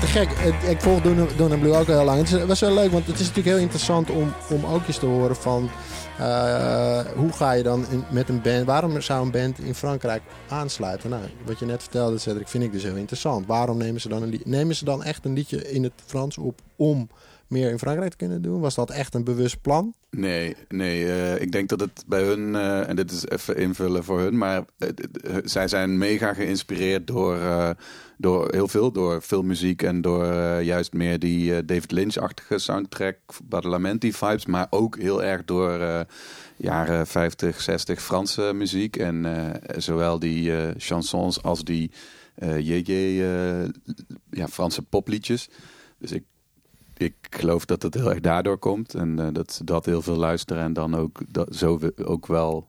Te 0.00 0.06
gek. 0.06 0.30
Ik 0.70 0.80
volg 0.80 1.00
Don 1.36 1.52
and 1.52 1.60
Blue 1.60 1.76
ook 1.76 1.88
al 1.88 1.94
heel 1.94 2.04
lang. 2.04 2.28
Het 2.28 2.46
was 2.46 2.60
wel 2.60 2.74
leuk, 2.74 2.90
want 2.90 3.06
het 3.06 3.14
is 3.14 3.26
natuurlijk 3.26 3.56
heel 3.56 3.64
interessant 3.64 4.10
om, 4.10 4.32
om 4.50 4.64
ook 4.64 4.86
eens 4.86 4.98
te 4.98 5.06
horen 5.06 5.36
van... 5.36 5.70
eh, 6.18 7.00
hoe 7.16 7.32
ga 7.32 7.52
je 7.52 7.62
dan 7.62 7.84
met 8.10 8.28
een 8.28 8.42
band... 8.42 8.64
Waarom 8.64 9.00
zou 9.00 9.24
een 9.24 9.30
band 9.30 9.58
in 9.58 9.74
Frankrijk 9.74 10.22
aansluiten? 10.48 11.10
Nou, 11.10 11.22
wat 11.46 11.58
je 11.58 11.66
net 11.66 11.82
vertelde, 11.82 12.18
Cedric, 12.18 12.48
vind 12.48 12.64
ik 12.64 12.72
dus 12.72 12.82
heel 12.82 12.96
interessant. 12.96 13.46
Waarom 13.46 13.78
nemen 13.78 14.00
ze 14.00 14.08
dan 14.08 14.22
een 14.22 14.40
Nemen 14.44 14.74
ze 14.74 14.84
dan 14.84 15.04
echt 15.04 15.24
een 15.24 15.32
liedje 15.32 15.70
in 15.70 15.82
het 15.82 15.92
Frans 16.06 16.38
op 16.38 16.60
om 16.76 17.08
meer 17.48 17.70
in 17.70 17.78
Frankrijk 17.78 18.10
te 18.10 18.16
kunnen 18.16 18.42
doen? 18.42 18.60
Was 18.60 18.74
dat 18.74 18.90
echt 18.90 19.14
een 19.14 19.24
bewust 19.24 19.60
plan? 19.60 19.94
Nee, 20.10 20.56
nee 20.68 21.12
eh, 21.12 21.40
ik 21.40 21.52
denk 21.52 21.68
dat 21.68 21.80
het 21.80 22.04
bij 22.06 22.22
hun, 22.22 22.54
eh, 22.54 22.88
en 22.88 22.96
dit 22.96 23.10
is 23.10 23.28
even 23.28 23.56
invullen 23.56 24.04
voor 24.04 24.20
hun, 24.20 24.38
maar 24.38 24.64
zij 25.44 25.68
zijn 25.68 25.98
mega 25.98 26.34
geïnspireerd 26.34 27.06
door, 27.06 27.36
eh, 27.36 27.70
door 28.16 28.52
heel 28.52 28.68
veel, 28.68 28.92
door 28.92 29.20
filmmuziek 29.20 29.82
en 29.82 30.00
door 30.00 30.26
juist 30.62 30.92
meer 30.92 31.18
die 31.18 31.64
David 31.64 31.90
Lynch-achtige 31.90 32.58
soundtrack, 32.58 33.16
Badalamenti-vibes, 33.44 34.46
maar 34.46 34.66
ook 34.70 34.98
heel 34.98 35.22
erg 35.22 35.44
door 35.44 36.06
jaren 36.56 37.06
50, 37.06 37.60
60 37.60 38.02
Franse 38.02 38.52
muziek 38.54 38.96
en 38.96 39.26
zowel 39.76 40.18
die 40.18 40.52
chansons 40.76 41.42
als 41.42 41.64
die 41.64 41.90
JJ, 42.58 43.22
ja, 44.30 44.48
Franse 44.48 44.82
popliedjes. 44.82 45.48
Dus 45.98 46.12
ik 46.12 46.24
ik 46.98 47.14
geloof 47.30 47.64
dat 47.64 47.82
het 47.82 47.94
heel 47.94 48.10
erg 48.10 48.20
daardoor 48.20 48.58
komt. 48.58 48.94
En 48.94 49.18
eh, 49.18 49.26
dat 49.32 49.52
ze 49.52 49.64
dat 49.64 49.84
heel 49.86 50.02
veel 50.02 50.16
luisteren. 50.16 50.62
En 50.62 50.72
dan 50.72 50.94
ook 50.94 51.20
dat, 51.28 51.56
zo 51.56 51.78
we- 51.78 51.92
ook 52.04 52.26
wel 52.26 52.66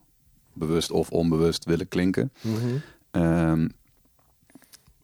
bewust 0.52 0.90
of 0.90 1.10
onbewust 1.10 1.64
willen 1.64 1.88
klinken. 1.88 2.32
Ehm, 3.10 3.68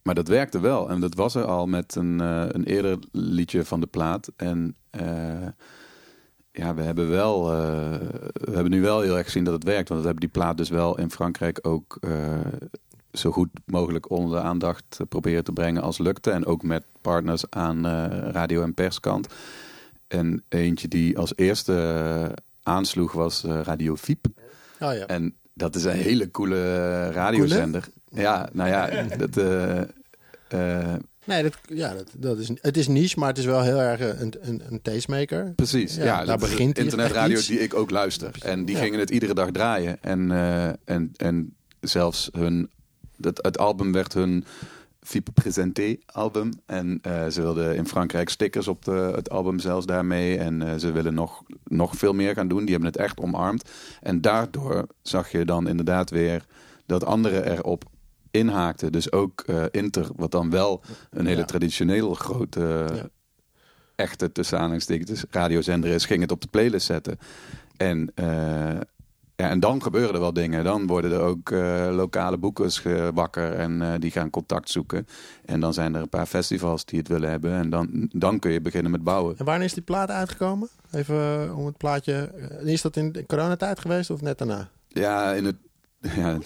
maar 0.03 0.15
dat 0.15 0.29
werkte 0.29 0.61
wel. 0.61 0.91
En 0.91 1.01
dat 1.01 1.15
was 1.15 1.35
er 1.35 1.45
al 1.45 1.67
met 1.67 1.95
een, 1.95 2.21
eh, 2.21 2.45
een 2.49 2.65
eerder 2.65 2.99
liedje 3.13 3.65
van 3.65 3.81
de 3.81 3.87
plaat. 3.87 4.33
En 4.37 4.75
eh, 4.91 5.47
ja, 6.53 6.75
we 6.75 6.83
hebben 6.83 7.09
wel. 7.09 7.47
we 8.33 8.53
hebben 8.53 8.71
nu 8.71 8.81
wel 8.81 9.01
heel 9.01 9.17
erg 9.17 9.25
gezien 9.27 9.45
dat 9.45 9.55
het 9.55 9.65
werkt. 9.65 9.89
Want 9.89 10.01
we 10.01 10.07
hebben 10.07 10.25
die 10.31 10.41
plaat 10.41 10.57
dus 10.57 10.69
wel 10.69 10.99
in 10.99 11.11
Frankrijk 11.11 11.59
ook. 11.63 11.99
Eh, 13.17 13.23
zo 13.23 13.31
goed 13.33 13.49
mogelijk 13.65 14.11
onder 14.11 14.37
de 14.41 14.45
aandacht 14.45 14.99
proberen 15.09 15.45
te 15.45 15.53
brengen 15.53 15.83
als 15.83 15.99
lukte. 15.99 16.31
En 16.31 16.47
ook 16.47 16.63
met 16.63 16.85
partners 17.01 17.45
aan 17.51 17.87
eh, 17.87 18.29
radio- 18.31 18.63
en 18.63 18.75
perskant. 18.75 19.27
En 20.09 20.45
eentje 20.49 20.89
die 20.89 21.19
als 21.19 21.33
eerste 21.37 21.73
eh, 21.75 22.33
aansloeg 22.63 23.13
was 23.13 23.45
eh, 23.45 23.61
Radio 23.63 23.97
Fiep. 23.97 24.27
Oh 24.81 24.95
ja. 24.95 25.07
En 25.07 25.35
dat 25.55 25.75
is 25.75 25.85
een 25.85 25.93
hele 25.97 26.31
coole 26.31 26.57
eh, 26.57 27.11
radiozender. 27.15 27.89
Ja, 28.11 28.49
nou 28.53 28.69
ja, 28.69 29.03
dat, 29.27 29.37
eh, 29.37 29.81
eh, 30.49 30.95
Nee, 31.25 31.43
dat, 31.43 31.53
ja, 31.69 31.95
dat, 31.95 32.11
dat 32.17 32.39
is, 32.39 32.51
het 32.61 32.77
is 32.77 32.89
niche, 32.89 33.19
maar 33.19 33.29
het 33.29 33.39
is 33.39 33.45
wel 33.45 33.63
heel 33.63 33.81
erg 33.81 34.01
eh, 34.01 34.21
een, 34.21 34.35
een, 34.41 34.63
een 34.71 34.83
tastemaker. 34.83 35.53
precies. 35.57 35.95
Ja, 35.97 36.05
Ja, 36.05 36.25
daar 36.25 36.39
begint 36.39 36.79
internetradio 36.79 37.41
die 37.47 37.59
ik 37.61 37.75
ook 37.75 37.91
luister. 37.91 38.31
En 38.43 38.65
die 38.65 38.77
Ja. 38.77 38.83
gingen 38.83 38.99
het 38.99 39.11
iedere 39.11 39.35
dag 39.35 39.51
draaien. 39.51 40.03
En, 40.03 40.31
eh, 40.31 40.69
en, 40.85 41.13
en 41.17 41.55
zelfs 41.81 42.29
hun, 42.33 42.71
dat, 43.17 43.39
het 43.43 43.59
album 43.59 43.93
werd 43.93 44.13
hun 44.13 44.45
Fiep 45.01 45.29
Presenté 45.35 45.97
album. 46.07 46.51
En 46.67 46.99
eh, 47.03 47.27
ze 47.27 47.41
wilden 47.43 47.77
in 47.77 47.87
Frankrijk 47.87 48.29
stickers 48.29 48.69
op 48.69 48.85
de, 48.85 49.13
het 49.15 49.31
album 49.31 49.59
zelfs 49.59 49.87
daarmee. 49.87 50.39
En 50.39 50.63
eh, 50.63 50.75
ze 50.79 50.93
willen 50.93 51.15
nog, 51.15 51.43
nog 51.65 51.95
veel 51.97 52.13
meer 52.13 52.35
gaan 52.35 52.49
doen. 52.49 52.61
Die 52.61 52.71
hebben 52.71 52.89
het 52.93 52.97
echt 53.01 53.21
omarmd. 53.21 53.71
En 54.03 54.21
daardoor 54.21 54.87
zag 55.03 55.31
je 55.31 55.45
dan 55.45 55.69
inderdaad 55.69 56.11
weer 56.11 56.45
dat 56.87 57.05
anderen 57.05 57.51
erop 57.53 57.85
inhaakten. 58.31 58.93
Dus 58.93 59.13
ook 59.13 59.41
eh, 59.41 59.65
Inter, 59.71 60.09
wat 60.17 60.31
dan 60.31 60.51
wel 60.51 60.83
een 61.11 61.27
hele 61.27 61.39
Ja. 61.41 61.45
traditioneel 61.45 62.15
grote, 62.15 62.85
Ja. 62.95 63.09
echte 63.95 64.33
tussen 64.33 64.59
aanhalingstekens 64.59 65.25
radiozender 65.31 65.91
is, 65.91 66.05
ging 66.05 66.21
het 66.21 66.31
op 66.33 66.41
de 66.41 66.49
playlist 66.49 66.87
zetten. 66.87 67.19
En, 67.77 68.13
ja, 69.37 69.49
en 69.49 69.61
dan 69.61 69.83
gebeuren 69.83 70.15
er 70.15 70.21
wel 70.21 70.33
dingen. 70.33 70.65
Dan 70.65 70.87
worden 70.87 71.13
er 71.13 71.21
ook 71.21 71.51
eh, 71.51 71.89
lokale 71.91 72.37
boekers 72.37 72.83
wakker 73.15 73.53
en 73.53 73.83
eh, 73.83 74.01
die 74.01 74.11
gaan 74.11 74.31
contact 74.31 74.71
zoeken. 74.71 75.07
En 75.45 75.61
dan 75.61 75.75
zijn 75.75 75.95
er 75.95 76.01
een 76.01 76.09
paar 76.09 76.27
festivals 76.27 76.85
die 76.85 76.99
het 76.99 77.09
willen 77.09 77.31
hebben. 77.31 77.53
En 77.53 77.71
dan, 77.71 78.09
dan 78.13 78.39
kun 78.39 78.53
je 78.53 78.61
beginnen 78.61 78.91
met 78.91 79.05
bouwen. 79.05 79.39
En 79.39 79.45
wanneer 79.45 79.65
is 79.65 79.75
die 79.75 79.83
plaat 79.83 80.11
uitgekomen? 80.11 80.69
Even 80.91 81.43
eh, 81.45 81.59
om 81.59 81.67
het 81.67 81.77
plaatje. 81.77 82.31
Is 82.65 82.83
dat 82.83 82.97
in 82.97 83.13
de 83.13 83.27
coronatijd 83.27 83.81
geweest 83.81 84.11
of 84.11 84.21
net 84.21 84.39
daarna? 84.39 84.69
Ja, 84.89 85.33
in 85.33 85.45
het, 85.45 85.57
ja, 86.23 86.39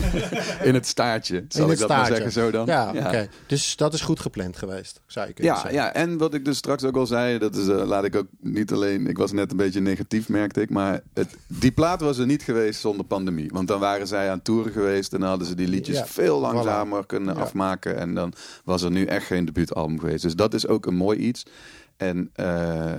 in 0.68 0.74
het 0.74 0.86
staartje, 0.86 1.44
zal 1.48 1.66
in 1.66 1.72
ik 1.72 1.78
dat 1.78 1.88
maar 1.88 2.04
staartje. 2.04 2.14
zeggen 2.14 2.32
zo 2.32 2.50
dan. 2.50 2.66
Ja, 2.66 2.90
oké. 3.06 3.28
Dus 3.46 3.76
dat 3.76 3.94
is 3.94 4.00
goed 4.00 4.20
gepland 4.20 4.56
geweest, 4.56 5.00
zou 5.06 5.26
je 5.26 5.32
kunnen 5.32 5.52
Ja, 5.54 5.60
zeggen. 5.60 5.78
ja, 5.80 5.92
en 5.94 6.18
wat 6.18 6.34
ik 6.34 6.44
dus 6.44 6.56
straks 6.56 6.84
ook 6.84 6.96
al 6.96 7.06
zei, 7.06 7.38
dat 7.38 7.54
is, 7.56 7.68
eh, 7.68 7.86
laat 7.86 8.04
ik 8.04 8.16
ook 8.16 8.26
niet 8.40 8.72
alleen, 8.72 9.06
ik 9.06 9.18
was 9.18 9.32
net 9.32 9.50
een 9.50 9.56
beetje 9.56 9.80
negatief, 9.80 10.28
merkte 10.28 10.60
ik, 10.60 10.70
maar 10.70 11.00
het, 11.14 11.36
die 11.46 11.72
plaat 11.72 12.00
was 12.00 12.18
er 12.18 12.26
niet 12.26 12.42
geweest 12.42 12.80
zonder 12.80 13.06
pandemie. 13.06 13.50
Want 13.52 13.68
dan 13.68 13.80
waren 13.80 14.06
zij 14.06 14.30
aan 14.30 14.42
toeren 14.42 14.72
geweest 14.72 15.12
en 15.12 15.20
dan 15.20 15.28
hadden 15.28 15.46
ze 15.48 15.54
die 15.54 15.68
liedjes 15.68 15.98
Ja, 15.98 16.06
veel 16.06 16.40
langzamer 16.40 17.06
kunnen 17.06 17.36
afmaken. 17.36 17.96
En 17.98 18.14
dan 18.14 18.32
was 18.64 18.82
er 18.82 18.90
nu 18.90 19.04
echt 19.04 19.26
geen 19.26 19.44
debuutalbum 19.44 20.00
geweest. 20.00 20.22
Dus 20.22 20.34
dat 20.36 20.54
is 20.54 20.66
ook 20.66 20.86
een 20.86 20.94
mooi 20.96 21.18
iets. 21.18 21.42
En 21.96 22.30
eh, 22.32 22.92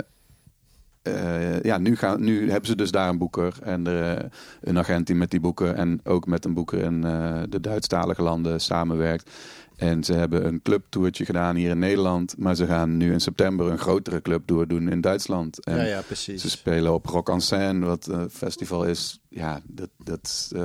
eh, 1.06 1.62
ja, 1.62 1.78
nu, 1.78 1.96
gaan, 1.96 2.24
nu 2.24 2.50
hebben 2.50 2.66
ze 2.66 2.76
dus 2.76 2.90
daar 2.90 3.08
een 3.08 3.18
boeker 3.18 3.54
en 3.62 3.86
er, 3.86 4.28
een 4.60 4.78
agent 4.78 5.06
die 5.06 5.16
met 5.16 5.30
die 5.30 5.40
boeken 5.40 5.76
en 5.76 6.00
ook 6.04 6.26
met 6.26 6.44
een 6.44 6.54
boeker 6.54 6.82
in 6.82 7.04
eh, 7.04 7.42
de 7.48 7.60
Duitsstalige 7.60 8.22
landen 8.22 8.60
samenwerkt. 8.60 9.30
En 9.76 10.04
ze 10.04 10.12
hebben 10.12 10.46
een 10.46 10.62
clubtoertje 10.62 11.24
gedaan 11.24 11.56
hier 11.56 11.70
in 11.70 11.78
Nederland. 11.78 12.34
Maar 12.38 12.54
ze 12.54 12.66
gaan 12.66 12.96
nu 12.96 13.12
in 13.12 13.20
september 13.20 13.70
een 13.70 13.78
grotere 13.78 14.22
clubtour 14.22 14.68
doen 14.68 14.88
in 14.88 15.00
Duitsland. 15.00 15.64
En 15.64 15.76
ja, 15.76 15.82
ja, 15.82 16.00
precies. 16.00 16.42
ze 16.42 16.50
spelen 16.50 16.94
op 16.94 17.06
Rock 17.06 17.28
en 17.28 17.40
Seine, 17.40 17.86
wat 17.86 18.06
een 18.06 18.30
festival 18.30 18.84
is. 18.84 19.20
Ja, 19.28 19.60
dat, 19.64 19.90
dat 20.04 20.20
is 20.22 20.50
eh, 20.54 20.60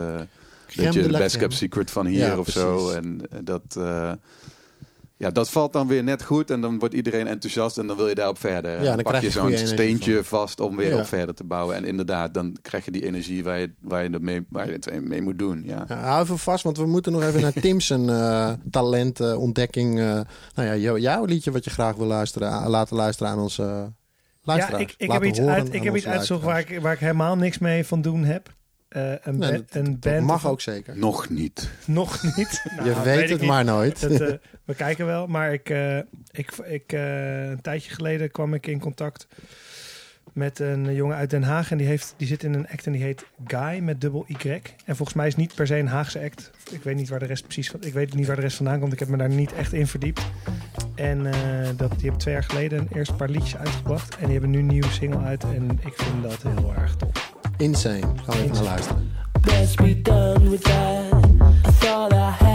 Crème 0.68 0.92
weet 0.92 0.94
je, 0.94 1.12
de 1.12 1.18
best 1.18 1.38
kept 1.38 1.54
secret 1.54 1.92
van 1.92 2.06
hier 2.06 2.26
Ja, 2.26 2.38
of 2.38 2.50
zo. 2.50 2.90
En 2.90 3.22
dat, 3.44 3.76
eh, 3.78 4.12
ja, 5.22 5.32
dat 5.32 5.50
valt 5.50 5.74
dan 5.74 5.88
weer 5.88 6.04
net 6.04 6.24
goed. 6.24 6.50
En 6.52 6.62
dan 6.62 6.80
wordt 6.80 6.94
iedereen 6.94 7.28
enthousiast 7.28 7.78
en 7.78 7.88
dan 7.88 7.98
wil 7.98 8.08
je 8.08 8.16
daarop 8.16 8.38
verder. 8.40 8.76
Dan 8.78 8.86
dan 8.86 8.96
pak 8.96 9.06
krijg 9.06 9.22
je 9.22 9.28
je 9.28 9.34
zo'n 9.58 9.68
steentje 9.68 10.14
van. 10.16 10.24
vast 10.40 10.60
om 10.60 10.76
weer 10.76 10.90
Ja. 10.90 11.00
op 11.00 11.06
verder 11.06 11.36
te 11.36 11.44
bouwen. 11.44 11.76
En 11.76 11.86
inderdaad, 11.86 12.34
dan 12.34 12.58
krijg 12.62 12.86
je 12.86 12.92
die 12.92 13.06
energie 13.06 13.44
waar 13.44 13.60
je, 13.60 13.72
waar 13.82 14.04
je, 14.04 14.10
het, 14.10 14.22
mee, 14.22 14.46
waar 14.50 14.66
je 14.66 14.72
het 14.72 15.02
mee 15.08 15.22
moet 15.22 15.40
doen. 15.40 15.64
Ja. 15.66 15.86
Ja, 15.88 15.96
hou 15.96 16.24
even 16.24 16.38
vast, 16.38 16.64
want 16.64 16.78
we 16.78 16.86
moeten 16.86 17.12
nog 17.12 17.24
even 17.24 17.42
naar 17.42 17.54
Tim's 17.66 17.90
eh 17.90 18.52
talentontdekking. 18.72 20.00
eh 20.00 20.06
nou 20.56 20.68
ja, 20.68 20.76
jou- 20.76 21.00
jouw 21.00 21.26
liedje 21.26 21.52
wat 21.52 21.64
je 21.64 21.70
graag 21.70 21.96
wil 21.96 22.08
luisteren, 22.08 22.68
laten 22.70 22.96
luisteren 22.96 23.32
aan 23.32 23.40
onze 23.40 23.64
uh, 24.46 24.56
Ja, 24.56 24.78
ik, 24.78 24.94
ik 24.98 25.12
heb 25.12 25.24
iets, 25.24 25.40
uit, 25.40 25.74
ik 25.74 25.84
heb 25.84 25.96
iets 25.96 26.08
uitgezocht 26.08 26.44
waar 26.44 26.60
ik, 26.60 26.80
waar 26.82 26.94
ik 26.94 27.00
helemaal 27.00 27.36
niks 27.36 27.58
mee 27.58 27.86
van 27.86 28.02
doen 28.02 28.24
heb. 28.24 28.50
Eh, 28.92 29.12
een, 29.22 29.38
Nee, 29.38 29.52
dat, 29.52 29.64
een 29.70 29.84
dat 29.84 30.00
band. 30.00 30.26
mag 30.26 30.48
ook 30.48 30.62
zeker. 30.62 30.98
Nog 30.98 31.30
niet. 31.30 31.70
Nog 31.86 32.24
niet. 32.36 32.64
Nou, 32.76 32.90
je 32.90 33.02
weet 33.02 33.24
ik 33.24 33.30
het 33.30 33.40
niet. 33.40 33.50
maar 33.50 33.64
nooit. 33.66 34.02
Dat, 34.02 34.12
eh, 34.22 34.28
we 34.66 34.76
kijken 34.76 35.06
wel, 35.06 35.28
maar 35.28 35.54
ik, 35.54 35.70
eh, 35.70 35.98
ik, 36.32 36.52
ik, 36.64 36.94
eh, 36.94 37.50
een 37.50 37.62
tijdje 37.62 37.92
geleden 37.94 38.32
kwam 38.32 38.54
ik 38.54 38.68
in 38.68 38.80
contact 38.80 39.28
met 40.34 40.60
een 40.60 40.94
jongen 40.94 41.16
uit 41.16 41.30
Den 41.30 41.44
Haag. 41.44 41.72
En 41.72 41.78
die, 41.78 41.88
heeft, 41.88 42.14
die 42.18 42.28
zit 42.28 42.44
in 42.44 42.54
een 42.54 42.68
act 42.68 42.86
en 42.86 42.92
die 42.92 43.04
heet 43.04 43.26
Guy 43.48 43.80
met 43.80 44.02
dubbel 44.02 44.26
Y. 44.28 44.62
En 44.86 44.96
volgens 44.96 45.14
mij 45.14 45.28
is 45.28 45.34
het 45.34 45.42
niet 45.42 45.56
per 45.56 45.68
se 45.68 45.78
een 45.78 45.88
Haagse 45.88 46.22
act. 46.22 46.52
Ik 46.72 46.84
weet 46.84 46.96
niet 46.96 47.10
waar 47.10 47.20
de 47.20 47.26
rest 47.26 47.44
precies 47.44 47.70
van, 47.70 47.84
ik 47.84 47.94
weet 47.94 48.14
niet 48.14 48.28
waar 48.28 48.36
de 48.36 48.42
rest 48.42 48.58
vandaan 48.58 48.80
komt. 48.80 48.94
Ik 48.94 49.00
heb 49.00 49.08
me 49.08 49.18
daar 49.18 49.30
niet 49.30 49.54
echt 49.54 49.74
in 49.74 49.88
verdiept. 49.88 50.22
En 50.96 51.26
eh, 51.26 51.70
dat, 51.78 51.92
die 51.92 52.02
hebben 52.02 52.20
twee 52.20 52.34
jaar 52.34 52.44
geleden 52.44 52.88
eerst 52.94 53.12
een 53.12 53.18
paar 53.18 53.30
liedjes 53.30 53.58
uitgebracht. 53.58 54.16
En 54.16 54.24
die 54.24 54.32
hebben 54.32 54.50
nu 54.50 54.60
een 54.60 54.66
nieuwe 54.68 54.92
single 54.92 55.20
uit. 55.20 55.44
En 55.44 55.80
ik 55.86 55.94
vind 55.94 56.24
dat 56.24 56.54
heel 56.54 56.74
erg 56.74 56.96
tof. 56.96 57.31
Insane. 57.62 58.14
We 58.26 58.34
even 58.34 58.52
naar 58.54 58.64
luisteren. 58.64 59.12
Best 59.42 59.76
be 59.76 60.02
done 60.02 60.50
with 60.50 60.64
that. 60.64 61.14
I 61.68 61.72
thought 61.72 62.14
I 62.14 62.30
had 62.46 62.51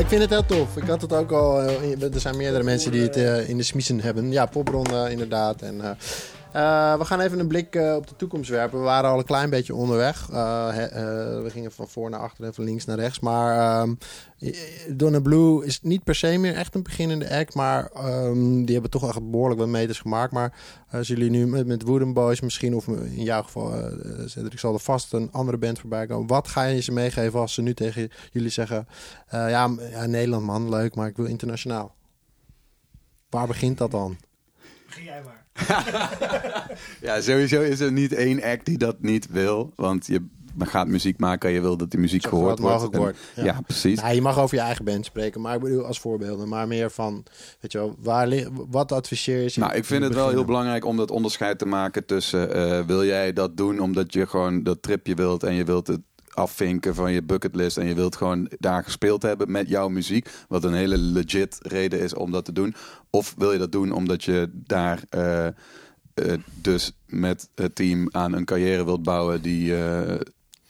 ik 0.00 0.06
vind 0.08 0.20
het 0.20 0.30
heel 0.30 0.46
tof. 0.46 0.76
Ik 0.76 0.88
had 0.88 1.00
het 1.02 1.12
ook 1.12 1.32
al. 1.32 1.62
eh, 1.62 2.02
Er 2.14 2.20
zijn 2.20 2.36
meerdere 2.36 2.62
mensen 2.64 2.92
die 2.92 3.02
het 3.02 3.16
eh, 3.16 3.48
in 3.48 3.56
de 3.56 3.62
smiezen 3.62 4.00
hebben. 4.00 4.32
Ja, 4.32 4.46
popronde 4.46 5.10
inderdaad. 5.10 5.62
En, 5.62 5.80
eh, 6.52 6.98
we 6.98 7.04
gaan 7.04 7.20
even 7.20 7.38
een 7.38 7.48
blik 7.48 7.74
eh, 7.74 7.94
op 7.94 8.06
de 8.06 8.16
toekomst 8.16 8.50
werpen. 8.50 8.78
We 8.78 8.84
waren 8.84 9.10
al 9.10 9.18
een 9.18 9.24
klein 9.24 9.50
beetje 9.50 9.74
onderweg. 9.74 10.28
Eh, 10.30 10.74
we 11.42 11.46
gingen 11.48 11.72
van 11.72 11.88
voor 11.88 12.10
naar 12.10 12.20
achter 12.20 12.44
en 12.44 12.54
van 12.54 12.64
links 12.64 12.84
naar 12.84 12.98
rechts. 12.98 13.20
Maar 13.20 13.58
ehm 13.58 13.94
Donna 14.88 15.20
Blue 15.20 15.64
is 15.64 15.80
niet 15.82 16.04
per 16.04 16.14
se 16.14 16.38
meer 16.38 16.54
echt 16.54 16.74
een 16.74 16.82
beginnende 16.82 17.30
act. 17.30 17.54
Maar 17.54 17.90
ehm, 17.94 18.64
die 18.64 18.72
hebben 18.72 18.90
toch 18.90 19.08
echt 19.08 19.30
behoorlijk 19.30 19.60
wat 19.60 19.68
meters 19.68 19.98
gemaakt. 19.98 20.32
Maar 20.32 20.52
als 20.90 21.08
jullie 21.08 21.30
nu 21.30 21.46
met, 21.46 21.66
met 21.66 21.82
Wooden 21.82 22.12
Boys 22.12 22.40
misschien... 22.40 22.74
of 22.74 22.86
in 22.86 23.22
jouw 23.22 23.42
geval, 23.42 23.72
Cedric, 24.26 24.58
zal 24.58 24.74
er 24.74 24.80
vast 24.80 25.12
een 25.12 25.28
andere 25.32 25.58
band 25.58 25.78
voorbij 25.78 26.06
komen. 26.06 26.26
Wat 26.26 26.48
ga 26.48 26.64
je 26.64 26.80
ze 26.80 26.92
meegeven 26.92 27.40
als 27.40 27.54
ze 27.54 27.62
nu 27.62 27.74
tegen 27.74 28.10
jullie 28.32 28.50
zeggen... 28.50 28.88
ja, 29.30 29.70
ja, 29.90 30.06
Nederland 30.06 30.44
man, 30.44 30.68
leuk, 30.68 30.94
maar 30.94 31.08
ik 31.08 31.16
wil 31.16 31.26
internationaal. 31.26 31.94
Waar 33.30 33.46
begint 33.46 33.78
dat 33.78 33.90
dan? 33.90 34.16
Begin 34.86 35.04
jij 35.04 35.22
maar. 35.24 35.39
Ja, 37.00 37.20
sowieso 37.20 37.60
is 37.60 37.80
er 37.80 37.92
niet 37.92 38.12
één 38.12 38.42
act 38.42 38.64
die 38.64 38.78
dat 38.78 38.96
niet 39.00 39.26
wil. 39.30 39.72
Want 39.76 40.06
je 40.06 40.26
gaat 40.58 40.86
muziek 40.88 41.18
maken 41.18 41.48
en 41.48 41.54
je 41.54 41.60
wil 41.60 41.76
dat 41.76 41.90
die 41.90 42.00
muziek 42.00 42.26
gehoord 42.26 42.58
wordt. 42.58 42.92
En- 42.92 42.98
wordt. 42.98 43.18
ja. 43.34 43.60
precies. 43.66 44.00
Nou, 44.00 44.14
je 44.14 44.22
mag 44.22 44.38
over 44.38 44.56
je 44.56 44.62
eigen 44.62 44.84
band 44.84 45.04
spreken, 45.04 45.40
maar 45.40 45.54
ik 45.54 45.60
bedoel 45.60 45.84
als 45.84 46.00
voorbeelden. 46.00 46.48
Maar 46.48 46.68
meer 46.68 46.90
van, 46.90 47.24
weet 47.60 47.72
je 47.72 47.78
wel, 47.78 47.94
waar, 47.98 48.28
wat 48.70 48.92
adviseer 48.92 49.42
je? 49.42 49.60
Nou, 49.60 49.74
ik 49.74 49.84
vind 49.84 50.04
het 50.04 50.14
wel 50.14 50.28
heel 50.28 50.44
belangrijk 50.44 50.84
om 50.84 50.96
dat 50.96 51.10
onderscheid 51.10 51.58
te 51.58 51.66
maken 51.66 52.06
tussen... 52.06 52.54
eh, 52.54 52.86
wil 52.86 53.04
jij 53.04 53.32
dat 53.32 53.56
doen 53.56 53.78
omdat 53.78 54.12
je 54.12 54.26
gewoon 54.26 54.62
dat 54.62 54.82
tripje 54.82 55.14
wilt 55.14 55.42
en 55.42 55.54
je 55.54 55.64
wilt 55.64 55.86
het 55.86 56.00
afvinken 56.34 56.94
van 56.94 57.12
je 57.12 57.22
bucketlist 57.22 57.76
en 57.76 57.86
je 57.86 57.94
wilt 57.94 58.16
gewoon 58.16 58.50
daar 58.58 58.84
gespeeld 58.84 59.22
hebben 59.22 59.50
met 59.50 59.68
jouw 59.68 59.88
muziek, 59.88 60.30
wat 60.48 60.64
een 60.64 60.74
hele 60.74 60.98
legit 60.98 61.58
reden 61.62 62.00
is 62.00 62.14
om 62.14 62.30
dat 62.30 62.44
te 62.44 62.52
doen. 62.52 62.74
Of 63.10 63.34
wil 63.38 63.52
je 63.52 63.58
dat 63.58 63.72
doen 63.72 63.92
omdat 63.92 64.24
je 64.24 64.50
daar 64.52 65.02
eh, 65.08 65.46
eh, 65.46 65.52
dus 66.54 66.92
met 67.06 67.48
het 67.54 67.74
team 67.74 68.08
aan 68.10 68.32
een 68.32 68.44
carrière 68.44 68.84
wilt 68.84 69.02
bouwen 69.02 69.42
die 69.42 69.76
eh, 69.76 70.20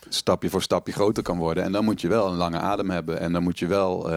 stapje 0.09 0.51
voor 0.51 0.63
stapje 0.63 0.93
groter 0.93 1.23
kan 1.23 1.39
worden. 1.39 1.65
En 1.65 1.73
dan 1.73 1.85
moet 1.85 2.01
je 2.01 2.09
wel 2.09 2.29
een 2.29 2.37
lange 2.37 2.59
adem 2.59 2.91
hebben 2.91 3.21
en 3.21 3.33
dan 3.33 3.43
moet 3.43 3.59
je 3.59 3.67
wel 3.67 4.11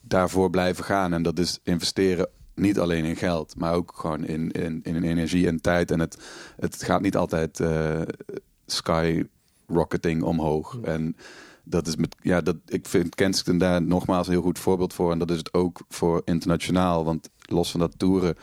daarvoor 0.00 0.50
blijven 0.50 0.84
gaan. 0.84 1.12
En 1.12 1.22
dat 1.22 1.38
is 1.38 1.58
investeren 1.62 2.28
niet 2.54 2.78
alleen 2.78 3.04
in 3.04 3.16
geld, 3.16 3.56
maar 3.56 3.74
ook 3.74 3.92
gewoon 3.94 4.24
in, 4.24 4.50
in, 4.50 4.80
in 4.82 5.02
energie 5.02 5.46
en 5.46 5.60
tijd. 5.60 5.90
En 5.90 6.00
het, 6.00 6.18
het 6.56 6.82
gaat 6.82 7.00
niet 7.00 7.16
altijd 7.16 7.60
eh 7.60 8.00
skyrocketing 9.72 10.22
omhoog. 10.22 10.78
En 10.82 11.16
dat 11.64 11.86
is 11.86 11.96
met, 11.96 12.16
ja, 12.22 12.40
dat, 12.40 12.56
ik 12.66 12.86
vind 12.86 13.14
Kensington 13.14 13.58
daar 13.58 13.82
nogmaals 13.82 14.26
een 14.26 14.32
heel 14.32 14.42
goed 14.42 14.58
voorbeeld 14.58 14.92
voor. 14.92 15.12
En 15.12 15.18
dat 15.18 15.30
is 15.30 15.36
het 15.36 15.54
ook 15.54 15.80
voor 15.88 16.22
internationaal. 16.24 17.04
Want 17.04 17.28
los 17.42 17.70
van 17.70 17.80
dat 17.80 17.98
toeren, 17.98 18.36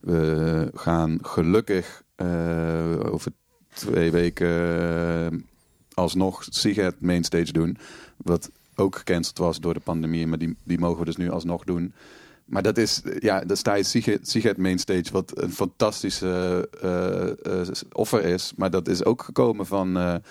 we 0.00 0.70
gaan 0.74 1.18
gelukkig 1.22 2.02
eh, 2.14 3.12
over 3.12 3.32
twee 3.74 4.10
weken 4.10 4.78
eh, 5.32 5.38
alsnog 5.94 6.44
Siget 6.48 7.00
Mainstage 7.00 7.52
doen. 7.52 7.76
Wat 8.16 8.50
ook 8.76 8.96
gecanceld 8.96 9.38
was 9.38 9.60
door 9.60 9.74
de 9.74 9.80
pandemie. 9.80 10.26
Maar 10.26 10.38
die, 10.38 10.56
die 10.64 10.78
mogen 10.78 10.98
we 10.98 11.04
dus 11.04 11.16
nu 11.16 11.30
alsnog 11.30 11.64
doen. 11.64 11.94
Maar 12.44 12.62
dat 12.62 12.78
is, 12.78 13.02
ja, 13.18 13.40
dan 13.40 13.56
sta 13.56 13.74
je 13.74 13.82
Siget, 13.82 14.28
Siget 14.28 14.56
Mainstage, 14.56 15.12
wat 15.12 15.32
een 15.42 15.52
fantastische 15.52 16.68
eh, 16.80 17.60
offer 17.92 18.24
is. 18.24 18.52
Maar 18.56 18.70
dat 18.70 18.88
is 18.88 19.04
ook 19.04 19.22
gekomen 19.22 19.66
van 19.66 20.22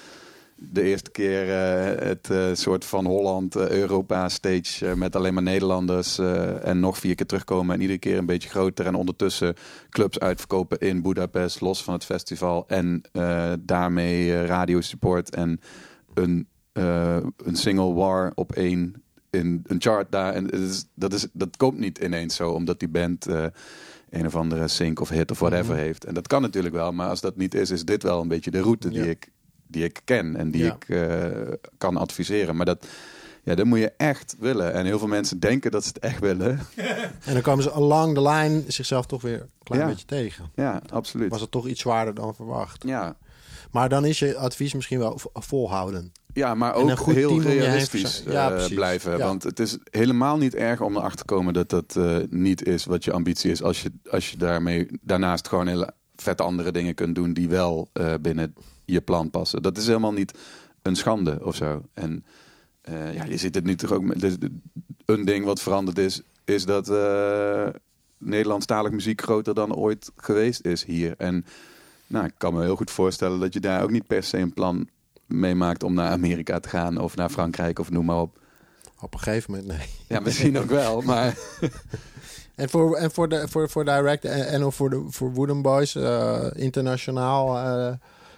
de 0.72 0.82
eerste 0.82 1.12
keer 1.12 1.50
eh, 1.50 2.08
het 2.08 2.30
eh, 2.30 2.50
soort 2.54 2.86
van 2.86 3.06
Holland 3.06 3.56
eh, 3.56 3.70
Europa 3.70 4.30
stage 4.30 4.96
met 4.96 5.16
alleen 5.16 5.34
maar 5.34 5.44
Nederlanders. 5.44 6.18
en 6.64 6.80
nog 6.80 6.98
vier 6.98 7.16
keer 7.16 7.26
terugkomen 7.26 7.76
en 7.76 7.82
iedere 7.82 8.00
keer 8.00 8.18
een 8.18 8.26
beetje 8.26 8.50
groter. 8.50 8.86
En 8.86 8.96
ondertussen 8.96 9.56
clubs 9.90 10.20
uitverkopen 10.20 10.80
in 10.80 11.02
Budapest, 11.02 11.62
los 11.62 11.84
van 11.84 11.94
het 11.94 12.06
festival. 12.06 12.68
En 12.68 13.02
daarmee 13.60 14.34
eh, 14.34 14.46
radio 14.46 14.82
support 14.82 15.36
en 15.36 15.60
een, 16.14 16.48
een 16.74 17.56
single 17.56 17.94
war 17.94 18.32
op 18.36 18.52
één 18.52 19.04
in 19.30 19.64
een 19.68 19.82
chart 19.82 20.12
daar. 20.12 20.34
En 20.34 20.50
is, 20.50 20.86
dat, 20.96 21.14
is, 21.14 21.28
dat 21.34 21.58
komt 21.58 21.78
niet 21.78 21.98
ineens 21.98 22.36
zo, 22.36 22.52
omdat 22.52 22.80
die 22.80 22.90
band 22.90 23.26
een 24.10 24.26
of 24.26 24.36
andere 24.36 24.68
sync 24.68 25.00
of 25.00 25.10
hit 25.10 25.32
of 25.32 25.40
whatever 25.40 25.76
heeft. 25.76 26.06
En 26.06 26.14
dat 26.14 26.28
kan 26.28 26.42
natuurlijk 26.42 26.76
wel, 26.76 26.92
maar 26.92 27.10
als 27.10 27.22
dat 27.22 27.36
niet 27.36 27.54
is, 27.54 27.70
is 27.70 27.86
dit 27.86 28.04
wel 28.04 28.22
een 28.22 28.28
beetje 28.28 28.52
de 28.52 28.62
route 28.62 28.90
die, 28.90 29.04
Ja. 29.04 29.10
ik, 29.10 29.32
die 29.74 29.84
ik 29.84 30.02
ken 30.04 30.36
en 30.36 30.52
die 30.52 30.64
Ja. 30.64 30.74
ik 30.74 30.90
eh, 30.90 31.54
kan 31.78 31.98
adviseren. 31.98 32.56
Maar 32.56 32.66
dat, 32.66 32.86
ja, 33.44 33.56
dat 33.56 33.66
moet 33.66 33.80
je 33.80 33.92
echt 33.98 34.36
willen. 34.40 34.74
En 34.74 34.86
heel 34.86 35.00
veel 35.00 35.08
mensen 35.08 35.40
denken 35.40 35.72
dat 35.72 35.84
ze 35.84 35.88
het 35.94 36.00
echt 36.00 36.20
willen. 36.20 36.60
En 37.26 37.34
dan 37.34 37.42
komen 37.42 37.64
ze 37.64 37.72
along 37.72 38.14
the 38.16 38.22
line 38.22 38.64
zichzelf 38.68 39.06
toch 39.06 39.22
weer 39.22 39.42
een 39.42 39.50
klein 39.64 39.82
Ja. 39.82 39.88
beetje 39.88 40.06
tegen. 40.06 40.52
Ja, 40.56 40.82
absoluut. 40.90 41.30
Was 41.30 41.42
het 41.42 41.52
toch 41.52 41.68
iets 41.68 41.82
zwaarder 41.82 42.14
dan 42.14 42.36
verwacht. 42.36 42.84
Ja. 42.88 43.16
Maar 43.72 43.90
dan 43.90 44.06
is 44.06 44.20
je 44.20 44.38
advies 44.38 44.74
misschien 44.74 45.00
wel 45.00 45.20
volhouden. 45.34 46.12
Ja, 46.34 46.56
maar 46.56 46.74
ook 46.74 47.00
heel 47.06 47.42
realistisch. 47.42 48.24
Ja, 48.28 48.52
eh, 48.52 48.66
blijven. 48.76 49.12
Ja. 49.18 49.26
Want 49.26 49.44
het 49.44 49.60
is 49.60 49.78
helemaal 49.92 50.38
niet 50.38 50.56
erg 50.56 50.82
om 50.82 50.96
erachter 50.98 51.20
te 51.20 51.34
komen 51.34 51.54
dat 51.54 51.70
dat 51.70 51.96
eh, 51.96 52.18
niet 52.30 52.66
is 52.66 52.86
wat 52.86 53.04
je 53.04 53.12
ambitie 53.12 53.52
is. 53.52 53.64
Als 53.64 53.82
je, 53.82 53.92
als 54.12 54.32
je 54.32 54.38
daarmee 54.38 54.88
daarnaast 55.02 55.48
gewoon 55.48 55.68
hele 55.68 55.94
vette 56.16 56.44
andere 56.44 56.72
dingen 56.72 56.96
kunt 56.96 57.16
doen 57.16 57.34
die 57.34 57.50
wel 57.50 57.90
binnen 58.22 58.54
je 58.86 59.02
plan 59.02 59.30
passen. 59.30 59.62
Dat 59.62 59.78
is 59.78 59.88
helemaal 59.88 60.14
niet 60.14 60.38
een 60.82 60.96
schande 60.96 61.40
of 61.42 61.56
zo. 61.56 61.82
En 61.94 62.26
eh, 62.82 63.14
ja, 63.14 63.24
je 63.24 63.38
ziet 63.38 63.56
het 63.56 63.64
nu 63.64 63.76
toch 63.76 63.92
ook 63.92 64.04
met 64.04 64.38
een 65.06 65.26
ding 65.26 65.46
wat 65.46 65.62
veranderd 65.62 65.98
is, 65.98 66.22
is 66.46 66.66
dat 66.66 66.90
eh 66.90 67.68
Nederlandstalig 68.18 68.92
muziek 68.92 69.22
groter 69.22 69.54
dan 69.54 69.76
ooit 69.76 70.12
geweest 70.16 70.66
is 70.66 70.84
hier. 70.84 71.14
En 71.18 71.46
nou, 72.08 72.26
ik 72.26 72.34
kan 72.38 72.54
me 72.54 72.62
heel 72.62 72.76
goed 72.76 72.92
voorstellen 72.92 73.40
dat 73.40 73.54
je 73.54 73.60
daar 73.60 73.84
ook 73.84 73.92
niet 73.92 74.08
per 74.08 74.24
se 74.24 74.38
een 74.38 74.54
plan 74.54 74.88
meemaakt 75.26 75.84
om 75.84 75.94
naar 75.94 76.12
Amerika 76.12 76.60
te 76.60 76.70
gaan 76.70 76.98
of 76.98 77.16
naar 77.16 77.30
Frankrijk 77.30 77.80
of 77.80 77.90
noem 77.90 78.06
maar 78.06 78.22
op. 78.22 78.40
Op 79.00 79.14
een 79.14 79.20
gegeven 79.20 79.52
moment, 79.52 79.68
nee. 79.68 79.88
Ja, 80.08 80.20
misschien 80.20 80.58
ook 80.58 80.70
wel, 80.70 81.02
maar 81.02 81.38
En 82.56 82.70
voor, 82.70 82.96
en 82.96 83.12
voor, 83.12 83.30
de, 83.30 83.48
voor, 83.48 83.70
voor 83.70 83.86
Direct 83.86 84.26
en, 84.26 84.48
en 84.48 84.64
of 84.64 84.76
voor, 84.76 84.90
de, 84.90 85.06
voor 85.10 85.34
Wooden 85.34 85.62
Boys, 85.62 85.96
eh, 85.96 86.46
internationaal, 86.54 87.58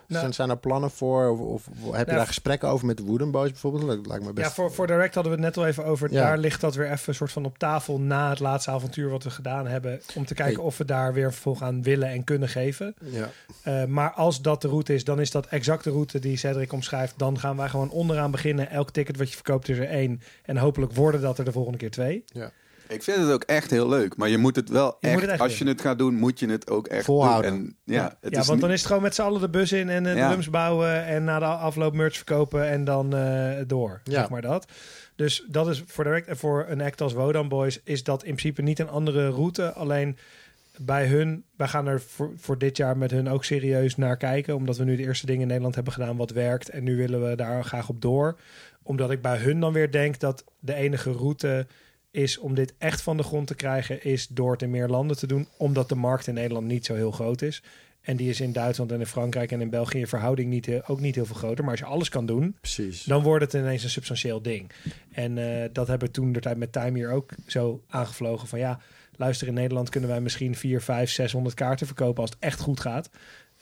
eh, 0.07 0.31
zijn, 0.31 0.49
er 0.49 0.57
plannen 0.57 0.91
voor? 0.91 1.29
Of, 1.29 1.39
of 1.39 1.65
heb 1.65 1.83
je 1.83 1.91
Nou, 1.91 2.05
daar 2.05 2.27
gesprekken 2.27 2.69
over 2.69 2.85
met 2.85 2.97
de 2.97 3.03
Wooden 3.03 3.31
Boys 3.31 3.51
bijvoorbeeld? 3.51 3.87
Dat 3.87 4.07
lijkt 4.07 4.23
me 4.23 4.33
best... 4.33 4.47
Ja, 4.47 4.53
voor, 4.53 4.71
voor 4.71 4.87
Direct 4.87 5.13
hadden 5.15 5.33
we 5.33 5.37
het 5.37 5.47
net 5.47 5.57
al 5.63 5.69
even 5.69 5.85
over. 5.85 6.11
Ja. 6.11 6.21
Daar 6.21 6.37
ligt 6.37 6.61
dat 6.61 6.75
weer 6.75 6.91
even 6.91 7.03
een 7.09 7.15
soort 7.15 7.31
van 7.31 7.45
op 7.45 7.57
tafel 7.57 7.99
na 7.99 8.29
het 8.29 8.39
laatste 8.39 8.71
avontuur 8.71 9.09
wat 9.09 9.23
we 9.23 9.29
gedaan 9.29 9.67
hebben. 9.67 10.01
Om 10.15 10.25
te 10.25 10.33
kijken 10.33 10.55
Hey. 10.55 10.63
of 10.65 10.77
we 10.77 10.85
daar 10.85 11.13
weer 11.13 11.31
vervolg 11.33 11.61
aan 11.61 11.83
willen 11.83 12.09
en 12.09 12.23
kunnen 12.23 12.49
geven. 12.49 12.95
Ja. 12.99 13.29
Eh, 13.63 13.85
maar 13.85 14.11
als 14.11 14.41
dat 14.41 14.61
de 14.61 14.67
route 14.67 14.93
is, 14.93 15.03
dan 15.03 15.19
is 15.19 15.31
dat 15.31 15.45
exact 15.45 15.83
de 15.83 15.89
route 15.89 16.19
die 16.19 16.37
Cedric 16.37 16.73
omschrijft. 16.73 17.13
Dan 17.17 17.39
gaan 17.39 17.57
wij 17.57 17.69
gewoon 17.69 17.89
onderaan 17.89 18.31
beginnen. 18.31 18.69
Elk 18.69 18.91
ticket 18.91 19.17
wat 19.17 19.29
je 19.29 19.35
verkoopt 19.35 19.69
is 19.69 19.77
er 19.77 19.89
één. 19.89 20.21
En 20.45 20.57
hopelijk 20.57 20.93
worden 20.93 21.21
dat 21.21 21.37
er 21.37 21.45
de 21.45 21.51
volgende 21.51 21.77
keer 21.77 21.91
twee. 21.91 22.23
Ik 22.87 23.03
vind 23.03 23.17
het 23.17 23.31
ook 23.31 23.43
echt 23.43 23.69
heel 23.71 23.89
leuk. 23.89 24.17
Maar 24.17 24.29
je 24.29 24.37
moet 24.37 24.55
het 24.55 24.69
wel 24.69 24.85
Je 24.99 25.07
echt, 25.07 25.13
moet 25.13 25.21
het 25.21 25.31
echt 25.31 25.41
als 25.41 25.57
je 25.57 25.67
het 25.67 25.81
gaat 25.81 25.97
doen, 25.97 26.15
moet 26.15 26.39
je 26.39 26.49
het 26.49 26.69
ook 26.69 26.87
echt 26.87 27.05
Volhouden. 27.05 27.51
doen. 27.51 27.59
En, 27.85 27.93
ja, 27.93 28.17
het 28.21 28.33
ja, 28.33 28.39
is 28.39 28.47
want 28.47 28.61
dan 28.61 28.71
is 28.71 28.77
het 28.77 28.87
gewoon 28.87 29.01
met 29.01 29.15
z'n 29.15 29.21
allen 29.21 29.41
de 29.41 29.49
bus 29.49 29.71
in 29.71 29.89
en 29.89 30.03
de 30.03 30.09
Ja. 30.09 30.27
drums 30.29 30.49
bouwen. 30.49 31.05
En 31.05 31.23
na 31.23 31.39
de 31.39 31.45
afloop 31.45 31.93
merch 31.93 32.15
verkopen 32.15 32.67
en 32.69 32.83
dan 32.83 33.15
eh, 33.15 33.51
door. 33.67 34.01
Ja. 34.03 34.11
Zeg 34.19 34.29
maar 34.29 34.41
dat. 34.41 34.65
Dus 35.15 35.45
dat 35.47 35.67
is 35.69 35.83
voor 35.87 36.03
Direct 36.03 36.27
en 36.27 36.37
voor 36.37 36.65
een 36.69 36.81
act 36.81 37.01
als 37.01 37.13
Wodan 37.13 37.47
Boys 37.47 37.79
is 37.83 38.03
dat 38.03 38.23
in 38.23 38.35
principe 38.35 38.61
niet 38.61 38.79
een 38.79 38.89
andere 38.89 39.29
route. 39.29 39.73
Alleen 39.73 40.17
bij 40.77 41.07
hun, 41.07 41.43
wij 41.57 41.67
gaan 41.67 41.87
er 41.87 42.01
voor, 42.01 42.31
voor 42.37 42.57
dit 42.57 42.77
jaar 42.77 42.97
met 42.97 43.11
hun 43.11 43.29
ook 43.29 43.43
serieus 43.43 43.95
naar 43.95 44.17
kijken. 44.17 44.55
Omdat 44.55 44.77
we 44.77 44.83
nu 44.83 44.95
de 44.95 45.03
eerste 45.03 45.25
dingen 45.25 45.41
in 45.41 45.47
Nederland 45.47 45.75
hebben 45.75 45.93
gedaan 45.93 46.17
wat 46.17 46.31
werkt. 46.31 46.69
En 46.69 46.83
nu 46.83 46.95
willen 46.97 47.29
we 47.29 47.35
daar 47.35 47.63
graag 47.63 47.89
op 47.89 48.01
door. 48.01 48.37
Omdat 48.83 49.11
ik 49.11 49.21
bij 49.21 49.37
hun 49.37 49.59
dan 49.59 49.73
weer 49.73 49.91
denk 49.91 50.19
dat 50.19 50.43
de 50.59 50.73
enige 50.73 51.11
route 51.11 51.67
is 52.15 52.37
om 52.37 52.55
dit 52.55 52.73
echt 52.77 53.01
van 53.01 53.17
de 53.17 53.23
grond 53.23 53.47
te 53.47 53.55
krijgen, 53.55 54.03
is 54.03 54.27
door 54.27 54.51
het 54.51 54.61
in 54.61 54.69
meer 54.69 54.87
landen 54.87 55.17
te 55.17 55.27
doen. 55.27 55.47
Omdat 55.57 55.89
de 55.89 55.95
markt 55.95 56.27
in 56.27 56.33
Nederland 56.33 56.67
niet 56.67 56.85
zo 56.85 56.93
heel 56.95 57.11
groot 57.11 57.41
is. 57.41 57.63
En 58.01 58.15
die 58.17 58.29
is 58.29 58.41
in 58.41 58.51
Duitsland 58.51 58.91
en 58.91 58.99
in 58.99 59.05
Frankrijk 59.05 59.51
en 59.51 59.61
in 59.61 59.69
België 59.69 59.99
in 59.99 60.07
verhouding 60.07 60.49
niet, 60.49 60.81
ook 60.87 60.99
niet 60.99 61.15
heel 61.15 61.25
veel 61.25 61.35
groter. 61.35 61.63
Maar 61.63 61.71
als 61.71 61.79
je 61.79 61.85
alles 61.85 62.09
kan 62.09 62.25
doen, 62.25 62.55
Precies. 62.61 63.03
dan 63.03 63.23
wordt 63.23 63.43
het 63.43 63.53
ineens 63.53 63.83
een 63.83 63.89
substantieel 63.89 64.41
ding. 64.41 64.71
En 65.11 65.37
eh, 65.37 65.69
dat 65.73 65.87
hebben 65.87 66.07
we 66.07 66.13
toen 66.13 66.31
de 66.31 66.39
tijd 66.39 66.57
met 66.57 66.71
Time 66.71 66.97
hier 66.97 67.11
ook 67.11 67.31
zo 67.47 67.81
aangevlogen. 67.89 68.47
Van 68.47 68.59
ja, 68.59 68.79
luister, 69.15 69.47
in 69.47 69.53
Nederland 69.53 69.89
kunnen 69.89 70.09
wij 70.09 70.21
misschien 70.21 70.55
4, 70.55 70.81
5, 70.81 71.09
600 71.09 71.55
kaarten 71.55 71.87
verkopen 71.87 72.21
als 72.21 72.29
het 72.29 72.39
echt 72.39 72.59
goed 72.59 72.79
gaat. 72.79 73.09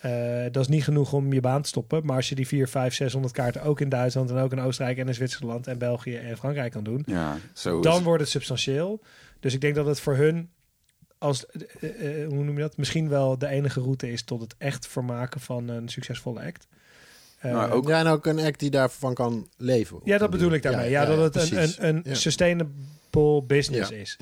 Eh, 0.04 0.44
dat 0.52 0.62
is 0.64 0.68
niet 0.68 0.84
genoeg 0.84 1.14
om 1.14 1.34
je 1.34 1.40
baan 1.42 1.62
te 1.62 1.68
stoppen. 1.68 2.06
Maar 2.06 2.16
als 2.16 2.30
je 2.30 2.36
die 2.36 2.48
4, 2.48 2.68
5, 2.68 2.94
600 2.94 3.34
kaarten 3.34 3.64
ook 3.64 3.82
in 3.82 3.90
Duitsland 3.90 4.30
en 4.30 4.38
ook 4.38 4.52
in 4.52 4.60
Oostenrijk 4.60 4.98
en 4.98 5.08
in 5.08 5.14
Zwitserland 5.14 5.68
en 5.68 5.78
België 5.78 6.16
en 6.16 6.38
Frankrijk 6.38 6.72
kan 6.72 6.84
doen, 6.84 7.04
ja, 7.06 7.38
zo 7.54 7.78
is- 7.78 7.84
dan 7.84 8.04
wordt 8.04 8.22
het 8.22 8.30
substantieel. 8.32 9.02
Dus 9.40 9.54
ik 9.54 9.62
denk 9.62 9.76
dat 9.76 9.86
het 9.86 10.00
voor 10.00 10.16
hun, 10.16 10.50
als, 11.18 11.46
eh, 11.46 12.22
eh, 12.24 12.28
hoe 12.28 12.44
noem 12.44 12.56
je 12.56 12.62
dat, 12.62 12.78
misschien 12.78 13.10
wel 13.10 13.38
de 13.38 13.48
enige 13.48 13.80
route 13.80 14.12
is 14.12 14.24
tot 14.24 14.42
het 14.42 14.56
echt 14.58 14.88
vermaken 14.88 15.40
van 15.42 15.68
een 15.68 15.90
succesvolle 15.90 16.42
act. 16.46 16.68
Eh, 17.40 17.54
Maar 17.54 17.72
ook- 17.72 17.88
Ja, 17.88 18.00
en 18.00 18.08
ook 18.08 18.26
een 18.26 18.40
act 18.40 18.60
die 18.60 18.70
daarvan 18.70 19.14
kan 19.14 19.48
leven. 19.58 20.00
ja, 20.04 20.18
dat 20.18 20.30
bedoel 20.30 20.52
ik 20.52 20.62
daarmee. 20.62 20.90
Ja, 20.90 21.06
dat 21.06 21.18
het 21.34 21.36
een, 21.44 21.50
precies. 21.50 21.78
een, 21.80 21.96
een 21.96 22.02
Ja. 22.04 22.14
sustainable 22.14 23.44
business 23.48 23.90
Ja, 23.90 23.96
is. 23.96 24.18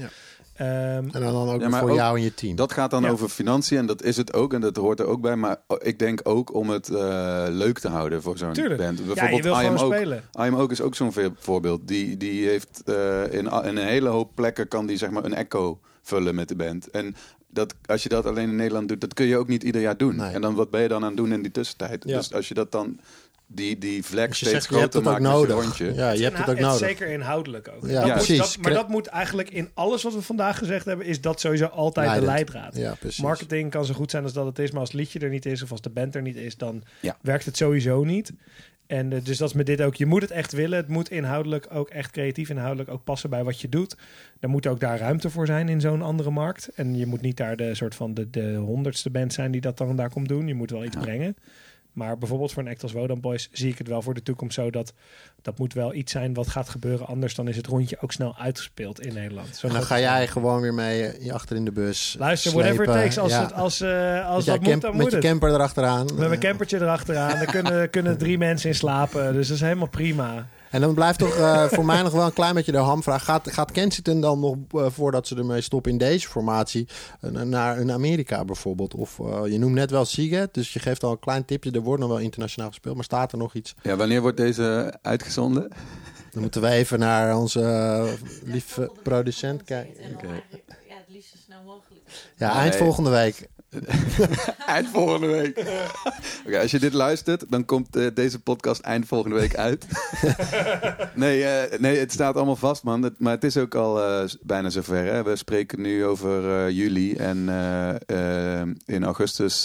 Ja. 0.58 0.66
Ehm, 0.66 1.04
En 1.12 1.22
dan, 1.22 1.22
dan 1.34 1.50
ook 1.50 1.62
Ja, 1.62 1.70
voor 1.80 1.90
ook 1.90 1.96
jou 1.96 2.18
en 2.18 2.24
je 2.24 2.34
team. 2.34 2.56
Dat 2.56 2.72
gaat 2.74 2.92
dan 2.92 3.04
Ja. 3.04 3.10
over 3.10 3.30
financiën 3.30 3.78
en 3.78 3.86
dat 3.86 4.04
is 4.04 4.18
het 4.18 4.34
ook 4.34 4.54
en 4.54 4.62
dat 4.62 4.76
hoort 4.76 5.00
er 5.00 5.06
ook 5.06 5.22
bij. 5.22 5.36
Maar 5.36 5.58
ik 5.80 6.00
denk 6.00 6.20
ook 6.24 6.54
om 6.54 6.70
het 6.70 6.90
eh, 6.90 7.46
leuk 7.50 7.80
te 7.80 7.88
houden 7.88 8.22
voor 8.22 8.38
zo'n 8.38 8.54
Tuurlijk. 8.54 8.82
band. 8.82 8.98
ja, 8.98 9.04
je 9.06 9.14
Bijvoorbeeld 9.14 9.56
gewoon 9.58 9.80
Ook. 9.80 9.94
spelen. 9.94 10.18
I 10.18 10.42
Am 10.42 10.56
Ook 10.56 10.72
is 10.72 10.82
ook 10.82 10.96
zo'n 10.96 11.14
voorbeeld. 11.40 11.88
Die, 11.88 12.18
die 12.18 12.48
heeft 12.48 12.82
eh, 12.86 13.24
in, 13.24 13.46
in 13.46 13.48
een 13.64 13.78
hele 13.78 14.10
hoop 14.10 14.32
plekken 14.36 14.68
kan 14.68 14.86
die 14.86 14.98
zeg 14.98 15.10
maar 15.10 15.26
een 15.26 15.34
echo 15.36 15.80
vullen 16.02 16.36
met 16.36 16.48
de 16.48 16.56
band. 16.56 16.90
En 16.90 17.16
dat, 17.48 17.74
als 17.86 18.04
je 18.04 18.10
dat 18.10 18.26
alleen 18.26 18.50
in 18.50 18.56
Nederland 18.56 18.88
doet, 18.88 19.02
dat 19.02 19.14
kun 19.14 19.26
je 19.26 19.38
ook 19.38 19.48
niet 19.48 19.64
ieder 19.64 19.82
jaar 19.82 19.98
doen. 19.98 20.16
Nee. 20.16 20.34
En 20.34 20.42
dan 20.42 20.56
wat 20.56 20.70
ben 20.70 20.82
je 20.82 20.88
dan 20.88 21.02
aan 21.02 21.08
het 21.08 21.18
doen 21.18 21.32
in 21.32 21.42
die 21.42 21.52
tussentijd? 21.52 22.04
Ja. 22.08 22.18
Dus 22.18 22.34
als 22.34 22.48
je 22.48 22.54
dat 22.54 22.72
dan 22.72 23.00
die, 23.54 23.78
die 23.78 24.04
vlek 24.04 24.28
Dus 24.30 24.40
je 24.40 24.46
steeds 24.46 24.66
zegt, 24.66 24.74
je 24.76 24.80
hebt 24.82 24.94
groter 24.94 25.12
het 25.12 25.22
ook 25.22 25.24
maakt 25.24 25.40
met 25.40 25.50
je 25.50 25.54
nodig. 25.56 25.78
rondje. 25.78 25.94
Ja, 26.02 26.12
je 26.12 26.24
hebt 26.24 26.38
het 26.38 26.50
ook 26.50 26.56
Inhou- 26.58 26.74
nodig. 26.74 26.88
Zeker 26.88 27.08
inhoudelijk 27.08 27.68
ook. 27.76 27.88
Ja, 27.90 27.94
Dat 27.94 28.04
moet- 28.04 28.14
precies. 28.14 28.38
dat- 28.38 28.58
maar 28.62 28.74
dat 28.74 28.88
moet 28.90 29.08
eigenlijk 29.08 29.50
in 29.50 29.70
alles 29.74 30.04
wat 30.04 30.14
we 30.14 30.22
vandaag 30.22 30.58
gezegd 30.58 30.86
hebben, 30.86 31.06
is 31.06 31.22
dat 31.22 31.40
sowieso 31.40 31.66
altijd 31.66 32.20
de 32.20 32.26
leidraad. 32.26 32.76
Ja, 32.76 32.96
precies. 33.00 33.22
Marketing 33.24 33.72
kan 33.72 33.86
zo 33.86 33.94
goed 33.94 34.12
zijn 34.12 34.24
als 34.24 34.34
dat 34.34 34.46
het 34.46 34.60
is, 34.60 34.72
maar 34.72 34.80
als 34.80 34.92
het 34.92 35.00
liedje 35.00 35.20
er 35.20 35.30
niet 35.30 35.46
is 35.46 35.62
of 35.62 35.72
als 35.72 35.82
de 35.82 35.90
band 35.90 36.16
er 36.16 36.22
niet 36.22 36.36
is, 36.36 36.58
dan 36.58 36.84
Ja. 37.00 37.18
werkt 37.22 37.46
het 37.46 37.58
sowieso 37.58 38.04
niet. 38.04 38.32
En 38.88 39.14
eh, 39.14 39.20
dus 39.24 39.38
dat 39.38 39.48
is 39.50 39.56
met 39.56 39.66
dit 39.66 39.82
ook. 39.82 39.96
Je 39.96 40.06
moet 40.06 40.22
het 40.22 40.32
echt 40.32 40.52
willen. 40.52 40.78
Het 40.78 40.88
moet 40.88 41.10
inhoudelijk 41.12 41.68
ook 41.74 41.90
echt 41.90 42.12
creatief 42.12 42.50
inhoudelijk 42.50 42.90
ook 42.90 43.04
passen 43.04 43.30
bij 43.30 43.44
wat 43.44 43.62
je 43.62 43.70
doet. 43.70 43.96
Er 44.40 44.50
moet 44.50 44.68
ook 44.68 44.80
daar 44.80 45.00
ruimte 45.00 45.30
voor 45.30 45.46
zijn 45.46 45.70
in 45.70 45.82
zo'n 45.82 46.02
andere 46.02 46.30
markt. 46.32 46.70
En 46.76 46.96
je 46.96 47.06
moet 47.06 47.22
niet 47.22 47.38
daar 47.38 47.56
de 47.56 47.76
soort 47.76 47.96
van 47.96 48.14
de, 48.14 48.30
de 48.30 48.54
honderdste 48.56 49.10
band 49.10 49.34
zijn 49.34 49.52
die 49.52 49.62
dat 49.62 49.78
dan 49.78 49.96
daar 49.96 50.10
komt 50.10 50.28
doen. 50.28 50.48
Je 50.48 50.54
moet 50.56 50.72
wel 50.72 50.84
iets 50.84 50.96
Ja. 50.96 51.02
brengen. 51.02 51.36
Maar 51.94 52.18
bijvoorbeeld 52.18 52.52
voor 52.52 52.64
een 52.64 52.70
act 52.70 52.84
als 52.84 52.92
Wodan 52.92 53.20
Boys 53.20 53.50
zie 53.52 53.72
ik 53.72 53.78
het 53.78 53.88
wel 53.88 54.02
voor 54.02 54.14
de 54.14 54.24
toekomst 54.24 54.56
zo 54.56 54.70
dat 54.70 54.94
dat 55.42 55.58
moet 55.58 55.74
wel 55.74 55.94
iets 55.94 56.12
zijn 56.12 56.34
wat 56.34 56.48
gaat 56.48 56.70
gebeuren. 56.70 57.08
Anders 57.08 57.36
dan 57.36 57.48
is 57.48 57.58
het 57.58 57.68
rondje 57.68 57.98
ook 58.02 58.12
snel 58.12 58.36
uitgespeeld 58.38 59.00
in 59.06 59.14
Nederland. 59.14 59.56
Zo 59.56 59.68
En 59.68 59.74
dan 59.74 59.84
ga 59.84 60.00
jij 60.00 60.28
gewoon 60.28 60.62
weer 60.62 60.74
mee 60.74 61.04
eh, 61.06 61.34
achter 61.34 61.56
in 61.56 61.66
de 61.66 61.72
bus. 61.72 62.16
Luister, 62.20 62.52
whatever 62.52 62.84
it 62.86 62.92
takes. 62.92 63.18
Als, 63.18 63.32
Ja. 63.32 63.42
het, 63.42 63.54
als, 63.54 63.82
eh, 63.82 64.30
als 64.30 64.46
dat 64.46 64.62
moet, 64.62 64.82
dan 64.82 64.92
met 64.92 65.02
moet 65.02 65.10
je 65.12 65.16
het. 65.18 65.26
camper 65.26 65.50
erachteraan. 65.50 66.06
Met 66.06 66.28
mijn 66.28 66.40
campertje 66.40 66.78
erachteraan. 66.80 67.30
Daar 67.30 67.46
kunnen, 67.46 67.90
kunnen 67.90 68.18
drie 68.18 68.38
mensen 68.38 68.70
in 68.70 68.76
slapen. 68.76 69.34
Dus 69.34 69.48
dat 69.48 69.56
is 69.56 69.62
helemaal 69.64 69.90
prima. 69.90 70.48
En 70.72 70.82
dan 70.82 70.94
blijft 70.94 71.20
toch 71.20 71.36
eh, 71.36 71.66
voor 71.76 71.86
mij 71.86 72.02
nog 72.02 72.12
wel 72.12 72.26
een 72.26 72.34
klein 72.34 72.54
beetje 72.54 72.72
de 72.72 72.78
hamvraag. 72.78 73.24
Gaat, 73.24 73.52
gaat 73.52 73.72
Kensington 73.72 74.22
dan 74.22 74.40
nog, 74.40 74.56
eh, 74.72 74.86
voordat 74.90 75.28
ze 75.28 75.36
ermee 75.36 75.62
stoppen 75.62 75.92
in 75.92 75.98
deze 75.98 76.28
formatie, 76.28 76.88
eh, 77.20 77.32
naar 77.32 77.78
een 77.78 77.92
Amerika 77.92 78.46
bijvoorbeeld? 78.46 78.96
Of 78.96 79.20
eh, 79.20 79.42
je 79.46 79.60
noemt 79.60 79.74
net 79.74 79.92
wel 79.92 80.06
Seagate, 80.06 80.50
dus 80.52 80.74
je 80.74 80.80
geeft 80.80 81.04
al 81.04 81.12
een 81.12 81.20
klein 81.20 81.46
tipje. 81.46 81.72
Er 81.72 81.82
wordt 81.82 82.02
nog 82.02 82.10
wel 82.10 82.20
internationaal 82.20 82.70
gespeeld, 82.70 82.96
maar 82.96 83.04
staat 83.04 83.32
er 83.32 83.38
nog 83.38 83.54
iets? 83.54 83.76
Ja, 83.82 83.96
wanneer 83.96 84.22
wordt 84.22 84.38
deze 84.38 84.98
uitgezonden? 85.02 85.70
Dan 86.32 86.42
moeten 86.42 86.62
we 86.62 86.68
even 86.68 87.00
naar 87.00 87.38
onze 87.38 88.06
lieve 88.44 88.92
producent 89.04 89.64
kijken. 89.64 90.04
Ja, 90.22 90.96
het 90.96 91.06
liefst 91.08 91.32
zo 91.32 91.38
snel 91.46 91.62
mogelijk. 91.66 92.02
Ja, 92.36 92.54
eind 92.54 92.76
volgende 92.76 93.10
week. 93.10 93.48
Eind 94.66 94.88
volgende 94.88 95.28
week. 95.28 95.66
Als 96.62 96.72
je 96.72 96.80
dit 96.80 96.94
luistert, 96.94 97.46
dan 97.50 97.66
komt 97.66 97.96
eh, 97.96 98.08
deze 98.14 98.40
podcast 98.40 98.82
eind 98.82 99.08
volgende 99.08 99.36
week 99.36 99.56
uit. 99.56 99.86
nee, 101.16 101.44
eh, 101.44 101.80
nee, 101.80 101.98
het 101.98 102.12
staat 102.12 102.36
allemaal 102.36 102.56
vast, 102.56 102.84
man. 102.84 103.16
Maar 103.18 103.34
het 103.34 103.44
is 103.44 103.58
ook 103.58 103.76
al 103.76 104.04
eh, 104.04 104.30
bijna 104.42 104.70
zover. 104.70 105.06
Hè? 105.06 105.24
We 105.24 105.36
spreken 105.36 105.82
nu 105.82 106.06
over 106.06 106.72
juli. 106.72 107.16
En 107.16 107.38
in 108.86 109.04
augustus 109.04 109.64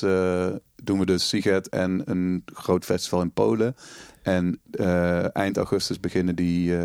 doen 0.82 0.98
we 0.98 1.06
dus 1.06 1.28
Siget 1.28 1.68
en 1.68 2.02
een 2.04 2.42
groot 2.54 2.84
festival 2.84 3.20
in 3.20 3.32
Polen. 3.32 3.76
En 4.22 4.60
eind 5.32 5.56
augustus 5.56 6.00
beginnen 6.00 6.36
die 6.36 6.76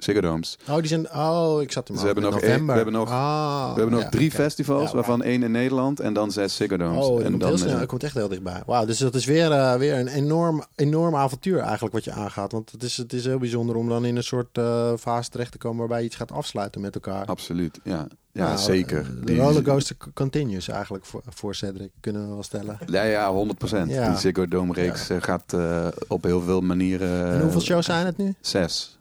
eh 0.00 0.04
Ziggo 0.06 0.20
Domes. 0.20 0.58
Oh, 0.68 0.76
die 0.76 0.86
zijn. 0.86 1.12
Oh, 1.14 1.62
ik 1.62 1.72
zat 1.72 1.88
maar 1.88 1.98
we 1.98 2.04
hebben 2.04 2.24
nog 2.24 2.32
november. 2.32 2.66
we 2.66 2.72
hebben 2.72 2.92
nog- 2.94 3.10
Ah, 3.10 3.68
We 3.74 3.80
hebben 3.80 3.94
nog 3.94 4.02
ja, 4.02 4.08
drie 4.08 4.30
festivals, 4.30 4.88
Ja, 4.90 4.94
waarvan 4.94 5.22
één 5.22 5.42
in 5.42 5.50
Nederland 5.50 6.00
en 6.00 6.12
dan 6.12 6.30
zes 6.32 6.56
Ziggo 6.56 6.76
Domes. 6.76 7.04
Oh, 7.04 7.16
dat 7.16 7.24
en 7.24 7.28
komt, 7.30 7.40
dan, 7.40 7.48
heel 7.48 7.58
snel, 7.58 7.72
eh, 7.72 7.78
dat 7.78 7.88
komt 7.88 8.02
echt 8.02 8.14
heel 8.14 8.28
dichtbij. 8.28 8.62
Wauw, 8.66 8.84
dus 8.84 8.98
dat 8.98 9.14
is 9.14 9.24
weer, 9.24 9.52
eh, 9.52 9.74
weer 9.74 9.98
een 9.98 10.08
enorm, 10.08 10.64
enorm 10.74 11.16
avontuur 11.16 11.58
eigenlijk 11.58 11.94
wat 11.94 12.04
je 12.04 12.12
aangaat. 12.12 12.52
Want 12.52 12.72
het 12.72 12.82
is, 12.82 12.96
het 12.96 13.12
is 13.12 13.24
heel 13.24 13.38
bijzonder 13.38 13.76
om 13.76 13.88
dan 13.88 14.04
in 14.04 14.16
een 14.16 14.22
soort 14.24 14.58
eh, 14.58 14.92
fase 14.98 15.30
terecht 15.30 15.52
te 15.52 15.58
komen 15.58 15.78
waarbij 15.78 15.98
je 15.98 16.04
iets 16.06 16.16
gaat 16.16 16.32
afsluiten 16.32 16.80
met 16.80 16.94
elkaar. 16.94 17.26
Absoluut, 17.26 17.78
ja. 17.84 18.06
Ja, 18.32 18.44
Nou, 18.46 18.58
zeker. 18.58 19.06
De 19.24 19.36
rollercoaster 19.36 19.96
continues 20.14 20.68
eigenlijk 20.68 21.04
voor, 21.04 21.22
voor 21.28 21.54
Cedric, 21.54 21.90
kunnen 22.00 22.22
we 22.28 22.32
wel 22.34 22.42
stellen. 22.42 22.78
Ja, 22.86 23.02
ja, 23.02 23.32
100%. 23.32 23.90
Ja. 23.90 24.08
Die 24.08 24.18
Ziggo 24.18 24.48
Dome 24.48 24.72
reeks 24.72 25.08
eh, 25.08 25.16
gaat 25.20 25.52
eh, 25.52 25.86
op 26.08 26.22
heel 26.24 26.40
veel 26.40 26.60
manieren... 26.60 27.32
en 27.32 27.40
hoeveel 27.40 27.60
shows 27.60 27.86
zijn 27.86 28.06
het 28.06 28.16
nu? 28.16 28.34
Zes. 28.40 28.98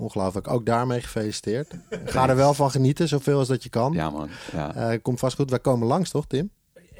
Ongelooflijk, 0.00 0.48
ook 0.48 0.66
daarmee 0.66 1.00
gefeliciteerd. 1.00 1.74
Ga 2.04 2.28
er 2.28 2.36
wel 2.36 2.54
van 2.54 2.70
genieten, 2.70 3.08
zoveel 3.08 3.38
als 3.38 3.48
dat 3.48 3.62
je 3.62 3.68
kan. 3.68 3.92
Ja, 3.92 4.10
man. 4.10 4.28
Ja. 4.52 4.74
Eh, 4.74 4.98
komt 5.02 5.18
vast 5.18 5.36
goed. 5.36 5.50
Wij 5.50 5.58
komen 5.58 5.86
langs, 5.86 6.10
toch, 6.10 6.26
Tim? 6.26 6.50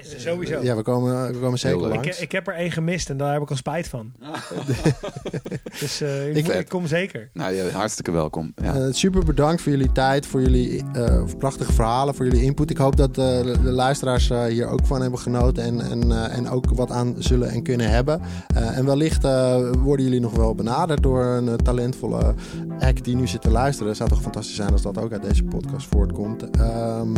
Sowieso. 0.02 0.62
Ja, 0.62 0.76
we 0.76 0.82
komen, 0.82 1.32
we 1.32 1.38
komen 1.38 1.58
zeker 1.58 1.80
leuk. 1.80 1.88
Ik, 1.88 1.94
langs. 1.94 2.20
ik 2.20 2.32
heb 2.32 2.46
er 2.48 2.54
één 2.54 2.70
gemist 2.72 3.10
en 3.10 3.16
daar 3.16 3.32
heb 3.32 3.42
ik 3.42 3.50
al 3.50 3.56
spijt 3.56 3.88
van. 3.88 4.12
dus 5.80 6.00
eh, 6.00 6.28
ik, 6.28 6.36
Ik- 6.36 6.44
moet- 6.44 6.54
ik 6.54 6.68
kom 6.68 6.86
zeker. 6.86 7.30
Nou, 7.32 7.52
ja, 7.54 7.68
hartstikke 7.68 8.10
welkom. 8.10 8.52
Ja. 8.62 8.74
Eh, 8.74 8.86
super 8.90 9.24
bedankt 9.24 9.62
voor 9.62 9.72
jullie 9.72 9.92
tijd, 9.92 10.26
voor 10.26 10.40
jullie 10.40 10.82
eh, 10.92 11.22
prachtige 11.38 11.72
verhalen, 11.72 12.14
voor 12.14 12.24
jullie 12.24 12.42
input. 12.42 12.70
Ik 12.70 12.76
hoop 12.76 12.96
dat 12.96 13.08
eh, 13.18 13.42
de, 13.42 13.58
de 13.62 13.70
luisteraars 13.70 14.30
eh, 14.30 14.44
hier 14.44 14.66
ook 14.66 14.86
van 14.86 15.00
hebben 15.00 15.18
genoten 15.20 15.62
en, 15.64 15.80
en, 15.80 16.12
eh, 16.12 16.36
en 16.36 16.48
ook 16.48 16.64
wat 16.74 16.90
aan 16.90 17.14
zullen 17.18 17.48
en 17.50 17.62
kunnen 17.62 17.90
hebben. 17.90 18.20
Eh, 18.54 18.78
en 18.78 18.84
wellicht 18.86 19.24
eh, 19.24 19.70
worden 19.78 20.04
jullie 20.04 20.20
nog 20.20 20.36
wel 20.36 20.54
benaderd 20.54 21.02
door 21.02 21.24
een 21.24 21.48
eh, 21.48 21.54
talentvolle 21.54 22.34
act 22.78 23.04
die 23.04 23.16
nu 23.16 23.26
zit 23.26 23.40
te 23.42 23.50
luisteren. 23.50 23.88
Het 23.88 23.96
zou 23.96 24.08
toch 24.10 24.22
fantastisch 24.22 24.54
zijn 24.56 24.72
als 24.72 24.82
dat 24.82 24.98
ook 24.98 25.12
uit 25.12 25.22
deze 25.22 25.44
podcast 25.44 25.86
voortkomt. 25.90 26.50
Ehm 26.50 27.08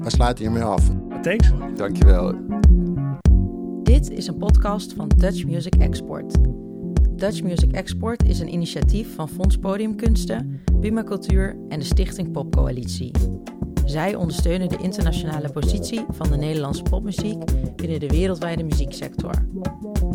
wij 0.00 0.10
sluiten 0.10 0.44
hiermee 0.44 0.62
af. 0.62 0.82
Thanks. 1.22 1.50
Dankjewel. 1.76 2.25
Dit 3.82 4.10
is 4.10 4.26
een 4.26 4.36
podcast 4.36 4.92
van 4.92 5.10
Dutch 5.16 5.44
Music 5.44 5.74
Export. 5.74 6.34
Dutch 7.10 7.42
Music 7.42 7.72
Export 7.72 8.28
is 8.28 8.40
een 8.40 8.52
initiatief 8.52 9.14
van 9.14 9.28
Fonds 9.28 9.56
Podiumkunsten, 9.56 10.60
Buma 10.80 11.02
Cultuur 11.02 11.56
en 11.68 11.78
de 11.78 11.84
Stichting 11.84 12.32
Popcoalitie. 12.32 13.10
Zij 13.84 14.14
ondersteunen 14.14 14.68
de 14.68 14.76
internationale 14.76 15.48
positie 15.48 16.04
van 16.08 16.30
de 16.30 16.36
Nederlandse 16.36 16.82
popmuziek 16.82 17.44
binnen 17.76 18.00
de 18.00 18.08
wereldwijde 18.08 18.62
muzieksector. 18.62 19.46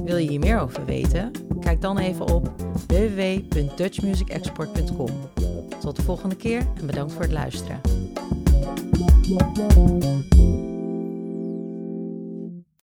Wil 0.03 0.17
je 0.17 0.29
hier 0.29 0.39
meer 0.39 0.59
over 0.59 0.85
weten? 0.85 1.31
Kijk 1.59 1.81
dan 1.81 1.97
even 1.97 2.33
op 2.33 2.51
www.dutchmusicexport.com. 2.87 5.09
Tot 5.79 5.95
de 5.95 6.01
volgende 6.01 6.35
keer 6.35 6.65
en 6.79 6.85
bedankt 6.85 7.13
voor 7.13 7.21
het 7.21 7.31
luisteren. 7.31 7.79